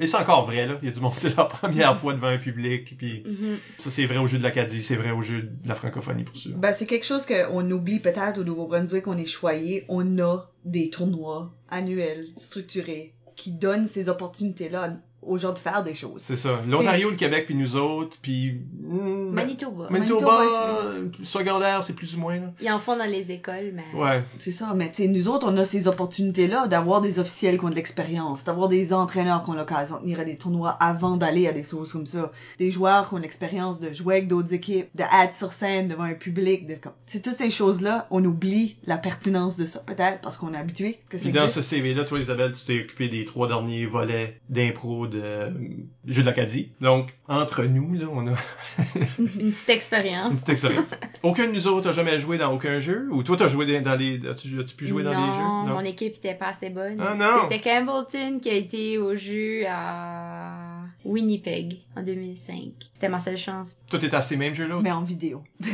Et 0.00 0.06
c'est 0.06 0.16
encore 0.16 0.46
vrai, 0.46 0.66
là. 0.66 0.78
Il 0.82 0.86
y 0.86 0.90
a 0.90 0.94
du 0.94 1.00
monde 1.00 1.12
c'est 1.18 1.36
leur 1.36 1.48
première 1.48 1.96
fois 1.96 2.14
devant 2.14 2.28
un 2.28 2.38
public. 2.38 2.96
Puis 2.96 3.22
Mhm. 3.26 3.58
ça, 3.78 3.90
c'est 3.90 4.06
vrai 4.06 4.16
au 4.18 4.26
jeu 4.26 4.38
de 4.38 4.42
l'Acadie, 4.42 4.82
c'est 4.82 4.96
vrai 4.96 5.10
au 5.10 5.22
jeu 5.22 5.42
de 5.42 5.68
la 5.68 5.74
francophonie, 5.74 6.24
pour 6.24 6.36
sûr. 6.36 6.56
Ben, 6.56 6.72
c'est 6.72 6.86
quelque 6.86 7.06
chose 7.06 7.26
qu'on 7.26 7.70
oublie 7.70 8.00
peut-être 8.00 8.38
au 8.38 8.44
Nouveau-Brunswick, 8.44 9.06
on 9.06 9.16
est 9.18 9.26
choyé. 9.26 9.84
On 9.88 10.18
a 10.18 10.50
des 10.64 10.90
tournois 10.90 11.52
annuels, 11.68 12.26
structurés, 12.36 13.14
qui 13.36 13.52
donnent 13.52 13.86
ces 13.86 14.08
opportunités-là 14.08 14.96
aux 15.22 15.38
gens 15.38 15.52
de 15.52 15.58
faire 15.58 15.84
des 15.84 15.94
choses. 15.94 16.22
C'est 16.22 16.36
ça. 16.36 16.60
L'Ontario, 16.66 17.10
le 17.10 17.16
Québec, 17.16 17.44
puis 17.46 17.54
nous 17.54 17.76
autres, 17.76 18.16
puis... 18.22 18.60
hmm, 18.82 19.30
Manitoba. 19.30 19.88
Manitoba, 19.90 20.26
Manitoba, 20.26 20.84
euh, 20.84 21.08
secondaire, 21.22 21.84
c'est 21.84 21.92
plus 21.94 22.16
ou 22.16 22.20
moins, 22.20 22.36
là. 22.36 22.52
Ils 22.60 22.70
en 22.70 22.78
font 22.78 22.96
dans 22.96 23.08
les 23.08 23.30
écoles, 23.30 23.74
mais... 23.74 24.00
Ouais. 24.00 24.22
C'est 24.38 24.50
ça, 24.50 24.72
mais 24.74 24.90
tu 24.90 25.02
sais, 25.02 25.08
nous 25.08 25.28
autres, 25.28 25.46
on 25.48 25.56
a 25.56 25.64
ces 25.64 25.88
opportunités-là 25.88 26.68
d'avoir 26.68 27.00
des 27.00 27.18
officiels 27.18 27.58
qui 27.58 27.64
ont 27.64 27.70
de 27.70 27.74
l'expérience, 27.74 28.44
d'avoir 28.44 28.68
des 28.68 28.92
entraîneurs 28.92 29.44
qui 29.44 29.50
ont 29.50 29.54
l'occasion 29.54 29.96
de 29.96 30.02
venir 30.02 30.20
à 30.20 30.24
des 30.24 30.36
tournois 30.36 30.70
avant 30.70 31.16
d'aller 31.16 31.46
à 31.46 31.52
des 31.52 31.64
choses 31.64 31.92
comme 31.92 32.06
ça, 32.06 32.32
des 32.58 32.70
joueurs 32.70 33.08
qui 33.08 33.14
ont 33.14 33.18
l'expérience 33.18 33.80
de 33.80 33.92
jouer 33.92 34.16
avec 34.16 34.28
d'autres 34.28 34.54
équipes, 34.54 34.88
de 34.94 35.02
être 35.02 35.34
sur 35.34 35.52
scène 35.52 35.88
devant 35.88 36.04
un 36.04 36.14
public, 36.14 36.66
de 36.66 36.74
comme... 36.74 36.92
C'est 37.06 37.22
toutes 37.22 37.36
ces 37.36 37.50
choses-là, 37.50 38.06
on 38.10 38.24
oublie 38.24 38.76
la 38.86 38.96
pertinence 38.96 39.56
de 39.56 39.66
ça, 39.66 39.80
peut-être, 39.80 40.20
parce 40.22 40.36
qu'on 40.36 40.54
est 40.54 40.58
habitué 40.58 41.00
que 41.08 41.16
dans 41.30 41.48
ce 41.48 41.62
CV-là, 41.62 42.04
toi, 42.04 42.18
Isabelle, 42.18 42.52
tu 42.52 42.64
t'es 42.64 42.82
occupé 42.82 43.08
des 43.08 43.24
trois 43.24 43.48
derniers 43.48 43.86
volets 43.86 44.40
d'impro 44.48 45.06
de 45.10 45.20
euh, 45.22 45.50
jeu 46.06 46.22
de 46.22 46.26
l'Acadie. 46.26 46.70
Donc, 46.80 47.14
entre 47.28 47.64
nous, 47.64 47.92
là, 47.94 48.06
on 48.10 48.26
a 48.28 48.30
Une 49.18 49.50
petite 49.50 49.68
expérience. 49.68 50.32
une 50.32 50.38
petite 50.38 50.48
expérience. 50.50 50.88
Aucun 51.22 51.46
de 51.46 51.52
nous 51.52 51.66
autres 51.66 51.90
a 51.90 51.92
jamais 51.92 52.18
joué 52.18 52.38
dans 52.38 52.52
aucun 52.52 52.78
jeu? 52.78 53.08
Ou 53.10 53.22
toi, 53.22 53.36
t'as 53.36 53.48
joué 53.48 53.80
dans 53.80 53.96
les... 53.96 54.20
As-tu 54.26 54.58
as-tu 54.60 54.74
pu 54.74 54.86
jouer 54.86 55.02
dans 55.02 55.12
non, 55.12 55.26
des 55.26 55.32
jeux? 55.32 55.74
mon 55.74 55.80
équipe 55.80 56.16
était 56.16 56.34
pas 56.34 56.48
assez 56.48 56.70
bonne. 56.70 56.96
Ah, 57.00 57.14
non. 57.14 57.48
C'était 57.48 57.60
Campbellton 57.60 58.38
qui 58.40 58.50
a 58.50 58.54
été 58.54 58.98
au 58.98 59.14
jeu 59.14 59.64
à 59.68 60.84
Winnipeg 61.04 61.78
en 61.96 62.02
2005. 62.02 62.56
C'était 62.92 63.08
ma 63.08 63.20
seule 63.20 63.36
chance. 63.36 63.76
Toi, 63.88 63.98
t'étais 63.98 64.16
à 64.16 64.22
ces 64.22 64.36
mêmes 64.36 64.54
jeux-là? 64.54 64.80
Mais 64.82 64.92
en 64.92 65.02
vidéo. 65.02 65.42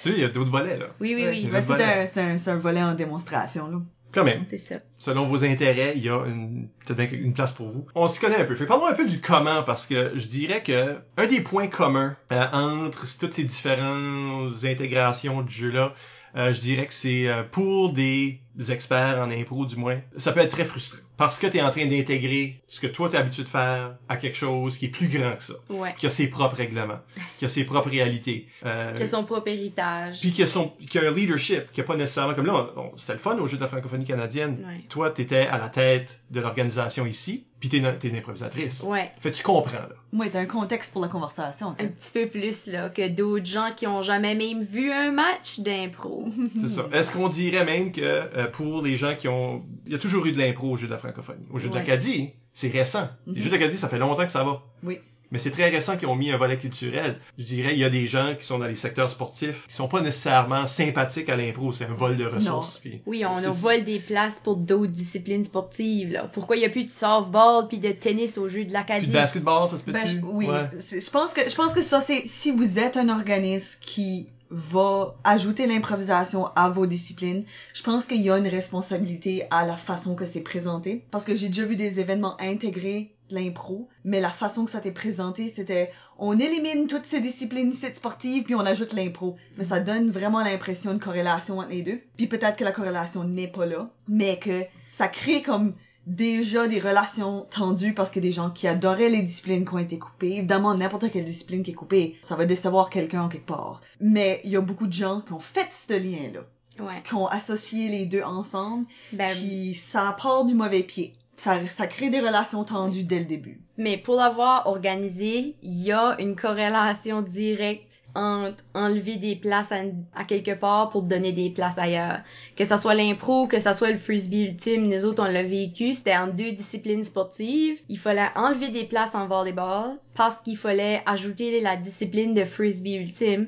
Tu 0.00 0.10
sais, 0.10 0.16
il 0.16 0.20
y 0.20 0.24
a 0.24 0.28
d'autres 0.28 0.52
volets, 0.52 0.76
là. 0.76 0.86
Oui, 1.00 1.14
oui, 1.16 1.26
oui. 1.28 1.48
Ben, 1.50 1.60
c'est 1.60 1.72
un, 1.72 2.06
c'est 2.06 2.20
un, 2.20 2.38
c'est 2.38 2.50
un 2.52 2.56
volet 2.56 2.82
en 2.82 2.94
démonstration, 2.94 3.68
là. 3.68 3.78
Quand 4.12 4.24
même. 4.24 4.46
C'est 4.48 4.58
ça. 4.58 4.76
Selon 4.96 5.24
vos 5.24 5.44
intérêts, 5.44 5.92
il 5.96 6.02
y 6.02 6.08
a 6.08 6.24
une, 6.24 6.68
peut-être 6.86 7.12
une 7.12 7.34
place 7.34 7.52
pour 7.52 7.68
vous. 7.68 7.86
On 7.94 8.08
s'y 8.08 8.20
connaît 8.20 8.36
un 8.36 8.44
peu. 8.44 8.54
Fait 8.54 8.66
parlons 8.66 8.86
un 8.86 8.94
peu 8.94 9.06
du 9.06 9.20
comment, 9.20 9.62
parce 9.62 9.86
que 9.86 10.12
je 10.14 10.26
dirais 10.26 10.62
que 10.62 10.96
un 11.16 11.26
des 11.26 11.40
points 11.40 11.68
communs 11.68 12.16
euh, 12.32 12.46
entre 12.52 13.06
toutes 13.18 13.34
ces 13.34 13.44
différentes 13.44 14.64
intégrations 14.64 15.42
de 15.42 15.50
jeux-là, 15.50 15.94
euh, 16.36 16.52
je 16.52 16.60
dirais 16.60 16.86
que 16.86 16.94
c'est 16.94 17.28
euh, 17.28 17.42
pour 17.42 17.92
des 17.92 18.40
experts 18.68 19.18
en 19.20 19.30
impro 19.30 19.66
du 19.66 19.76
moins, 19.76 20.00
ça 20.16 20.32
peut 20.32 20.40
être 20.40 20.52
très 20.52 20.64
frustrant. 20.64 20.98
Parce 21.18 21.38
que 21.40 21.46
tu 21.48 21.58
es 21.58 21.62
en 21.62 21.70
train 21.70 21.84
d'intégrer 21.86 22.62
ce 22.68 22.78
que 22.80 22.86
toi 22.86 23.08
t'es 23.10 23.16
habitué 23.18 23.42
de 23.42 23.48
faire 23.48 23.96
à 24.08 24.16
quelque 24.16 24.36
chose 24.36 24.78
qui 24.78 24.86
est 24.86 24.88
plus 24.88 25.08
grand 25.08 25.36
que 25.36 25.42
ça, 25.42 25.54
Ouais. 25.68 25.92
qui 25.98 26.06
a 26.06 26.10
ses 26.10 26.28
propres 26.30 26.54
règlements, 26.56 27.00
qui 27.38 27.44
a 27.44 27.48
ses 27.48 27.64
propres 27.64 27.90
réalités. 27.90 28.46
Euh, 28.64 28.94
Que 28.94 29.04
son 29.04 29.24
propre 29.24 29.48
héritage. 29.48 30.20
puis 30.20 30.32
qui 30.32 30.44
a, 30.44 30.46
son, 30.46 30.68
qui 30.88 30.96
a 30.96 31.02
un 31.02 31.10
leadership, 31.12 31.72
qui 31.72 31.80
a 31.80 31.84
pas 31.84 31.96
nécessairement 31.96 32.34
comme 32.34 32.46
là, 32.46 32.68
c'était 32.96 33.14
le 33.14 33.18
fun 33.18 33.36
au 33.38 33.48
jeu 33.48 33.56
de 33.56 33.62
la 33.62 33.68
francophonie 33.68 34.04
canadienne. 34.04 34.64
Ouais. 34.64 34.84
Toi, 34.88 35.10
t'étais 35.10 35.48
à 35.48 35.58
la 35.58 35.68
tête 35.68 36.20
de 36.30 36.40
l'organisation 36.40 37.04
ici, 37.04 37.47
puis 37.60 37.68
t'es, 37.68 37.78
une- 37.78 37.98
t'es 37.98 38.08
une 38.08 38.16
improvisatrice. 38.16 38.82
Ouais. 38.82 39.10
Fait 39.20 39.30
que 39.30 39.36
tu 39.36 39.42
comprends, 39.42 39.78
là. 39.78 39.88
Moi, 40.12 40.26
t'as 40.30 40.40
un 40.40 40.46
contexte 40.46 40.92
pour 40.92 41.02
la 41.02 41.08
conversation, 41.08 41.74
tu 41.74 41.84
Un 41.84 41.88
petit 41.88 42.12
peu 42.12 42.26
plus, 42.28 42.66
là, 42.68 42.88
que 42.90 43.08
d'autres 43.08 43.46
gens 43.46 43.70
qui 43.76 43.86
ont 43.86 44.02
jamais 44.02 44.34
même 44.34 44.62
vu 44.62 44.90
un 44.92 45.10
match 45.12 45.60
d'impro. 45.60 46.28
C'est 46.60 46.68
ça. 46.68 46.86
Est-ce 46.92 47.12
qu'on 47.12 47.28
dirait 47.28 47.64
même 47.64 47.92
que 47.92 48.00
euh, 48.02 48.46
pour 48.50 48.82
les 48.82 48.96
gens 48.96 49.14
qui 49.16 49.28
ont... 49.28 49.64
Il 49.86 49.92
y 49.92 49.94
a 49.94 49.98
toujours 49.98 50.24
eu 50.26 50.32
de 50.32 50.38
l'impro 50.38 50.70
au 50.70 50.76
jeu 50.76 50.86
de 50.86 50.92
la 50.92 50.98
francophonie. 50.98 51.46
Au 51.50 51.58
jeu 51.58 51.68
de 51.68 51.74
Ouais. 51.74 51.80
l'Acadie, 51.80 52.30
c'est 52.52 52.68
récent. 52.68 53.08
Les 53.26 53.34
Mhm. 53.34 53.42
jeux 53.42 53.50
d'Acadie, 53.50 53.76
ça 53.76 53.88
fait 53.88 53.98
longtemps 53.98 54.24
que 54.26 54.32
ça 54.32 54.44
va. 54.44 54.62
Oui. 54.82 54.98
Mais 55.30 55.38
c'est 55.38 55.50
très 55.50 55.68
récent 55.68 55.96
qu'ils 55.96 56.08
ont 56.08 56.16
mis 56.16 56.30
un 56.30 56.36
volet 56.36 56.56
culturel. 56.58 57.18
Je 57.38 57.44
dirais, 57.44 57.72
il 57.72 57.78
y 57.78 57.84
a 57.84 57.90
des 57.90 58.06
gens 58.06 58.34
qui 58.38 58.44
sont 58.46 58.58
dans 58.58 58.66
les 58.66 58.74
secteurs 58.74 59.10
sportifs 59.10 59.66
qui 59.68 59.74
sont 59.74 59.88
pas 59.88 60.00
nécessairement 60.00 60.66
sympathiques 60.66 61.28
à 61.28 61.36
l'impro. 61.36 61.72
C'est 61.72 61.84
un 61.84 61.92
vol 61.92 62.16
de 62.16 62.24
ressources. 62.24 62.78
puis- 62.78 63.02
Oui, 63.06 63.24
on 63.26 63.40
nous 63.40 63.54
vole 63.54 63.84
des 63.84 63.98
places 63.98 64.38
pour 64.40 64.56
d'autres 64.56 64.92
disciplines 64.92 65.44
sportives, 65.44 66.12
là. 66.12 66.30
Pourquoi 66.32 66.56
il 66.56 66.62
y 66.62 66.64
a 66.64 66.70
plus 66.70 66.84
de 66.84 66.90
softball 66.90 67.68
puis 67.68 67.78
de 67.78 67.92
tennis 67.92 68.38
au 68.38 68.48
jeu 68.48 68.60
de 68.60 68.64
Puis 68.64 68.72
l'Acadie? 68.72 69.06
de 69.06 69.12
basketball, 69.12 69.68
ça 69.68 69.76
se 69.78 69.82
peut-tu? 69.82 69.98
Ben, 69.98 70.06
je- 70.06 70.18
oui. 70.24 70.46
Ouais. 70.46 70.68
Je 70.80 71.10
pense 71.10 71.32
que 71.34 71.48
je 71.48 71.54
pense 71.54 71.74
que 71.74 71.82
ça 71.82 72.00
c'est 72.00 72.22
si 72.26 72.50
vous 72.50 72.78
êtes 72.78 72.96
un 72.96 73.08
organisme 73.08 73.78
qui 73.80 74.28
va 74.50 75.14
ajouter 75.24 75.66
l'improvisation 75.66 76.46
à 76.56 76.70
vos 76.70 76.86
disciplines, 76.86 77.44
je 77.74 77.82
pense 77.82 78.06
qu'il 78.06 78.22
y 78.22 78.30
a 78.30 78.38
une 78.38 78.48
responsabilité 78.48 79.44
à 79.50 79.66
la 79.66 79.76
façon 79.76 80.14
que 80.14 80.24
c'est 80.24 80.40
présenté 80.42 81.04
parce 81.10 81.24
que 81.26 81.36
j'ai 81.36 81.48
déjà 81.48 81.64
vu 81.64 81.76
des 81.76 82.00
événements 82.00 82.34
intégrer 82.40 83.12
l'impro, 83.30 83.88
mais 84.04 84.20
la 84.20 84.30
façon 84.30 84.64
que 84.64 84.70
ça 84.70 84.80
t'est 84.80 84.90
présenté, 84.90 85.48
c'était 85.48 85.90
on 86.18 86.38
élimine 86.38 86.86
toutes 86.86 87.06
ces 87.06 87.20
disciplines 87.20 87.72
sportives 87.72 88.44
puis 88.44 88.54
on 88.54 88.60
ajoute 88.60 88.92
l'impro. 88.92 89.36
Mais 89.56 89.64
ça 89.64 89.80
donne 89.80 90.10
vraiment 90.10 90.42
l'impression 90.42 90.94
de 90.94 90.98
corrélation 90.98 91.58
entre 91.58 91.70
les 91.70 91.82
deux. 91.82 92.00
Puis 92.16 92.26
peut-être 92.26 92.56
que 92.56 92.64
la 92.64 92.72
corrélation 92.72 93.24
n'est 93.24 93.48
pas 93.48 93.66
là, 93.66 93.90
mais 94.08 94.38
que 94.38 94.64
ça 94.90 95.08
crée 95.08 95.42
comme 95.42 95.74
déjà 96.06 96.66
des 96.66 96.80
relations 96.80 97.46
tendues 97.50 97.92
parce 97.92 98.10
que 98.10 98.18
des 98.18 98.32
gens 98.32 98.50
qui 98.50 98.66
adoraient 98.66 99.10
les 99.10 99.20
disciplines 99.20 99.66
qui 99.66 99.74
ont 99.74 99.78
été 99.78 99.98
coupées. 99.98 100.36
Évidemment, 100.38 100.74
n'importe 100.74 101.10
quelle 101.10 101.24
discipline 101.24 101.62
qui 101.62 101.72
est 101.72 101.74
coupée, 101.74 102.16
ça 102.22 102.34
va 102.34 102.46
décevoir 102.46 102.88
quelqu'un 102.88 103.22
en 103.24 103.28
quelque 103.28 103.46
part. 103.46 103.82
Mais 104.00 104.40
il 104.44 104.50
y 104.50 104.56
a 104.56 104.60
beaucoup 104.62 104.86
de 104.86 104.92
gens 104.92 105.20
qui 105.20 105.34
ont 105.34 105.38
fait 105.38 105.68
ce 105.70 105.92
lien-là, 105.92 106.40
Ouais. 106.82 107.02
qui 107.06 107.14
ont 107.14 107.26
associé 107.26 107.88
les 107.88 108.06
deux 108.06 108.22
ensemble, 108.22 108.86
Ben, 109.12 109.30
puis 109.36 109.74
ça 109.74 110.16
part 110.20 110.44
du 110.46 110.54
mauvais 110.54 110.82
pied. 110.82 111.12
Ça, 111.38 111.86
crée 111.86 112.10
des 112.10 112.18
relations 112.18 112.64
tendues 112.64 113.04
dès 113.04 113.20
le 113.20 113.24
début. 113.24 113.60
Mais 113.76 113.96
pour 113.96 114.16
l'avoir 114.16 114.66
organisé, 114.66 115.54
il 115.62 115.82
y 115.84 115.92
a 115.92 116.16
une 116.18 116.34
corrélation 116.34 117.22
directe 117.22 118.02
entre 118.16 118.64
enlever 118.74 119.16
des 119.16 119.36
places 119.36 119.70
à, 119.70 119.82
à 120.16 120.24
quelque 120.24 120.58
part 120.58 120.90
pour 120.90 121.02
donner 121.02 121.32
des 121.32 121.50
places 121.50 121.78
ailleurs. 121.78 122.22
Que 122.56 122.64
ça 122.64 122.76
soit 122.76 122.94
l'impro, 122.94 123.46
que 123.46 123.60
ça 123.60 123.72
soit 123.72 123.92
le 123.92 123.98
frisbee 123.98 124.46
ultime, 124.46 124.88
nous 124.88 125.04
autres 125.04 125.22
on 125.22 125.30
l'a 125.30 125.44
vécu, 125.44 125.92
c'était 125.92 126.16
en 126.16 126.26
deux 126.26 126.50
disciplines 126.50 127.04
sportives. 127.04 127.80
Il 127.88 127.98
fallait 127.98 128.30
enlever 128.34 128.70
des 128.70 128.84
places 128.84 129.14
en 129.14 129.28
volleyball 129.28 129.96
parce 130.16 130.40
qu'il 130.40 130.56
fallait 130.56 131.02
ajouter 131.06 131.60
la 131.60 131.76
discipline 131.76 132.34
de 132.34 132.44
frisbee 132.44 132.96
ultime. 132.96 133.46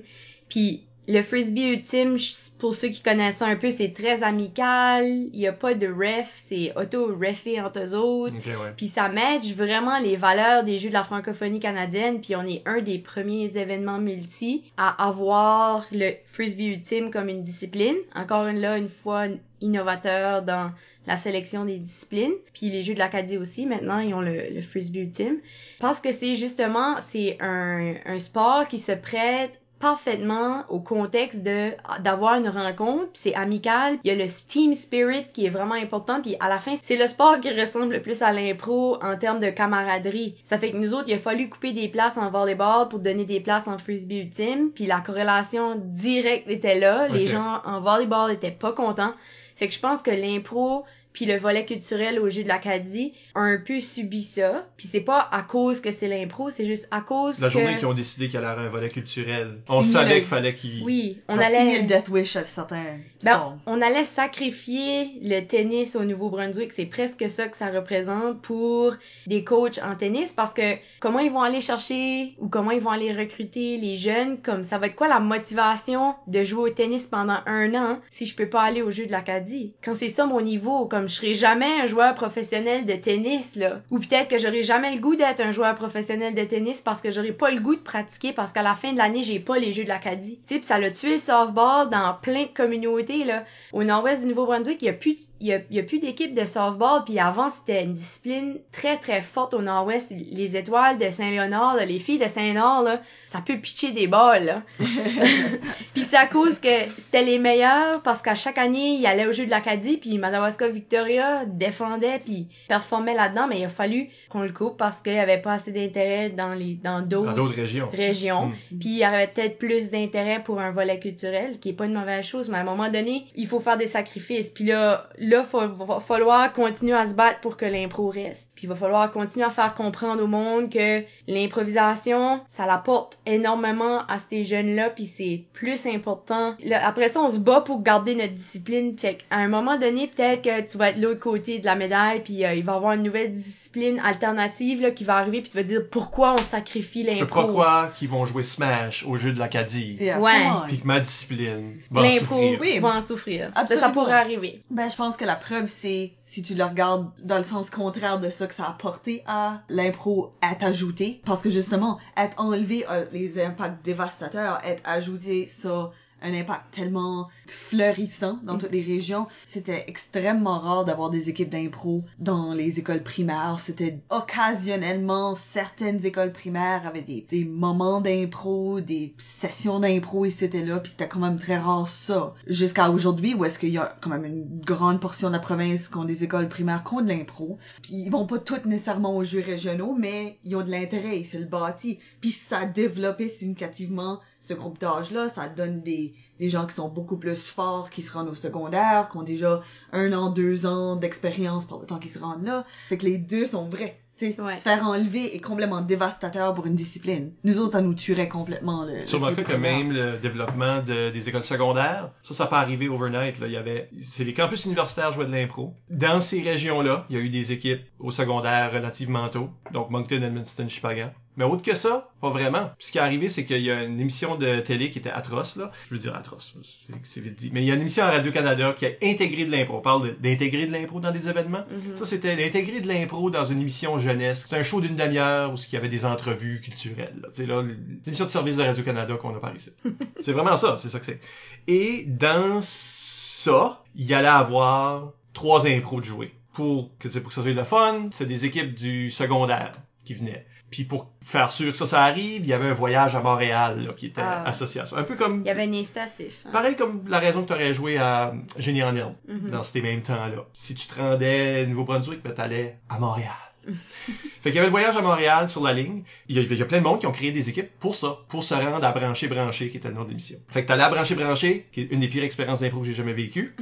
Puis 0.49 0.86
le 1.11 1.23
frisbee 1.23 1.73
ultime, 1.73 2.17
pour 2.59 2.75
ceux 2.75 2.89
qui 2.89 3.03
connaissent 3.03 3.39
ça 3.39 3.47
un 3.47 3.57
peu, 3.57 3.71
c'est 3.71 3.93
très 3.93 4.23
amical. 4.23 5.05
Il 5.07 5.41
y 5.41 5.47
a 5.47 5.53
pas 5.53 5.75
de 5.75 5.89
ref, 5.89 6.33
c'est 6.37 6.73
auto-refé 6.77 7.61
entre 7.61 7.81
eux 7.81 7.95
autres. 7.95 8.37
Ok, 8.37 8.47
ouais. 8.47 8.73
Puis 8.77 8.89
ça 8.89 9.09
match 9.09 9.53
vraiment 9.55 9.99
les 9.99 10.17
valeurs 10.17 10.63
des 10.63 10.79
Jeux 10.79 10.89
de 10.89 10.95
la 10.95 11.03
francophonie 11.05 11.59
canadienne, 11.59 12.21
puis 12.21 12.37
on 12.37 12.43
est 12.43 12.63
un 12.67 12.81
des 12.81 12.99
premiers 12.99 13.51
événements 13.57 13.99
multi 13.99 14.71
à 14.77 15.09
avoir 15.09 15.87
le 15.91 16.13
frisbee 16.25 16.69
ultime 16.69 17.11
comme 17.11 17.29
une 17.29 17.43
discipline. 17.43 17.97
Encore 18.15 18.47
une 18.47 18.61
là, 18.61 18.79
une 18.79 18.89
fois 18.89 19.27
innovateur 19.61 20.43
dans 20.43 20.71
la 21.07 21.17
sélection 21.17 21.65
des 21.65 21.79
disciplines. 21.79 22.35
Puis 22.53 22.71
les 22.71 22.83
Jeux 22.83 22.95
de 22.95 22.99
l'Acadie 22.99 23.37
aussi, 23.37 23.67
maintenant, 23.67 23.99
ils 23.99 24.15
ont 24.15 24.21
le, 24.21 24.51
le 24.55 24.61
frisbee 24.61 25.01
ultime. 25.01 25.39
Parce 25.81 26.01
que 26.01 26.13
c'est 26.13 26.37
justement, 26.37 26.97
c'est 27.01 27.37
un, 27.41 27.95
un 28.07 28.19
sport 28.19 28.69
qui 28.69 28.79
se 28.79 28.93
prête 28.93 29.60
parfaitement 29.81 30.64
au 30.68 30.78
contexte 30.78 31.43
de 31.43 31.70
d'avoir 32.03 32.35
une 32.35 32.49
rencontre 32.49 33.07
puis 33.12 33.22
c'est 33.22 33.35
amical. 33.35 33.99
Il 34.05 34.09
y 34.09 34.14
a 34.14 34.24
le 34.24 34.31
team 34.47 34.74
spirit 34.74 35.26
qui 35.33 35.47
est 35.47 35.51
vraiment 35.51 35.74
important 35.74 36.20
puis 36.20 36.37
à 36.39 36.49
la 36.49 36.59
fin 36.59 36.74
c'est 36.76 36.97
le 36.97 37.07
sport 37.07 37.41
qui 37.41 37.51
ressemble 37.51 37.95
le 37.95 38.03
plus 38.03 38.22
à 38.22 38.33
l'impro 38.33 39.03
en 39.03 39.16
termes 39.16 39.41
de 39.41 39.51
camaraderie. 39.51 40.37
Ça 40.45 40.59
fait 40.59 40.70
que 40.70 40.76
nous 40.76 40.95
autres 40.95 41.09
il 41.09 41.14
a 41.14 41.18
fallu 41.18 41.49
couper 41.49 41.72
des 41.72 41.89
places 41.89 42.18
en 42.18 42.31
volleyball 42.31 42.89
pour 42.89 42.99
donner 42.99 43.24
des 43.24 43.41
places 43.41 43.66
en 43.66 43.78
frisbee 43.78 44.20
ultime 44.20 44.70
puis 44.74 44.87
la 44.87 45.01
corrélation 45.01 45.74
directe 45.76 46.49
était 46.49 46.78
là. 46.78 47.09
Les 47.09 47.26
gens 47.26 47.61
en 47.64 47.81
volleyball 47.81 48.31
étaient 48.33 48.51
pas 48.51 48.72
contents. 48.72 49.14
Fait 49.57 49.68
que 49.68 49.74
je 49.74 49.81
pense 49.81 50.01
que 50.03 50.11
l'impro 50.11 50.85
puis 51.13 51.27
le 51.27 51.37
volet 51.37 51.65
culturel 51.65 52.19
au 52.19 52.29
jeu 52.29 52.43
de 52.43 52.49
l'Acadie 52.49 53.13
a 53.35 53.41
un 53.41 53.59
peu 53.59 53.81
subi 53.81 54.23
ça. 54.23 54.67
Puis 54.77 54.89
c'est 54.89 55.01
pas 55.01 55.29
à 55.31 55.43
cause 55.43 55.81
que 55.81 55.91
c'est 55.91 56.09
l'impro, 56.09 56.51
c'est 56.51 56.67
juste 56.67 56.89
à 56.91 57.01
cause 57.01 57.39
La 57.41 57.49
que... 57.49 57.53
journée 57.53 57.77
qu'ils 57.77 57.87
ont 57.87 57.95
décidé 57.95 58.29
qu'il 58.29 58.39
allait 58.39 58.49
avoir 58.49 58.67
un 58.67 58.71
volet 58.71 58.89
culturel, 58.89 59.59
on 59.69 59.83
savait 59.83 60.17
qu'il 60.17 60.25
fallait 60.25 60.55
qu'ils... 60.55 60.83
Oui, 60.83 61.19
on 61.29 61.37
ça 61.37 61.47
allait... 61.47 61.81
le 61.81 61.87
Death 61.87 62.09
Wish 62.09 62.37
à 62.37 62.45
certains 62.45 62.99
Ben, 63.23 63.59
on 63.67 63.83
allait 63.83 64.05
sacrifier 64.05 65.19
le 65.23 65.41
tennis 65.47 65.97
au 65.97 66.05
Nouveau-Brunswick, 66.05 66.73
c'est 66.73 66.87
presque 66.87 67.29
ça 67.29 67.49
que 67.49 67.57
ça 67.57 67.71
représente 67.71 68.41
pour 68.43 68.95
des 69.27 69.45
coachs 69.45 69.79
en 69.83 69.95
tennis. 69.95 70.33
Parce 70.33 70.55
que 70.55 70.77
comment 71.01 71.19
ils 71.21 71.31
vont 71.31 71.43
aller 71.43 71.61
chercher 71.61 72.35
ou 72.39 72.49
comment 72.49 72.71
ils 72.71 72.81
vont 72.81 72.91
aller 72.91 73.13
recruter 73.13 73.77
les 73.77 73.97
jeunes, 73.97 74.41
comme 74.43 74.63
ça 74.63 74.79
va 74.79 74.87
être 74.87 74.97
quoi 74.97 75.09
la 75.09 75.21
motivation 75.21 76.15
de 76.27 76.43
jouer 76.43 76.71
au 76.71 76.73
tennis 76.73 77.07
pendant 77.07 77.39
un 77.47 77.75
an 77.75 78.01
si 78.11 78.27
je 78.27 78.35
peux 78.35 78.49
pas 78.49 78.63
aller 78.63 78.83
au 78.83 78.91
jeu 78.91 79.07
de 79.07 79.13
l'Acadie? 79.13 79.75
Quand 79.83 79.95
c'est 79.95 80.09
ça 80.09 80.27
mon 80.27 80.41
niveau, 80.41 80.87
comme 80.87 80.99
je 81.09 81.14
serai 81.14 81.34
jamais 81.34 81.80
un 81.80 81.86
joueur 81.86 82.14
professionnel 82.14 82.84
de 82.84 82.94
tennis 82.94 83.57
là, 83.57 83.80
ou 83.90 83.98
peut-être 83.98 84.28
que 84.28 84.38
j'aurai 84.38 84.62
jamais 84.62 84.94
le 84.94 85.01
goût 85.01 85.16
d'être 85.16 85.40
un 85.40 85.51
joueur 85.51 85.74
professionnel 85.74 86.34
de 86.34 86.44
tennis 86.44 86.80
parce 86.80 87.01
que 87.01 87.11
j'aurai 87.11 87.32
pas 87.32 87.51
le 87.51 87.61
goût 87.61 87.74
de 87.74 87.80
pratiquer 87.80 88.32
parce 88.32 88.53
qu'à 88.53 88.62
la 88.62 88.74
fin 88.74 88.92
de 88.92 88.98
l'année 88.98 89.22
j'ai 89.22 89.40
pas 89.40 89.59
les 89.59 89.72
jeux 89.72 89.84
de 89.84 89.88
l'Acadie. 89.88 90.40
Tu 90.46 90.57
sais, 90.57 90.62
ça 90.62 90.78
l'a 90.78 90.90
tué 90.90 91.12
le 91.12 91.18
softball 91.18 91.88
dans 91.90 92.14
plein 92.20 92.44
de 92.44 92.55
communautés 92.55 93.24
là. 93.24 93.44
Au 93.72 93.84
nord-ouest 93.84 94.22
du 94.22 94.28
Nouveau-Brunswick, 94.28 94.82
il 94.82 94.86
y 94.86 94.88
a 94.88 94.94
plus 94.94 95.16
il 95.40 95.46
y 95.46 95.55
a, 95.55 95.61
il 95.70 95.76
y 95.76 95.80
a 95.80 95.82
plus 95.82 95.98
d'équipe 95.98 96.34
de 96.34 96.44
softball 96.44 97.03
puis 97.05 97.18
avant 97.18 97.48
c'était 97.48 97.82
une 97.82 97.94
discipline 97.94 98.59
très 98.72 98.98
très 98.98 99.22
forte 99.22 99.55
au 99.55 99.62
nord-ouest 99.62 100.11
les 100.11 100.57
étoiles 100.57 100.98
de 100.98 101.11
Saint-Léonard 101.11 101.76
les 101.76 101.98
filles 101.98 102.18
de 102.18 102.28
Saint-Léonard 102.28 102.82
là 102.82 103.01
ça 103.26 103.40
peut 103.40 103.57
pitcher 103.57 103.92
des 103.92 104.07
balles 104.07 104.62
puis 104.78 106.03
c'est 106.03 106.16
à 106.16 106.26
cause 106.26 106.59
que 106.59 106.68
c'était 106.98 107.22
les 107.22 107.38
meilleurs 107.38 108.03
parce 108.03 108.20
qu'à 108.20 108.34
chaque 108.34 108.59
année 108.59 108.96
ils 108.96 109.07
allaient 109.07 109.26
au 109.26 109.32
jeu 109.32 109.46
de 109.46 109.51
l'Acadie 109.51 109.96
puis 109.96 110.18
Madawaska 110.18 110.68
Victoria 110.91 111.45
défendait 111.47 112.18
puis 112.18 112.49
performait 112.66 113.14
là-dedans 113.14 113.47
mais 113.47 113.61
il 113.61 113.64
a 113.64 113.68
fallu 113.68 114.11
qu'on 114.31 114.43
le 114.43 114.53
coupe 114.53 114.76
parce 114.78 115.01
qu'il 115.01 115.12
y 115.14 115.18
avait 115.18 115.41
pas 115.43 115.55
assez 115.55 115.72
d'intérêt 115.72 116.31
dans 116.31 116.55
les 116.55 116.74
dans 116.83 117.01
Dans 117.03 117.33
d'autres 117.33 117.57
régions. 117.57 117.89
régions. 117.93 118.47
Mm. 118.47 118.78
Puis 118.78 118.89
il 118.91 118.99
y 118.99 119.07
aurait 119.07 119.31
peut-être 119.31 119.59
plus 119.59 119.91
d'intérêt 119.91 120.43
pour 120.43 120.61
un 120.61 120.70
volet 120.70 120.99
culturel, 120.99 121.59
qui 121.59 121.70
est 121.70 121.72
pas 121.74 121.87
une 121.87 121.95
mauvaise 121.99 122.24
chose, 122.24 122.49
mais 122.49 122.57
à 122.59 122.61
un 122.61 122.64
moment 122.64 122.89
donné, 122.89 123.26
il 123.35 123.47
faut 123.47 123.61
faire 123.61 123.76
des 123.76 123.87
sacrifices. 123.87 124.51
Puis 124.51 124.64
là, 124.64 125.09
là, 125.18 125.43
fa- 125.43 125.66
va 125.66 126.01
falloir 126.01 126.53
continuer 126.53 126.95
à 126.95 127.07
se 127.07 127.14
battre 127.14 127.41
pour 127.41 127.57
que 127.57 127.66
l'impro 127.66 128.09
reste. 128.09 128.51
Puis 128.55 128.66
il 128.66 128.68
va 128.68 128.74
falloir 128.74 129.11
continuer 129.11 129.45
à 129.47 129.51
faire 129.51 129.74
comprendre 129.74 130.22
au 130.22 130.26
monde 130.26 130.70
que 130.70 131.03
l'improvisation, 131.26 132.41
ça 132.49 132.66
l'apporte 132.66 133.18
énormément 133.26 134.01
à 134.09 134.18
ces 134.18 134.45
jeunes-là, 134.45 134.91
puis 134.91 135.07
c'est 135.07 135.45
plus 135.53 135.87
important. 135.87 136.55
Là, 136.64 136.87
après 136.87 137.09
ça, 137.09 137.20
on 137.20 137.28
se 137.28 137.39
bat 137.39 137.61
pour 137.61 137.83
garder 137.83 138.14
notre 138.14 138.35
discipline. 138.35 138.97
Fait 138.99 139.14
qu'à 139.16 139.37
un 139.37 139.49
moment 139.49 139.76
donné, 139.76 140.07
peut-être 140.07 140.43
que 140.43 140.70
tu 140.70 140.78
vas 140.78 140.91
être 140.91 140.99
l'autre 141.01 141.20
côté 141.20 141.59
de 141.59 141.66
la 141.66 141.74
médaille, 141.76 142.20
puis 142.22 142.45
euh, 142.45 142.55
il 142.55 142.64
va 142.64 142.72
y 142.72 142.76
avoir 142.76 142.93
une 142.93 143.03
nouvelle 143.03 143.33
discipline 143.33 143.99
alternative 144.05 144.20
là, 144.21 144.91
qui 144.91 145.05
va 145.05 145.16
arriver, 145.16 145.41
puis 145.41 145.51
tu 145.51 145.57
vas 145.57 145.62
dire 145.62 145.83
pourquoi 145.91 146.35
on 146.35 146.39
sacrifie 146.39 147.05
Je 147.05 147.11
peux 147.12 147.18
l'impro. 147.21 147.43
pas 147.43 147.49
croire 147.49 147.95
qu'ils 147.95 148.09
vont 148.09 148.25
jouer 148.25 148.43
Smash 148.43 149.05
au 149.05 149.16
jeu 149.16 149.33
de 149.33 149.39
l'Acadie. 149.39 149.97
Yeah, 150.01 150.21
Ouais. 150.21 150.49
Puis 150.68 150.81
que 150.81 150.87
ma 150.87 151.01
discipline 151.01 151.77
va 151.91 152.01
en 152.01 152.03
L'impro 152.05 152.37
souffrir. 152.37 152.61
Oui. 152.61 152.79
va 152.79 152.97
en 152.97 153.01
souffrir. 153.01 153.51
Ça, 153.55 153.61
Absolument. 153.61 153.87
ça 153.87 153.93
pourrait 153.93 154.12
arriver. 154.12 154.62
Ben, 154.71 154.89
je 154.91 154.97
pense 154.97 155.16
que 155.16 155.25
la 155.25 155.37
preuve, 155.37 155.66
c'est, 155.66 156.12
si 156.25 156.43
tu 156.43 156.55
le 156.55 156.64
regardes 156.64 157.11
dans 157.23 157.39
le 157.39 157.45
sens 157.45 157.71
contraire 157.71 158.21
de 158.21 158.31
ça 158.31 158.47
que 158.47 158.55
ça 158.55 158.64
a 158.64 158.73
porté 158.73 159.23
à 159.27 159.62
l'impro 159.68 160.33
être 160.43 160.64
ajouté. 160.64 161.21
Parce 161.25 161.43
que 161.43 161.51
justement, 161.51 161.99
être 162.16 162.41
enlevé 162.41 162.85
euh, 162.91 163.05
les 163.12 163.41
impacts 163.43 163.85
dévastateurs, 163.85 164.59
être 164.64 164.83
ajouté 164.85 165.47
ça 165.47 165.91
un 166.23 166.35
impact 166.35 166.73
tellement 166.73 167.29
fleurissant 167.47 168.39
dans 168.43 168.59
toutes 168.59 168.73
les 168.73 168.83
régions. 168.83 169.27
C'était 169.47 169.85
extrêmement 169.89 170.59
rare 170.59 170.85
d'avoir 170.85 171.11
des 171.11 171.29
équipes 171.29 171.51
d'impro 171.51 172.05
dans 172.18 172.55
les 172.55 172.79
écoles 172.79 173.03
primaires. 173.03 173.59
C'était 173.61 174.01
occasionnellement 174.11 175.35
certaines 175.35 176.05
écoles 176.05 176.33
primaires 176.33 176.87
avaient 176.87 177.03
des, 177.03 177.45
moments 177.45 178.01
d'impro, 178.01 178.81
des 178.81 179.14
sessions 179.18 179.81
d'impro 179.81 180.25
et 180.25 180.31
c'était 180.31 180.64
là, 180.64 180.79
puis 180.81 180.91
c'était 180.91 181.09
quand 181.09 181.21
même 181.21 181.39
très 181.39 181.59
rare 181.59 181.89
ça. 181.89 182.35
Jusqu'à 182.47 182.91
aujourd'hui 182.91 183.35
où 183.35 183.45
est-ce 183.45 183.59
qu'il 183.59 183.71
y 183.71 183.79
a 183.79 183.97
quand 184.01 184.11
même 184.11 184.25
une 184.25 184.61
grande 184.61 185.01
portion 185.01 185.29
de 185.29 185.35
la 185.35 185.39
province 185.39 185.89
qui 185.89 185.97
ont 185.97 186.05
des 186.05 186.25
écoles 186.25 186.49
primaires 186.49 186.85
qui 186.85 186.95
ont 186.95 187.01
de 187.01 187.09
l'impro. 187.09 187.59
Puis 187.83 187.95
ils 187.95 188.11
vont 188.11 188.27
pas 188.27 188.39
toutes 188.39 188.66
nécessairement 188.66 189.16
aux 189.16 189.25
jeux 189.25 189.43
régionaux, 189.45 189.95
mais 189.99 190.39
ils 190.45 190.57
ont 190.57 190.62
de 190.62 190.71
l'intérêt, 190.71 191.23
c'est 191.25 191.39
le 191.39 191.47
bâti. 191.47 191.99
Puis 192.21 192.33
ça 192.33 192.66
développé 192.66 193.29
significativement 193.29 194.21
ce 194.41 194.55
groupe 194.55 194.78
d'âge-là, 194.80 195.28
ça 195.28 195.49
donne 195.49 195.82
des, 195.82 196.14
des 196.38 196.49
gens 196.49 196.66
qui 196.66 196.74
sont 196.74 196.88
beaucoup 196.88 197.16
plus 197.18 197.47
forts, 197.49 197.91
qui 197.91 198.03
se 198.03 198.12
rendent 198.12 198.28
au 198.30 198.34
secondaire, 198.34 199.09
qui 199.11 199.16
ont 199.18 199.22
déjà 199.22 199.62
un 199.93 200.12
an, 200.12 200.30
deux 200.30 200.66
ans 200.66 200.97
d'expérience 200.97 201.66
par 201.66 201.78
le 201.78 201.86
temps 201.86 201.99
qu'ils 201.99 202.11
se 202.11 202.18
rendent 202.18 202.45
là. 202.45 202.64
Fait 202.88 202.97
que 202.99 203.05
les 203.07 203.18
deux 203.18 203.47
sont 203.47 203.68
vrais. 203.68 204.01
Tu 204.18 204.34
sais, 204.34 204.41
Ouais. 204.43 204.55
se 204.55 204.61
faire 204.61 204.86
enlever 204.86 205.34
est 205.34 205.41
complètement 205.41 205.80
dévastateur 205.80 206.53
pour 206.53 206.66
une 206.66 206.74
discipline. 206.74 207.32
Nous 207.43 207.59
autres, 207.59 207.72
ça 207.72 207.80
nous 207.80 207.95
tuerait 207.95 208.28
complètement 208.28 208.84
le. 208.84 209.07
Sur 209.07 209.18
le 209.18 209.30
le 209.30 209.34
fait 209.34 209.45
que 209.45 209.55
même 209.55 209.93
le 209.93 210.18
développement 210.18 210.82
de- 210.82 211.09
des 211.11 211.28
écoles 211.30 211.43
secondaires, 211.43 212.11
ça, 212.22 212.34
ça 212.34 212.47
peut 212.47 212.57
arriver 212.57 212.91
overnight. 212.91 213.38
Là. 213.41 213.47
Il 213.47 213.53
y 213.55 213.57
avait, 213.57 213.88
c'est 214.03 214.24
les 214.24 214.34
campus 214.34 214.66
universitaires 214.66 215.11
jouaient 215.12 215.24
de 215.24 215.32
l'impro. 215.32 215.74
Dans 215.88 216.20
ces 216.20 216.43
régions-là, 216.43 217.07
il 217.09 217.16
y 217.16 217.18
a 217.18 217.22
eu 217.22 217.30
des 217.30 217.51
équipes 217.53 217.80
au 217.99 218.11
secondaire 218.11 218.70
relativement 218.74 219.26
tôt. 219.30 219.49
Donc 219.72 219.88
Moncton, 219.88 220.20
Edmundston, 220.22 220.68
Chipagan. 220.68 221.12
Mais 221.41 221.47
autre 221.47 221.62
que 221.62 221.74
ça, 221.74 222.11
pas 222.20 222.28
vraiment. 222.28 222.70
Puis 222.76 222.88
ce 222.88 222.93
qui 222.93 222.99
est 222.99 223.01
arrivé, 223.01 223.30
c'est 223.30 223.47
qu'il 223.47 223.62
y 223.62 223.70
a 223.70 223.82
une 223.82 223.99
émission 223.99 224.36
de 224.36 224.61
télé 224.61 224.91
qui 224.91 224.99
était 224.99 225.11
atroce, 225.11 225.57
là. 225.57 225.70
Je 225.88 225.95
veux 225.95 226.01
dire 226.01 226.14
atroce, 226.14 226.55
c'est- 226.62 226.93
c'est 227.05 227.20
vite 227.20 227.36
dit. 227.38 227.51
Mais 227.51 227.62
il 227.62 227.66
y 227.66 227.70
a 227.70 227.74
une 227.74 227.80
émission 227.80 228.05
à 228.05 228.11
Radio-Canada 228.11 228.74
qui 228.76 228.84
a 228.84 228.91
intégré 229.03 229.47
de 229.47 229.51
l'impro. 229.51 229.78
On 229.78 229.80
parle 229.80 230.18
d'intégrer 230.20 230.66
de 230.66 230.72
l'impro 230.72 231.01
dans 231.01 231.12
des 231.12 231.30
événements. 231.30 231.64
Mhm. 231.70 231.97
Ça, 231.97 232.05
c'était 232.05 232.36
d'intégrer 232.36 232.82
de 232.82 232.88
l'impro 232.88 233.30
dans 233.30 233.47
une 233.47 233.59
émission 233.61 233.99
jeunesse. 233.99 234.43
C'était 234.43 234.57
un 234.57 234.62
show 234.62 234.82
d'une 234.82 234.97
demi-heure 234.97 235.51
où 235.53 235.57
il 235.57 235.72
y 235.72 235.76
avait 235.78 235.88
des 235.88 236.05
entrevues 236.05 236.61
culturelles. 236.61 237.16
Là. 237.22 237.28
Tu 237.32 237.43
sais, 237.43 237.47
là, 237.47 237.62
l'émission 238.05 238.26
de 238.26 238.30
service 238.30 238.57
de 238.57 238.62
Radio-Canada 238.62 239.14
qu'on 239.14 239.34
a 239.34 239.41
par 239.41 239.57
ici. 239.57 239.70
c'est 240.20 240.32
vraiment 240.32 240.59
ça, 240.59 240.76
c'est 240.76 240.91
ça 240.91 241.01
que 241.01 241.07
c'est. 241.07 241.20
Et 241.68 242.05
dans 242.07 242.61
ça, 242.62 243.82
il 243.95 244.05
y 244.05 244.12
allait 244.14 244.28
avoir 244.28 245.12
trois 245.32 245.66
impros 245.66 246.01
de 246.01 246.05
jouer. 246.05 246.34
Pour 246.53 246.91
que, 246.99 247.09
pour 247.09 247.28
que 247.28 247.34
ça 247.34 247.43
soit 247.43 247.53
le 247.53 247.64
fun, 247.64 248.11
c'est 248.12 248.26
des 248.26 248.45
équipes 248.45 248.74
du 248.74 249.11
secondaire 249.11 249.72
qui 250.05 250.14
venaient. 250.14 250.45
Puis 250.71 250.85
pour 250.85 251.11
faire 251.25 251.51
sûr 251.51 251.73
que 251.73 251.77
ça, 251.77 251.85
ça 251.87 252.03
arrive, 252.05 252.43
il 252.43 252.47
y 252.47 252.53
avait 252.53 252.68
un 252.68 252.73
voyage 252.75 253.16
à 253.16 253.21
Montréal 253.21 253.85
là, 253.85 253.93
qui 253.93 254.07
était 254.07 254.21
Ah. 254.25 254.45
associé 254.47 254.81
à 254.81 254.87
ça. 254.87 254.99
Un 254.99 255.03
peu 255.03 255.16
comme... 255.16 255.41
Il 255.45 255.49
y 255.49 255.51
avait 255.51 255.64
un 255.64 255.73
incitatif. 255.73 256.45
hein. 256.47 256.51
Pareil 256.53 256.77
comme 256.77 257.03
la 257.09 257.18
raison 257.18 257.43
que 257.43 257.49
tu 257.49 257.53
aurais 257.55 257.75
joué 257.75 257.99
à 257.99 258.33
Génie 258.57 258.83
en 258.85 258.95
herbe 258.95 259.14
Mhm. 259.29 259.51
dans 259.51 259.62
ces 259.64 259.83
mêmes 259.83 260.03
temps-là. 260.03 260.45
Si 260.55 260.75
tu 260.77 260.87
te 260.87 260.95
rendais 261.01 261.64
au 261.64 261.66
Nouveau-Brunswick, 261.71 262.23
ben 262.23 262.33
t'allais 262.33 262.79
à 262.89 262.99
Montréal. 263.01 263.33
fait 263.66 264.51
qu'il 264.51 264.55
y 264.55 264.59
avait 264.59 264.66
le 264.68 264.71
voyage 264.71 264.97
à 264.97 265.03
Montréal 265.03 265.49
sur 265.49 265.62
la 265.62 265.73
ligne. 265.73 266.03
Il 266.29 266.37
y, 266.37 266.39
a, 266.39 266.43
il 266.43 266.57
y 266.57 266.62
a 266.62 266.64
plein 266.64 266.79
de 266.79 266.85
monde 266.85 266.99
qui 267.01 267.07
ont 267.07 267.12
créé 267.12 267.33
des 267.33 267.49
équipes 267.51 267.71
pour 267.79 267.95
ça, 267.97 268.18
pour 268.29 268.43
se 268.45 268.55
rendre 268.55 268.85
à 268.85 268.93
Brancher 268.93 269.27
Brancher, 269.29 269.68
qui 269.71 269.77
était 269.77 269.89
le 269.89 269.95
nom 269.95 270.05
de 270.05 270.09
l'émission. 270.11 270.39
Fait 270.49 270.62
que 270.62 270.68
t'allais 270.68 270.85
à 270.85 270.89
Brancher 270.89 271.14
Brancher, 271.16 271.68
qui 271.73 271.81
est 271.83 271.89
une 271.91 272.01
des 272.01 272.09
pires 272.09 272.23
expériences 272.25 272.61
d'impro 272.61 272.81
que 272.81 272.87
j'ai 272.87 272.95
jamais 272.95 273.12
vécues. 273.12 273.55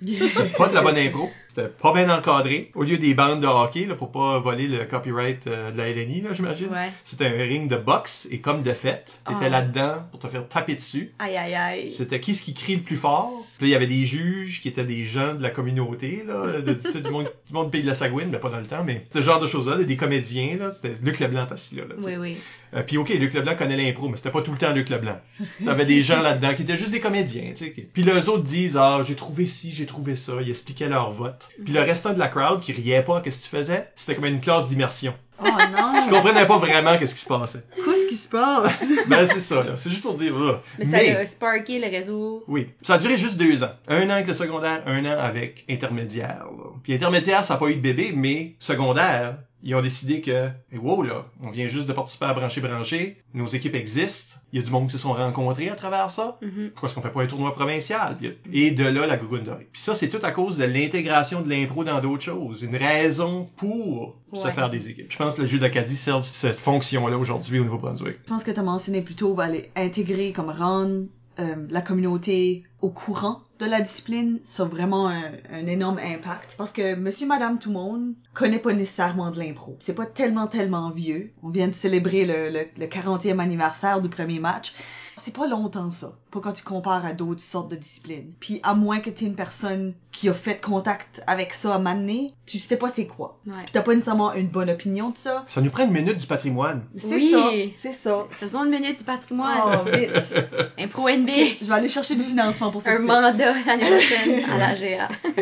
pas 0.58 0.68
de 0.68 0.74
la 0.74 0.82
bonne 0.82 0.96
impro. 0.98 1.30
C'était 1.54 1.68
pas 1.68 1.92
bien 1.94 2.10
encadré. 2.10 2.72
Au 2.74 2.82
lieu 2.82 2.98
des 2.98 3.14
bandes 3.14 3.40
de 3.40 3.46
hockey, 3.46 3.84
là, 3.86 3.94
pour 3.94 4.10
pas 4.10 4.40
voler 4.40 4.66
le 4.66 4.84
copyright 4.86 5.46
euh, 5.46 5.70
de 5.70 5.78
la 5.78 5.88
LNI, 5.90 6.22
là, 6.22 6.30
j'imagine. 6.32 6.68
Ouais. 6.68 6.90
C'était 7.04 7.26
un 7.26 7.42
ring 7.42 7.70
de 7.70 7.76
boxe 7.76 8.26
et 8.30 8.40
comme 8.40 8.62
de 8.64 8.72
fait, 8.72 9.20
t'étais 9.26 9.44
Ah. 9.46 9.48
là-dedans 9.48 9.94
pour 10.10 10.18
te 10.18 10.26
faire 10.26 10.48
taper 10.48 10.74
dessus. 10.74 11.12
Aïe, 11.20 11.36
aïe, 11.36 11.54
aïe. 11.54 11.90
C'était 11.92 12.18
qui 12.18 12.34
ce 12.34 12.42
qui 12.42 12.54
crie 12.54 12.76
le 12.76 12.82
plus 12.82 12.96
fort? 12.96 13.30
Puis 13.58 13.66
là, 13.66 13.68
il 13.68 13.70
y 13.70 13.74
avait 13.76 13.86
des 13.86 14.04
juges 14.04 14.60
qui 14.60 14.68
étaient 14.68 14.84
des 14.84 15.04
gens 15.04 15.34
de 15.34 15.42
la 15.42 15.50
communauté, 15.50 16.24
là, 16.26 16.60
de, 16.60 16.72
du 17.00 17.10
monde, 17.10 17.30
du 17.46 17.52
monde 17.52 17.70
pays 17.70 17.82
de 17.82 17.86
la 17.86 17.94
Sagouine, 17.94 18.30
mais 18.32 18.38
pas 18.38 18.50
dans 18.50 18.58
le 18.58 18.66
temps, 18.66 18.82
mais 18.84 19.06
ce 19.12 19.22
genre 19.22 19.38
de 19.38 19.46
choses-là, 19.46 19.76
des 19.76 19.96
comédiens, 19.96 20.56
là, 20.58 20.70
c'était 20.70 20.96
Luc 21.02 21.20
Leblanc 21.20 21.46
assis 21.52 21.76
là. 21.76 21.82
là. 21.88 21.94
Oui, 22.02 22.16
oui. 22.16 22.36
Euh, 22.74 22.82
puis 22.82 22.96
ok, 22.96 23.10
Luc 23.10 23.32
Leblanc 23.34 23.54
connaît 23.54 23.76
l'impro, 23.76 24.08
mais 24.08 24.16
c'était 24.16 24.32
pas 24.32 24.42
tout 24.42 24.50
le 24.50 24.58
temps 24.58 24.72
Luc 24.72 24.88
Leblanc. 24.88 25.18
T'avais 25.64 25.84
des 25.84 26.02
gens 26.02 26.20
là-dedans 26.20 26.54
qui 26.54 26.62
étaient 26.62 26.76
juste 26.76 26.90
des 26.90 26.98
comédiens, 26.98 27.50
tu 27.50 27.66
sais. 27.66 27.72
qui- 27.72 27.82
Puis 27.82 28.02
les 28.02 28.28
autres 28.28 28.42
disent, 28.42 28.76
ah, 28.76 29.02
j'ai 29.06 29.14
trouvé 29.14 29.46
ci, 29.46 29.70
j'ai 29.70 29.86
trouvé 29.86 30.16
ça, 30.16 30.32
ils 30.40 30.50
expliquaient 30.50 30.88
leur 30.88 31.12
vote. 31.12 31.43
Puis 31.64 31.72
le 31.72 31.80
restant 31.80 32.12
de 32.12 32.18
la 32.18 32.28
crowd 32.28 32.60
qui 32.60 32.72
riait 32.72 33.02
pas, 33.02 33.20
qu'est-ce 33.20 33.38
que 33.38 33.44
tu 33.44 33.48
faisais? 33.56 33.88
C'était 33.94 34.14
comme 34.14 34.26
une 34.26 34.40
classe 34.40 34.68
d'immersion. 34.68 35.14
Oh 35.42 35.46
non! 35.46 36.04
Ils 36.06 36.10
comprenaient 36.10 36.46
pas 36.46 36.58
vraiment 36.58 36.96
qu'est-ce 36.96 37.14
qui 37.14 37.20
se 37.20 37.26
passait. 37.26 37.64
Qu'est-ce 37.74 38.08
qui 38.08 38.16
se 38.16 38.28
passe? 38.28 38.84
Ben 39.08 39.26
c'est 39.26 39.40
ça, 39.40 39.64
là. 39.64 39.74
C'est 39.76 39.90
juste 39.90 40.02
pour 40.02 40.14
dire. 40.14 40.32
Mais 40.78 40.84
ça 40.84 40.98
a 40.98 41.26
sparké 41.26 41.78
le 41.80 41.88
réseau. 41.88 42.44
Oui. 42.46 42.68
Ça 42.82 42.94
a 42.94 42.98
duré 42.98 43.18
juste 43.18 43.36
deux 43.36 43.62
ans. 43.64 43.72
Un 43.88 44.06
an 44.08 44.14
avec 44.14 44.28
le 44.28 44.34
secondaire, 44.34 44.82
un 44.86 45.04
an 45.04 45.18
avec 45.18 45.64
intermédiaire. 45.68 46.44
là. 46.56 46.70
Puis 46.82 46.94
intermédiaire, 46.94 47.44
ça 47.44 47.54
n'a 47.54 47.60
pas 47.60 47.66
eu 47.68 47.74
de 47.76 47.80
bébé, 47.80 48.12
mais 48.14 48.54
secondaire, 48.60 49.36
ils 49.64 49.74
ont 49.74 49.80
décidé 49.80 50.20
que, 50.20 50.50
wow, 50.76 51.02
là, 51.02 51.24
on 51.42 51.48
vient 51.48 51.66
juste 51.66 51.86
de 51.86 51.94
participer 51.94 52.26
à 52.26 52.34
Brancher 52.34 52.60
Brancher, 52.60 53.22
nos 53.32 53.46
équipes 53.46 53.74
existent, 53.74 54.38
il 54.52 54.60
y 54.60 54.62
a 54.62 54.64
du 54.64 54.70
monde 54.70 54.86
qui 54.86 54.92
se 54.92 54.98
sont 54.98 55.14
rencontrés 55.14 55.70
à 55.70 55.74
travers 55.74 56.10
ça. 56.10 56.38
Mhm. 56.42 56.70
Pourquoi 56.70 56.88
est-ce 56.88 56.94
qu'on 56.94 57.00
fait 57.00 57.10
pas 57.10 57.22
un 57.22 57.26
tournoi 57.26 57.54
provincial? 57.54 58.18
Et 58.52 58.70
de 58.72 58.84
là, 58.84 59.06
la 59.06 59.16
gougoune 59.16 59.42
dorée. 59.42 59.66
Puis 59.72 59.80
ça, 59.80 59.94
c'est 59.94 60.10
tout 60.10 60.20
à 60.22 60.32
cause 60.32 60.58
de 60.58 60.64
l'intégration 60.64 61.40
de 61.40 61.48
l'impro 61.48 61.82
dans 61.82 62.00
d'autres 62.00 62.22
choses. 62.22 62.62
Une 62.62 62.76
raison 62.76 63.48
pour 63.56 64.20
se 64.34 64.48
faire 64.48 64.68
des 64.68 64.90
équipes. 64.90 65.10
Je 65.10 65.16
pense 65.16 65.36
que 65.36 65.42
le 65.42 65.48
jeu 65.48 65.58
d'Acadie 65.58 65.96
serve 65.96 66.24
cette 66.24 66.58
fonction-là 66.58 67.16
aujourd'hui 67.16 67.58
au 67.58 67.64
Nouveau-Brunswick. 67.64 68.18
Je 68.24 68.28
pense 68.28 68.44
que 68.44 68.50
tu 68.50 68.60
as 68.60 68.64
mentionné 68.64 69.00
plus 69.00 69.14
tôt, 69.14 69.32
ben, 69.34 69.48
les 69.48 69.70
intégrer, 69.76 70.32
comme 70.32 70.50
rendre 70.50 71.04
euh, 71.38 71.66
la 71.70 71.80
communauté 71.80 72.64
au 72.80 72.90
courant 72.90 73.40
de 73.58 73.66
la 73.66 73.80
discipline, 73.80 74.40
ça 74.44 74.64
a 74.64 74.66
vraiment 74.66 75.08
un, 75.08 75.66
énorme 75.66 75.98
impact. 75.98 76.54
Parce 76.58 76.72
que 76.72 76.94
monsieur, 76.94 77.26
madame, 77.26 77.58
tout 77.58 77.70
le 77.70 77.74
monde 77.74 78.14
connaît 78.34 78.58
pas 78.58 78.72
nécessairement 78.72 79.30
de 79.30 79.38
l'impro. 79.38 79.76
C'est 79.80 79.94
pas 79.94 80.06
tellement, 80.06 80.46
tellement 80.46 80.90
vieux. 80.90 81.32
On 81.42 81.50
vient 81.50 81.68
de 81.68 81.72
célébrer 81.72 82.24
le, 82.24 82.50
le, 82.50 82.66
le 82.76 82.86
40e 82.86 83.38
anniversaire 83.38 84.00
du 84.00 84.08
premier 84.08 84.38
match. 84.38 84.74
C'est 85.16 85.34
pas 85.34 85.46
longtemps 85.46 85.90
ça, 85.92 86.12
pas 86.32 86.40
quand 86.40 86.52
tu 86.52 86.64
compares 86.64 87.06
à 87.06 87.12
d'autres 87.12 87.40
sortes 87.40 87.70
de 87.70 87.76
disciplines. 87.76 88.32
Puis 88.40 88.60
à 88.62 88.74
moins 88.74 89.00
que 89.00 89.10
t'aies 89.10 89.26
une 89.26 89.36
personne 89.36 89.94
qui 90.12 90.28
a 90.28 90.34
fait 90.34 90.60
contact 90.60 91.22
avec 91.26 91.54
ça 91.54 91.74
à 91.74 91.78
m'amener, 91.78 92.32
tu 92.46 92.58
sais 92.58 92.76
pas 92.76 92.88
c'est 92.88 93.06
quoi. 93.06 93.38
Ouais. 93.46 93.54
Puis 93.64 93.72
t'as 93.72 93.82
pas 93.82 93.92
nécessairement 93.94 94.34
une 94.34 94.48
bonne 94.48 94.70
opinion 94.70 95.10
de 95.10 95.16
ça. 95.16 95.44
Ça 95.46 95.60
nous 95.60 95.70
prend 95.70 95.84
une 95.84 95.92
minute 95.92 96.18
du 96.18 96.26
patrimoine. 96.26 96.84
C'est 96.96 97.06
Oui. 97.14 97.30
ça, 97.30 97.50
c'est 97.78 97.92
ça. 97.92 98.26
Faisons 98.30 98.64
une 98.64 98.70
minute 98.70 98.98
du 98.98 99.04
patrimoine. 99.04 99.84
Oh, 99.86 99.90
vite. 99.96 100.10
Impro 100.78 101.08
NB. 101.08 101.28
Je 101.60 101.64
vais 101.66 101.74
aller 101.74 101.88
chercher 101.88 102.16
du 102.16 102.22
financement 102.22 102.70
pour 102.70 102.82
ça. 102.82 102.92
Un 102.92 102.98
mandat 102.98 103.52
l'année 103.66 103.90
prochaine 103.90 104.44
à 104.44 104.58
la 104.58 104.74
GA. 104.74 105.08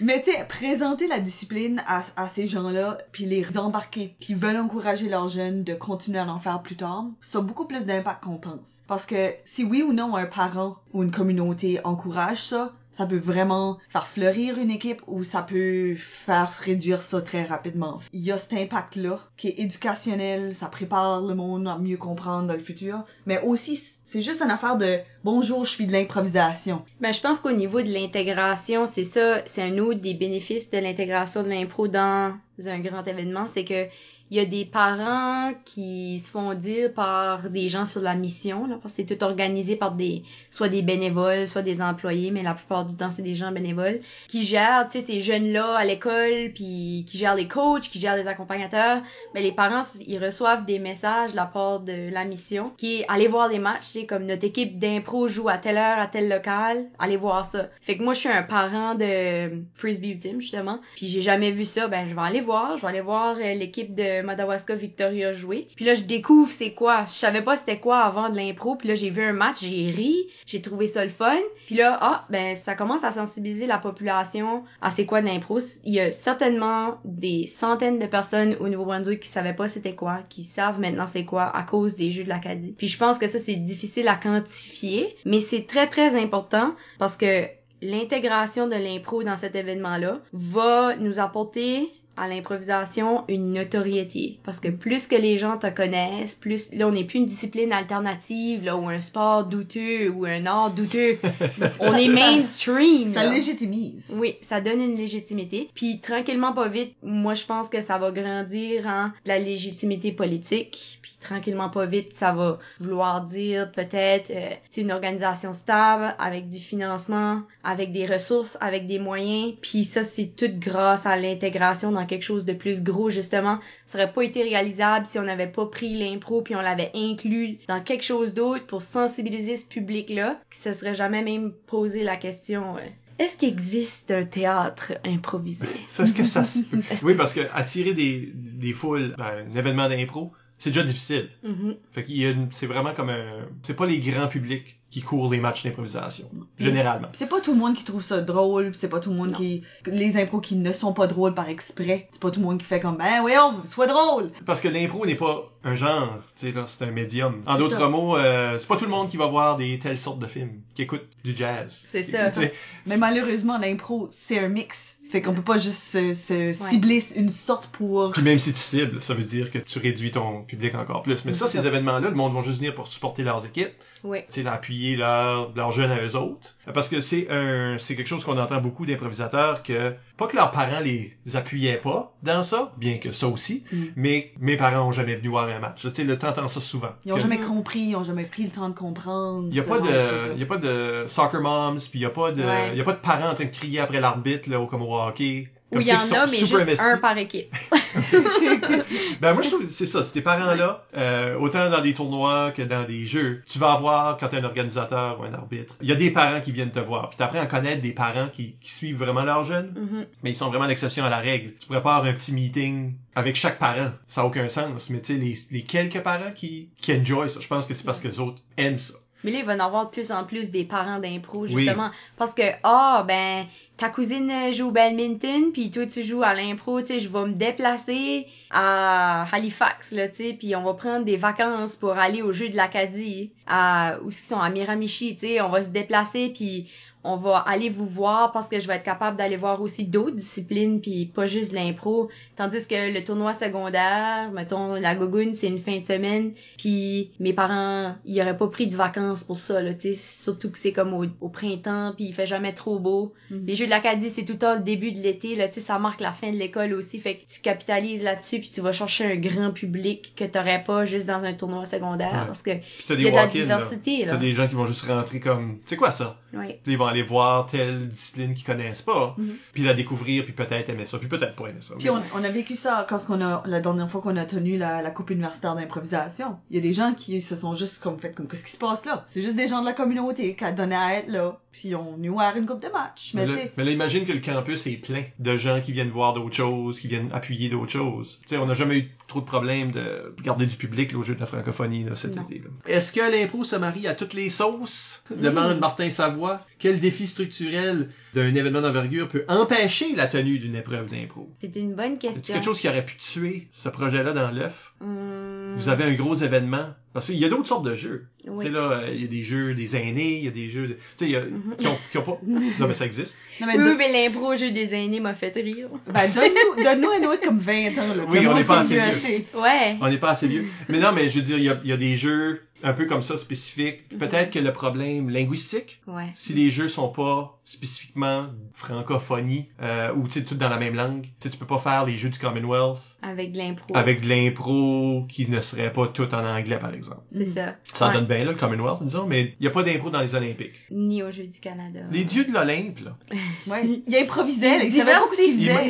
Mais 0.00 0.22
tu 0.22 0.30
sais, 0.30 0.44
présenter 0.44 1.06
la 1.08 1.18
discipline 1.18 1.82
à, 1.86 2.28
ces 2.28 2.46
gens-là, 2.46 2.98
puis 3.12 3.24
les 3.24 3.58
embarquer, 3.58 4.14
qui 4.20 4.34
veulent 4.34 4.58
encourager 4.58 5.08
leurs 5.08 5.28
jeunes 5.28 5.64
de 5.64 5.74
continuer 5.74 6.18
à 6.18 6.32
en 6.32 6.38
faire 6.38 6.62
plus 6.62 6.76
tard, 6.76 7.06
ça 7.20 7.38
a 7.38 7.42
beaucoup 7.42 7.64
plus 7.66 7.86
d'impact 7.86 8.24
qu'on 8.24 8.36
pense. 8.36 8.82
Parce 8.86 9.06
que 9.06 9.34
si 9.44 9.64
oui 9.64 9.82
ou 9.82 9.92
non 9.92 10.14
un 10.14 10.26
parent 10.26 10.76
ou 10.92 11.02
une 11.02 11.10
communauté 11.10 11.80
encourage 11.84 12.42
ça, 12.42 12.72
ça 12.90 13.06
peut 13.06 13.18
vraiment 13.18 13.78
faire 13.90 14.08
fleurir 14.08 14.58
une 14.58 14.70
équipe 14.70 15.02
ou 15.06 15.24
ça 15.24 15.42
peut 15.42 15.94
faire 15.96 16.52
se 16.52 16.62
réduire 16.64 17.02
ça 17.02 17.20
très 17.20 17.44
rapidement. 17.44 18.00
Il 18.12 18.20
y 18.20 18.32
a 18.32 18.38
cet 18.38 18.54
impact-là 18.54 19.20
qui 19.36 19.48
est 19.48 19.58
éducationnel, 19.58 20.54
ça 20.54 20.66
prépare 20.66 21.22
le 21.22 21.34
monde 21.34 21.68
à 21.68 21.78
mieux 21.78 21.96
comprendre 21.96 22.46
dans 22.48 22.54
le 22.54 22.60
futur, 22.60 23.04
mais 23.26 23.40
aussi 23.42 23.76
c'est 23.76 24.22
juste 24.22 24.42
une 24.42 24.50
affaire 24.50 24.78
de 24.78 24.98
bonjour, 25.22 25.64
je 25.66 25.70
suis 25.70 25.86
de 25.86 25.92
l'improvisation. 25.92 26.82
Ben, 27.00 27.12
je 27.12 27.20
pense 27.20 27.40
qu'au 27.40 27.52
niveau 27.52 27.82
de 27.82 27.92
l'intégration, 27.92 28.86
c'est 28.86 29.04
ça, 29.04 29.42
c'est 29.44 29.62
un 29.62 29.78
autre 29.78 30.00
des 30.00 30.14
bénéfices 30.14 30.70
de 30.70 30.78
l'intégration 30.78 31.42
de 31.42 31.48
l'impro 31.48 31.88
dans 31.88 32.34
un 32.66 32.80
grand 32.80 33.06
événement, 33.06 33.46
c'est 33.46 33.64
que 33.64 33.86
il 34.30 34.36
y 34.36 34.40
a 34.40 34.44
des 34.44 34.64
parents 34.64 35.52
qui 35.64 36.20
se 36.20 36.30
font 36.30 36.54
dire 36.54 36.92
par 36.92 37.48
des 37.50 37.68
gens 37.68 37.86
sur 37.86 38.02
la 38.02 38.14
mission, 38.14 38.66
là, 38.66 38.78
parce 38.80 38.94
que 38.94 39.02
c'est 39.02 39.16
tout 39.16 39.24
organisé 39.24 39.76
par 39.76 39.92
des, 39.92 40.22
soit 40.50 40.68
des 40.68 40.82
bénévoles, 40.82 41.46
soit 41.46 41.62
des 41.62 41.80
employés, 41.80 42.30
mais 42.30 42.42
la 42.42 42.54
plupart 42.54 42.84
du 42.84 42.96
temps, 42.96 43.10
c'est 43.10 43.22
des 43.22 43.34
gens 43.34 43.52
bénévoles, 43.52 44.00
qui 44.28 44.44
gèrent, 44.44 44.86
tu 44.90 45.00
sais, 45.00 45.06
ces 45.06 45.20
jeunes-là 45.20 45.76
à 45.76 45.84
l'école, 45.84 46.52
puis 46.54 47.04
qui 47.06 47.18
gèrent 47.18 47.34
les 47.34 47.48
coachs, 47.48 47.82
qui 47.82 48.00
gèrent 48.00 48.16
les 48.16 48.26
accompagnateurs. 48.26 49.02
Mais 49.34 49.42
les 49.42 49.52
parents, 49.52 49.82
ils 50.06 50.22
reçoivent 50.22 50.64
des 50.64 50.78
messages 50.78 51.32
de 51.32 51.36
la 51.36 51.46
part 51.46 51.80
de 51.80 52.10
la 52.10 52.24
mission, 52.24 52.72
qui 52.76 53.00
est 53.00 53.04
allez 53.08 53.28
voir 53.28 53.48
les 53.48 53.58
matchs, 53.58 53.92
tu 53.92 54.00
sais, 54.00 54.06
comme 54.06 54.26
notre 54.26 54.44
équipe 54.44 54.78
d'impro 54.78 55.28
joue 55.28 55.48
à 55.48 55.58
telle 55.58 55.78
heure, 55.78 55.98
à 55.98 56.06
tel 56.06 56.28
local, 56.28 56.88
allez 56.98 57.16
voir 57.16 57.46
ça. 57.46 57.68
Fait 57.80 57.96
que 57.96 58.02
moi, 58.02 58.12
je 58.12 58.20
suis 58.20 58.28
un 58.28 58.42
parent 58.42 58.94
de 58.94 59.62
Frisbee 59.72 60.10
Ultime, 60.10 60.40
justement, 60.40 60.80
puis 60.96 61.08
j'ai 61.08 61.22
jamais 61.22 61.50
vu 61.50 61.64
ça, 61.64 61.88
ben 61.88 62.06
je 62.08 62.14
vais 62.14 62.20
aller 62.20 62.40
voir, 62.40 62.76
je 62.76 62.82
vais 62.82 62.88
aller 62.88 63.00
voir 63.00 63.36
euh, 63.36 63.54
l'équipe 63.54 63.94
de 63.94 64.17
Madawaska 64.22 64.74
Victoria 64.74 65.32
jouer. 65.32 65.68
Puis 65.76 65.84
là, 65.84 65.94
je 65.94 66.02
découvre 66.02 66.50
c'est 66.50 66.72
quoi. 66.72 67.04
Je 67.06 67.14
savais 67.14 67.42
pas 67.42 67.56
c'était 67.56 67.80
quoi 67.80 68.00
avant 68.00 68.28
de 68.28 68.36
l'impro, 68.36 68.76
puis 68.76 68.88
là, 68.88 68.94
j'ai 68.94 69.10
vu 69.10 69.22
un 69.22 69.32
match, 69.32 69.58
j'ai 69.62 69.90
ri, 69.90 70.16
j'ai 70.46 70.60
trouvé 70.60 70.86
ça 70.86 71.04
le 71.04 71.10
fun. 71.10 71.36
Puis 71.66 71.76
là, 71.76 71.98
ah, 72.00 72.26
ben 72.30 72.56
ça 72.56 72.74
commence 72.74 73.04
à 73.04 73.12
sensibiliser 73.12 73.66
la 73.66 73.78
population 73.78 74.64
à 74.80 74.90
c'est 74.90 75.06
quoi 75.06 75.20
de 75.20 75.26
l'impro. 75.26 75.58
Il 75.84 75.94
y 75.94 76.00
a 76.00 76.12
certainement 76.12 76.98
des 77.04 77.46
centaines 77.46 77.98
de 77.98 78.06
personnes 78.06 78.56
au 78.60 78.68
Nouveau-Brunswick 78.68 79.20
qui 79.20 79.28
savaient 79.28 79.54
pas 79.54 79.68
c'était 79.68 79.94
quoi, 79.94 80.20
qui 80.28 80.44
savent 80.44 80.80
maintenant 80.80 81.06
c'est 81.06 81.24
quoi 81.24 81.54
à 81.56 81.62
cause 81.62 81.96
des 81.96 82.10
jeux 82.10 82.24
de 82.24 82.28
l'Acadie. 82.28 82.74
Puis 82.76 82.86
je 82.86 82.98
pense 82.98 83.18
que 83.18 83.26
ça, 83.26 83.38
c'est 83.38 83.56
difficile 83.56 84.08
à 84.08 84.16
quantifier, 84.16 85.16
mais 85.24 85.40
c'est 85.40 85.66
très, 85.66 85.86
très 85.86 86.20
important 86.20 86.74
parce 86.98 87.16
que 87.16 87.46
l'intégration 87.82 88.66
de 88.66 88.74
l'impro 88.74 89.22
dans 89.22 89.36
cet 89.36 89.54
événement-là 89.54 90.20
va 90.32 90.96
nous 90.96 91.18
apporter 91.18 91.92
à 92.18 92.28
l'improvisation 92.28 93.24
une 93.28 93.52
notoriété 93.52 94.38
parce 94.44 94.60
que 94.60 94.68
plus 94.68 95.06
que 95.06 95.16
les 95.16 95.38
gens 95.38 95.56
te 95.58 95.68
connaissent 95.68 96.34
plus 96.34 96.68
là 96.72 96.88
on 96.88 96.92
n'est 96.92 97.04
plus 97.04 97.18
une 97.18 97.26
discipline 97.26 97.72
alternative 97.72 98.64
là 98.64 98.76
ou 98.76 98.88
un 98.88 99.00
sport 99.00 99.44
douteux 99.44 100.10
ou 100.10 100.24
un 100.24 100.46
art 100.46 100.70
douteux 100.70 101.18
on 101.80 101.94
est 101.94 102.08
mainstream 102.08 103.12
Ça 103.14 103.24
là. 103.24 103.32
légitimise. 103.32 104.16
Oui, 104.20 104.36
ça 104.40 104.60
donne 104.60 104.80
une 104.80 104.96
légitimité. 104.96 105.68
Puis 105.74 106.00
tranquillement, 106.00 106.52
pas 106.52 106.68
vite, 106.68 106.94
moi 107.02 107.34
je 107.34 107.44
pense 107.44 107.68
que 107.68 107.80
ça 107.80 107.98
va 107.98 108.10
grandir 108.10 108.86
en 108.86 109.06
de 109.06 109.28
la 109.28 109.38
légitimité 109.38 110.12
politique. 110.12 111.00
Tranquillement, 111.20 111.68
pas 111.68 111.84
vite, 111.86 112.14
ça 112.14 112.32
va 112.32 112.58
vouloir 112.78 113.24
dire 113.24 113.72
peut-être 113.72 114.30
euh, 114.30 114.50
c'est 114.68 114.82
une 114.82 114.92
organisation 114.92 115.52
stable 115.52 116.14
avec 116.18 116.48
du 116.48 116.58
financement, 116.58 117.42
avec 117.64 117.92
des 117.92 118.06
ressources, 118.06 118.56
avec 118.60 118.86
des 118.86 118.98
moyens. 119.00 119.54
Puis 119.60 119.84
ça, 119.84 120.04
c'est 120.04 120.26
tout 120.36 120.50
grâce 120.58 121.06
à 121.06 121.16
l'intégration 121.16 121.90
dans 121.90 122.06
quelque 122.06 122.22
chose 122.22 122.44
de 122.44 122.52
plus 122.52 122.82
gros 122.82 123.10
justement. 123.10 123.58
Ça 123.86 123.98
aurait 123.98 124.12
pas 124.12 124.22
été 124.22 124.42
réalisable 124.42 125.06
si 125.06 125.18
on 125.18 125.24
n'avait 125.24 125.48
pas 125.48 125.66
pris 125.66 125.98
l'impro 125.98 126.42
puis 126.42 126.54
on 126.54 126.60
l'avait 126.60 126.92
inclus 126.94 127.58
dans 127.66 127.80
quelque 127.82 128.04
chose 128.04 128.32
d'autre 128.32 128.66
pour 128.66 128.82
sensibiliser 128.82 129.56
ce 129.56 129.66
public-là, 129.66 130.38
qui 130.50 130.58
se 130.58 130.72
serait 130.72 130.94
jamais 130.94 131.22
même 131.22 131.52
posé 131.66 132.04
la 132.04 132.16
question. 132.16 132.76
euh, 132.76 132.80
est-ce 133.18 133.36
qu'il 133.36 133.48
existe 133.48 134.12
un 134.12 134.24
théâtre 134.24 134.92
improvisé? 135.04 135.66
C'est 135.88 136.06
ce 136.06 136.14
que 136.14 136.22
ça 136.22 136.44
se 136.44 136.60
peut? 136.70 136.78
Oui, 137.02 137.14
parce 137.14 137.32
que 137.32 137.40
attirer 137.52 137.92
des, 137.92 138.30
des 138.32 138.72
foules 138.72 139.16
à 139.18 139.30
un 139.30 139.56
événement 139.56 139.88
d'impro, 139.88 140.32
c'est 140.58 140.70
déjà 140.70 140.82
difficile. 140.82 141.30
Mhm. 141.42 141.76
Fait 141.92 142.02
qu'il 142.02 142.18
y 142.18 142.26
a 142.26 142.30
une- 142.30 142.48
c'est 142.52 142.66
vraiment 142.66 142.92
comme 142.94 143.10
un, 143.10 143.46
c'est 143.62 143.74
pas 143.74 143.86
les 143.86 144.00
grands 144.00 144.28
publics 144.28 144.74
qui 144.90 145.02
courent 145.02 145.30
les 145.30 145.38
matchs 145.38 145.64
d'improvisation. 145.64 146.30
Généralement. 146.58 147.08
C'est 147.12 147.28
pas 147.28 147.42
tout 147.42 147.52
le 147.52 147.58
monde 147.58 147.74
qui 147.76 147.84
trouve 147.84 148.02
ça 148.02 148.22
drôle, 148.22 148.74
c'est 148.74 148.88
pas 148.88 149.00
tout 149.00 149.10
le 149.10 149.16
monde 149.16 149.32
Non. 149.32 149.36
qui... 149.36 149.62
Les 149.84 150.16
impros 150.16 150.40
qui 150.40 150.56
ne 150.56 150.72
sont 150.72 150.94
pas 150.94 151.06
drôles 151.06 151.34
par 151.34 151.46
exprès, 151.50 152.08
c'est 152.10 152.22
pas 152.22 152.30
tout 152.30 152.40
le 152.40 152.46
monde 152.46 152.58
qui 152.58 152.64
fait 152.64 152.80
comme, 152.80 152.96
ben 152.96 153.20
voyons, 153.20 153.62
sois 153.66 153.86
drôle! 153.86 154.30
Parce 154.46 154.62
que 154.62 154.68
l'impro 154.68 155.04
n'est 155.04 155.14
pas 155.14 155.52
un 155.62 155.74
genre, 155.74 156.18
tu 156.36 156.46
sais, 156.46 156.52
là, 156.52 156.64
c'est 156.66 156.84
un 156.84 156.90
médium. 156.90 157.42
En 157.46 157.58
d'autres 157.58 157.86
mots, 157.88 158.16
euh, 158.16 158.58
c'est 158.58 158.66
pas 158.66 158.76
tout 158.78 158.86
le 158.86 158.90
monde 158.90 159.08
qui 159.08 159.18
va 159.18 159.26
voir 159.26 159.58
des 159.58 159.78
telles 159.78 159.98
sortes 159.98 160.20
de 160.20 160.26
films, 160.26 160.62
qui 160.74 160.82
écoute 160.82 161.04
du 161.22 161.36
jazz. 161.36 161.84
C'est 161.86 162.02
ça. 162.02 162.30
Tu 162.30 162.40
sais, 162.40 162.54
Mais 162.86 162.96
malheureusement, 162.96 163.58
l'impro, 163.58 164.08
c'est 164.10 164.38
un 164.38 164.48
mix. 164.48 164.97
Fait 165.10 165.22
qu'on 165.22 165.32
peut 165.34 165.42
pas 165.42 165.56
juste 165.58 165.80
se, 165.82 166.12
se 166.12 166.52
cibler 166.52 167.02
une 167.16 167.30
sorte 167.30 167.68
pour... 167.68 168.12
Puis 168.12 168.22
même 168.22 168.38
si 168.38 168.52
tu 168.52 168.58
cibles, 168.58 169.00
ça 169.00 169.14
veut 169.14 169.24
dire 169.24 169.50
que 169.50 169.58
tu 169.58 169.78
réduis 169.78 170.10
ton 170.10 170.42
public 170.44 170.74
encore 170.74 171.02
plus. 171.02 171.24
Mais 171.24 171.32
ça, 171.32 171.46
C'est 171.46 171.58
ces 171.58 171.62
ça. 171.62 171.68
événements-là, 171.68 172.10
le 172.10 172.14
monde 172.14 172.34
va 172.34 172.42
juste 172.42 172.58
venir 172.58 172.74
pour 172.74 172.88
supporter 172.88 173.22
leurs 173.22 173.46
équipes, 173.46 173.72
Ouais. 174.04 174.26
tu 174.28 174.34
sais, 174.34 174.42
là, 174.42 174.52
appuyer 174.52 174.96
leur, 174.96 175.52
leurs 175.54 175.72
jeunes 175.72 175.90
à 175.90 176.00
eux 176.04 176.16
autres. 176.16 176.56
Parce 176.72 176.88
que 176.88 177.00
c'est 177.00 177.26
un, 177.30 177.76
c'est 177.78 177.96
quelque 177.96 178.06
chose 178.06 178.24
qu'on 178.24 178.38
entend 178.38 178.60
beaucoup 178.60 178.86
d'improvisateurs 178.86 179.62
que, 179.62 179.94
pas 180.16 180.26
que 180.26 180.36
leurs 180.36 180.50
parents 180.50 180.80
les 180.80 181.16
appuyaient 181.34 181.78
pas 181.78 182.14
dans 182.22 182.42
ça, 182.42 182.72
bien 182.76 182.98
que 182.98 183.10
ça 183.12 183.26
aussi, 183.28 183.64
Mm. 183.72 183.84
mais 183.96 184.32
mes 184.38 184.56
parents 184.56 184.86
ont 184.88 184.92
jamais 184.92 185.16
venu 185.16 185.28
voir 185.28 185.48
un 185.48 185.58
match. 185.58 185.82
Tu 185.82 185.92
sais, 185.92 186.04
le 186.04 186.18
temps 186.18 186.28
entend 186.28 186.48
ça 186.48 186.60
souvent. 186.60 186.90
Ils 187.04 187.12
ont 187.12 187.16
Que- 187.16 187.22
jamais 187.22 187.38
compris, 187.40 187.80
ils 187.80 187.96
ont 187.96 188.04
jamais 188.04 188.24
pris 188.24 188.44
le 188.44 188.50
temps 188.50 188.68
de 188.68 188.74
comprendre. 188.74 189.48
Il 189.50 189.56
y 189.56 189.60
a 189.60 189.64
pas 189.64 189.80
de, 189.80 190.32
il 190.34 190.40
y 190.40 190.42
a 190.42 190.46
pas 190.46 190.58
de 190.58 191.04
soccer 191.08 191.40
moms, 191.40 191.76
puis 191.90 191.98
il 191.98 192.02
y 192.02 192.04
a 192.06 192.10
pas 192.10 192.32
de, 192.32 192.42
Ouais. 192.42 192.70
il 192.72 192.78
y 192.78 192.80
a 192.80 192.84
pas 192.84 192.92
de 192.92 192.98
parents 192.98 193.30
en 193.30 193.34
train 193.34 193.44
de 193.44 193.50
crier 193.50 193.80
après 193.80 194.00
l'arbitre 194.00 194.48
là, 194.50 194.60
ou 194.60 194.66
comme 194.66 194.82
au 194.82 194.94
hockey. 195.00 195.48
Où 195.70 195.80
il 195.80 195.86
y 195.86 195.92
en 195.92 195.98
tu 195.98 196.14
a, 196.14 196.26
mais 196.26 196.38
juste 196.38 196.54
investis. 196.54 196.80
un 196.80 196.96
par 196.98 197.16
équipe. 197.18 197.54
Ben 199.20 199.32
moi 199.34 199.42
je 199.42 199.48
trouve 199.48 199.66
c'est 199.68 199.86
ça, 199.86 200.02
ces 200.02 200.20
parents-là, 200.20 200.84
euh, 200.96 201.36
autant 201.38 201.68
dans 201.70 201.80
des 201.82 201.92
tournois 201.94 202.52
que 202.52 202.62
dans 202.62 202.84
des 202.84 203.04
jeux, 203.04 203.42
tu 203.46 203.58
vas 203.58 203.72
avoir 203.72 204.16
quand 204.16 204.28
t'es 204.28 204.36
un 204.38 204.44
organisateur 204.44 205.20
ou 205.20 205.24
un 205.24 205.34
arbitre, 205.34 205.74
il 205.82 205.88
y 205.88 205.92
a 205.92 205.96
des 205.96 206.10
parents 206.10 206.40
qui 206.40 206.52
viennent 206.52 206.70
te 206.70 206.78
voir, 206.78 207.10
puis 207.10 207.18
t'apprends 207.18 207.40
à 207.40 207.46
connaître 207.46 207.82
des 207.82 207.92
parents 207.92 208.28
qui, 208.32 208.56
qui 208.60 208.70
suivent 208.72 208.98
vraiment 208.98 209.24
leurs 209.24 209.44
jeunes, 209.44 209.74
Mhm. 209.76 210.06
mais 210.22 210.30
ils 210.30 210.36
sont 210.36 210.48
vraiment 210.48 210.66
l'exception 210.66 211.04
à 211.04 211.10
la 211.10 211.18
règle. 211.18 211.52
Tu 211.58 211.74
avoir 211.74 212.04
un 212.04 212.12
petit 212.12 212.32
meeting 212.32 212.94
avec 213.14 213.36
chaque 213.36 213.58
parent, 213.58 213.90
ça 214.06 214.22
a 214.22 214.24
aucun 214.24 214.48
sens, 214.48 214.90
mais 214.90 215.00
tu 215.00 215.14
sais 215.14 215.18
les, 215.18 215.36
les 215.50 215.64
quelques 215.64 216.00
parents 216.00 216.32
qui 216.34 216.70
qui 216.78 216.92
enjoy 216.92 217.28
ça, 217.28 217.40
je 217.40 217.46
pense 217.48 217.66
que 217.66 217.74
c'est 217.74 217.84
parce 217.84 218.00
que 218.00 218.08
les 218.08 218.20
autres 218.20 218.40
aiment 218.56 218.78
ça. 218.78 218.94
Mais 219.24 219.32
là, 219.32 219.38
il 219.40 219.44
va 219.44 219.54
y 219.54 219.56
en 219.56 219.64
avoir 219.64 219.86
de 219.86 219.90
plus 219.90 220.12
en 220.12 220.24
plus 220.24 220.50
des 220.50 220.64
parents 220.64 220.98
d'impro, 220.98 221.40
Oui. 221.40 221.48
justement. 221.48 221.90
Parce 222.16 222.32
que, 222.34 222.42
ah, 222.62 223.04
ben, 223.06 223.46
ta 223.76 223.88
cousine 223.88 224.32
joue 224.52 224.68
au 224.68 224.70
badminton, 224.70 225.52
puis 225.52 225.70
toi, 225.70 225.86
tu 225.86 226.02
joues 226.04 226.22
à 226.22 226.34
l'impro, 226.34 226.80
tu 226.80 226.86
sais, 226.86 227.00
je 227.00 227.08
vais 227.08 227.24
me 227.26 227.34
déplacer 227.34 228.26
à 228.50 229.26
Halifax, 229.32 229.92
là, 229.92 230.08
tu 230.08 230.14
sais, 230.14 230.36
puis 230.38 230.54
on 230.56 230.62
va 230.62 230.74
prendre 230.74 231.04
des 231.04 231.16
vacances 231.16 231.76
pour 231.76 231.92
aller 231.92 232.22
au 232.22 232.32
jeu 232.32 232.48
de 232.48 232.56
l'Acadie, 232.56 233.32
à, 233.46 233.98
où 234.04 234.10
ils 234.10 234.14
sont, 234.14 234.38
à 234.38 234.50
Miramichi, 234.50 235.14
tu 235.14 235.26
sais, 235.26 235.40
on 235.40 235.48
va 235.48 235.62
se 235.62 235.68
déplacer, 235.68 236.30
puis 236.34 236.68
on 237.04 237.16
va 237.16 237.38
aller 237.38 237.68
vous 237.68 237.86
voir 237.86 238.32
parce 238.32 238.48
que 238.48 238.58
je 238.58 238.66
vais 238.66 238.74
être 238.74 238.82
capable 238.82 239.16
d'aller 239.16 239.36
voir 239.36 239.62
aussi 239.62 239.84
d'autres 239.86 240.16
disciplines 240.16 240.80
puis 240.80 241.06
pas 241.06 241.26
juste 241.26 241.52
l'impro 241.52 242.08
tandis 242.38 242.66
que 242.66 242.94
le 242.94 243.04
tournoi 243.04 243.34
secondaire 243.34 244.30
mettons 244.32 244.74
la 244.74 244.94
gogoune 244.94 245.34
c'est 245.34 245.48
une 245.48 245.58
fin 245.58 245.78
de 245.78 245.86
semaine 245.86 246.32
puis 246.56 247.10
mes 247.20 247.32
parents 247.32 247.94
ils 248.06 248.20
auraient 248.22 248.36
pas 248.36 248.46
pris 248.48 248.66
de 248.68 248.76
vacances 248.76 249.24
pour 249.24 249.36
ça 249.38 249.60
là 249.60 249.74
tu 249.74 249.92
sais 249.92 249.94
surtout 249.94 250.50
que 250.50 250.58
c'est 250.58 250.72
comme 250.72 250.94
au, 250.94 251.04
au 251.20 251.28
printemps 251.28 251.92
puis 251.96 252.06
il 252.06 252.14
fait 252.14 252.26
jamais 252.26 252.54
trop 252.54 252.78
beau 252.78 253.12
Mhm. 253.30 253.44
les 253.46 253.54
jeux 253.56 253.66
de 253.66 253.70
l'Acadie 253.70 254.08
c'est 254.08 254.24
tout 254.24 254.32
le 254.34 254.38
temps 254.38 254.54
le 254.54 254.60
début 254.60 254.90
de 254.92 255.00
l'été 255.00 255.36
là 255.36 255.48
tu 255.48 255.54
sais 255.54 255.60
ça 255.60 255.78
marque 255.78 256.00
la 256.00 256.12
fin 256.12 256.30
de 256.32 256.36
l'école 256.36 256.72
aussi 256.72 256.98
fait 256.98 257.16
que 257.16 257.26
tu 257.30 257.40
capitalises 257.42 258.02
là-dessus 258.02 258.38
puis 258.38 258.50
tu 258.50 258.62
vas 258.62 258.72
chercher 258.72 259.04
un 259.04 259.16
grand 259.16 259.50
public 259.50 260.14
que 260.16 260.24
t'aurais 260.24 260.64
pas 260.64 260.86
juste 260.86 261.06
dans 261.06 261.22
un 261.24 261.34
tournoi 261.34 261.66
secondaire 261.66 262.08
Ouais. 262.12 262.26
parce 262.26 262.40
que 262.42 262.52
Puis 262.52 262.84
t'as 262.86 262.94
il 262.94 262.96
des 262.98 263.04
y 263.04 263.06
a 263.08 263.10
de 263.10 263.16
la 263.16 263.22
walk-ins, 263.24 263.38
là. 263.38 263.42
diversité 263.56 264.04
T'as 264.06 264.16
des 264.16 264.32
gens 264.32 264.48
qui 264.48 264.54
vont 264.54 264.64
juste 264.66 264.86
rentrer 264.86 265.20
comme, 265.20 265.58
c'est 265.66 265.76
quoi 265.76 265.90
ça? 265.90 266.16
Ouais. 266.32 266.58
Puis 266.62 266.72
ils 266.72 266.78
vont 266.78 266.86
aller 266.86 267.02
voir 267.02 267.46
telle 267.48 267.88
discipline 267.88 268.32
qu'ils 268.34 268.46
connaissent 268.46 268.80
pas, 268.82 269.14
Mhm. 269.18 269.36
puis 269.52 269.62
la 269.62 269.74
découvrir, 269.74 270.24
puis 270.24 270.32
peut-être 270.32 270.68
aimer 270.70 270.86
ça, 270.86 270.98
puis 270.98 271.08
peut-être 271.08 271.34
pas 271.36 271.48
aimer 271.48 271.60
ça. 271.60 271.74
Puis 271.78 271.90
on, 271.90 272.00
on 272.14 272.24
a 272.24 272.27
vécu 272.30 272.56
ça 272.56 272.86
quand 272.88 272.98
on 273.10 273.20
a 273.20 273.42
la 273.46 273.60
dernière 273.60 273.90
fois 273.90 274.00
qu'on 274.00 274.16
a 274.16 274.24
tenu 274.24 274.56
la, 274.56 274.82
la 274.82 274.90
coupe 274.90 275.10
universitaire 275.10 275.54
d'improvisation. 275.54 276.38
Il 276.50 276.56
y 276.56 276.58
a 276.58 276.62
des 276.62 276.72
gens 276.72 276.94
qui 276.94 277.22
se 277.22 277.36
sont 277.36 277.54
juste 277.54 277.82
comme 277.82 277.98
fait 277.98 278.12
comme 278.12 278.28
qu'est-ce 278.28 278.44
qui 278.44 278.52
se 278.52 278.58
passe 278.58 278.84
là? 278.84 279.06
C'est 279.10 279.22
juste 279.22 279.36
des 279.36 279.48
gens 279.48 279.60
de 279.60 279.66
la 279.66 279.72
communauté 279.72 280.34
qui 280.34 280.52
donné 280.52 280.74
à 280.74 280.94
être 280.96 281.08
là, 281.08 281.38
puis 281.60 281.74
on 281.74 282.00
est 282.04 282.08
voir 282.08 282.36
une 282.36 282.46
coupe 282.46 282.62
de 282.62 282.68
match. 282.68 283.10
Mais, 283.14 283.26
Mais, 283.26 283.32
là, 283.32 283.38
sais, 283.38 283.52
mais 283.56 283.64
là, 283.64 283.70
imagine 283.72 284.04
que 284.06 284.12
le 284.12 284.20
campus 284.20 284.64
est 284.68 284.76
plein 284.76 285.02
de 285.18 285.36
gens 285.36 285.60
qui 285.60 285.72
viennent 285.72 285.90
voir 285.90 286.12
d'autres 286.12 286.36
choses, 286.36 286.78
qui 286.78 286.86
viennent 286.86 287.10
appuyer 287.12 287.48
d'autres 287.48 287.72
choses. 287.72 288.20
Tu 288.22 288.28
sais, 288.28 288.36
on 288.38 288.46
n'a 288.46 288.54
jamais 288.54 288.78
eu 288.78 288.90
trop 289.08 289.20
de 289.20 289.24
problèmes 289.24 289.72
de 289.72 290.14
garder 290.22 290.46
du 290.46 290.54
public 290.54 290.92
là, 290.92 290.98
au 290.98 291.02
jeu 291.02 291.16
de 291.16 291.20
la 291.20 291.26
francophonie 291.26 291.82
là, 291.82 291.96
cet 291.96 292.14
Non. 292.14 292.22
été. 292.22 292.42
Est-ce 292.68 292.92
que 292.92 293.00
l'impôt 293.00 293.42
se 293.42 293.56
marie 293.56 293.88
à 293.88 293.94
toutes 293.94 294.14
les 294.14 294.30
sauces? 294.30 295.02
Demande 295.10 295.56
Mm. 295.56 295.60
Martin 295.60 295.90
Savoie. 295.90 296.46
Quel 296.60 296.78
défi 296.78 297.06
structurel 297.06 297.88
d'un 298.14 298.34
événement 298.34 298.60
d'envergure 298.60 299.08
peut 299.08 299.24
empêcher 299.28 299.94
la 299.96 300.06
tenue 300.06 300.38
d'une 300.38 300.54
épreuve 300.54 300.90
d'impro? 300.90 301.28
C'est 301.40 301.56
une 301.56 301.74
bonne 301.74 301.94
C'est 301.94 302.08
question 302.12 302.34
quelque 302.34 302.44
chose 302.44 302.60
qui 302.60 302.68
aurait 302.68 302.84
pu 302.84 302.96
tuer 302.98 303.48
ce 303.50 303.68
projet-là 303.68 304.12
dans 304.12 304.30
l'œuf? 304.30 304.72
Hum, 304.80 305.54
Vous 305.56 305.68
avez 305.68 305.84
un 305.84 305.94
gros 305.94 306.14
événement? 306.14 306.68
Parce 306.92 307.06
qu'il 307.06 307.16
y 307.18 307.24
a 307.24 307.28
d'autres 307.28 307.46
sortes 307.46 307.64
de 307.64 307.74
jeux. 307.74 308.06
Oui. 308.26 308.44
Tu 308.44 308.50
sais, 308.50 308.50
là, 308.56 308.60
euh, 308.72 308.90
il 308.94 309.02
y 309.02 309.04
a 309.04 309.08
des 309.08 309.22
jeux 309.22 309.54
des 309.54 309.76
aînés, 309.76 310.18
il 310.18 310.24
y 310.24 310.28
a 310.28 310.30
des 310.30 310.48
jeux 310.50 310.66
de... 310.68 310.72
Tu 310.74 310.80
sais, 310.96 311.04
il 311.06 311.10
y 311.12 311.16
a... 311.16 311.20
Mhm. 311.20 311.56
qui, 311.58 311.66
ont, 311.66 311.78
qui 311.90 311.98
ont 311.98 312.02
pas... 312.02 312.18
Non, 312.26 312.66
mais 312.68 312.74
ça 312.74 312.84
existe. 312.86 313.16
non, 313.40 313.46
mais 313.46 313.56
Oui, 313.58 313.64
don- 313.64 313.70
oui, 313.70 313.76
mais 313.78 313.92
l'impro 313.92 314.32
au 314.32 314.36
jeu 314.36 314.50
des 314.50 314.74
aînés 314.74 315.00
m'a 315.00 315.14
fait 315.14 315.32
rire. 315.36 315.68
ben, 315.92 316.10
donne-nous 316.12 316.62
donne-nous 316.64 316.90
un 316.90 317.10
autre 317.12 317.22
comme 317.22 317.38
20 317.38 317.78
ans 317.78 317.94
là. 317.94 318.04
Oui, 318.08 318.18
on 318.26 318.30
monde 318.30 318.38
est 318.40 318.44
pas 318.44 318.58
assez 318.60 318.74
vieux. 318.74 319.24
Ouais. 319.34 319.76
On 319.80 319.88
n'est 319.88 319.98
pas 319.98 320.10
assez 320.10 320.26
vieux. 320.28 320.46
Mais 320.68 320.80
non, 320.80 320.92
mais 320.92 321.08
je 321.08 321.16
veux 321.16 321.24
dire, 321.24 321.38
il 321.38 321.44
y 321.44 321.48
a, 321.48 321.60
il 321.62 321.70
y 321.70 321.72
a 321.72 321.76
des 321.76 321.96
jeux 321.96 322.42
un 322.64 322.72
peu 322.72 322.86
comme 322.86 323.02
ça 323.02 323.16
spécifiques. 323.16 323.82
Mhm. 323.92 323.98
Peut-être 323.98 324.30
que 324.32 324.40
le 324.40 324.52
problème 324.52 325.10
linguistique, 325.10 325.80
Ouais. 325.86 326.10
si 326.14 326.32
les 326.32 326.50
jeux 326.50 326.66
sont 326.68 326.88
pas 326.88 327.37
spécifiquement 327.48 328.26
francophonie 328.52 329.48
euh, 329.62 329.92
ou 329.94 330.06
tu 330.06 330.14
sais 330.14 330.24
tout 330.24 330.34
dans 330.34 330.48
la 330.50 330.58
même 330.58 330.74
langue, 330.74 331.02
tu 331.02 331.10
sais 331.20 331.30
tu 331.30 331.38
peux 331.38 331.46
pas 331.46 331.58
faire 331.58 331.86
les 331.86 331.96
jeux 331.96 332.10
du 332.10 332.18
Commonwealth 332.18 332.78
Avec 333.02 333.32
de 333.32 333.38
l'impro. 333.38 333.74
avec 333.76 334.02
de 334.02 334.08
l'impro 334.08 335.06
qui 335.08 335.28
ne 335.28 335.40
serait 335.40 335.72
pas 335.72 335.86
tout 335.88 336.12
en 336.14 336.24
anglais 336.24 336.58
par 336.58 336.74
exemple. 336.74 337.00
C'est 337.12 337.26
ça. 337.26 337.54
Ça 337.72 337.86
en 337.86 337.88
Ouais. 337.88 337.94
donne 337.94 338.06
bien 338.06 338.18
là 338.18 338.32
le 338.32 338.34
Commonwealth 338.36 338.82
disons, 338.82 339.06
mais 339.06 339.34
il 339.40 339.44
y 339.44 339.46
a 339.46 339.50
pas 339.50 339.62
d'impro 339.62 339.88
dans 339.90 340.00
les 340.02 340.14
Olympiques. 340.14 340.56
Ni 340.70 341.02
au 341.02 341.10
jeu 341.10 341.24
du 341.24 341.40
Canada. 341.40 341.80
Les 341.90 342.04
dieux 342.04 342.24
de 342.24 342.32
l'Olympe 342.32 342.80
là, 342.80 342.96
Ouais. 343.46 343.62
Ils, 343.64 343.82
il 343.86 343.94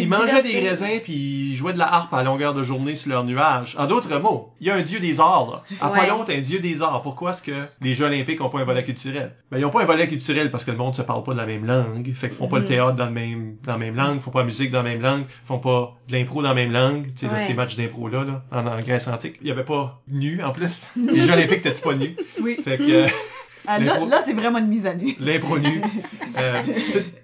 ils 0.00 0.04
se 0.04 0.08
mangeaient 0.08 0.42
des 0.42 0.68
raisins 0.68 1.00
puis 1.02 1.50
ils 1.50 1.56
jouaient 1.56 1.72
de 1.72 1.78
la 1.78 1.92
harpe 1.92 2.12
à 2.14 2.22
longueur 2.22 2.54
de 2.54 2.62
journée 2.62 2.96
sur 2.96 3.10
leur 3.10 3.24
nuage. 3.24 3.76
En 3.78 3.86
d'autres 3.86 4.18
mots, 4.18 4.52
il 4.60 4.66
y 4.66 4.70
a 4.70 4.74
un 4.74 4.82
dieu 4.82 4.98
des 5.00 5.20
arts 5.20 5.50
là. 5.50 5.62
Apollon 5.80 6.24
est 6.24 6.38
un 6.38 6.40
dieu 6.40 6.60
des 6.60 6.82
arts. 6.82 7.02
Pourquoi 7.02 7.30
est-ce 7.30 7.42
que 7.42 7.66
les 7.80 7.94
Jeux 7.94 8.06
Olympiques 8.06 8.40
ont 8.40 8.48
pas 8.48 8.60
un 8.60 8.64
volet 8.64 8.84
culturel? 8.84 9.34
Ben 9.50 9.58
ils 9.58 9.64
ont 9.64 9.70
pas 9.70 9.82
un 9.82 9.86
volet 9.86 10.08
culturel 10.08 10.50
parce 10.50 10.64
que 10.64 10.70
le 10.70 10.76
monde 10.76 10.94
se 10.94 11.02
parle 11.02 11.22
pas 11.22 11.32
de 11.32 11.38
la 11.38 11.46
même 11.46 11.64
langue. 11.64 11.67
Fait 12.14 12.28
qu'ils 12.28 12.36
font 12.38 12.48
pas 12.48 12.56
le 12.56 12.62
Mhm. 12.62 12.68
théâtre 12.68 12.96
dans 12.96 13.06
le 13.06 13.12
même 13.12 13.56
dans 13.64 13.72
la 13.72 13.78
même 13.78 13.94
langue, 13.96 14.20
font 14.20 14.30
pas 14.30 14.40
la 14.40 14.44
musique 14.46 14.70
dans 14.70 14.82
la 14.82 14.90
même 14.90 15.02
langue, 15.02 15.24
font 15.44 15.58
pas 15.58 15.96
de 16.08 16.12
l'impro 16.16 16.42
dans 16.42 16.48
la 16.48 16.54
même 16.54 16.72
langue. 16.72 17.06
Tu 17.14 17.26
sais 17.26 17.32
Ouais. 17.32 17.46
ces 17.46 17.54
matchs 17.54 17.76
d'impro 17.76 18.08
là, 18.08 18.24
là 18.24 18.42
en, 18.50 18.66
en 18.66 18.78
Grèce 18.80 19.08
antique, 19.08 19.36
il 19.40 19.46
y 19.48 19.50
avait 19.50 19.64
pas 19.64 20.00
nu 20.08 20.42
en 20.42 20.52
plus. 20.52 20.88
Les 20.96 21.20
Jeux 21.22 21.32
Olympiques 21.32 21.62
t'étais 21.62 21.80
pas 21.80 21.94
nu? 21.94 22.16
Oui. 22.40 22.56
Fait 22.62 22.78
que 22.78 22.82
euh, 22.90 23.06
Ah, 23.68 23.78
là, 23.78 24.04
là 24.06 24.22
c'est 24.24 24.32
vraiment 24.32 24.58
une 24.58 24.66
mise 24.68 24.86
à 24.86 24.94
nu. 24.94 25.14
L'impro 25.20 25.58
nu. 25.58 25.80
Euh, 26.40 26.62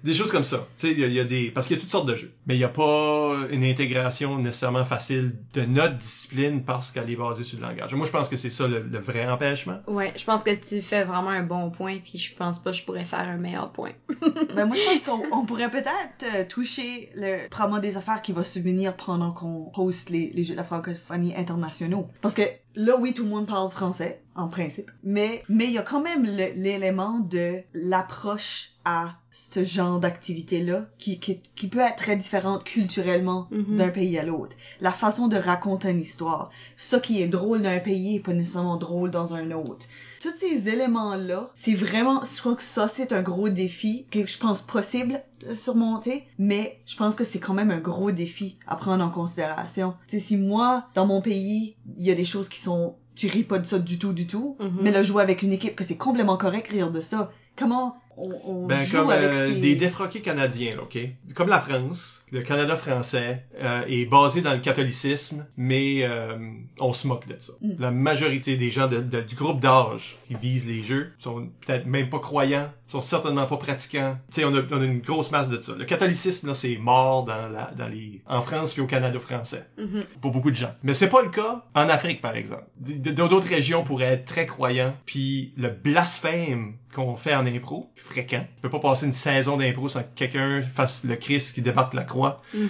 des 0.03 0.13
choses 0.13 0.29
comme 0.29 0.43
ça. 0.43 0.67
Tu 0.77 0.87
sais, 0.87 0.93
il 0.93 0.99
y, 0.99 1.03
a- 1.05 1.07
il 1.07 1.13
y 1.13 1.19
a 1.21 1.23
des, 1.23 1.49
parce 1.49 1.67
qu'il 1.67 1.77
y 1.77 1.79
a 1.79 1.81
toutes 1.81 1.91
sortes 1.91 2.07
de 2.09 2.15
jeux. 2.15 2.33
Mais 2.47 2.55
il 2.55 2.57
n'y 2.57 2.65
a 2.65 2.69
pas 2.69 3.37
une 3.49 3.63
intégration 3.63 4.37
nécessairement 4.37 4.83
facile 4.83 5.37
de 5.53 5.61
notre 5.61 5.97
discipline 5.97 6.63
parce 6.65 6.91
qu'elle 6.91 7.09
est 7.09 7.15
basée 7.15 7.43
sur 7.45 7.57
le 7.59 7.65
langage. 7.65 7.95
Moi, 7.95 8.05
je 8.05 8.11
pense 8.11 8.27
que 8.27 8.35
c'est 8.35 8.49
ça 8.49 8.67
le, 8.67 8.81
le 8.81 8.99
vrai 8.99 9.25
empêchement. 9.25 9.77
Ouais, 9.87 10.11
je 10.17 10.25
pense 10.25 10.43
que 10.43 10.53
tu 10.53 10.81
fais 10.81 11.05
vraiment 11.05 11.29
un 11.29 11.43
bon 11.43 11.69
point, 11.71 11.99
puis 12.03 12.17
je 12.17 12.35
pense 12.35 12.59
pas 12.59 12.71
que 12.71 12.77
je 12.77 12.83
pourrais 12.83 13.05
faire 13.05 13.19
un 13.29 13.37
meilleur 13.37 13.71
point. 13.71 13.91
Ben, 14.53 14.65
moi, 14.65 14.75
je 14.75 14.83
pense 14.83 15.01
qu'on 15.03 15.37
on 15.37 15.45
pourrait 15.45 15.71
peut-être 15.71 16.25
euh, 16.35 16.43
toucher 16.49 17.09
le 17.15 17.47
probablement 17.49 17.79
des 17.81 17.95
affaires 17.95 18.21
qui 18.21 18.33
vont 18.33 18.43
se 18.43 18.59
venir 18.59 18.97
pendant 18.97 19.31
qu'on 19.31 19.71
host 19.77 20.09
les, 20.09 20.31
les 20.35 20.43
Jeux 20.43 20.53
de 20.55 20.57
la 20.57 20.65
francophonie 20.65 21.33
internationaux. 21.37 22.09
Parce 22.21 22.33
que 22.35 22.41
là, 22.75 22.97
oui, 22.97 23.13
tout 23.13 23.23
le 23.23 23.29
monde 23.29 23.47
parle 23.47 23.71
français, 23.71 24.21
en 24.35 24.47
principe. 24.47 24.91
Mais 25.03 25.43
mais 25.49 25.65
il 25.65 25.71
y 25.71 25.77
a 25.77 25.83
quand 25.83 26.01
même 26.01 26.23
l'élément 26.23 27.19
de 27.19 27.61
l'approche 27.73 28.74
à 28.85 29.15
ce 29.31 29.63
genre 29.63 29.99
d'activité-là 29.99 30.85
qui, 30.97 31.19
qui, 31.19 31.39
qui 31.55 31.67
peut 31.67 31.79
être 31.79 31.95
très 31.97 32.15
différente 32.15 32.63
culturellement 32.63 33.47
Mhm. 33.51 33.77
d'un 33.77 33.89
pays 33.89 34.17
à 34.17 34.23
l'autre. 34.23 34.55
La 34.79 34.91
façon 34.91 35.27
de 35.27 35.35
raconter 35.37 35.89
une 35.89 35.99
histoire. 36.01 36.49
Ce 36.77 36.95
qui 36.95 37.21
est 37.21 37.27
drôle 37.27 37.61
d'un 37.63 37.79
pays 37.79 38.15
est 38.15 38.19
pas 38.19 38.31
nécessairement 38.33 38.77
drôle 38.77 39.11
dans 39.11 39.33
un 39.33 39.51
autre 39.51 39.87
tous 40.21 40.31
ces 40.39 40.69
éléments-là, 40.69 41.51
c'est 41.53 41.75
vraiment, 41.75 42.21
je 42.23 42.39
crois 42.39 42.55
que 42.55 42.63
ça, 42.63 42.87
c'est 42.87 43.11
un 43.13 43.21
gros 43.21 43.49
défi 43.49 44.05
que 44.09 44.25
je 44.25 44.39
pense 44.39 44.63
possible 44.63 45.21
de 45.47 45.53
surmonter, 45.53 46.25
mais 46.39 46.79
je 46.87 46.95
pense 46.95 47.15
que 47.15 47.23
c'est 47.23 47.37
quand 47.37 47.53
même 47.53 47.69
un 47.69 47.79
gros 47.79 48.09
défi 48.11 48.57
à 48.65 48.75
prendre 48.75 49.03
en 49.03 49.11
considération. 49.11 49.93
Tu 50.07 50.17
sais, 50.17 50.25
si 50.25 50.37
moi, 50.37 50.85
dans 50.95 51.05
mon 51.05 51.21
pays, 51.21 51.75
il 51.99 52.05
y 52.05 52.09
a 52.09 52.15
des 52.15 52.25
choses 52.25 52.49
qui 52.49 52.59
sont, 52.59 52.95
tu 53.15 53.27
ris 53.27 53.43
pas 53.43 53.59
de 53.59 53.67
ça 53.67 53.77
du 53.77 53.99
tout, 53.99 54.13
du 54.13 54.25
tout, 54.25 54.55
Mhm. 54.59 54.79
mais 54.81 54.91
là, 54.91 55.03
jouer 55.03 55.21
avec 55.21 55.43
une 55.43 55.53
équipe 55.53 55.75
que 55.75 55.83
c'est 55.83 55.97
complètement 55.97 56.37
correct 56.37 56.69
rire 56.71 56.89
de 56.89 57.01
ça, 57.01 57.29
comment 57.57 57.97
on, 58.17 58.31
on 58.45 58.65
Ben, 58.67 58.85
joue 58.85 58.97
comme 58.97 59.09
avec 59.09 59.25
euh, 59.29 59.49
ces... 59.53 59.59
des 59.59 59.75
défroqués 59.75 60.21
canadiens, 60.21 60.75
là, 60.77 60.83
OK? 60.83 60.97
Comme 61.35 61.49
la 61.49 61.59
France, 61.59 62.23
le 62.31 62.41
Canada 62.43 62.77
français 62.77 63.45
euh, 63.61 63.81
est 63.89 64.05
basé 64.05 64.41
dans 64.41 64.53
le 64.53 64.59
catholicisme, 64.59 65.45
mais 65.57 66.03
euh, 66.03 66.37
on 66.79 66.93
se 66.93 67.07
moque 67.07 67.27
de 67.27 67.35
ça. 67.39 67.51
Mm. 67.61 67.71
La 67.77 67.91
majorité 67.91 68.55
des 68.55 68.69
gens 68.71 68.87
de- 68.87 69.01
de- 69.01 69.19
du 69.19 69.35
groupe 69.35 69.59
d'âge 69.59 70.17
qui 70.27 70.35
visent 70.35 70.65
les 70.65 70.81
jeux 70.81 71.11
sont 71.19 71.49
peut-être 71.65 71.87
même 71.87 72.09
pas 72.09 72.19
croyants, 72.19 72.71
sont 72.87 73.01
certainement 73.01 73.47
pas 73.47 73.57
pratiquants. 73.57 74.17
Tu 74.31 74.35
sais, 74.41 74.45
on 74.45 74.55
a, 74.55 74.61
on 74.71 74.79
a 74.81 74.85
une 74.85 74.99
grosse 75.01 75.31
masse 75.31 75.49
de 75.49 75.59
ça. 75.59 75.73
Le 75.77 75.83
catholicisme, 75.83 76.47
là, 76.47 76.55
c'est 76.55 76.77
mort 76.77 77.25
dans, 77.25 77.49
la, 77.49 77.71
dans 77.77 77.87
les, 77.89 78.21
en 78.27 78.41
France 78.41 78.71
puis 78.73 78.81
au 78.81 78.87
Canada 78.87 79.19
français 79.19 79.65
Mhm. 79.77 80.03
pour 80.21 80.31
beaucoup 80.31 80.51
de 80.51 80.55
gens. 80.55 80.73
Mais 80.83 80.93
c'est 80.93 81.09
pas 81.09 81.21
le 81.21 81.29
cas 81.29 81.65
en 81.73 81.89
Afrique, 81.89 82.21
par 82.21 82.35
exemple. 82.37 82.63
D'autres 82.79 83.47
régions 83.49 83.83
pourraient 83.83 84.05
être 84.13 84.25
très 84.25 84.45
croyants, 84.45 84.95
puis 85.05 85.53
le 85.57 85.67
blasphème 85.67 86.75
qu'on 86.95 87.15
fait 87.15 87.35
en 87.35 87.45
impro, 87.45 87.89
fréquent. 87.95 88.45
Tu 88.55 88.61
peux 88.61 88.69
pas 88.69 88.79
passer 88.79 89.05
une 89.05 89.11
saison 89.13 89.57
d'impro 89.57 89.89
sans 89.89 90.01
que 90.03 90.07
quelqu'un 90.15 90.61
fasse 90.61 91.03
le 91.03 91.15
Christ 91.17 91.55
qui 91.55 91.61
débarque 91.61 91.93
la 91.93 92.03
croix. 92.03 92.41
Mhm. 92.53 92.69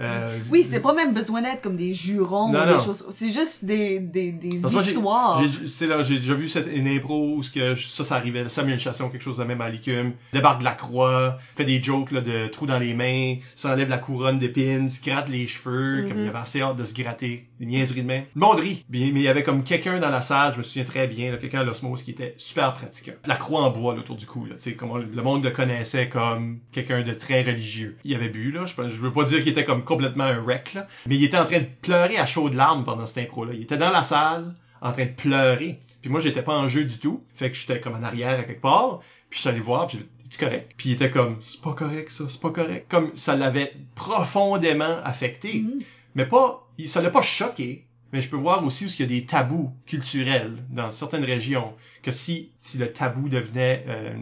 Euh, 0.00 0.38
Oui, 0.50 0.66
c'est 0.68 0.80
pas 0.80 0.94
même 0.94 1.12
besoin 1.12 1.42
d'être 1.42 1.62
comme 1.62 1.76
des 1.76 1.92
jurons 1.94 2.48
Non, 2.52 2.62
ou 2.62 2.66
non. 2.66 2.78
des 2.78 2.84
choses. 2.84 3.06
C'est 3.10 3.30
juste 3.32 3.64
des, 3.64 3.98
des, 4.00 4.32
des 4.32 4.48
histoires. 4.56 5.42
j'ai- 5.46 5.66
C'est 5.66 5.86
là, 5.86 6.02
j'ai 6.02 6.16
déjà 6.16 6.34
vu 6.34 6.48
cette, 6.48 6.68
une 6.74 6.88
impro 6.88 7.36
où 7.36 7.42
ce 7.42 7.50
que, 7.50 7.74
ça, 7.74 8.04
ça 8.04 8.16
arrivait. 8.16 8.48
Samuel 8.48 8.80
Chasson, 8.80 9.08
quelque 9.10 9.22
chose 9.22 9.36
de 9.38 9.44
même 9.44 9.60
à 9.60 9.68
l'ICUM, 9.68 10.12
débarque 10.32 10.60
de 10.60 10.64
la 10.64 10.72
croix, 10.72 11.38
fait 11.54 11.64
des 11.64 11.82
jokes 11.82 12.12
là, 12.12 12.20
de 12.20 12.48
trous 12.48 12.66
dans 12.66 12.78
les 12.78 12.94
mains, 12.94 13.36
s'enlève 13.54 13.88
la 13.90 13.98
couronne 13.98 14.38
d'épines, 14.38 14.88
se 14.88 15.02
gratte 15.02 15.28
les 15.28 15.46
cheveux, 15.46 16.02
Mhm. 16.02 16.08
comme 16.08 16.18
il 16.22 16.28
avait 16.28 16.38
assez 16.38 16.60
hâte 16.62 16.76
de 16.76 16.84
se 16.84 16.94
gratter, 16.94 17.46
des 17.58 17.66
niaiseries 17.66 18.02
de 18.02 18.06
même. 18.06 18.24
Le 18.34 18.42
mais 18.88 19.00
il 19.00 19.18
y 19.20 19.28
avait 19.28 19.42
comme 19.42 19.64
quelqu'un 19.64 19.98
dans 19.98 20.10
la 20.10 20.22
salle, 20.22 20.52
je 20.52 20.58
me 20.58 20.62
souviens 20.62 20.84
très 20.84 21.06
bien, 21.08 21.36
quelqu'un 21.36 21.60
à 21.60 21.64
l'osmose 21.64 22.02
qui 22.02 22.10
était 22.10 22.34
super 22.36 22.74
pratiquant. 22.74 23.12
La 23.24 23.36
croix 23.36 23.62
en 23.62 23.70
bois 23.70 23.94
là, 23.94 24.00
autour 24.00 24.16
du 24.16 24.26
cou, 24.26 24.44
là, 24.44 24.54
tu 24.56 24.62
sais, 24.70 24.74
comment 24.74 24.98
le 24.98 25.22
monde 25.22 25.44
le 25.44 25.50
connaissait 25.50 26.08
comme 26.08 26.60
quelqu'un 26.72 27.02
de 27.02 27.12
très 27.12 27.42
religieux. 27.42 27.96
Il 28.04 28.14
avait 28.14 28.28
bu, 28.28 28.50
là, 28.52 28.66
je, 28.66 28.74
je 28.88 29.00
veux 29.00 29.12
pas 29.12 29.24
dire 29.24 29.38
qu'il 29.38 29.52
était 29.52 29.64
comme 29.64 29.84
complètement 29.84 30.24
un 30.24 30.40
wreck, 30.40 30.76
mais 31.06 31.16
il 31.16 31.24
était 31.24 31.38
en 31.38 31.44
train 31.44 31.60
de 31.60 31.68
pleurer 31.82 32.18
à 32.18 32.26
chaudes 32.26 32.54
larmes 32.54 32.84
pendant 32.84 33.06
cette 33.06 33.18
impro-là. 33.18 33.52
Il 33.54 33.62
était 33.62 33.76
dans 33.76 33.90
la 33.90 34.02
salle, 34.02 34.54
en 34.80 34.92
train 34.92 35.06
de 35.06 35.10
pleurer. 35.10 35.80
Puis 36.02 36.10
moi, 36.10 36.20
j'étais 36.20 36.42
pas 36.42 36.56
en 36.56 36.68
jeu 36.68 36.84
du 36.84 36.98
tout. 36.98 37.22
Fait 37.34 37.50
que 37.50 37.56
j'étais 37.56 37.80
comme 37.80 37.94
en 37.94 38.02
arrière 38.02 38.38
à 38.38 38.44
quelque 38.44 38.60
part. 38.60 39.00
Puis 39.30 39.38
je 39.38 39.40
suis 39.40 39.48
allé 39.48 39.60
voir, 39.60 39.86
puis 39.86 39.98
c'est 40.30 40.40
correct. 40.40 40.72
Puis 40.76 40.90
il 40.90 40.92
était 40.92 41.10
comme, 41.10 41.38
c'est 41.44 41.60
pas 41.60 41.72
correct 41.72 42.10
ça, 42.10 42.24
c'est 42.28 42.40
pas 42.40 42.50
correct. 42.50 42.86
Comme 42.88 43.10
ça 43.14 43.36
l'avait 43.36 43.72
profondément 43.94 44.98
affecté. 45.04 45.60
Mhm. 45.60 45.80
Mais 46.16 46.26
pas, 46.26 46.66
ça 46.86 47.02
l'a 47.02 47.10
pas 47.10 47.22
choqué. 47.22 47.86
Mais 48.12 48.22
je 48.22 48.30
peux 48.30 48.36
voir 48.36 48.64
aussi 48.64 48.86
où 48.86 48.88
il 48.88 49.00
y 49.00 49.02
a 49.02 49.06
des 49.06 49.26
tabous 49.26 49.70
culturels 49.84 50.56
dans 50.70 50.90
certaines 50.90 51.24
régions. 51.24 51.74
Que 52.02 52.10
si, 52.10 52.52
si 52.58 52.78
le 52.78 52.90
tabou 52.90 53.28
devenait 53.28 53.84
euh, 53.86 54.14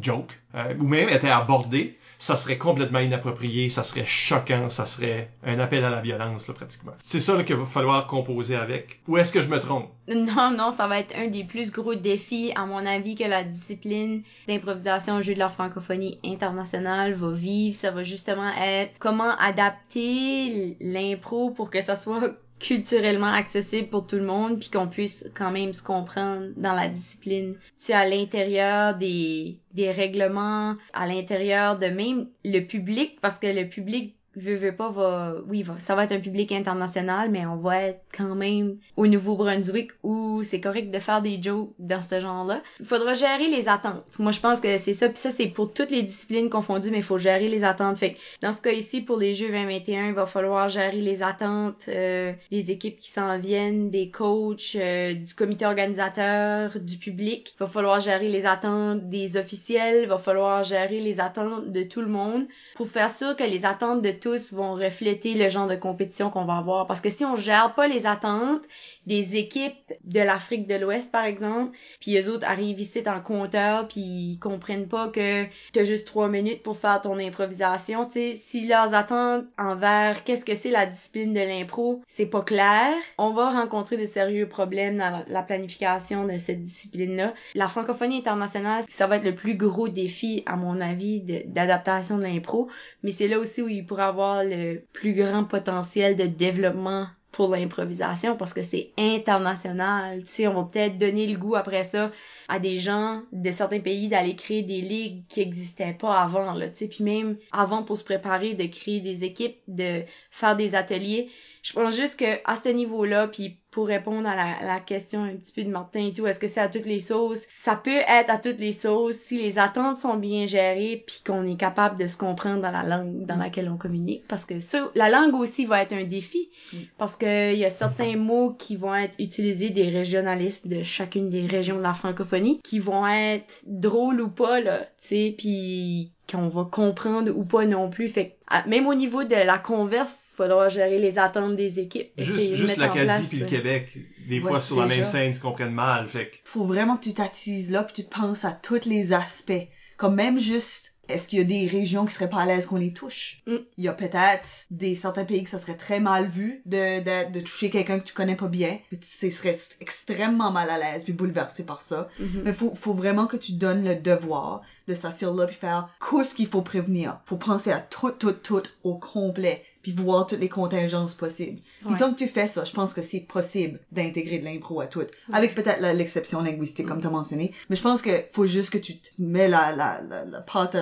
joke, 0.00 0.32
euh, 0.54 0.74
ou 0.78 0.86
même 0.88 1.10
était 1.10 1.28
abordé, 1.28 1.98
ça 2.18 2.36
serait 2.36 2.58
complètement 2.58 2.98
inapproprié, 2.98 3.68
ça 3.68 3.82
serait 3.82 4.06
choquant, 4.06 4.70
ça 4.70 4.86
serait 4.86 5.30
un 5.44 5.58
appel 5.58 5.84
à 5.84 5.90
la 5.90 6.00
violence, 6.00 6.48
là, 6.48 6.54
pratiquement. 6.54 6.92
C'est 7.02 7.20
ça 7.20 7.42
qu'il 7.42 7.56
va 7.56 7.66
falloir 7.66 8.06
composer 8.06 8.56
avec. 8.56 9.00
Ou 9.08 9.18
est-ce 9.18 9.32
que 9.32 9.40
je 9.40 9.48
me 9.48 9.60
trompe? 9.60 9.90
Non, 10.08 10.50
non, 10.56 10.70
ça 10.70 10.86
va 10.86 11.00
être 11.00 11.14
un 11.16 11.28
des 11.28 11.44
plus 11.44 11.70
gros 11.72 11.94
défis, 11.94 12.52
à 12.54 12.64
mon 12.66 12.84
avis, 12.86 13.16
que 13.16 13.24
la 13.24 13.44
discipline 13.44 14.22
d'improvisation 14.48 15.16
au 15.16 15.22
jeu 15.22 15.34
de 15.34 15.38
la 15.38 15.48
francophonie 15.48 16.18
internationale 16.24 17.14
va 17.14 17.32
vivre. 17.32 17.74
Ça 17.76 17.90
va 17.90 18.02
justement 18.02 18.50
être 18.50 18.92
comment 18.98 19.36
adapter 19.38 20.76
l'impro 20.80 21.50
pour 21.50 21.70
que 21.70 21.82
ça 21.82 21.96
soit 21.96 22.36
culturellement 22.58 23.32
accessible 23.32 23.88
pour 23.88 24.06
tout 24.06 24.16
le 24.16 24.24
monde 24.24 24.58
puis 24.58 24.70
qu'on 24.70 24.88
puisse 24.88 25.24
quand 25.34 25.50
même 25.50 25.72
se 25.72 25.82
comprendre 25.82 26.48
dans 26.56 26.72
la 26.72 26.88
discipline. 26.88 27.54
Tu 27.78 27.92
à 27.92 28.08
l'intérieur 28.08 28.96
des, 28.96 29.58
des 29.72 29.90
règlements, 29.90 30.76
à 30.92 31.06
l'intérieur 31.06 31.78
de 31.78 31.86
même 31.86 32.28
le 32.44 32.60
public 32.60 33.18
parce 33.20 33.38
que 33.38 33.46
le 33.46 33.68
public 33.68 34.16
veut, 34.36 34.54
veut 34.54 34.74
pas 34.74 34.90
va, 34.90 35.34
oui, 35.48 35.62
va, 35.62 35.78
ça 35.78 35.94
va 35.94 36.04
être 36.04 36.12
un 36.12 36.20
public 36.20 36.52
international, 36.52 37.30
mais 37.30 37.46
on 37.46 37.56
va 37.56 37.82
être 37.82 38.00
quand 38.16 38.34
même 38.34 38.76
au 38.96 39.06
Nouveau-Brunswick 39.06 39.92
où 40.02 40.42
c'est 40.42 40.60
correct 40.60 40.90
de 40.90 40.98
faire 40.98 41.22
des 41.22 41.40
jokes 41.42 41.70
dans 41.78 42.02
ce 42.02 42.20
genre-là. 42.20 42.62
Il 42.80 42.86
faudra 42.86 43.14
gérer 43.14 43.48
les 43.48 43.68
attentes. 43.68 44.04
Moi, 44.18 44.32
je 44.32 44.40
pense 44.40 44.60
que 44.60 44.78
c'est 44.78 44.94
ça, 44.94 45.08
puis 45.08 45.18
ça, 45.18 45.30
c'est 45.30 45.48
pour 45.48 45.72
toutes 45.72 45.90
les 45.90 46.02
disciplines 46.02 46.50
confondues, 46.50 46.90
mais 46.90 46.98
il 46.98 47.02
faut 47.02 47.18
gérer 47.18 47.48
les 47.48 47.64
attentes. 47.64 47.98
Fait 47.98 48.14
que 48.14 48.18
dans 48.42 48.52
ce 48.52 48.60
cas 48.60 48.72
ici, 48.72 49.00
pour 49.00 49.16
les 49.16 49.34
Jeux 49.34 49.48
2021, 49.48 50.08
il 50.08 50.14
va 50.14 50.26
falloir 50.26 50.68
gérer 50.68 51.00
les 51.00 51.22
attentes 51.22 51.84
euh, 51.88 52.32
des 52.50 52.70
équipes 52.70 52.98
qui 52.98 53.10
s'en 53.10 53.38
viennent, 53.38 53.90
des 53.90 54.10
coachs, 54.10 54.76
euh, 54.76 55.14
du 55.14 55.34
comité 55.34 55.66
organisateur, 55.66 56.78
du 56.78 56.98
public. 56.98 57.54
Il 57.56 57.60
va 57.60 57.66
falloir 57.66 58.00
gérer 58.00 58.28
les 58.28 58.46
attentes 58.46 59.08
des 59.08 59.36
officiels, 59.36 60.02
il 60.02 60.08
va 60.08 60.18
falloir 60.18 60.64
gérer 60.64 61.00
les 61.00 61.20
attentes 61.20 61.72
de 61.72 61.82
tout 61.82 62.00
le 62.00 62.08
monde 62.08 62.46
pour 62.74 62.88
faire 62.88 63.10
sûr 63.10 63.36
que 63.36 63.44
les 63.44 63.64
attentes 63.64 64.02
de 64.02 64.10
tous 64.26 64.52
vont 64.52 64.72
refléter 64.72 65.34
le 65.34 65.48
genre 65.48 65.68
de 65.68 65.76
compétition 65.76 66.30
qu'on 66.30 66.46
va 66.46 66.56
avoir. 66.56 66.88
Parce 66.88 67.00
que 67.00 67.10
si 67.10 67.24
on 67.24 67.36
gère 67.36 67.74
pas 67.76 67.86
les 67.86 68.06
attentes 68.06 68.64
des 69.06 69.36
équipes 69.36 69.92
de 70.04 70.20
l'Afrique 70.20 70.66
de 70.66 70.74
l'Ouest, 70.74 71.10
par 71.12 71.24
exemple, 71.24 71.76
puis 72.00 72.16
eux 72.18 72.30
autres 72.30 72.46
arrivent 72.46 72.80
ici 72.80 73.02
en 73.06 73.20
compteur, 73.20 73.86
puis 73.88 74.00
ils 74.00 74.38
comprennent 74.38 74.88
pas 74.88 75.08
que 75.08 75.44
t'as 75.72 75.84
juste 75.84 76.06
trois 76.06 76.28
minutes 76.28 76.62
pour 76.62 76.76
faire 76.76 77.00
ton 77.00 77.18
improvisation, 77.18 78.04
tu 78.06 78.12
sais, 78.12 78.36
si 78.36 78.66
leurs 78.66 78.94
attentes 78.94 79.44
envers 79.58 80.24
qu'est-ce 80.24 80.44
que 80.44 80.54
c'est 80.54 80.70
la 80.70 80.86
discipline 80.86 81.32
de 81.32 81.40
l'impro, 81.40 82.02
c'est 82.06 82.26
pas 82.26 82.42
clair, 82.42 82.92
on 83.18 83.32
va 83.32 83.50
rencontrer 83.50 83.96
des 83.96 84.06
sérieux 84.06 84.48
problèmes 84.48 84.98
dans 84.98 85.24
la 85.26 85.42
planification 85.42 86.26
de 86.26 86.38
cette 86.38 86.62
discipline-là. 86.62 87.34
La 87.54 87.68
francophonie 87.68 88.18
internationale, 88.18 88.84
ça 88.88 89.06
va 89.06 89.18
être 89.18 89.24
le 89.24 89.34
plus 89.34 89.56
gros 89.56 89.88
défi, 89.88 90.42
à 90.46 90.56
mon 90.56 90.80
avis, 90.80 91.20
de- 91.20 91.42
d'adaptation 91.46 92.18
de 92.18 92.24
l'impro, 92.24 92.68
mais 93.02 93.10
c'est 93.12 93.28
là 93.28 93.38
aussi 93.38 93.62
où 93.62 93.68
il 93.68 93.86
pourrait 93.86 94.02
avoir 94.02 94.42
le 94.42 94.82
plus 94.92 95.12
grand 95.12 95.44
potentiel 95.44 96.16
de 96.16 96.26
développement 96.26 97.06
pour 97.36 97.50
l'improvisation 97.50 98.34
parce 98.34 98.54
que 98.54 98.62
c'est 98.62 98.92
international. 98.96 100.20
Tu 100.20 100.26
sais, 100.26 100.46
on 100.48 100.54
va 100.54 100.64
peut-être 100.64 100.96
donner 100.96 101.26
le 101.26 101.38
goût 101.38 101.54
après 101.54 101.84
ça 101.84 102.10
à 102.48 102.58
des 102.58 102.78
gens 102.78 103.24
de 103.30 103.50
certains 103.50 103.80
pays 103.80 104.08
d'aller 104.08 104.34
créer 104.34 104.62
des 104.62 104.80
ligues 104.80 105.26
qui 105.28 105.42
existaient 105.42 105.92
pas 105.92 106.18
avant, 106.18 106.54
là, 106.54 106.70
tu 106.70 106.76
sais, 106.76 106.88
puis 106.88 107.04
même 107.04 107.36
avant 107.52 107.82
pour 107.82 107.98
se 107.98 108.04
préparer 108.04 108.54
de 108.54 108.64
créer 108.64 109.00
des 109.00 109.24
équipes, 109.24 109.58
de 109.68 110.02
faire 110.30 110.56
des 110.56 110.74
ateliers. 110.74 111.28
Je 111.66 111.72
pense 111.72 111.96
juste 111.96 112.20
que 112.20 112.38
à 112.44 112.54
ce 112.54 112.68
niveau-là, 112.68 113.26
puis 113.26 113.58
pour 113.72 113.88
répondre 113.88 114.28
à 114.28 114.36
la, 114.36 114.64
la 114.64 114.78
question 114.78 115.24
un 115.24 115.34
petit 115.34 115.52
peu 115.52 115.64
de 115.64 115.68
Martin 115.68 116.06
et 116.06 116.12
tout, 116.12 116.24
est-ce 116.24 116.38
que 116.38 116.46
c'est 116.46 116.60
à 116.60 116.68
toutes 116.68 116.86
les 116.86 117.00
sauces? 117.00 117.44
Ça 117.48 117.74
peut 117.74 117.90
être 117.90 118.30
à 118.30 118.38
toutes 118.38 118.60
les 118.60 118.70
sauces 118.70 119.16
si 119.16 119.36
les 119.38 119.58
attentes 119.58 119.96
sont 119.96 120.16
bien 120.16 120.46
gérées 120.46 121.02
puis 121.04 121.22
qu'on 121.26 121.44
est 121.44 121.58
capable 121.58 121.98
de 121.98 122.06
se 122.06 122.16
comprendre 122.16 122.62
dans 122.62 122.70
la 122.70 122.84
langue 122.84 123.26
dans 123.26 123.34
laquelle 123.34 123.68
on 123.68 123.76
communique. 123.76 124.28
Parce 124.28 124.44
que 124.44 124.60
ça, 124.60 124.92
la 124.94 125.10
langue 125.10 125.34
aussi 125.34 125.64
va 125.64 125.82
être 125.82 125.92
un 125.92 126.04
défi. 126.04 126.50
Parce 126.98 127.16
que 127.16 127.52
il 127.52 127.58
y 127.58 127.64
a 127.64 127.70
certains 127.70 128.16
mots 128.16 128.54
qui 128.54 128.76
vont 128.76 128.94
être 128.94 129.16
utilisés 129.18 129.70
des 129.70 129.90
régionalistes 129.90 130.68
de 130.68 130.84
chacune 130.84 131.28
des 131.28 131.46
régions 131.46 131.78
de 131.78 131.82
la 131.82 131.94
francophonie 131.94 132.60
qui 132.62 132.78
vont 132.78 133.08
être 133.08 133.64
drôles 133.66 134.20
ou 134.20 134.30
pas, 134.30 134.60
là, 134.60 134.82
tu 135.00 135.08
sais, 135.08 135.34
puis 135.36 136.12
qu'on 136.30 136.48
va 136.48 136.64
comprendre 136.64 137.30
ou 137.34 137.44
pas 137.44 137.64
non 137.66 137.88
plus. 137.88 138.08
Fait 138.08 138.36
que, 138.50 138.68
même 138.68 138.86
au 138.86 138.94
niveau 138.94 139.24
de 139.24 139.34
la 139.34 139.58
converse, 139.58 140.26
il 140.32 140.36
faudra 140.36 140.68
gérer 140.68 140.98
les 140.98 141.18
attentes 141.18 141.56
des 141.56 141.78
équipes. 141.78 142.10
Juste, 142.18 142.54
juste 142.54 142.76
mettre 142.76 142.92
en 142.92 142.94
l'Acadie 142.94 143.06
place, 143.06 143.28
puis 143.28 143.38
le 143.38 143.44
euh, 143.44 143.48
Québec, 143.48 143.98
des 144.28 144.40
Ouais, 144.40 144.48
fois 144.48 144.60
sur 144.60 144.80
la 144.80 144.86
même 144.86 145.04
scène, 145.04 145.32
se 145.32 145.40
comprennent 145.40 145.72
mal. 145.72 146.08
Fait 146.08 146.30
que 146.30 146.36
Faut 146.44 146.64
vraiment 146.66 146.96
que 146.96 147.04
tu 147.04 147.14
t'attises 147.14 147.70
là 147.70 147.84
puis 147.84 148.02
tu 148.02 148.08
penses 148.08 148.44
à 148.44 148.52
tous 148.52 148.84
les 148.86 149.12
aspects. 149.12 149.68
Comme 149.96 150.14
même 150.14 150.38
juste, 150.38 150.95
est-ce 151.08 151.28
qu'il 151.28 151.38
y 151.38 151.42
a 151.42 151.44
des 151.44 151.66
régions 151.66 152.06
qui 152.06 152.14
seraient 152.14 152.30
pas 152.30 152.42
à 152.42 152.46
l'aise 152.46 152.66
qu'on 152.66 152.76
les 152.76 152.92
touche? 152.92 153.42
Mm. 153.46 153.56
Il 153.78 153.84
y 153.84 153.88
a 153.88 153.92
peut-être 153.92 154.66
des 154.70 154.94
certains 154.94 155.24
pays 155.24 155.44
que 155.44 155.50
ça 155.50 155.58
serait 155.58 155.76
très 155.76 156.00
mal 156.00 156.26
vu 156.28 156.62
de, 156.66 157.00
de, 157.00 157.32
de 157.32 157.40
toucher 157.40 157.70
quelqu'un 157.70 157.98
que 157.98 158.04
tu 158.06 158.14
connais 158.14 158.36
pas 158.36 158.48
bien. 158.48 158.78
Puis 158.88 158.98
tu 158.98 159.30
serais 159.30 159.56
extrêmement 159.80 160.50
mal 160.50 160.70
à 160.70 160.78
l'aise 160.78 161.04
puis 161.04 161.12
bouleversé 161.12 161.64
par 161.64 161.82
ça. 161.82 162.08
mhm. 162.18 162.42
Mais 162.44 162.52
faut, 162.52 162.74
faut 162.74 162.94
vraiment 162.94 163.26
que 163.26 163.36
tu 163.36 163.52
donnes 163.52 163.84
le 163.84 163.96
devoir 163.96 164.62
de 164.88 164.94
s'asseoir 164.94 165.34
là 165.34 165.46
puis 165.46 165.56
faire 165.56 165.88
qu'est-ce 166.00 166.34
qu'il 166.34 166.48
faut 166.48 166.62
prévenir? 166.62 167.20
Faut 167.26 167.36
penser 167.36 167.70
à 167.72 167.80
tout, 167.80 168.10
tout, 168.10 168.32
tout 168.32 168.62
au 168.84 168.94
complet 168.94 169.64
puis 169.86 169.94
voir 170.02 170.26
toutes 170.26 170.40
les 170.40 170.48
contingences 170.48 171.14
possibles. 171.14 171.60
Ouais. 171.84 171.96
tant 171.96 172.12
que 172.12 172.18
tu 172.18 172.26
fais 172.26 172.48
ça, 172.48 172.64
je 172.64 172.72
pense 172.72 172.92
que 172.92 173.02
c'est 173.02 173.20
possible 173.20 173.78
d'intégrer 173.92 174.40
de 174.40 174.44
l'impro 174.44 174.80
à 174.80 174.86
tout. 174.86 175.04
Avec 175.32 175.54
peut-être 175.54 175.80
l'exception 175.94 176.42
linguistique 176.42 176.88
comme 176.88 177.00
tu 177.00 177.06
as 177.06 177.10
mentionné. 177.10 177.52
Mais 177.70 177.76
je 177.76 177.82
pense 177.82 178.02
que 178.02 178.24
faut 178.32 178.46
juste 178.46 178.70
que 178.70 178.78
tu 178.78 178.98
te 178.98 179.10
mets 179.18 179.46
la, 179.46 179.70
la, 179.76 180.00
la, 180.08 180.24
la 180.24 180.40
pâte, 180.40 180.76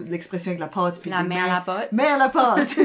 l'expression 0.00 0.50
avec 0.50 0.60
la 0.60 0.68
pâte. 0.68 1.00
puis 1.00 1.08
La 1.08 1.22
main 1.22 1.44
à 1.44 1.48
la 1.48 1.60
pote. 1.62 1.92
Mets 1.92 2.04
à 2.04 2.18
la 2.18 2.28
pâte. 2.28 2.68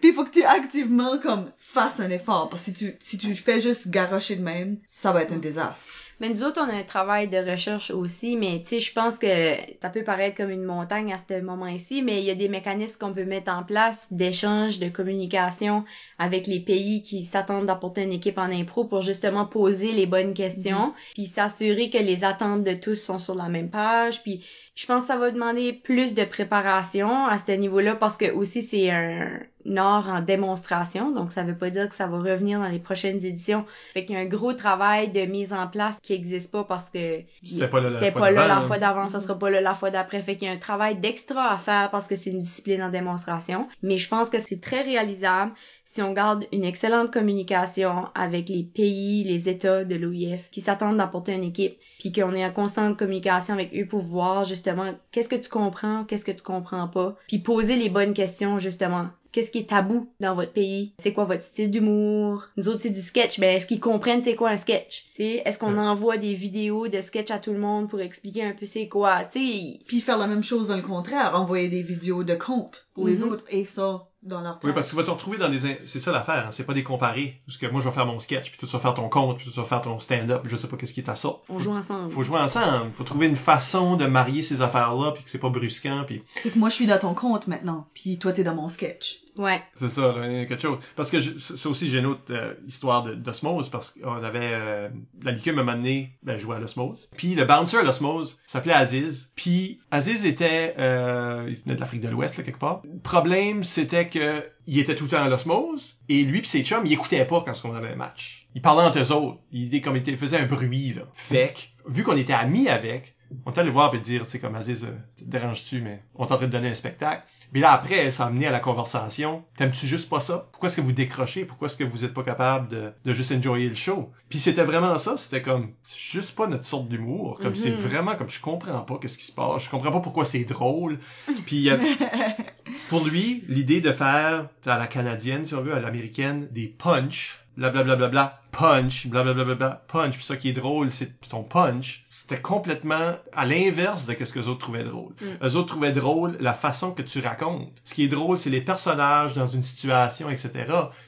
Puis 0.00 0.10
il 0.10 0.14
faut 0.14 0.24
que 0.24 0.30
tu 0.30 0.42
activement 0.42 1.18
comme 1.18 1.50
fasses 1.58 2.00
un 2.00 2.10
effort 2.10 2.48
parce 2.48 2.66
que 2.66 2.72
si 2.72 2.74
tu 2.74 2.96
si 3.00 3.18
tu 3.18 3.34
fais 3.34 3.60
juste 3.60 3.88
garocher 3.88 4.36
de 4.36 4.42
même, 4.42 4.78
ça 4.86 5.12
va 5.12 5.22
être 5.22 5.32
un 5.32 5.38
désastre. 5.38 5.86
Mais 6.20 6.28
nous 6.28 6.44
autres, 6.44 6.60
on 6.60 6.68
a 6.68 6.74
un 6.74 6.84
travail 6.84 7.28
de 7.28 7.38
recherche 7.38 7.90
aussi, 7.90 8.36
mais 8.36 8.60
tu 8.60 8.66
sais, 8.66 8.80
je 8.80 8.92
pense 8.92 9.18
que 9.18 9.56
ça 9.82 9.90
peut 9.90 10.04
paraître 10.04 10.36
comme 10.36 10.50
une 10.50 10.64
montagne 10.64 11.12
à 11.12 11.18
ce 11.18 11.40
moment-ci, 11.40 12.02
mais 12.02 12.20
il 12.20 12.24
y 12.24 12.30
a 12.30 12.34
des 12.34 12.48
mécanismes 12.48 12.98
qu'on 12.98 13.12
peut 13.12 13.24
mettre 13.24 13.50
en 13.50 13.64
place 13.64 14.12
d'échange, 14.12 14.78
de 14.78 14.88
communication 14.88 15.84
avec 16.18 16.46
les 16.46 16.60
pays 16.60 17.02
qui 17.02 17.24
s'attendent 17.24 17.66
d'apporter 17.66 18.02
une 18.02 18.12
équipe 18.12 18.38
en 18.38 18.50
impro 18.50 18.84
pour 18.84 19.02
justement 19.02 19.46
poser 19.46 19.92
les 19.92 20.06
bonnes 20.06 20.34
questions, 20.34 20.94
puis 21.14 21.26
s'assurer 21.26 21.90
que 21.90 21.98
les 21.98 22.24
attentes 22.24 22.64
de 22.64 22.74
tous 22.74 22.94
sont 22.94 23.18
sur 23.18 23.34
la 23.34 23.48
même 23.48 23.70
page, 23.70 24.22
puis 24.22 24.44
je 24.74 24.86
pense 24.86 25.02
que 25.02 25.06
ça 25.08 25.16
va 25.18 25.30
demander 25.30 25.72
plus 25.72 26.14
de 26.14 26.24
préparation 26.24 27.26
à 27.26 27.38
ce 27.38 27.52
niveau-là 27.52 27.94
parce 27.94 28.16
que 28.16 28.32
aussi 28.32 28.62
c'est 28.62 28.90
un 28.90 29.40
art 29.76 30.08
en 30.08 30.20
démonstration, 30.20 31.10
donc 31.12 31.32
ça 31.32 31.44
veut 31.44 31.56
pas 31.56 31.70
dire 31.70 31.88
que 31.88 31.94
ça 31.94 32.06
va 32.08 32.18
revenir 32.18 32.58
dans 32.60 32.68
les 32.68 32.80
prochaines 32.80 33.24
éditions. 33.24 33.64
Fait 33.92 34.04
qu'il 34.04 34.16
y 34.16 34.18
a 34.18 34.22
un 34.22 34.26
gros 34.26 34.52
travail 34.52 35.10
de 35.12 35.20
mise 35.26 35.52
en 35.52 35.68
place 35.68 35.98
qui 36.02 36.12
existe 36.12 36.50
pas 36.52 36.64
parce 36.64 36.90
que 36.90 37.22
C'était 37.42 37.68
pas 37.68 37.80
là 37.80 37.90
la 37.90 38.00
c'était 38.00 38.10
fois 38.10 38.22
pas 38.22 38.30
là 38.30 38.46
d'avant, 38.46 38.46
la 38.46 38.60
là. 38.60 38.60
fois 38.60 38.78
d'avant, 38.78 39.08
ça 39.08 39.20
sera 39.20 39.38
pas 39.38 39.48
là 39.50 39.60
la 39.60 39.74
fois 39.74 39.90
d'après. 39.90 40.20
Fait 40.22 40.36
qu'il 40.36 40.48
y 40.48 40.50
a 40.50 40.54
un 40.54 40.58
travail 40.58 40.98
d'extra 40.98 41.50
à 41.50 41.56
faire 41.58 41.90
parce 41.90 42.06
que 42.08 42.16
c'est 42.16 42.30
une 42.30 42.40
discipline 42.40 42.82
en 42.82 42.90
démonstration. 42.90 43.68
Mais 43.82 43.96
je 43.98 44.08
pense 44.08 44.28
que 44.28 44.38
c'est 44.38 44.60
très 44.60 44.82
réalisable 44.82 45.52
si 45.84 46.02
on 46.02 46.12
garde 46.12 46.46
une 46.52 46.64
excellente 46.64 47.12
communication 47.12 48.06
avec 48.14 48.48
les 48.48 48.62
pays, 48.62 49.24
les 49.24 49.48
États 49.48 49.84
de 49.84 49.94
l'OIF 49.96 50.50
qui 50.50 50.60
s'attendent 50.60 50.96
d'apporter 50.96 51.32
une 51.32 51.44
équipe, 51.44 51.76
puis 51.98 52.12
qu'on 52.12 52.32
est 52.32 52.44
en 52.44 52.52
constante 52.52 52.96
communication 52.96 53.54
avec 53.54 53.74
eux 53.78 53.86
pour 53.86 54.00
voir 54.00 54.44
justement 54.44 54.92
qu'est-ce 55.12 55.28
que 55.28 55.36
tu 55.36 55.48
comprends, 55.48 56.04
qu'est-ce 56.04 56.24
que 56.24 56.32
tu 56.32 56.42
comprends 56.42 56.88
pas, 56.88 57.16
puis 57.28 57.38
poser 57.38 57.76
les 57.76 57.88
bonnes 57.90 58.14
questions 58.14 58.58
justement. 58.58 59.08
Qu'est-ce 59.32 59.50
qui 59.50 59.58
est 59.58 59.68
tabou 59.68 60.08
dans 60.20 60.36
votre 60.36 60.52
pays? 60.52 60.94
C'est 61.00 61.12
quoi 61.12 61.24
votre 61.24 61.42
style 61.42 61.68
d'humour? 61.68 62.44
Nous 62.56 62.68
autres, 62.68 62.82
c'est 62.82 62.90
du 62.90 63.00
sketch. 63.00 63.40
Ben, 63.40 63.56
est-ce 63.56 63.66
qu'ils 63.66 63.80
comprennent 63.80 64.22
c'est 64.22 64.36
quoi 64.36 64.50
un 64.50 64.56
sketch? 64.56 65.06
Est-ce 65.18 65.58
qu'on 65.58 65.76
envoie 65.76 66.18
des 66.18 66.34
vidéos 66.34 66.86
de 66.86 67.00
sketch 67.00 67.32
à 67.32 67.40
tout 67.40 67.52
le 67.52 67.58
monde 67.58 67.90
pour 67.90 68.00
expliquer 68.00 68.44
un 68.44 68.52
peu 68.52 68.64
c'est 68.64 68.86
quoi? 68.86 69.24
Tu 69.24 69.40
sais, 69.44 69.80
Puis 69.88 70.00
faire 70.02 70.18
la 70.18 70.28
même 70.28 70.44
chose 70.44 70.68
dans 70.68 70.76
le 70.76 70.82
contraire, 70.82 71.32
envoyer 71.34 71.68
des 71.68 71.82
vidéos 71.82 72.22
de 72.22 72.36
contes 72.36 72.86
pour 72.94 73.08
les 73.08 73.22
Mhm. 73.24 73.28
autres 73.32 73.44
et 73.50 73.64
ça 73.64 74.06
dans 74.24 74.40
leur 74.40 74.58
Oui, 74.64 74.72
parce 74.72 74.86
que 74.86 74.90
tu 74.90 74.96
vas 74.96 75.04
te 75.04 75.10
retrouver 75.10 75.38
dans 75.38 75.48
des... 75.48 75.64
in- 75.66 75.76
C'est 75.84 76.00
ça 76.00 76.10
l'affaire, 76.12 76.46
hein, 76.46 76.50
c'est 76.52 76.64
pas 76.64 76.74
des 76.74 76.82
comparés. 76.82 77.40
Parce 77.46 77.58
que 77.58 77.66
moi, 77.66 77.80
je 77.80 77.88
vais 77.88 77.94
faire 77.94 78.06
mon 78.06 78.18
sketch, 78.18 78.50
puis 78.50 78.58
toi, 78.58 78.68
tu 78.68 78.72
vas 78.74 78.80
faire 78.80 78.94
ton 78.94 79.08
compte, 79.08 79.36
puis 79.36 79.44
toi, 79.44 79.52
tu 79.54 79.60
vas 79.60 79.66
faire 79.66 79.82
ton 79.82 79.98
stand-up, 80.00 80.42
je 80.44 80.56
sais 80.56 80.66
pas 80.68 80.76
qu'est-ce 80.76 80.92
qui 80.94 81.00
est 81.00 81.08
à 81.08 81.14
ça. 81.14 81.28
on 81.48 81.58
joue 81.58 81.72
ensemble. 81.72 82.10
Faut 82.12 82.22
jouer 82.24 82.38
ensemble. 82.40 82.90
Faut 82.92 83.04
trouver 83.04 83.26
une 83.26 83.36
façon 83.36 83.96
de 83.96 84.06
marier 84.06 84.42
ces 84.42 84.62
affaires-là, 84.62 85.12
puis 85.12 85.22
que 85.24 85.30
c'est 85.30 85.38
pas 85.38 85.50
brusquant, 85.50 86.04
puis 86.06 86.22
Et 86.44 86.50
que 86.50 86.58
moi 86.58 86.68
je 86.70 86.74
suis 86.74 86.86
dans 86.86 86.98
ton 86.98 87.14
compte 87.14 87.46
maintenant, 87.46 87.86
puis 87.94 88.18
toi 88.18 88.32
t'es 88.32 88.44
dans 88.44 88.54
mon 88.54 88.68
sketch. 88.68 89.20
Ouais. 89.36 89.62
c'est 89.74 89.88
ça, 89.88 90.14
il 90.24 90.32
y 90.32 90.40
a 90.40 90.46
quelque 90.46 90.62
chose. 90.62 90.78
Parce 90.96 91.10
que 91.10 91.20
ça 91.20 91.68
aussi, 91.68 91.90
j'ai 91.90 91.98
une 91.98 92.06
autre 92.06 92.22
euh, 92.30 92.54
histoire 92.66 93.04
d'osmose, 93.04 93.68
parce 93.68 93.90
qu'on 93.90 94.22
avait... 94.22 94.50
Euh, 94.52 94.88
la 95.22 95.32
amené, 95.32 96.16
ben, 96.22 96.38
jouer 96.38 96.56
à 96.56 96.58
l'osmose. 96.60 97.08
Puis 97.16 97.34
le 97.34 97.44
bouncer 97.44 97.78
à 97.78 97.82
l'osmose 97.82 98.38
s'appelait 98.46 98.74
Aziz. 98.74 99.32
Puis 99.34 99.80
Aziz 99.90 100.24
était... 100.24 100.74
Euh, 100.78 101.46
il 101.48 101.56
venait 101.56 101.74
de 101.74 101.80
l'Afrique 101.80 102.00
de 102.00 102.08
l'Ouest, 102.08 102.42
quelque 102.44 102.58
part. 102.58 102.82
Le 102.84 102.98
problème, 103.00 103.64
c'était 103.64 104.08
que 104.08 104.44
il 104.66 104.78
était 104.78 104.96
tout 104.96 105.04
le 105.04 105.10
temps 105.10 105.22
à 105.22 105.28
l'osmose, 105.28 105.98
et 106.08 106.22
lui 106.22 106.40
pis 106.40 106.48
ses 106.48 106.64
chums, 106.64 106.86
ils 106.86 106.92
écoutaient 106.92 107.24
pas 107.24 107.42
quand 107.42 107.52
on 107.64 107.74
avait 107.74 107.92
un 107.92 107.96
match. 107.96 108.48
Ils 108.54 108.62
parlaient 108.62 108.84
entre 108.84 108.98
eux 108.98 109.12
autres. 109.12 109.38
Ils, 109.52 109.80
comme, 109.80 109.96
ils 109.96 110.16
faisaient 110.16 110.38
un 110.38 110.46
bruit, 110.46 110.94
là. 110.94 111.02
Fait 111.14 111.54
que, 111.54 111.92
vu 111.92 112.02
qu'on 112.02 112.16
était 112.16 112.32
amis 112.32 112.68
avec, 112.68 113.14
on 113.44 113.52
est 113.52 113.58
allé 113.58 113.70
voir 113.70 113.94
et 113.94 113.98
dire, 113.98 114.26
c'est 114.26 114.38
comme 114.38 114.54
Aziz, 114.54 114.84
euh, 114.84 114.96
te 115.16 115.24
déranges-tu, 115.24 115.80
mais 115.80 116.02
on 116.14 116.26
t'en 116.26 116.36
train 116.36 116.46
de 116.46 116.52
donner 116.52 116.68
un 116.68 116.74
spectacle. 116.74 117.22
Puis 117.54 117.60
là, 117.62 117.70
après, 117.72 118.10
ça 118.10 118.24
a 118.24 118.26
amené 118.26 118.48
à 118.48 118.50
la 118.50 118.58
conversation. 118.58 119.44
T'aimes-tu 119.56 119.86
juste 119.86 120.10
pas 120.10 120.18
ça? 120.18 120.48
Pourquoi 120.50 120.66
est-ce 120.66 120.76
que 120.76 120.80
vous 120.80 120.90
décrochez? 120.92 121.44
Pourquoi 121.44 121.68
est-ce 121.68 121.76
que 121.76 121.84
vous 121.84 122.04
êtes 122.04 122.12
pas 122.12 122.24
capable 122.24 122.66
de, 122.68 122.92
de 123.04 123.12
juste 123.12 123.30
enjoyer 123.30 123.68
le 123.68 123.76
show? 123.76 124.10
Puis 124.28 124.40
c'était 124.40 124.64
vraiment 124.64 124.98
ça. 124.98 125.16
C'était 125.16 125.40
comme, 125.40 125.70
c'est 125.84 126.00
juste 126.18 126.34
pas 126.34 126.48
notre 126.48 126.64
sorte 126.64 126.88
d'humour. 126.88 127.38
Comme, 127.40 127.50
Mhm. 127.50 127.54
c'est 127.54 127.70
vraiment 127.70 128.16
comme, 128.16 128.28
je 128.28 128.40
comprends 128.40 128.80
pas 128.80 128.98
qu'est-ce 129.00 129.16
qui 129.18 129.24
se 129.24 129.30
passe. 129.32 129.62
Je 129.66 129.70
comprends 129.70 129.92
pas 129.92 130.00
pourquoi 130.00 130.24
c'est 130.24 130.42
drôle. 130.44 130.98
Puis 131.46 131.56
il 131.56 131.62
y 131.62 131.70
a- 131.70 131.78
pour 132.94 133.04
lui, 133.04 133.42
l'idée 133.48 133.80
de 133.80 133.90
faire 133.90 134.46
à 134.66 134.78
la 134.78 134.86
canadienne, 134.86 135.44
si 135.44 135.52
on 135.56 135.62
veut, 135.62 135.74
à 135.74 135.80
l'américaine, 135.80 136.46
des 136.52 136.68
punch, 136.68 137.40
blablabla, 137.56 137.96
bla, 137.96 138.08
bla, 138.08 138.08
bla, 138.08 138.42
punch, 138.52 139.08
blablabla, 139.08 139.44
bla, 139.44 139.54
bla, 139.56 139.84
punch. 139.88 140.14
Puis 140.14 140.24
ça 140.24 140.36
qui 140.36 140.50
est 140.50 140.52
drôle, 140.52 140.92
c'est 140.92 141.18
ton 141.28 141.42
punch. 141.42 142.06
C'était 142.08 142.40
complètement 142.40 143.16
à 143.32 143.46
l'inverse 143.46 144.06
de 144.06 144.14
ce 144.24 144.32
que 144.32 144.38
les 144.38 144.46
autres 144.46 144.60
trouvaient 144.60 144.84
drôle. 144.84 145.12
Mm. 145.20 145.44
Eux 145.44 145.56
autres 145.56 145.66
trouvaient 145.66 145.90
drôle 145.90 146.36
la 146.38 146.54
façon 146.54 146.92
que 146.92 147.02
tu 147.02 147.18
racontes. 147.18 147.72
Ce 147.84 147.94
qui 147.94 148.04
est 148.04 148.08
drôle, 148.08 148.38
c'est 148.38 148.48
les 148.48 148.60
personnages 148.60 149.34
dans 149.34 149.48
une 149.48 149.64
situation, 149.64 150.30
etc. 150.30 150.52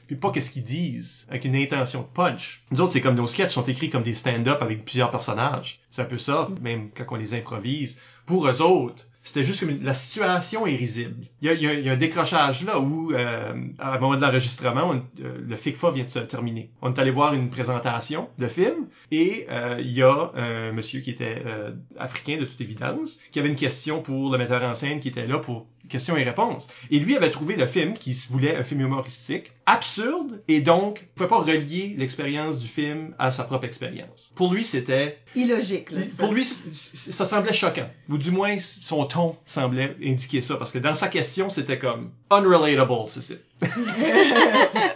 Puis 0.07 0.17
pas 0.17 0.31
qu'est-ce 0.31 0.51
qu'ils 0.51 0.65
disent, 0.65 1.25
avec 1.29 1.45
une 1.45 1.55
intention 1.55 2.01
de 2.01 2.07
punch. 2.07 2.65
Nous 2.71 2.81
autres, 2.81 2.91
c'est 2.91 3.01
comme 3.01 3.15
nos 3.15 3.27
sketchs 3.27 3.53
sont 3.53 3.63
écrits 3.63 3.89
comme 3.89 4.03
des 4.03 4.13
stand-up 4.13 4.61
avec 4.61 4.83
plusieurs 4.83 5.09
personnages. 5.09 5.79
C'est 5.89 6.01
un 6.01 6.05
peu 6.05 6.17
ça, 6.17 6.49
même 6.61 6.89
quand 6.93 7.05
on 7.11 7.15
les 7.15 7.33
improvise. 7.33 7.97
Pour 8.25 8.45
eux 8.45 8.61
autres, 8.61 9.06
c'était 9.27 9.43
juste 9.43 9.61
une- 9.61 9.83
la 9.83 9.93
situation 9.93 10.65
est 10.65 10.75
risible. 10.75 11.15
Il 11.41 11.47
y 11.47 11.49
a, 11.49 11.53
il 11.53 11.61
y 11.61 11.67
a- 11.67 11.73
il 11.73 11.85
y 11.85 11.89
a 11.89 11.93
un 11.93 11.97
décrochage 11.97 12.63
là 12.63 12.79
où, 12.79 13.11
euh, 13.11 13.53
à 13.79 13.95
un 13.95 13.99
moment 13.99 14.15
de 14.15 14.21
l'enregistrement, 14.21 14.93
euh, 14.93 15.37
le 15.45 15.55
FICFA 15.55 15.91
vient 15.91 16.05
de 16.05 16.09
se 16.09 16.19
terminer. 16.19 16.69
On 16.81 16.93
est 16.93 16.99
allé 16.99 17.11
voir 17.11 17.33
une 17.33 17.49
présentation 17.49 18.29
de 18.39 18.47
film 18.47 18.87
et 19.11 19.45
euh, 19.49 19.77
il 19.79 19.91
y 19.91 20.01
a 20.01 20.31
un 20.35 20.71
monsieur 20.71 21.01
qui 21.01 21.09
était 21.11 21.41
euh, 21.45 21.71
africain 21.99 22.37
de 22.39 22.45
toute 22.45 22.61
évidence, 22.61 23.19
qui 23.31 23.39
avait 23.39 23.49
une 23.49 23.55
question 23.55 24.01
pour 24.01 24.31
le 24.31 24.37
metteur 24.37 24.63
en 24.63 24.75
scène 24.75 24.99
qui 25.01 25.09
était 25.09 25.27
là 25.27 25.39
pour 25.39 25.67
questions 25.87 26.17
et 26.17 26.23
réponses. 26.23 26.67
Et 26.91 26.99
lui 26.99 27.15
avait 27.15 27.29
trouvé 27.29 27.55
le 27.55 27.65
film 27.65 27.93
qui 27.93 28.13
se 28.13 28.31
voulait 28.31 28.55
un 28.55 28.63
film 28.63 28.81
humoristique, 28.81 29.51
absurde, 29.65 30.41
et 30.47 30.61
donc 30.61 31.07
pouvait 31.15 31.29
pas 31.29 31.39
relier 31.39 31.95
l'expérience 31.97 32.59
du 32.59 32.67
film 32.67 33.13
à 33.19 33.31
sa 33.31 33.43
propre 33.43 33.65
expérience. 33.65 34.31
Pour 34.35 34.53
lui, 34.53 34.63
c'était 34.63 35.19
Illogique, 35.35 35.91
là. 35.91 36.01
pour 36.19 36.33
lui, 36.33 36.45
ça 36.45 37.25
semblait 37.25 37.53
choquant. 37.53 37.89
Ou 38.09 38.17
du 38.17 38.31
moins, 38.31 38.57
son 38.59 39.05
ton 39.05 39.35
semblait 39.45 39.95
indiquer 40.03 40.41
ça. 40.41 40.55
Parce 40.55 40.71
que 40.71 40.79
dans 40.79 40.95
sa 40.95 41.07
question, 41.07 41.49
c'était 41.49 41.77
comme 41.77 42.11
unrelatable, 42.29 43.07
c'est 43.07 43.21
ça. 43.21 43.33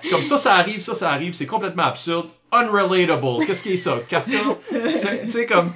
comme 0.09 0.23
ça, 0.23 0.37
ça 0.37 0.55
arrive, 0.55 0.81
ça, 0.81 0.95
ça 0.95 1.11
arrive. 1.11 1.33
C'est 1.33 1.45
complètement 1.45 1.83
absurde. 1.83 2.27
Unrelatable. 2.51 3.45
Qu'est-ce 3.45 3.63
qui 3.63 3.73
est 3.73 3.77
ça? 3.77 3.99
Kafka? 4.07 4.37
tu 5.23 5.29
sais, 5.29 5.45
comme... 5.45 5.71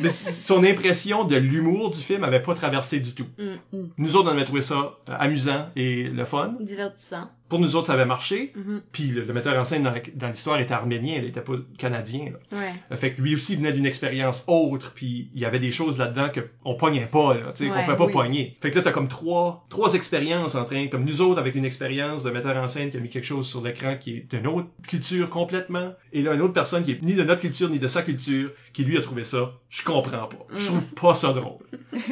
mais 0.00 0.10
son 0.10 0.64
impression 0.64 1.24
de 1.24 1.36
l'humour 1.36 1.90
du 1.90 2.00
film 2.00 2.24
avait 2.24 2.42
pas 2.42 2.54
traversé 2.54 3.00
du 3.00 3.12
tout. 3.12 3.26
Mm. 3.38 3.84
Nous 3.98 4.16
autres, 4.16 4.28
on 4.28 4.32
avait 4.32 4.44
trouvé 4.44 4.62
ça 4.62 4.98
euh, 5.08 5.16
amusant 5.18 5.68
et 5.76 6.04
le 6.04 6.24
fun. 6.24 6.54
Divertissant. 6.60 7.30
Pour 7.48 7.58
nous 7.60 7.76
autres, 7.76 7.86
ça 7.86 7.92
avait 7.92 8.06
marché. 8.06 8.52
Mhm. 8.56 8.82
Puis 8.92 9.04
le, 9.08 9.22
le 9.22 9.32
metteur 9.32 9.56
en 9.60 9.64
scène 9.64 9.82
dans 9.84 9.92
la- 9.92 10.00
dans 10.14 10.28
l'histoire 10.28 10.58
était 10.58 10.74
arménien, 10.74 11.14
il 11.18 11.24
était 11.26 11.40
pas 11.40 11.52
canadien. 11.78 12.32
là. 12.50 12.58
Ouais. 12.58 12.72
Euh, 12.90 12.96
Fait 12.96 13.12
que 13.12 13.22
lui 13.22 13.34
aussi 13.34 13.54
venait 13.56 13.72
d'une 13.72 13.86
expérience 13.86 14.44
autre, 14.48 14.92
puis 14.94 15.30
il 15.34 15.40
y 15.40 15.44
avait 15.44 15.58
des 15.60 15.70
choses 15.70 15.96
là-dedans 15.98 16.28
que 16.30 16.40
on 16.64 16.74
pognait 16.74 17.06
pas, 17.06 17.34
là, 17.34 17.52
tu 17.52 17.58
sais, 17.64 17.66
qu'on 17.68 17.74
Ouais, 17.76 17.84
pouvait 17.84 17.96
pas 17.96 18.06
oui. 18.06 18.12
pogner. 18.12 18.56
Fait 18.60 18.70
que 18.70 18.76
là, 18.76 18.82
t'as 18.82 18.92
comme 18.92 19.08
trois, 19.08 19.64
trois 19.68 19.94
expériences 19.94 20.54
en 20.54 20.64
train, 20.64 20.88
comme 20.88 21.04
nous 21.04 21.20
autres 21.20 21.38
avec 21.38 21.54
une 21.54 21.64
expérience 21.64 22.22
de 22.22 22.30
metteur 22.30 22.56
en 22.56 22.68
scène 22.68 22.90
qui 22.90 22.96
a 22.96 23.00
mis 23.00 23.08
quelque 23.08 23.26
chose 23.26 23.46
sur 23.46 23.60
l'écran 23.62 23.96
qui 23.96 24.16
est 24.16 24.26
d'une 24.34 24.46
autre 24.46 24.68
culture 24.88 25.30
complètement, 25.30 25.92
et 26.12 26.22
là, 26.22 26.34
une 26.34 26.42
autre 26.42 26.52
personne 26.54 26.82
qui 26.82 26.92
est 26.92 27.02
ni 27.02 27.14
de 27.14 27.22
notre 27.22 27.40
culture 27.42 27.68
ni 27.68 27.78
de 27.78 27.88
sa 27.88 28.02
culture, 28.02 28.50
qui 28.72 28.84
lui 28.84 28.98
a 28.98 29.00
trouvé 29.00 29.24
ça, 29.24 29.52
je 29.70 29.84
comprends 29.84 30.26
pas. 30.26 30.46
Je 30.50 30.56
Mm. 30.62 30.64
trouve 30.66 30.94
pas 30.94 31.14
ça 31.14 31.32
drôle. 31.32 31.64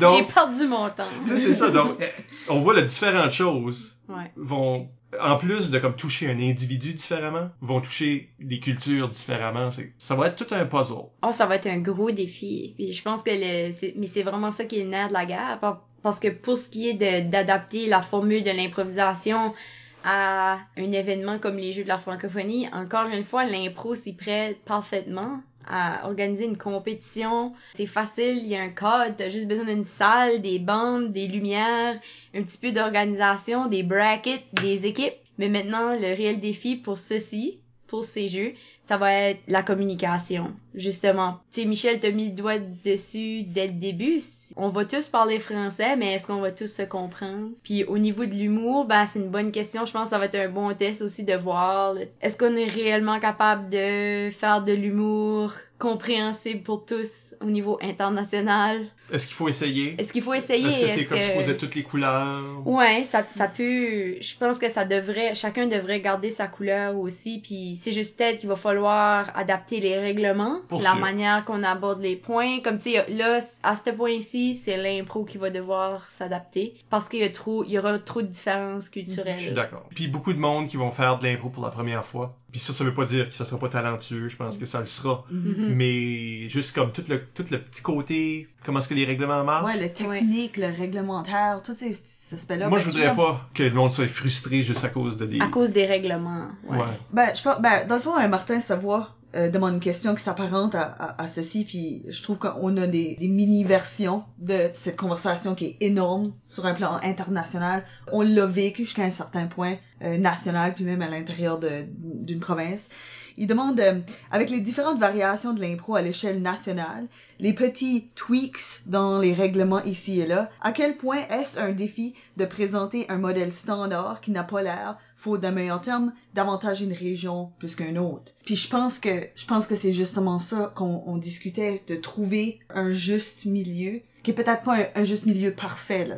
J'ai 0.00 0.24
perdu 0.24 0.66
mon 0.66 0.88
temps. 0.90 1.04
tu 1.24 1.30
sais, 1.30 1.36
c'est 1.36 1.54
ça. 1.54 1.70
Donc, 1.70 1.96
on 2.48 2.60
voit 2.60 2.74
les 2.74 2.82
différentes 2.84 3.32
choses 3.32 3.96
Ouais. 4.08 4.30
vont 4.36 4.88
en 5.20 5.36
plus 5.36 5.70
de 5.70 5.78
comme 5.78 5.94
toucher 5.94 6.30
un 6.30 6.38
individu 6.40 6.94
différemment, 6.94 7.50
vont 7.60 7.80
toucher 7.82 8.30
des 8.40 8.60
cultures 8.60 9.08
différemment. 9.10 9.70
C'est- 9.70 9.92
Ça 9.98 10.14
va 10.14 10.28
être 10.28 10.36
tout 10.44 10.54
un 10.54 10.64
puzzle. 10.64 11.04
Oh, 11.22 11.32
ça 11.32 11.46
va 11.46 11.56
être 11.56 11.66
un 11.66 11.78
gros 11.78 12.10
défi. 12.10 12.72
Puis 12.76 12.92
je 12.92 13.02
pense 13.02 13.22
que 13.22 13.30
le, 13.30 13.72
c'est- 13.72 13.94
mais 13.96 14.06
c'est 14.06 14.22
vraiment 14.22 14.50
ça 14.52 14.64
qui 14.64 14.78
est 14.80 14.84
le 14.84 14.88
nerf 14.90 15.08
de 15.08 15.12
la 15.12 15.26
guerre. 15.26 15.58
par- 15.60 15.84
Parce 16.02 16.18
que 16.18 16.28
pour 16.28 16.56
ce 16.58 16.68
qui 16.68 16.88
est 16.88 16.94
d'adapter 17.22 17.86
la 17.86 18.02
formule 18.02 18.42
de 18.42 18.50
l'improvisation 18.50 19.54
à 20.02 20.58
un 20.76 20.92
événement 20.92 21.38
comme 21.38 21.58
les 21.58 21.70
Jeux 21.72 21.84
de 21.84 21.88
la 21.88 21.98
francophonie, 21.98 22.66
encore 22.72 23.06
une 23.06 23.22
fois, 23.22 23.44
l'impro 23.44 23.94
s'y 23.94 24.14
prête 24.14 24.58
parfaitement 24.64 25.40
à 25.66 26.06
organiser 26.06 26.44
une 26.44 26.58
compétition. 26.58 27.52
C'est 27.74 27.86
facile, 27.86 28.38
il 28.38 28.46
y 28.46 28.56
a 28.56 28.62
un 28.62 28.68
cadre, 28.68 29.14
t'as 29.16 29.28
juste 29.28 29.48
besoin 29.48 29.64
d'une 29.64 29.84
salle, 29.84 30.40
des 30.42 30.58
bandes, 30.58 31.12
des 31.12 31.28
lumières, 31.28 31.98
un 32.34 32.42
petit 32.42 32.58
peu 32.58 32.72
d'organisation, 32.72 33.66
des 33.66 33.82
brackets, 33.82 34.44
des 34.54 34.86
équipes. 34.86 35.14
Mais 35.38 35.48
maintenant, 35.48 35.94
le 35.94 36.14
réel 36.14 36.40
défi 36.40 36.76
pour 36.76 36.98
ceci, 36.98 37.58
pour 37.86 38.04
ces 38.04 38.28
jeux, 38.28 38.54
ça 38.84 38.96
va 38.96 39.12
être 39.12 39.40
la 39.46 39.62
communication, 39.62 40.52
justement. 40.74 41.40
Tu 41.52 41.62
sais, 41.62 41.66
Michel 41.66 42.00
t'a 42.00 42.10
mis 42.10 42.30
le 42.30 42.34
doigt 42.34 42.58
dessus 42.58 43.44
dès 43.44 43.68
le 43.68 43.74
début. 43.74 44.20
On 44.56 44.68
va 44.68 44.84
tous 44.84 45.08
parler 45.08 45.38
français, 45.38 45.96
mais 45.96 46.14
est-ce 46.14 46.26
qu'on 46.26 46.40
va 46.40 46.50
tous 46.50 46.66
se 46.66 46.82
comprendre? 46.82 47.50
Puis 47.62 47.84
au 47.84 47.98
niveau 47.98 48.26
de 48.26 48.34
l'humour, 48.34 48.84
ben 48.84 49.06
c'est 49.06 49.20
une 49.20 49.30
bonne 49.30 49.52
question. 49.52 49.84
Je 49.84 49.92
pense 49.92 50.04
que 50.04 50.10
ça 50.10 50.18
va 50.18 50.26
être 50.26 50.34
un 50.34 50.48
bon 50.48 50.74
test 50.74 51.00
aussi 51.00 51.22
de 51.22 51.34
voir. 51.34 51.94
Est-ce 52.20 52.36
qu'on 52.36 52.56
est 52.56 52.68
réellement 52.68 53.20
capable 53.20 53.68
de 53.70 54.30
faire 54.30 54.62
de 54.62 54.72
l'humour 54.72 55.52
compréhensible 55.82 56.62
pour 56.62 56.84
tous 56.84 57.34
au 57.40 57.46
niveau 57.46 57.76
international. 57.82 58.86
Est-ce 59.12 59.26
qu'il 59.26 59.34
faut 59.34 59.48
essayer? 59.48 59.96
Est-ce 59.98 60.12
qu'il 60.12 60.22
faut 60.22 60.32
essayer? 60.32 60.68
Est-ce 60.68 60.80
que 60.80 60.86
c'est 60.86 61.00
Est-ce 61.00 61.08
comme 61.08 61.18
que- 61.18 61.24
supposé 61.24 61.56
toutes 61.56 61.74
les 61.74 61.82
couleurs? 61.82 62.44
Ouais, 62.66 63.02
ça, 63.04 63.24
ça 63.28 63.48
peut. 63.48 64.14
Je 64.20 64.36
pense 64.38 64.58
que 64.60 64.68
ça 64.70 64.84
devrait. 64.84 65.34
Chacun 65.34 65.66
devrait 65.66 66.00
garder 66.00 66.30
sa 66.30 66.46
couleur 66.46 66.96
aussi. 66.96 67.40
Puis 67.40 67.76
c'est 67.76 67.90
juste 67.92 68.16
peut-être 68.16 68.38
qu'il 68.38 68.48
va 68.48 68.54
falloir 68.56 69.32
adapter 69.36 69.80
les 69.80 69.98
règlements, 69.98 70.60
Pour 70.68 70.82
la 70.82 70.90
sûr. 70.92 71.00
manière 71.00 71.44
qu'on 71.44 71.64
aborde 71.64 72.00
les 72.00 72.16
points. 72.16 72.60
Comme 72.60 72.78
tu 72.78 72.92
sais, 72.92 73.04
là, 73.10 73.40
à 73.64 73.74
ce 73.76 73.90
point-ci, 73.90 74.54
c'est 74.54 74.76
l'impro 74.76 75.24
qui 75.24 75.36
va 75.38 75.50
devoir 75.50 76.08
s'adapter 76.10 76.74
parce 76.90 77.08
qu'il 77.08 77.20
y 77.20 77.24
a 77.24 77.30
trop, 77.30 77.64
il 77.64 77.72
y 77.72 77.78
aura 77.78 77.98
trop 77.98 78.22
de 78.22 78.28
différences 78.28 78.88
culturelles. 78.88 79.38
Je 79.38 79.46
suis 79.46 79.52
d'accord. 79.54 79.86
Puis 79.94 80.06
beaucoup 80.06 80.32
de 80.32 80.38
monde 80.38 80.68
qui 80.68 80.76
vont 80.76 80.92
faire 80.92 81.18
de 81.18 81.24
l'impro 81.26 81.48
pour 81.50 81.64
la 81.64 81.70
première 81.70 82.04
fois. 82.04 82.38
Puis 82.52 82.60
ça, 82.60 82.74
ça 82.74 82.84
veut 82.84 82.92
pas 82.92 83.06
dire 83.06 83.30
que 83.30 83.34
ça 83.34 83.46
sera 83.46 83.58
pas 83.58 83.70
talentueux. 83.70 84.28
Je 84.28 84.36
pense 84.36 84.58
que 84.58 84.66
ça 84.66 84.78
le 84.78 84.84
sera. 84.84 85.24
Mhm. 85.30 85.74
Mais 85.74 86.48
juste 86.50 86.74
comme 86.74 86.92
tout 86.92 87.02
le, 87.08 87.24
tout 87.34 87.46
le 87.50 87.58
petit 87.58 87.80
côté, 87.82 88.48
comment 88.64 88.78
est-ce 88.78 88.88
que 88.88 88.94
les 88.94 89.06
règlements 89.06 89.42
marchent. 89.42 89.74
Ouais, 89.74 89.82
le 89.82 89.90
technique, 89.90 90.58
le 90.58 90.66
réglementaire, 90.66 91.62
tous 91.64 91.72
ces, 91.72 91.94
ces 91.94 92.34
aspects-là. 92.36 92.68
Moi, 92.68 92.78
Ben, 92.78 92.84
je 92.84 92.90
voudrais 92.90 93.16
pas 93.16 93.48
que 93.54 93.62
le 93.62 93.72
monde 93.72 93.92
soit 93.92 94.06
frustré 94.06 94.62
juste 94.62 94.84
à 94.84 94.90
cause 94.90 95.16
de 95.16 95.24
des... 95.24 95.40
À 95.40 95.48
cause 95.48 95.72
des 95.72 95.86
règlements. 95.86 96.48
Ouais. 96.68 96.76
Ouais. 96.76 96.84
Ben, 97.10 97.30
je 97.34 97.42
pense, 97.42 97.60
ben, 97.60 97.86
dans 97.88 97.94
le 97.94 98.02
fond, 98.02 98.28
Martin 98.28 98.60
Savoie 98.60 99.16
euh, 99.34 99.48
demande 99.48 99.74
une 99.74 99.80
question 99.80 100.14
qui 100.14 100.22
s'apparente 100.22 100.74
à, 100.74 100.82
à, 100.82 101.22
à 101.22 101.26
ceci, 101.26 101.64
puis 101.64 102.02
je 102.08 102.22
trouve 102.22 102.38
qu'on 102.38 102.76
a 102.76 102.86
des, 102.86 103.16
mini-versions 103.20 104.24
de 104.38 104.68
cette 104.74 104.96
conversation 104.96 105.54
qui 105.54 105.64
est 105.66 105.76
énorme 105.80 106.32
sur 106.48 106.66
un 106.66 106.74
plan 106.74 106.98
international. 107.02 107.84
On 108.12 108.20
l'a 108.20 108.46
vécu 108.46 108.84
jusqu'à 108.84 109.04
un 109.04 109.10
certain 109.10 109.46
point 109.46 109.76
euh, 110.02 110.18
national, 110.18 110.74
puis 110.74 110.84
même 110.84 111.00
à 111.00 111.08
l'intérieur 111.08 111.60
d'une 111.60 112.40
province. 112.40 112.90
Il 113.36 113.46
demande, 113.46 113.80
euh, 113.80 114.00
avec 114.30 114.50
les 114.50 114.60
différentes 114.60 114.98
variations 114.98 115.52
de 115.52 115.60
l'impro 115.60 115.94
à 115.94 116.02
l'échelle 116.02 116.42
nationale, 116.42 117.06
les 117.40 117.52
petits 117.52 118.08
tweaks 118.14 118.82
dans 118.86 119.18
les 119.18 119.32
règlements 119.32 119.82
ici 119.84 120.20
et 120.20 120.26
là, 120.26 120.50
à 120.60 120.72
quel 120.72 120.96
point 120.96 121.20
est-ce 121.30 121.58
un 121.58 121.72
défi 121.72 122.14
de 122.36 122.44
présenter 122.44 123.06
un 123.08 123.18
modèle 123.18 123.52
standard 123.52 124.20
qui 124.20 124.30
n'a 124.30 124.44
pas 124.44 124.62
l'air, 124.62 124.98
faute 125.16 125.40
d'un 125.40 125.50
meilleur 125.52 125.80
terme, 125.80 126.12
davantage 126.34 126.82
une 126.82 126.92
région 126.92 127.50
plus 127.58 127.76
qu'une 127.76 127.98
autre? 127.98 128.32
Puis 128.44 128.56
je 128.56 128.68
pense 128.68 128.98
que 128.98 129.28
je 129.34 129.46
pense 129.46 129.66
que 129.66 129.76
c'est 129.76 129.92
justement 129.92 130.38
ça 130.38 130.72
qu'on 130.74 131.02
on 131.06 131.16
discutait 131.16 131.82
de 131.86 131.96
trouver 131.96 132.60
un 132.70 132.92
juste 132.92 133.46
milieu 133.46 134.00
qui 134.22 134.30
est 134.30 134.34
peut-être 134.34 134.62
pas 134.62 134.76
un, 134.94 135.04
juste 135.04 135.26
milieu 135.26 135.52
parfait 135.52 136.04
là, 136.04 136.16